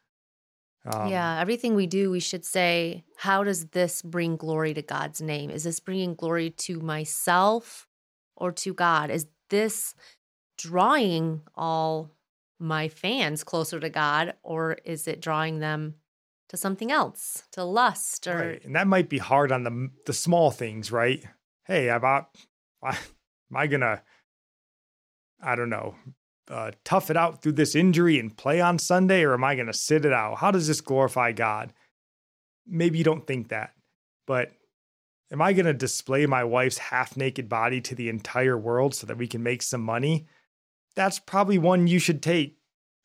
Um, 0.84 1.08
yeah, 1.08 1.40
everything 1.40 1.74
we 1.74 1.86
do, 1.86 2.10
we 2.10 2.20
should 2.20 2.44
say, 2.44 3.04
how 3.16 3.44
does 3.44 3.66
this 3.66 4.02
bring 4.02 4.36
glory 4.36 4.74
to 4.74 4.82
God's 4.82 5.20
name? 5.22 5.50
Is 5.50 5.64
this 5.64 5.78
bringing 5.80 6.14
glory 6.14 6.50
to 6.50 6.80
myself 6.80 7.86
or 8.36 8.50
to 8.52 8.74
God? 8.74 9.10
Is 9.10 9.26
this 9.48 9.94
drawing 10.58 11.42
all 11.54 12.10
my 12.58 12.88
fans 12.88 13.44
closer 13.44 13.78
to 13.80 13.90
God 13.90 14.34
or 14.42 14.78
is 14.84 15.06
it 15.06 15.20
drawing 15.20 15.60
them 15.60 15.94
to 16.48 16.56
something 16.56 16.92
else, 16.92 17.44
to 17.52 17.64
lust 17.64 18.26
or 18.26 18.36
Right. 18.36 18.64
And 18.64 18.76
that 18.76 18.86
might 18.86 19.08
be 19.08 19.18
hard 19.18 19.50
on 19.52 19.64
the 19.64 19.90
the 20.04 20.12
small 20.12 20.50
things, 20.50 20.92
right? 20.92 21.24
Hey, 21.64 21.90
I'm 21.90 22.04
out, 22.04 22.28
am 22.84 22.96
I 23.54 23.66
gonna, 23.66 24.02
I 25.42 25.56
don't 25.56 25.70
know, 25.70 25.94
uh, 26.48 26.72
tough 26.84 27.10
it 27.10 27.16
out 27.16 27.42
through 27.42 27.52
this 27.52 27.74
injury 27.74 28.18
and 28.18 28.36
play 28.36 28.60
on 28.60 28.78
Sunday, 28.78 29.22
or 29.22 29.34
am 29.34 29.44
I 29.44 29.54
gonna 29.54 29.72
sit 29.72 30.04
it 30.04 30.12
out? 30.12 30.38
How 30.38 30.50
does 30.50 30.66
this 30.66 30.80
glorify 30.80 31.32
God? 31.32 31.72
Maybe 32.66 32.98
you 32.98 33.04
don't 33.04 33.26
think 33.26 33.48
that, 33.48 33.74
but 34.26 34.52
am 35.30 35.40
I 35.40 35.52
gonna 35.52 35.72
display 35.72 36.26
my 36.26 36.44
wife's 36.44 36.78
half 36.78 37.16
naked 37.16 37.48
body 37.48 37.80
to 37.82 37.94
the 37.94 38.08
entire 38.08 38.58
world 38.58 38.94
so 38.94 39.06
that 39.06 39.18
we 39.18 39.26
can 39.26 39.42
make 39.42 39.62
some 39.62 39.82
money? 39.82 40.26
That's 40.94 41.18
probably 41.18 41.58
one 41.58 41.86
you 41.86 41.98
should 41.98 42.22
take 42.22 42.58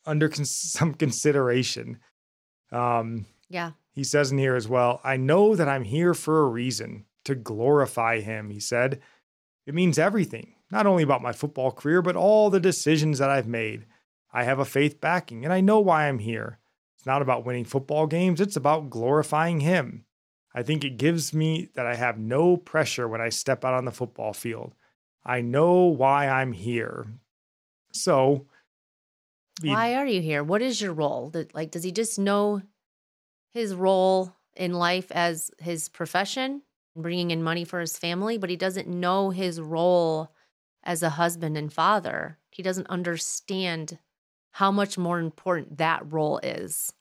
under 0.06 0.30
cons- 0.30 0.52
some 0.56 0.94
consideration. 0.94 2.00
Um, 2.72 3.28
yeah. 3.50 3.72
he 3.94 4.04
says 4.04 4.32
in 4.32 4.38
here 4.38 4.56
as 4.56 4.68
well, 4.68 5.00
I 5.04 5.16
know 5.16 5.56
that 5.56 5.70
I'm 5.70 5.86
here 5.86 6.14
for 6.14 6.42
a 6.42 6.50
reason 6.50 7.06
to 7.24 7.36
glorify 7.36 8.20
him, 8.20 8.50
he 8.50 8.60
said. 8.60 9.00
It 9.66 9.74
means 9.74 9.98
everything, 9.98 10.56
not 10.72 10.86
only 10.86 11.04
about 11.04 11.22
my 11.22 11.32
football 11.32 11.72
career, 11.72 12.02
but 12.02 12.16
all 12.16 12.50
the 12.50 12.60
decisions 12.60 13.20
that 13.20 13.30
I've 13.30 13.48
made. 13.48 13.86
I 14.32 14.44
have 14.44 14.60
a 14.60 14.66
faith 14.66 15.00
backing, 15.00 15.44
and 15.44 15.54
I 15.54 15.62
know 15.62 15.80
why 15.80 16.08
I'm 16.08 16.20
here. 16.20 16.60
It's 16.98 17.06
not 17.06 17.22
about 17.22 17.46
winning 17.46 17.66
football 17.66 18.08
games, 18.08 18.42
it's 18.42 18.56
about 18.56 18.90
glorifying 18.90 19.62
him. 19.62 20.06
I 20.54 20.64
think 20.64 20.84
it 20.84 20.98
gives 20.98 21.34
me 21.34 21.70
that 21.76 21.86
I 21.86 21.96
have 21.96 22.18
no 22.18 22.58
pressure 22.58 23.08
when 23.08 23.22
I 23.22 23.30
step 23.30 23.64
out 23.64 23.74
on 23.76 23.86
the 23.86 23.92
football 23.92 24.34
field. 24.34 24.74
I 25.24 25.42
know 25.42 25.84
why 25.86 26.28
I'm 26.28 26.52
here. 26.52 27.08
So, 27.94 28.48
Why 29.62 29.96
are 29.96 30.08
you 30.08 30.22
here? 30.22 30.44
What 30.44 30.62
is 30.62 30.82
your 30.82 30.94
role? 30.94 31.32
Like 31.54 31.72
does 31.72 31.84
he 31.84 31.92
just 31.92 32.18
know 32.18 32.62
his 33.52 33.74
role 33.74 34.34
in 34.56 34.74
life 34.74 35.12
as 35.12 35.52
his 35.60 35.90
profession, 35.90 36.62
bringing 36.96 37.32
in 37.32 37.44
money 37.44 37.64
for 37.64 37.80
his 37.80 37.98
family, 37.98 38.38
but 38.38 38.50
he 38.50 38.56
doesn't 38.56 38.88
know 38.88 39.30
his 39.30 39.62
role 39.62 40.32
as 40.88 41.04
a 41.04 41.12
husband 41.12 41.56
and 41.58 41.72
father. 41.72 42.40
He 42.50 42.64
doesn't 42.64 42.88
understand 42.88 44.00
how 44.52 44.72
much 44.72 44.98
more 44.98 45.20
important 45.20 45.78
that 45.78 46.12
role 46.12 46.40
is. 46.40 46.92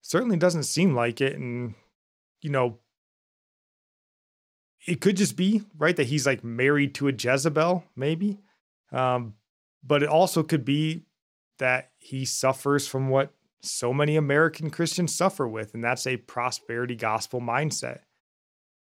certainly 0.00 0.36
doesn't 0.36 0.64
seem 0.64 0.94
like 0.96 1.20
it 1.20 1.36
and 1.36 1.74
you 2.40 2.50
know 2.50 2.78
it 4.86 5.00
could 5.00 5.16
just 5.16 5.36
be 5.36 5.62
right 5.76 5.96
that 5.96 6.06
he's 6.06 6.24
like 6.26 6.42
married 6.42 6.94
to 6.94 7.08
a 7.08 7.12
jezebel 7.12 7.84
maybe 7.94 8.38
um 8.90 9.34
but 9.84 10.02
it 10.02 10.08
also 10.08 10.42
could 10.42 10.64
be 10.64 11.04
that 11.58 11.90
he 11.98 12.24
suffers 12.24 12.88
from 12.88 13.10
what 13.10 13.34
so 13.60 13.92
many 13.92 14.16
american 14.16 14.70
christians 14.70 15.14
suffer 15.14 15.46
with 15.46 15.74
and 15.74 15.84
that's 15.84 16.06
a 16.06 16.16
prosperity 16.16 16.96
gospel 16.96 17.40
mindset 17.40 18.00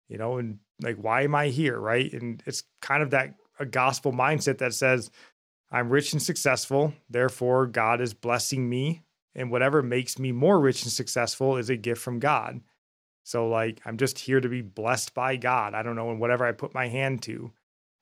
you 0.07 0.17
know 0.17 0.37
and 0.37 0.59
like 0.81 0.97
why 0.97 1.23
am 1.23 1.33
i 1.33 1.47
here 1.47 1.79
right 1.79 2.13
and 2.13 2.43
it's 2.45 2.63
kind 2.81 3.01
of 3.01 3.09
that 3.11 3.33
a 3.59 3.65
gospel 3.65 4.11
mindset 4.11 4.57
that 4.59 4.73
says 4.73 5.09
i'm 5.71 5.89
rich 5.89 6.13
and 6.13 6.21
successful 6.21 6.93
therefore 7.09 7.65
god 7.67 8.01
is 8.01 8.13
blessing 8.13 8.67
me 8.69 9.01
and 9.35 9.51
whatever 9.51 9.83
makes 9.83 10.17
me 10.17 10.31
more 10.31 10.59
rich 10.59 10.83
and 10.83 10.91
successful 10.91 11.57
is 11.57 11.69
a 11.69 11.75
gift 11.75 12.01
from 12.01 12.19
God. 12.19 12.61
So, 13.23 13.49
like, 13.49 13.81
I'm 13.85 13.97
just 13.97 14.17
here 14.17 14.39
to 14.39 14.47
be 14.47 14.61
blessed 14.61 15.13
by 15.13 15.35
God. 15.35 15.73
I 15.73 15.83
don't 15.83 15.95
know, 15.95 16.09
and 16.09 16.19
whatever 16.19 16.45
I 16.45 16.51
put 16.53 16.73
my 16.73 16.87
hand 16.87 17.21
to. 17.23 17.51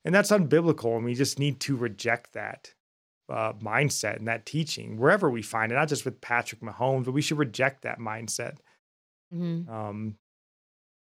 And 0.05 0.13
that's 0.13 0.31
unbiblical. 0.31 0.95
And 0.95 1.05
we 1.05 1.15
just 1.15 1.39
need 1.39 1.59
to 1.61 1.75
reject 1.75 2.33
that 2.33 2.73
uh, 3.29 3.53
mindset 3.53 4.17
and 4.17 4.27
that 4.27 4.45
teaching 4.45 4.97
wherever 4.97 5.29
we 5.29 5.41
find 5.41 5.71
it, 5.71 5.75
not 5.75 5.87
just 5.87 6.05
with 6.05 6.21
Patrick 6.21 6.61
Mahomes, 6.61 7.05
but 7.05 7.13
we 7.13 7.21
should 7.21 7.37
reject 7.37 7.81
that 7.81 7.99
mindset. 7.99 8.57
Mhm. 9.33 9.67
Um, 9.69 10.17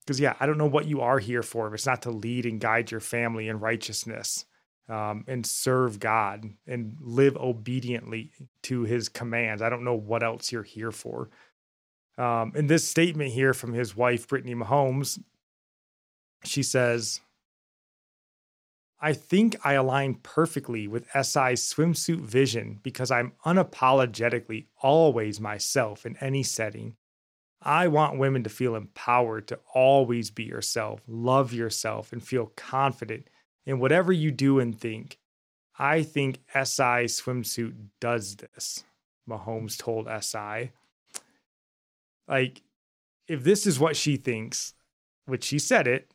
because, 0.04 0.20
yeah, 0.20 0.34
I 0.38 0.46
don't 0.46 0.58
know 0.58 0.66
what 0.66 0.86
you 0.86 1.00
are 1.00 1.18
here 1.18 1.42
for 1.42 1.66
if 1.66 1.74
it's 1.74 1.86
not 1.86 2.02
to 2.02 2.10
lead 2.10 2.46
and 2.46 2.60
guide 2.60 2.90
your 2.90 3.00
family 3.00 3.48
in 3.48 3.60
righteousness 3.60 4.44
um, 4.88 5.24
and 5.26 5.46
serve 5.46 5.98
God 5.98 6.44
and 6.66 6.96
live 7.00 7.36
obediently 7.36 8.32
to 8.64 8.82
his 8.82 9.08
commands. 9.08 9.62
I 9.62 9.70
don't 9.70 9.84
know 9.84 9.94
what 9.94 10.22
else 10.22 10.52
you're 10.52 10.62
here 10.62 10.92
for. 10.92 11.30
Um, 12.18 12.52
in 12.54 12.66
this 12.66 12.86
statement 12.86 13.32
here 13.32 13.54
from 13.54 13.72
his 13.72 13.96
wife, 13.96 14.28
Brittany 14.28 14.54
Mahomes, 14.54 15.18
she 16.44 16.62
says, 16.62 17.20
I 19.00 19.12
think 19.12 19.56
I 19.64 19.74
align 19.74 20.14
perfectly 20.22 20.86
with 20.86 21.10
SI's 21.12 21.60
swimsuit 21.62 22.20
vision 22.20 22.80
because 22.82 23.10
I'm 23.10 23.32
unapologetically 23.44 24.66
always 24.80 25.40
myself 25.40 26.06
in 26.06 26.16
any 26.18 26.42
setting. 26.42 26.96
I 27.64 27.88
want 27.88 28.18
women 28.18 28.44
to 28.44 28.50
feel 28.50 28.76
empowered 28.76 29.48
to 29.48 29.58
always 29.72 30.30
be 30.30 30.44
yourself, 30.44 31.00
love 31.08 31.54
yourself, 31.54 32.12
and 32.12 32.22
feel 32.22 32.52
confident 32.56 33.28
in 33.64 33.78
whatever 33.78 34.12
you 34.12 34.30
do 34.30 34.60
and 34.60 34.78
think. 34.78 35.18
I 35.78 36.02
think 36.02 36.40
SI 36.52 37.08
swimsuit 37.08 37.74
does 38.00 38.36
this, 38.36 38.84
Mahomes 39.28 39.78
told 39.78 40.08
SI. 40.22 40.72
Like, 42.28 42.62
if 43.26 43.42
this 43.42 43.66
is 43.66 43.80
what 43.80 43.96
she 43.96 44.16
thinks, 44.16 44.74
which 45.24 45.44
she 45.44 45.58
said 45.58 45.86
it, 45.86 46.12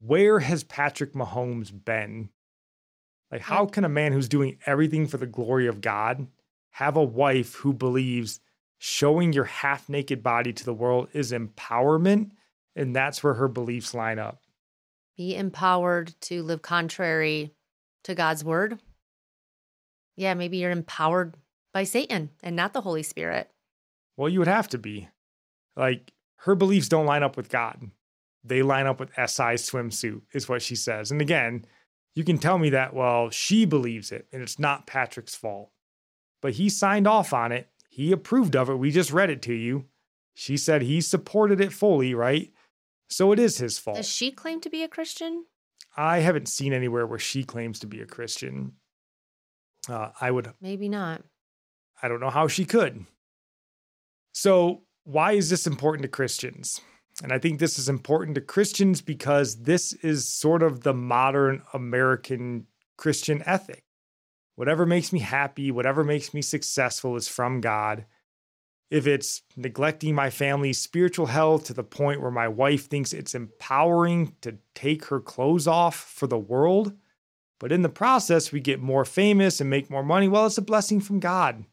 where 0.00 0.38
has 0.38 0.62
Patrick 0.62 1.12
Mahomes 1.12 1.72
been? 1.84 2.28
Like, 3.32 3.42
how 3.42 3.66
can 3.66 3.84
a 3.84 3.88
man 3.88 4.12
who's 4.12 4.28
doing 4.28 4.58
everything 4.64 5.08
for 5.08 5.16
the 5.16 5.26
glory 5.26 5.66
of 5.66 5.80
God 5.80 6.28
have 6.70 6.96
a 6.96 7.02
wife 7.02 7.56
who 7.56 7.72
believes 7.72 8.40
showing 8.78 9.32
your 9.32 9.44
half 9.44 9.88
naked 9.88 10.22
body 10.22 10.52
to 10.52 10.64
the 10.64 10.74
world 10.74 11.08
is 11.12 11.32
empowerment? 11.32 12.30
And 12.76 12.94
that's 12.94 13.22
where 13.22 13.34
her 13.34 13.48
beliefs 13.48 13.94
line 13.94 14.18
up. 14.18 14.42
Be 15.16 15.34
empowered 15.34 16.14
to 16.22 16.42
live 16.42 16.62
contrary 16.62 17.54
to 18.04 18.14
God's 18.14 18.44
word. 18.44 18.78
Yeah, 20.16 20.34
maybe 20.34 20.58
you're 20.58 20.70
empowered 20.70 21.36
by 21.74 21.84
Satan 21.84 22.30
and 22.42 22.56
not 22.56 22.72
the 22.72 22.80
Holy 22.80 23.02
Spirit. 23.02 23.50
Well, 24.16 24.28
you 24.28 24.38
would 24.38 24.48
have 24.48 24.68
to 24.68 24.78
be. 24.78 25.08
Like, 25.76 26.12
her 26.42 26.54
beliefs 26.54 26.88
don't 26.88 27.06
line 27.06 27.22
up 27.22 27.36
with 27.36 27.48
God. 27.48 27.90
They 28.44 28.62
line 28.62 28.86
up 28.86 29.00
with 29.00 29.10
SI 29.14 29.54
swimsuit, 29.58 30.22
is 30.32 30.48
what 30.48 30.62
she 30.62 30.76
says. 30.76 31.10
And 31.10 31.20
again, 31.20 31.64
you 32.14 32.24
can 32.24 32.38
tell 32.38 32.58
me 32.58 32.70
that, 32.70 32.94
well, 32.94 33.30
she 33.30 33.64
believes 33.64 34.10
it 34.10 34.26
and 34.32 34.42
it's 34.42 34.58
not 34.58 34.86
Patrick's 34.86 35.34
fault. 35.34 35.70
But 36.40 36.54
he 36.54 36.68
signed 36.68 37.06
off 37.06 37.32
on 37.32 37.52
it. 37.52 37.68
He 37.98 38.12
approved 38.12 38.54
of 38.54 38.70
it. 38.70 38.76
We 38.76 38.92
just 38.92 39.10
read 39.10 39.28
it 39.28 39.42
to 39.42 39.52
you. 39.52 39.86
She 40.32 40.56
said 40.56 40.82
he 40.82 41.00
supported 41.00 41.60
it 41.60 41.72
fully, 41.72 42.14
right? 42.14 42.52
So 43.10 43.32
it 43.32 43.40
is 43.40 43.58
his 43.58 43.76
fault. 43.76 43.96
Does 43.96 44.08
she 44.08 44.30
claim 44.30 44.60
to 44.60 44.70
be 44.70 44.84
a 44.84 44.88
Christian? 44.88 45.46
I 45.96 46.20
haven't 46.20 46.46
seen 46.46 46.72
anywhere 46.72 47.08
where 47.08 47.18
she 47.18 47.42
claims 47.42 47.80
to 47.80 47.88
be 47.88 48.00
a 48.00 48.06
Christian. 48.06 48.74
Uh, 49.88 50.10
I 50.20 50.30
would 50.30 50.52
Maybe 50.60 50.88
not. 50.88 51.24
I 52.00 52.06
don't 52.06 52.20
know 52.20 52.30
how 52.30 52.46
she 52.46 52.64
could. 52.64 53.04
So, 54.30 54.82
why 55.02 55.32
is 55.32 55.50
this 55.50 55.66
important 55.66 56.02
to 56.02 56.08
Christians? 56.08 56.80
And 57.20 57.32
I 57.32 57.40
think 57.40 57.58
this 57.58 57.80
is 57.80 57.88
important 57.88 58.36
to 58.36 58.40
Christians 58.40 59.02
because 59.02 59.62
this 59.62 59.92
is 59.92 60.32
sort 60.32 60.62
of 60.62 60.82
the 60.82 60.94
modern 60.94 61.64
American 61.74 62.68
Christian 62.96 63.42
ethic. 63.44 63.82
Whatever 64.58 64.84
makes 64.84 65.12
me 65.12 65.20
happy, 65.20 65.70
whatever 65.70 66.02
makes 66.02 66.34
me 66.34 66.42
successful 66.42 67.14
is 67.14 67.28
from 67.28 67.60
God. 67.60 68.06
If 68.90 69.06
it's 69.06 69.42
neglecting 69.56 70.14
my 70.14 70.30
family's 70.30 70.80
spiritual 70.80 71.26
health 71.26 71.64
to 71.64 71.74
the 71.74 71.84
point 71.84 72.20
where 72.20 72.30
my 72.30 72.48
wife 72.48 72.88
thinks 72.88 73.12
it's 73.12 73.34
empowering 73.36 74.34
to 74.40 74.56
take 74.74 75.04
her 75.06 75.20
clothes 75.20 75.68
off 75.68 75.94
for 75.94 76.26
the 76.26 76.38
world, 76.38 76.92
but 77.60 77.70
in 77.70 77.82
the 77.82 77.88
process 77.88 78.50
we 78.50 78.60
get 78.60 78.80
more 78.80 79.04
famous 79.04 79.60
and 79.60 79.70
make 79.70 79.90
more 79.90 80.02
money, 80.02 80.26
well, 80.26 80.46
it's 80.46 80.58
a 80.58 80.62
blessing 80.62 81.00
from 81.00 81.20
God 81.20 81.64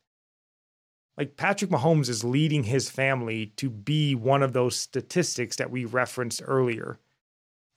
like 1.17 1.37
Patrick 1.37 1.71
Mahomes 1.71 2.09
is 2.09 2.23
leading 2.23 2.63
his 2.63 2.89
family 2.89 3.47
to 3.57 3.69
be 3.69 4.15
one 4.15 4.43
of 4.43 4.53
those 4.53 4.75
statistics 4.75 5.55
that 5.55 5.71
we 5.71 5.85
referenced 5.85 6.41
earlier. 6.45 6.99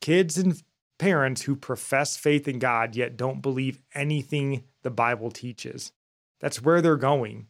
Kids 0.01 0.37
and 0.39 0.63
parents 0.99 1.43
who 1.43 1.57
profess 1.57 2.17
faith 2.17 2.49
in 2.49 2.59
God 2.59 2.97
yet 2.97 3.17
don't 3.17 3.41
believe 3.41 3.81
anything 3.95 4.65
the 4.83 4.91
Bible 4.91 5.31
teaches. 5.31 5.93
That's 6.41 6.63
where 6.63 6.81
they're 6.81 6.97
going. 6.97 7.47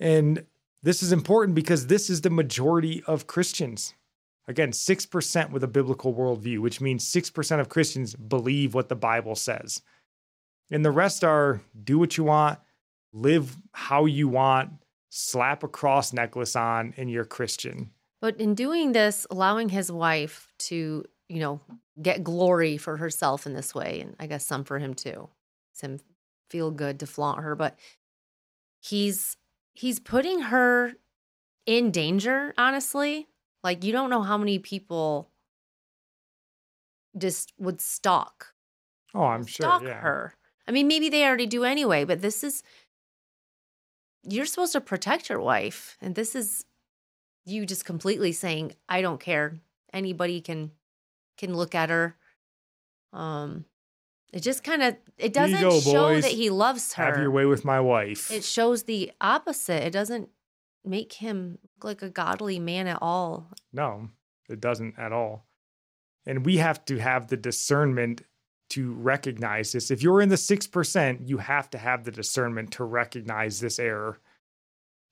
And 0.00 0.46
this 0.82 1.02
is 1.02 1.12
important 1.12 1.54
because 1.54 1.86
this 1.86 2.10
is 2.10 2.22
the 2.22 2.30
majority 2.30 3.02
of 3.06 3.26
Christians. 3.26 3.94
Again, 4.48 4.72
6% 4.72 5.50
with 5.50 5.62
a 5.62 5.68
biblical 5.68 6.12
worldview, 6.12 6.58
which 6.58 6.80
means 6.80 7.04
6% 7.04 7.60
of 7.60 7.68
Christians 7.68 8.16
believe 8.16 8.74
what 8.74 8.88
the 8.88 8.96
Bible 8.96 9.36
says. 9.36 9.82
And 10.70 10.84
the 10.84 10.90
rest 10.90 11.22
are 11.22 11.60
do 11.84 11.98
what 11.98 12.16
you 12.16 12.24
want, 12.24 12.58
live 13.12 13.56
how 13.72 14.06
you 14.06 14.26
want, 14.28 14.70
slap 15.10 15.62
a 15.62 15.68
cross 15.68 16.12
necklace 16.12 16.56
on, 16.56 16.94
and 16.96 17.10
you're 17.10 17.24
Christian. 17.24 17.90
But 18.20 18.36
in 18.38 18.54
doing 18.54 18.92
this, 18.92 19.26
allowing 19.30 19.68
his 19.68 19.92
wife 19.92 20.52
to, 20.60 21.04
you 21.32 21.40
know, 21.40 21.60
get 22.00 22.22
glory 22.22 22.76
for 22.76 22.98
herself 22.98 23.46
in 23.46 23.54
this 23.54 23.74
way, 23.74 24.00
and 24.02 24.14
I 24.20 24.26
guess 24.26 24.44
some 24.44 24.64
for 24.64 24.78
him 24.78 24.92
too. 24.92 25.30
It's 25.72 25.80
him 25.80 25.98
feel 26.50 26.70
good 26.70 27.00
to 27.00 27.06
flaunt 27.06 27.40
her, 27.40 27.56
but 27.56 27.78
he's 28.82 29.38
he's 29.72 29.98
putting 29.98 30.40
her 30.40 30.92
in 31.64 31.90
danger, 31.90 32.52
honestly. 32.58 33.28
Like 33.64 33.82
you 33.82 33.92
don't 33.92 34.10
know 34.10 34.20
how 34.20 34.36
many 34.36 34.58
people 34.58 35.30
just 37.16 37.54
would 37.58 37.80
stalk 37.80 38.54
Oh, 39.14 39.24
I'm 39.24 39.46
sure. 39.46 39.66
stalk 39.66 39.82
Yeah. 39.82 40.00
her. 40.00 40.34
I 40.68 40.70
mean, 40.72 40.86
maybe 40.86 41.08
they 41.08 41.24
already 41.24 41.46
do 41.46 41.64
anyway, 41.64 42.04
but 42.04 42.20
this 42.20 42.44
is 42.44 42.62
you're 44.22 44.46
supposed 44.46 44.72
to 44.72 44.80
protect 44.80 45.30
your 45.30 45.40
wife, 45.40 45.96
and 46.00 46.14
this 46.14 46.34
is 46.34 46.64
you 47.46 47.64
just 47.66 47.84
completely 47.86 48.32
saying, 48.32 48.74
"I 48.88 49.00
don't 49.00 49.18
care. 49.20 49.60
Anybody 49.94 50.40
can 50.42 50.72
can 51.42 51.54
look 51.54 51.74
at 51.74 51.90
her." 51.90 52.16
Um, 53.12 53.66
it 54.32 54.40
just 54.40 54.64
kind 54.64 54.82
of 54.82 54.96
it 55.18 55.32
doesn't 55.32 55.60
go, 55.60 55.78
show 55.80 56.08
boys. 56.08 56.22
that 56.22 56.32
he 56.32 56.48
loves 56.48 56.94
her. 56.94 57.04
Have 57.04 57.18
your 57.18 57.30
way 57.30 57.44
with 57.44 57.64
my 57.64 57.80
wife. 57.80 58.30
It 58.30 58.44
shows 58.44 58.84
the 58.84 59.12
opposite. 59.20 59.84
It 59.84 59.90
doesn't 59.90 60.30
make 60.84 61.14
him 61.14 61.58
look 61.76 61.84
like 61.84 62.02
a 62.02 62.10
godly 62.10 62.58
man 62.58 62.86
at 62.86 62.98
all. 63.02 63.50
No, 63.72 64.08
it 64.48 64.60
doesn't 64.60 64.98
at 64.98 65.12
all. 65.12 65.46
And 66.26 66.46
we 66.46 66.56
have 66.58 66.84
to 66.86 66.98
have 66.98 67.28
the 67.28 67.36
discernment 67.36 68.22
to 68.70 68.92
recognize 68.92 69.72
this. 69.72 69.90
If 69.90 70.02
you're 70.02 70.22
in 70.22 70.30
the 70.30 70.36
6%, 70.36 71.28
you 71.28 71.38
have 71.38 71.68
to 71.70 71.78
have 71.78 72.04
the 72.04 72.10
discernment 72.10 72.72
to 72.72 72.84
recognize 72.84 73.60
this 73.60 73.78
error. 73.78 74.18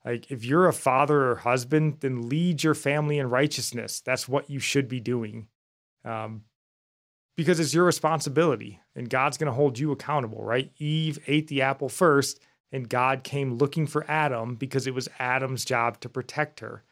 Like 0.04 0.30
if 0.30 0.44
you're 0.44 0.66
a 0.66 0.72
father 0.72 1.30
or 1.30 1.36
husband, 1.36 1.98
then 2.00 2.28
lead 2.28 2.64
your 2.64 2.74
family 2.74 3.18
in 3.18 3.28
righteousness. 3.28 4.00
That's 4.00 4.26
what 4.26 4.48
you 4.48 4.60
should 4.60 4.88
be 4.88 5.00
doing. 5.00 5.48
Um, 6.04 6.42
because 7.36 7.58
it's 7.58 7.72
your 7.72 7.84
responsibility 7.84 8.80
and 8.94 9.08
God's 9.08 9.38
going 9.38 9.46
to 9.46 9.52
hold 9.52 9.78
you 9.78 9.92
accountable, 9.92 10.42
right? 10.42 10.70
Eve 10.78 11.18
ate 11.26 11.48
the 11.48 11.62
apple 11.62 11.88
first 11.88 12.40
and 12.72 12.88
God 12.88 13.24
came 13.24 13.54
looking 13.54 13.86
for 13.86 14.08
Adam 14.10 14.56
because 14.56 14.86
it 14.86 14.94
was 14.94 15.08
Adam's 15.18 15.64
job 15.64 16.00
to 16.00 16.08
protect 16.08 16.60
her. 16.60 16.84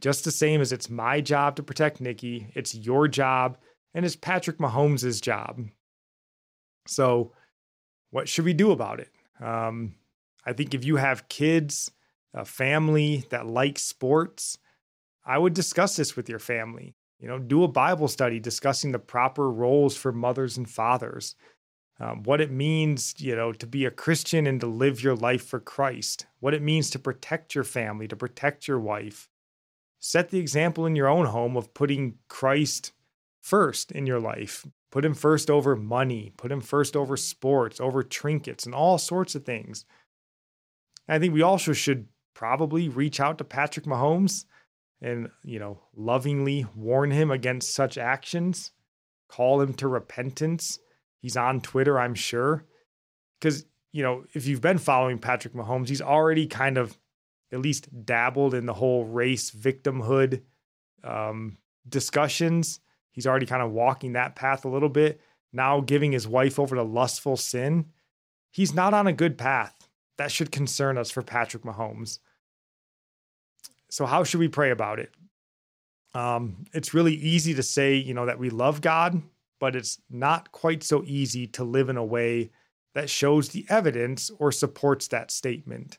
Just 0.00 0.24
the 0.24 0.30
same 0.30 0.60
as 0.60 0.72
it's 0.72 0.90
my 0.90 1.20
job 1.20 1.56
to 1.56 1.62
protect 1.62 2.02
Nickie, 2.02 2.50
it's 2.54 2.74
your 2.74 3.08
job, 3.08 3.58
and 3.94 4.04
it's 4.04 4.16
Patrick 4.16 4.58
Mahomes' 4.58 5.22
job. 5.22 5.62
So, 6.86 7.32
what 8.10 8.28
should 8.28 8.44
we 8.44 8.52
do 8.52 8.72
about 8.72 9.00
it? 9.00 9.10
Um, 9.40 9.94
I 10.44 10.52
think 10.52 10.74
if 10.74 10.84
you 10.84 10.96
have 10.96 11.28
kids, 11.28 11.90
a 12.34 12.44
family 12.44 13.24
that 13.30 13.46
likes 13.46 13.82
sports, 13.82 14.58
I 15.24 15.38
would 15.38 15.54
discuss 15.54 15.96
this 15.96 16.14
with 16.14 16.28
your 16.28 16.38
family. 16.38 16.94
You 17.18 17.28
know, 17.28 17.38
do 17.38 17.64
a 17.64 17.68
Bible 17.68 18.08
study 18.08 18.38
discussing 18.40 18.92
the 18.92 18.98
proper 18.98 19.50
roles 19.50 19.96
for 19.96 20.12
mothers 20.12 20.56
and 20.56 20.68
fathers, 20.68 21.34
um, 21.98 22.22
what 22.24 22.42
it 22.42 22.50
means, 22.50 23.14
you 23.18 23.34
know, 23.34 23.52
to 23.52 23.66
be 23.66 23.86
a 23.86 23.90
Christian 23.90 24.46
and 24.46 24.60
to 24.60 24.66
live 24.66 25.02
your 25.02 25.16
life 25.16 25.46
for 25.46 25.58
Christ, 25.58 26.26
what 26.40 26.52
it 26.52 26.60
means 26.60 26.90
to 26.90 26.98
protect 26.98 27.54
your 27.54 27.64
family, 27.64 28.06
to 28.08 28.16
protect 28.16 28.68
your 28.68 28.78
wife. 28.78 29.30
Set 29.98 30.28
the 30.28 30.38
example 30.38 30.84
in 30.84 30.94
your 30.94 31.08
own 31.08 31.26
home 31.26 31.56
of 31.56 31.72
putting 31.72 32.18
Christ 32.28 32.92
first 33.40 33.92
in 33.92 34.06
your 34.06 34.20
life. 34.20 34.66
Put 34.90 35.04
him 35.04 35.14
first 35.14 35.50
over 35.50 35.74
money, 35.74 36.32
put 36.36 36.52
him 36.52 36.60
first 36.60 36.96
over 36.96 37.16
sports, 37.16 37.80
over 37.80 38.02
trinkets, 38.02 38.66
and 38.66 38.74
all 38.74 38.98
sorts 38.98 39.34
of 39.34 39.44
things. 39.44 39.86
I 41.08 41.18
think 41.18 41.32
we 41.32 41.42
also 41.42 41.72
should 41.72 42.08
probably 42.34 42.88
reach 42.88 43.20
out 43.20 43.38
to 43.38 43.44
Patrick 43.44 43.86
Mahomes 43.86 44.44
and, 45.00 45.30
you 45.44 45.58
know, 45.58 45.80
lovingly 45.94 46.66
warn 46.74 47.10
him 47.10 47.30
against 47.30 47.74
such 47.74 47.98
actions, 47.98 48.72
call 49.28 49.60
him 49.60 49.74
to 49.74 49.88
repentance. 49.88 50.78
He's 51.18 51.36
on 51.36 51.60
Twitter, 51.60 51.98
I'm 51.98 52.14
sure. 52.14 52.64
Because, 53.38 53.64
you 53.92 54.02
know, 54.02 54.24
if 54.32 54.46
you've 54.46 54.60
been 54.60 54.78
following 54.78 55.18
Patrick 55.18 55.54
Mahomes, 55.54 55.88
he's 55.88 56.02
already 56.02 56.46
kind 56.46 56.78
of 56.78 56.96
at 57.52 57.60
least 57.60 57.88
dabbled 58.04 58.54
in 58.54 58.66
the 58.66 58.74
whole 58.74 59.04
race 59.04 59.50
victimhood 59.50 60.42
um, 61.04 61.58
discussions. 61.88 62.80
He's 63.12 63.26
already 63.26 63.46
kind 63.46 63.62
of 63.62 63.72
walking 63.72 64.12
that 64.14 64.36
path 64.36 64.64
a 64.64 64.68
little 64.68 64.88
bit. 64.88 65.20
Now 65.52 65.80
giving 65.80 66.12
his 66.12 66.26
wife 66.28 66.58
over 66.58 66.76
to 66.76 66.82
lustful 66.82 67.36
sin. 67.36 67.86
He's 68.50 68.74
not 68.74 68.94
on 68.94 69.06
a 69.06 69.12
good 69.12 69.38
path. 69.38 69.88
That 70.18 70.32
should 70.32 70.50
concern 70.50 70.98
us 70.98 71.10
for 71.10 71.22
Patrick 71.22 71.62
Mahomes. 71.62 72.18
So, 73.96 74.04
how 74.04 74.24
should 74.24 74.40
we 74.40 74.48
pray 74.48 74.72
about 74.72 74.98
it? 74.98 75.10
Um, 76.12 76.66
it's 76.74 76.92
really 76.92 77.14
easy 77.14 77.54
to 77.54 77.62
say, 77.62 77.94
you 77.94 78.12
know, 78.12 78.26
that 78.26 78.38
we 78.38 78.50
love 78.50 78.82
God, 78.82 79.22
but 79.58 79.74
it's 79.74 79.98
not 80.10 80.52
quite 80.52 80.82
so 80.82 81.02
easy 81.06 81.46
to 81.46 81.64
live 81.64 81.88
in 81.88 81.96
a 81.96 82.04
way 82.04 82.50
that 82.92 83.08
shows 83.08 83.48
the 83.48 83.64
evidence 83.70 84.30
or 84.38 84.52
supports 84.52 85.08
that 85.08 85.30
statement. 85.30 85.96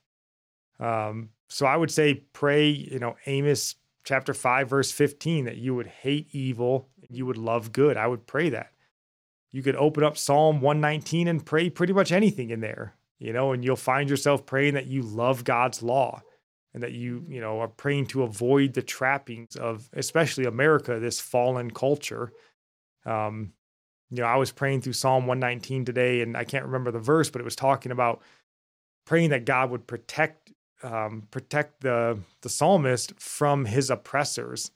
Um, 0.79 1.29
so 1.49 1.65
I 1.65 1.75
would 1.75 1.89
say 1.89 2.13
pray, 2.33 2.67
you 2.67 2.99
know, 2.99 3.15
Amos 3.25 3.73
chapter 4.03 4.35
5, 4.35 4.69
verse 4.69 4.91
15, 4.91 5.45
that 5.45 5.57
you 5.57 5.73
would 5.73 5.87
hate 5.87 6.27
evil 6.33 6.89
and 7.01 7.17
you 7.17 7.25
would 7.25 7.37
love 7.39 7.71
good. 7.71 7.97
I 7.97 8.05
would 8.05 8.27
pray 8.27 8.49
that. 8.49 8.73
You 9.51 9.63
could 9.63 9.75
open 9.75 10.03
up 10.03 10.19
Psalm 10.19 10.61
119 10.61 11.27
and 11.27 11.43
pray 11.43 11.71
pretty 11.71 11.93
much 11.93 12.11
anything 12.11 12.51
in 12.51 12.59
there, 12.59 12.93
you 13.17 13.33
know, 13.33 13.53
and 13.53 13.65
you'll 13.65 13.75
find 13.75 14.07
yourself 14.07 14.45
praying 14.45 14.75
that 14.75 14.85
you 14.85 15.01
love 15.01 15.43
God's 15.43 15.81
law 15.81 16.21
and 16.77 16.83
that 16.83 16.91
you, 16.91 17.25
you 17.27 17.41
know, 17.41 17.59
are 17.59 17.67
praying 17.67 18.05
to 18.05 18.21
avoid 18.21 18.71
the 18.75 18.83
trappings 18.83 19.55
of 19.55 19.89
especially 19.93 20.45
America, 20.45 20.99
this 20.99 21.19
fallen 21.19 21.71
culture. 21.71 22.31
Um, 23.03 23.53
you 24.11 24.21
know, 24.21 24.27
I 24.27 24.35
was 24.35 24.51
praying 24.51 24.81
through 24.81 24.93
Psalm 24.93 25.25
119 25.25 25.85
today, 25.85 26.21
and 26.21 26.37
I 26.37 26.43
can't 26.43 26.65
remember 26.65 26.91
the 26.91 26.99
verse, 26.99 27.31
but 27.31 27.41
it 27.41 27.45
was 27.45 27.55
talking 27.55 27.91
about 27.91 28.21
praying 29.07 29.31
that 29.31 29.43
God 29.43 29.71
would 29.71 29.87
protect 29.87 30.53
um, 30.83 31.23
protect 31.31 31.81
the 31.81 32.19
the 32.41 32.49
psalmist 32.49 33.19
from 33.19 33.65
his 33.65 33.89
oppressors. 33.89 34.69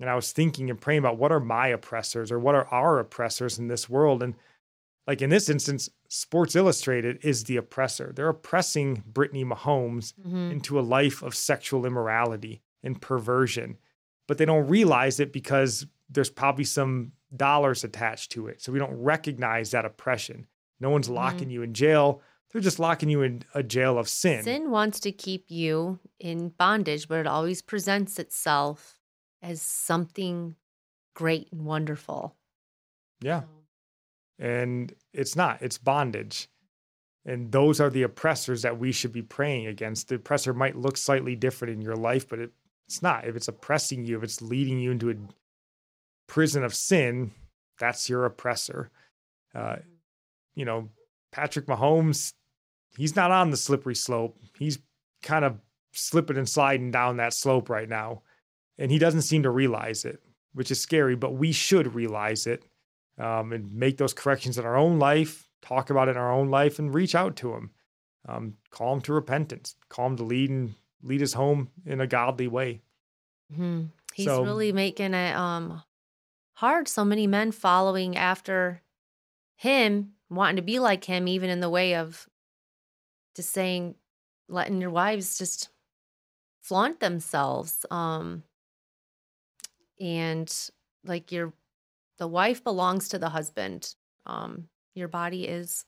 And 0.00 0.10
I 0.10 0.16
was 0.16 0.32
thinking 0.32 0.68
and 0.68 0.80
praying 0.80 0.98
about 0.98 1.16
what 1.16 1.30
are 1.30 1.38
my 1.38 1.68
oppressors 1.68 2.32
or 2.32 2.40
what 2.40 2.56
are 2.56 2.66
our 2.72 2.98
oppressors 2.98 3.56
in 3.56 3.68
this 3.68 3.88
world. 3.88 4.20
And 4.20 4.34
like 5.06 5.22
in 5.22 5.30
this 5.30 5.48
instance, 5.48 5.88
Sports 6.08 6.56
Illustrated 6.56 7.18
is 7.22 7.44
the 7.44 7.56
oppressor. 7.56 8.12
They're 8.14 8.28
oppressing 8.28 9.02
Brittany 9.06 9.44
Mahomes 9.44 10.12
Mhm. 10.26 10.50
into 10.52 10.78
a 10.78 10.82
life 10.82 11.22
of 11.22 11.34
sexual 11.34 11.86
immorality 11.86 12.62
and 12.82 13.00
perversion. 13.00 13.78
But 14.26 14.38
they 14.38 14.44
don't 14.44 14.68
realize 14.68 15.20
it 15.20 15.32
because 15.32 15.86
there's 16.08 16.30
probably 16.30 16.64
some 16.64 17.12
dollars 17.34 17.84
attached 17.84 18.32
to 18.32 18.46
it. 18.48 18.60
So 18.62 18.72
we 18.72 18.78
don't 18.78 18.94
recognize 18.94 19.70
that 19.72 19.84
oppression. 19.84 20.46
No 20.80 20.90
one's 20.90 21.08
locking 21.08 21.50
you 21.50 21.62
in 21.62 21.74
jail. 21.74 22.20
They're 22.52 22.60
just 22.62 22.78
locking 22.78 23.08
you 23.08 23.22
in 23.22 23.42
a 23.54 23.62
jail 23.62 23.98
of 23.98 24.08
sin. 24.08 24.42
Sin 24.44 24.70
wants 24.70 25.00
to 25.00 25.12
keep 25.12 25.50
you 25.50 25.98
in 26.18 26.50
bondage, 26.50 27.08
but 27.08 27.18
it 27.18 27.26
always 27.26 27.60
presents 27.62 28.18
itself 28.18 29.00
as 29.42 29.60
something 29.62 30.56
great 31.14 31.50
and 31.52 31.64
wonderful. 31.64 32.36
Yeah. 33.20 33.42
And 34.38 34.92
it's 35.12 35.36
not, 35.36 35.62
it's 35.62 35.78
bondage. 35.78 36.48
And 37.24 37.50
those 37.50 37.80
are 37.80 37.90
the 37.90 38.02
oppressors 38.02 38.62
that 38.62 38.78
we 38.78 38.92
should 38.92 39.12
be 39.12 39.22
praying 39.22 39.66
against. 39.66 40.08
The 40.08 40.16
oppressor 40.16 40.54
might 40.54 40.76
look 40.76 40.96
slightly 40.96 41.34
different 41.34 41.74
in 41.74 41.80
your 41.80 41.96
life, 41.96 42.28
but 42.28 42.38
it, 42.38 42.52
it's 42.86 43.02
not. 43.02 43.26
If 43.26 43.34
it's 43.34 43.48
oppressing 43.48 44.04
you, 44.04 44.18
if 44.18 44.22
it's 44.22 44.40
leading 44.40 44.78
you 44.78 44.92
into 44.92 45.10
a 45.10 45.14
prison 46.28 46.62
of 46.62 46.74
sin, 46.74 47.32
that's 47.78 48.08
your 48.08 48.24
oppressor. 48.24 48.90
Uh, 49.54 49.76
you 50.54 50.64
know, 50.64 50.88
Patrick 51.32 51.66
Mahomes, 51.66 52.32
he's 52.96 53.16
not 53.16 53.32
on 53.32 53.50
the 53.50 53.56
slippery 53.56 53.96
slope. 53.96 54.38
He's 54.56 54.78
kind 55.22 55.44
of 55.44 55.58
slipping 55.92 56.36
and 56.36 56.48
sliding 56.48 56.92
down 56.92 57.16
that 57.16 57.34
slope 57.34 57.68
right 57.68 57.88
now. 57.88 58.22
And 58.78 58.90
he 58.90 58.98
doesn't 58.98 59.22
seem 59.22 59.42
to 59.42 59.50
realize 59.50 60.04
it, 60.04 60.22
which 60.52 60.70
is 60.70 60.80
scary, 60.80 61.16
but 61.16 61.34
we 61.34 61.50
should 61.50 61.94
realize 61.94 62.46
it 62.46 62.62
um, 63.18 63.52
and 63.52 63.72
make 63.72 63.96
those 63.98 64.12
corrections 64.14 64.58
in 64.58 64.64
our 64.64 64.76
own 64.76 64.98
life, 64.98 65.48
talk 65.62 65.90
about 65.90 66.08
it 66.08 66.12
in 66.12 66.16
our 66.18 66.32
own 66.32 66.50
life, 66.50 66.78
and 66.78 66.94
reach 66.94 67.14
out 67.14 67.36
to 67.36 67.54
him. 67.54 67.70
Um, 68.28 68.56
call 68.70 68.92
him 68.94 69.00
to 69.02 69.12
repentance, 69.12 69.76
call 69.88 70.06
him 70.08 70.16
to 70.16 70.24
lead 70.24 70.50
and 70.50 70.74
lead 71.02 71.22
us 71.22 71.32
home 71.34 71.70
in 71.84 72.00
a 72.00 72.06
godly 72.06 72.48
way. 72.48 72.82
Mhm. 73.52 73.90
He's 74.14 74.26
So- 74.26 74.42
really 74.44 74.72
making 74.72 75.14
it 75.14 75.36
um 75.36 75.82
hard. 76.54 76.88
So 76.88 77.04
many 77.04 77.26
men 77.26 77.52
following 77.52 78.16
after 78.16 78.82
him, 79.56 80.14
wanting 80.28 80.56
to 80.56 80.62
be 80.62 80.78
like 80.78 81.04
him, 81.04 81.28
even 81.28 81.50
in 81.50 81.60
the 81.60 81.70
way 81.70 81.94
of 81.94 82.28
just 83.34 83.50
saying, 83.50 83.94
letting 84.48 84.80
your 84.80 84.90
wives 84.90 85.38
just 85.38 85.68
flaunt 86.62 86.98
themselves. 87.00 87.86
Um, 87.90 88.42
and 90.00 90.70
like 91.04 91.30
your 91.32 91.52
the 92.18 92.28
wife 92.28 92.64
belongs 92.64 93.08
to 93.10 93.18
the 93.18 93.28
husband. 93.30 93.94
Um, 94.26 94.68
your 94.94 95.08
body 95.08 95.46
is 95.46 95.84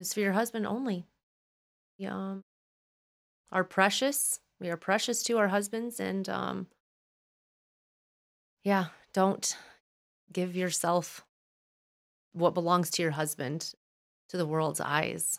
is 0.00 0.12
for 0.14 0.20
your 0.20 0.32
husband 0.32 0.66
only. 0.66 1.06
Yeah, 1.98 2.14
um, 2.14 2.44
are 3.50 3.64
precious. 3.64 4.40
We 4.60 4.70
are 4.70 4.76
precious 4.76 5.22
to 5.24 5.38
our 5.38 5.48
husbands, 5.48 6.00
and 6.00 6.28
um, 6.28 6.66
yeah, 8.64 8.86
don't 9.12 9.56
give 10.32 10.56
yourself 10.56 11.24
what 12.32 12.54
belongs 12.54 12.90
to 12.90 13.02
your 13.02 13.12
husband 13.12 13.72
to 14.28 14.36
the 14.36 14.46
world's 14.46 14.80
eyes. 14.80 15.38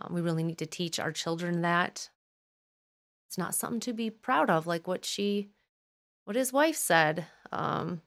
Um, 0.00 0.14
we 0.14 0.20
really 0.20 0.42
need 0.42 0.58
to 0.58 0.66
teach 0.66 0.98
our 0.98 1.12
children 1.12 1.62
that. 1.62 2.10
it's 3.28 3.38
not 3.38 3.54
something 3.54 3.80
to 3.80 3.92
be 3.92 4.10
proud 4.10 4.50
of, 4.50 4.66
like 4.66 4.86
what 4.86 5.04
she, 5.04 5.50
what 6.24 6.36
his 6.36 6.52
wife 6.52 6.76
said. 6.76 7.26
Um, 7.52 8.02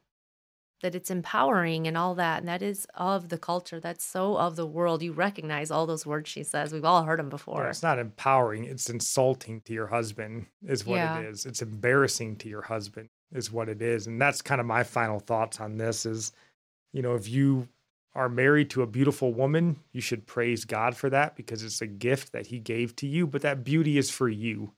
that 0.81 0.95
it's 0.95 1.11
empowering 1.11 1.87
and 1.87 1.97
all 1.97 2.15
that. 2.15 2.39
And 2.39 2.47
that 2.47 2.61
is 2.61 2.87
of 2.95 3.29
the 3.29 3.37
culture. 3.37 3.79
That's 3.79 4.05
so 4.05 4.37
of 4.37 4.55
the 4.55 4.65
world. 4.65 5.01
You 5.03 5.11
recognize 5.11 5.71
all 5.71 5.85
those 5.85 6.05
words 6.05 6.29
she 6.29 6.43
says. 6.43 6.71
We've 6.71 6.85
all 6.85 7.03
heard 7.03 7.19
them 7.19 7.29
before. 7.29 7.63
Yeah, 7.63 7.69
it's 7.69 7.83
not 7.83 7.99
empowering. 7.99 8.63
It's 8.65 8.89
insulting 8.89 9.61
to 9.61 9.73
your 9.73 9.87
husband, 9.87 10.45
is 10.65 10.85
what 10.85 10.95
Yeah. 10.95 11.19
it 11.19 11.25
is. 11.25 11.45
It's 11.45 11.61
embarrassing 11.61 12.37
to 12.37 12.49
your 12.49 12.61
husband, 12.61 13.09
is 13.33 13.51
what 13.51 13.67
it 13.69 13.81
is. 13.81 14.07
And 14.07 14.21
that's 14.21 14.41
kind 14.41 14.61
of 14.61 14.67
my 14.67 14.83
final 14.83 15.19
thoughts 15.19 15.59
on 15.59 15.77
this 15.77 16.05
is, 16.05 16.31
you 16.93 17.01
know, 17.01 17.15
if 17.15 17.27
you 17.27 17.67
are 18.15 18.29
married 18.29 18.69
to 18.71 18.81
a 18.81 18.87
beautiful 18.87 19.33
woman, 19.33 19.77
you 19.91 20.01
should 20.01 20.25
praise 20.25 20.65
God 20.65 20.95
for 20.95 21.09
that 21.11 21.35
because 21.35 21.63
it's 21.63 21.81
a 21.81 21.87
gift 21.87 22.31
that 22.31 22.47
he 22.47 22.59
gave 22.59 22.95
to 22.97 23.07
you, 23.07 23.27
but 23.27 23.41
that 23.43 23.63
beauty 23.63 23.97
is 23.97 24.09
for 24.09 24.27
you. 24.27 24.71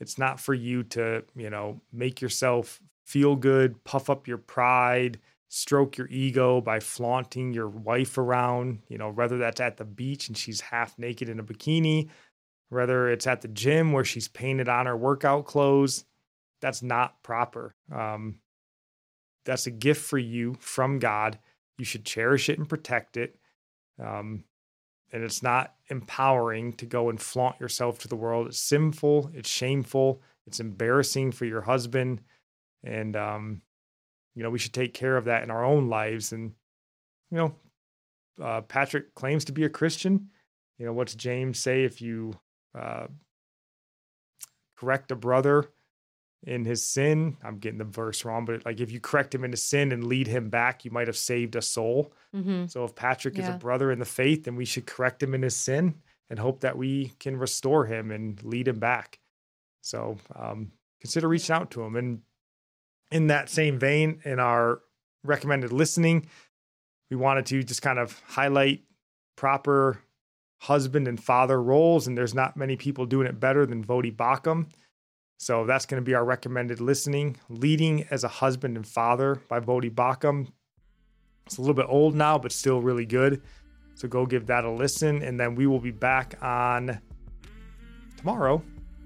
It's 0.00 0.18
not 0.18 0.40
for 0.40 0.54
you 0.54 0.82
to, 0.84 1.24
you 1.36 1.50
know, 1.50 1.80
make 1.92 2.20
yourself 2.20 2.80
feel 3.08 3.36
good, 3.36 3.82
puff 3.84 4.10
up 4.10 4.28
your 4.28 4.36
pride, 4.36 5.18
stroke 5.48 5.96
your 5.96 6.06
ego 6.08 6.60
by 6.60 6.78
flaunting 6.78 7.54
your 7.54 7.68
wife 7.68 8.18
around, 8.18 8.80
you 8.88 8.98
know, 8.98 9.10
whether 9.10 9.38
that's 9.38 9.62
at 9.62 9.78
the 9.78 9.84
beach 9.84 10.28
and 10.28 10.36
she's 10.36 10.60
half 10.60 10.98
naked 10.98 11.26
in 11.26 11.40
a 11.40 11.42
bikini, 11.42 12.10
whether 12.68 13.08
it's 13.08 13.26
at 13.26 13.40
the 13.40 13.48
gym 13.48 13.92
where 13.92 14.04
she's 14.04 14.28
painted 14.28 14.68
on 14.68 14.84
her 14.84 14.94
workout 14.94 15.46
clothes. 15.46 16.04
That's 16.60 16.82
not 16.82 17.22
proper. 17.22 17.74
Um, 17.90 18.40
that's 19.46 19.66
a 19.66 19.70
gift 19.70 20.02
for 20.02 20.18
you 20.18 20.58
from 20.60 20.98
God. 20.98 21.38
You 21.78 21.86
should 21.86 22.04
cherish 22.04 22.50
it 22.50 22.58
and 22.58 22.68
protect 22.68 23.16
it. 23.16 23.38
Um, 23.98 24.44
and 25.14 25.24
it's 25.24 25.42
not 25.42 25.76
empowering 25.88 26.74
to 26.74 26.84
go 26.84 27.08
and 27.08 27.18
flaunt 27.18 27.58
yourself 27.58 28.00
to 28.00 28.08
the 28.08 28.16
world. 28.16 28.48
It's 28.48 28.60
sinful. 28.60 29.30
It's 29.32 29.48
shameful. 29.48 30.20
It's 30.46 30.60
embarrassing 30.60 31.32
for 31.32 31.46
your 31.46 31.62
husband. 31.62 32.20
And, 32.84 33.16
um, 33.16 33.62
you 34.34 34.42
know, 34.42 34.50
we 34.50 34.58
should 34.58 34.74
take 34.74 34.94
care 34.94 35.16
of 35.16 35.24
that 35.24 35.42
in 35.42 35.50
our 35.50 35.64
own 35.64 35.88
lives. 35.88 36.32
And, 36.32 36.52
you 37.30 37.36
know, 37.36 37.54
uh, 38.42 38.60
Patrick 38.62 39.14
claims 39.14 39.44
to 39.46 39.52
be 39.52 39.64
a 39.64 39.68
Christian. 39.68 40.28
You 40.78 40.86
know, 40.86 40.92
what's 40.92 41.14
James 41.14 41.58
say? 41.58 41.84
If 41.84 42.00
you 42.00 42.34
uh, 42.78 43.08
correct 44.76 45.10
a 45.10 45.16
brother 45.16 45.70
in 46.44 46.64
his 46.64 46.84
sin, 46.84 47.36
I'm 47.42 47.58
getting 47.58 47.78
the 47.78 47.84
verse 47.84 48.24
wrong, 48.24 48.44
but 48.44 48.64
like 48.64 48.78
if 48.80 48.92
you 48.92 49.00
correct 49.00 49.34
him 49.34 49.44
in 49.44 49.50
his 49.50 49.62
sin 49.62 49.90
and 49.90 50.04
lead 50.04 50.28
him 50.28 50.50
back, 50.50 50.84
you 50.84 50.92
might 50.92 51.08
have 51.08 51.16
saved 51.16 51.56
a 51.56 51.62
soul. 51.62 52.12
Mm-hmm. 52.34 52.66
So 52.66 52.84
if 52.84 52.94
Patrick 52.94 53.38
is 53.38 53.48
a 53.48 53.58
brother 53.58 53.90
in 53.90 53.98
the 53.98 54.04
faith, 54.04 54.44
then 54.44 54.54
we 54.54 54.64
should 54.64 54.86
correct 54.86 55.20
him 55.20 55.34
in 55.34 55.42
his 55.42 55.56
sin 55.56 55.96
and 56.30 56.38
hope 56.38 56.60
that 56.60 56.78
we 56.78 57.12
can 57.18 57.36
restore 57.36 57.86
him 57.86 58.12
and 58.12 58.40
lead 58.44 58.68
him 58.68 58.78
back. 58.78 59.18
So 59.80 60.16
um, 60.36 60.70
consider 61.00 61.26
reaching 61.26 61.56
out 61.56 61.72
to 61.72 61.82
him. 61.82 61.96
And 61.96 62.20
in 63.10 63.28
that 63.28 63.48
same 63.48 63.78
vein, 63.78 64.20
in 64.24 64.38
our 64.38 64.80
recommended 65.24 65.72
listening, 65.72 66.26
we 67.10 67.16
wanted 67.16 67.46
to 67.46 67.62
just 67.62 67.82
kind 67.82 67.98
of 67.98 68.20
highlight 68.26 68.82
proper 69.36 69.98
husband 70.60 71.08
and 71.08 71.22
father 71.22 71.60
roles. 71.60 72.06
And 72.06 72.18
there's 72.18 72.34
not 72.34 72.56
many 72.56 72.76
people 72.76 73.06
doing 73.06 73.26
it 73.26 73.40
better 73.40 73.64
than 73.64 73.84
Voddie 73.84 74.14
Baucham. 74.14 74.68
So 75.38 75.64
that's 75.64 75.86
going 75.86 76.02
to 76.02 76.04
be 76.04 76.14
our 76.14 76.24
recommended 76.24 76.80
listening. 76.80 77.36
Leading 77.48 78.06
as 78.10 78.24
a 78.24 78.28
husband 78.28 78.76
and 78.76 78.86
father 78.86 79.40
by 79.48 79.60
Voddie 79.60 79.94
Baucham. 79.94 80.48
It's 81.46 81.56
a 81.56 81.60
little 81.60 81.74
bit 81.74 81.86
old 81.88 82.14
now, 82.14 82.38
but 82.38 82.52
still 82.52 82.82
really 82.82 83.06
good. 83.06 83.42
So 83.94 84.06
go 84.06 84.26
give 84.26 84.46
that 84.46 84.64
a 84.64 84.70
listen. 84.70 85.22
And 85.22 85.40
then 85.40 85.54
we 85.54 85.66
will 85.66 85.80
be 85.80 85.92
back 85.92 86.34
on 86.42 87.00
tomorrow 88.18 88.62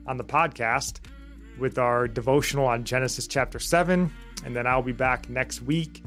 on 0.07 0.17
the 0.17 0.25
podcast 0.25 1.01
with 1.59 1.79
our 1.79 2.09
devotional 2.09 2.67
on 2.67 2.85
Genesis 2.85 3.27
chapter 3.27 3.59
7. 3.59 4.13
And 4.45 4.57
then 4.57 4.67
I'll 4.67 4.83
be 4.83 4.93
back 4.93 5.29
next 5.29 5.63
week, 5.63 6.03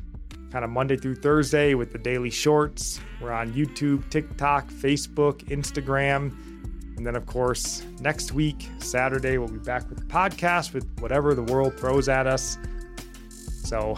kind 0.52 0.66
of 0.66 0.72
Monday 0.72 0.98
through 0.98 1.16
Thursday, 1.16 1.74
with 1.74 1.92
the 1.92 1.98
daily 1.98 2.30
shorts. 2.30 3.00
We're 3.22 3.32
on 3.32 3.54
YouTube, 3.54 4.10
TikTok, 4.10 4.70
Facebook, 4.70 5.44
Instagram. 5.46 6.36
And 6.98 7.06
then, 7.06 7.16
of 7.16 7.26
course, 7.26 7.84
next 8.00 8.32
week, 8.32 8.70
Saturday, 8.80 9.38
we'll 9.38 9.50
be 9.50 9.60
back 9.60 9.90
with 9.90 10.00
the 10.00 10.06
podcast 10.06 10.74
with 10.74 10.88
whatever 11.00 11.34
the 11.34 11.44
world 11.44 11.78
throws 11.78 12.08
at 12.08 12.28
us. 12.28 12.58
So 13.64 13.98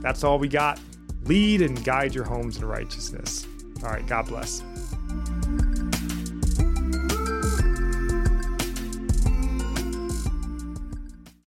that's 0.00 0.22
all 0.22 0.38
we 0.38 0.48
got. 0.48 0.78
Lead 1.24 1.62
and 1.62 1.84
guide 1.84 2.14
your 2.14 2.24
homes 2.24 2.58
in 2.58 2.64
righteousness. 2.64 3.46
All 3.82 3.90
right, 3.90 4.06
God 4.06 4.26
bless. 4.26 4.62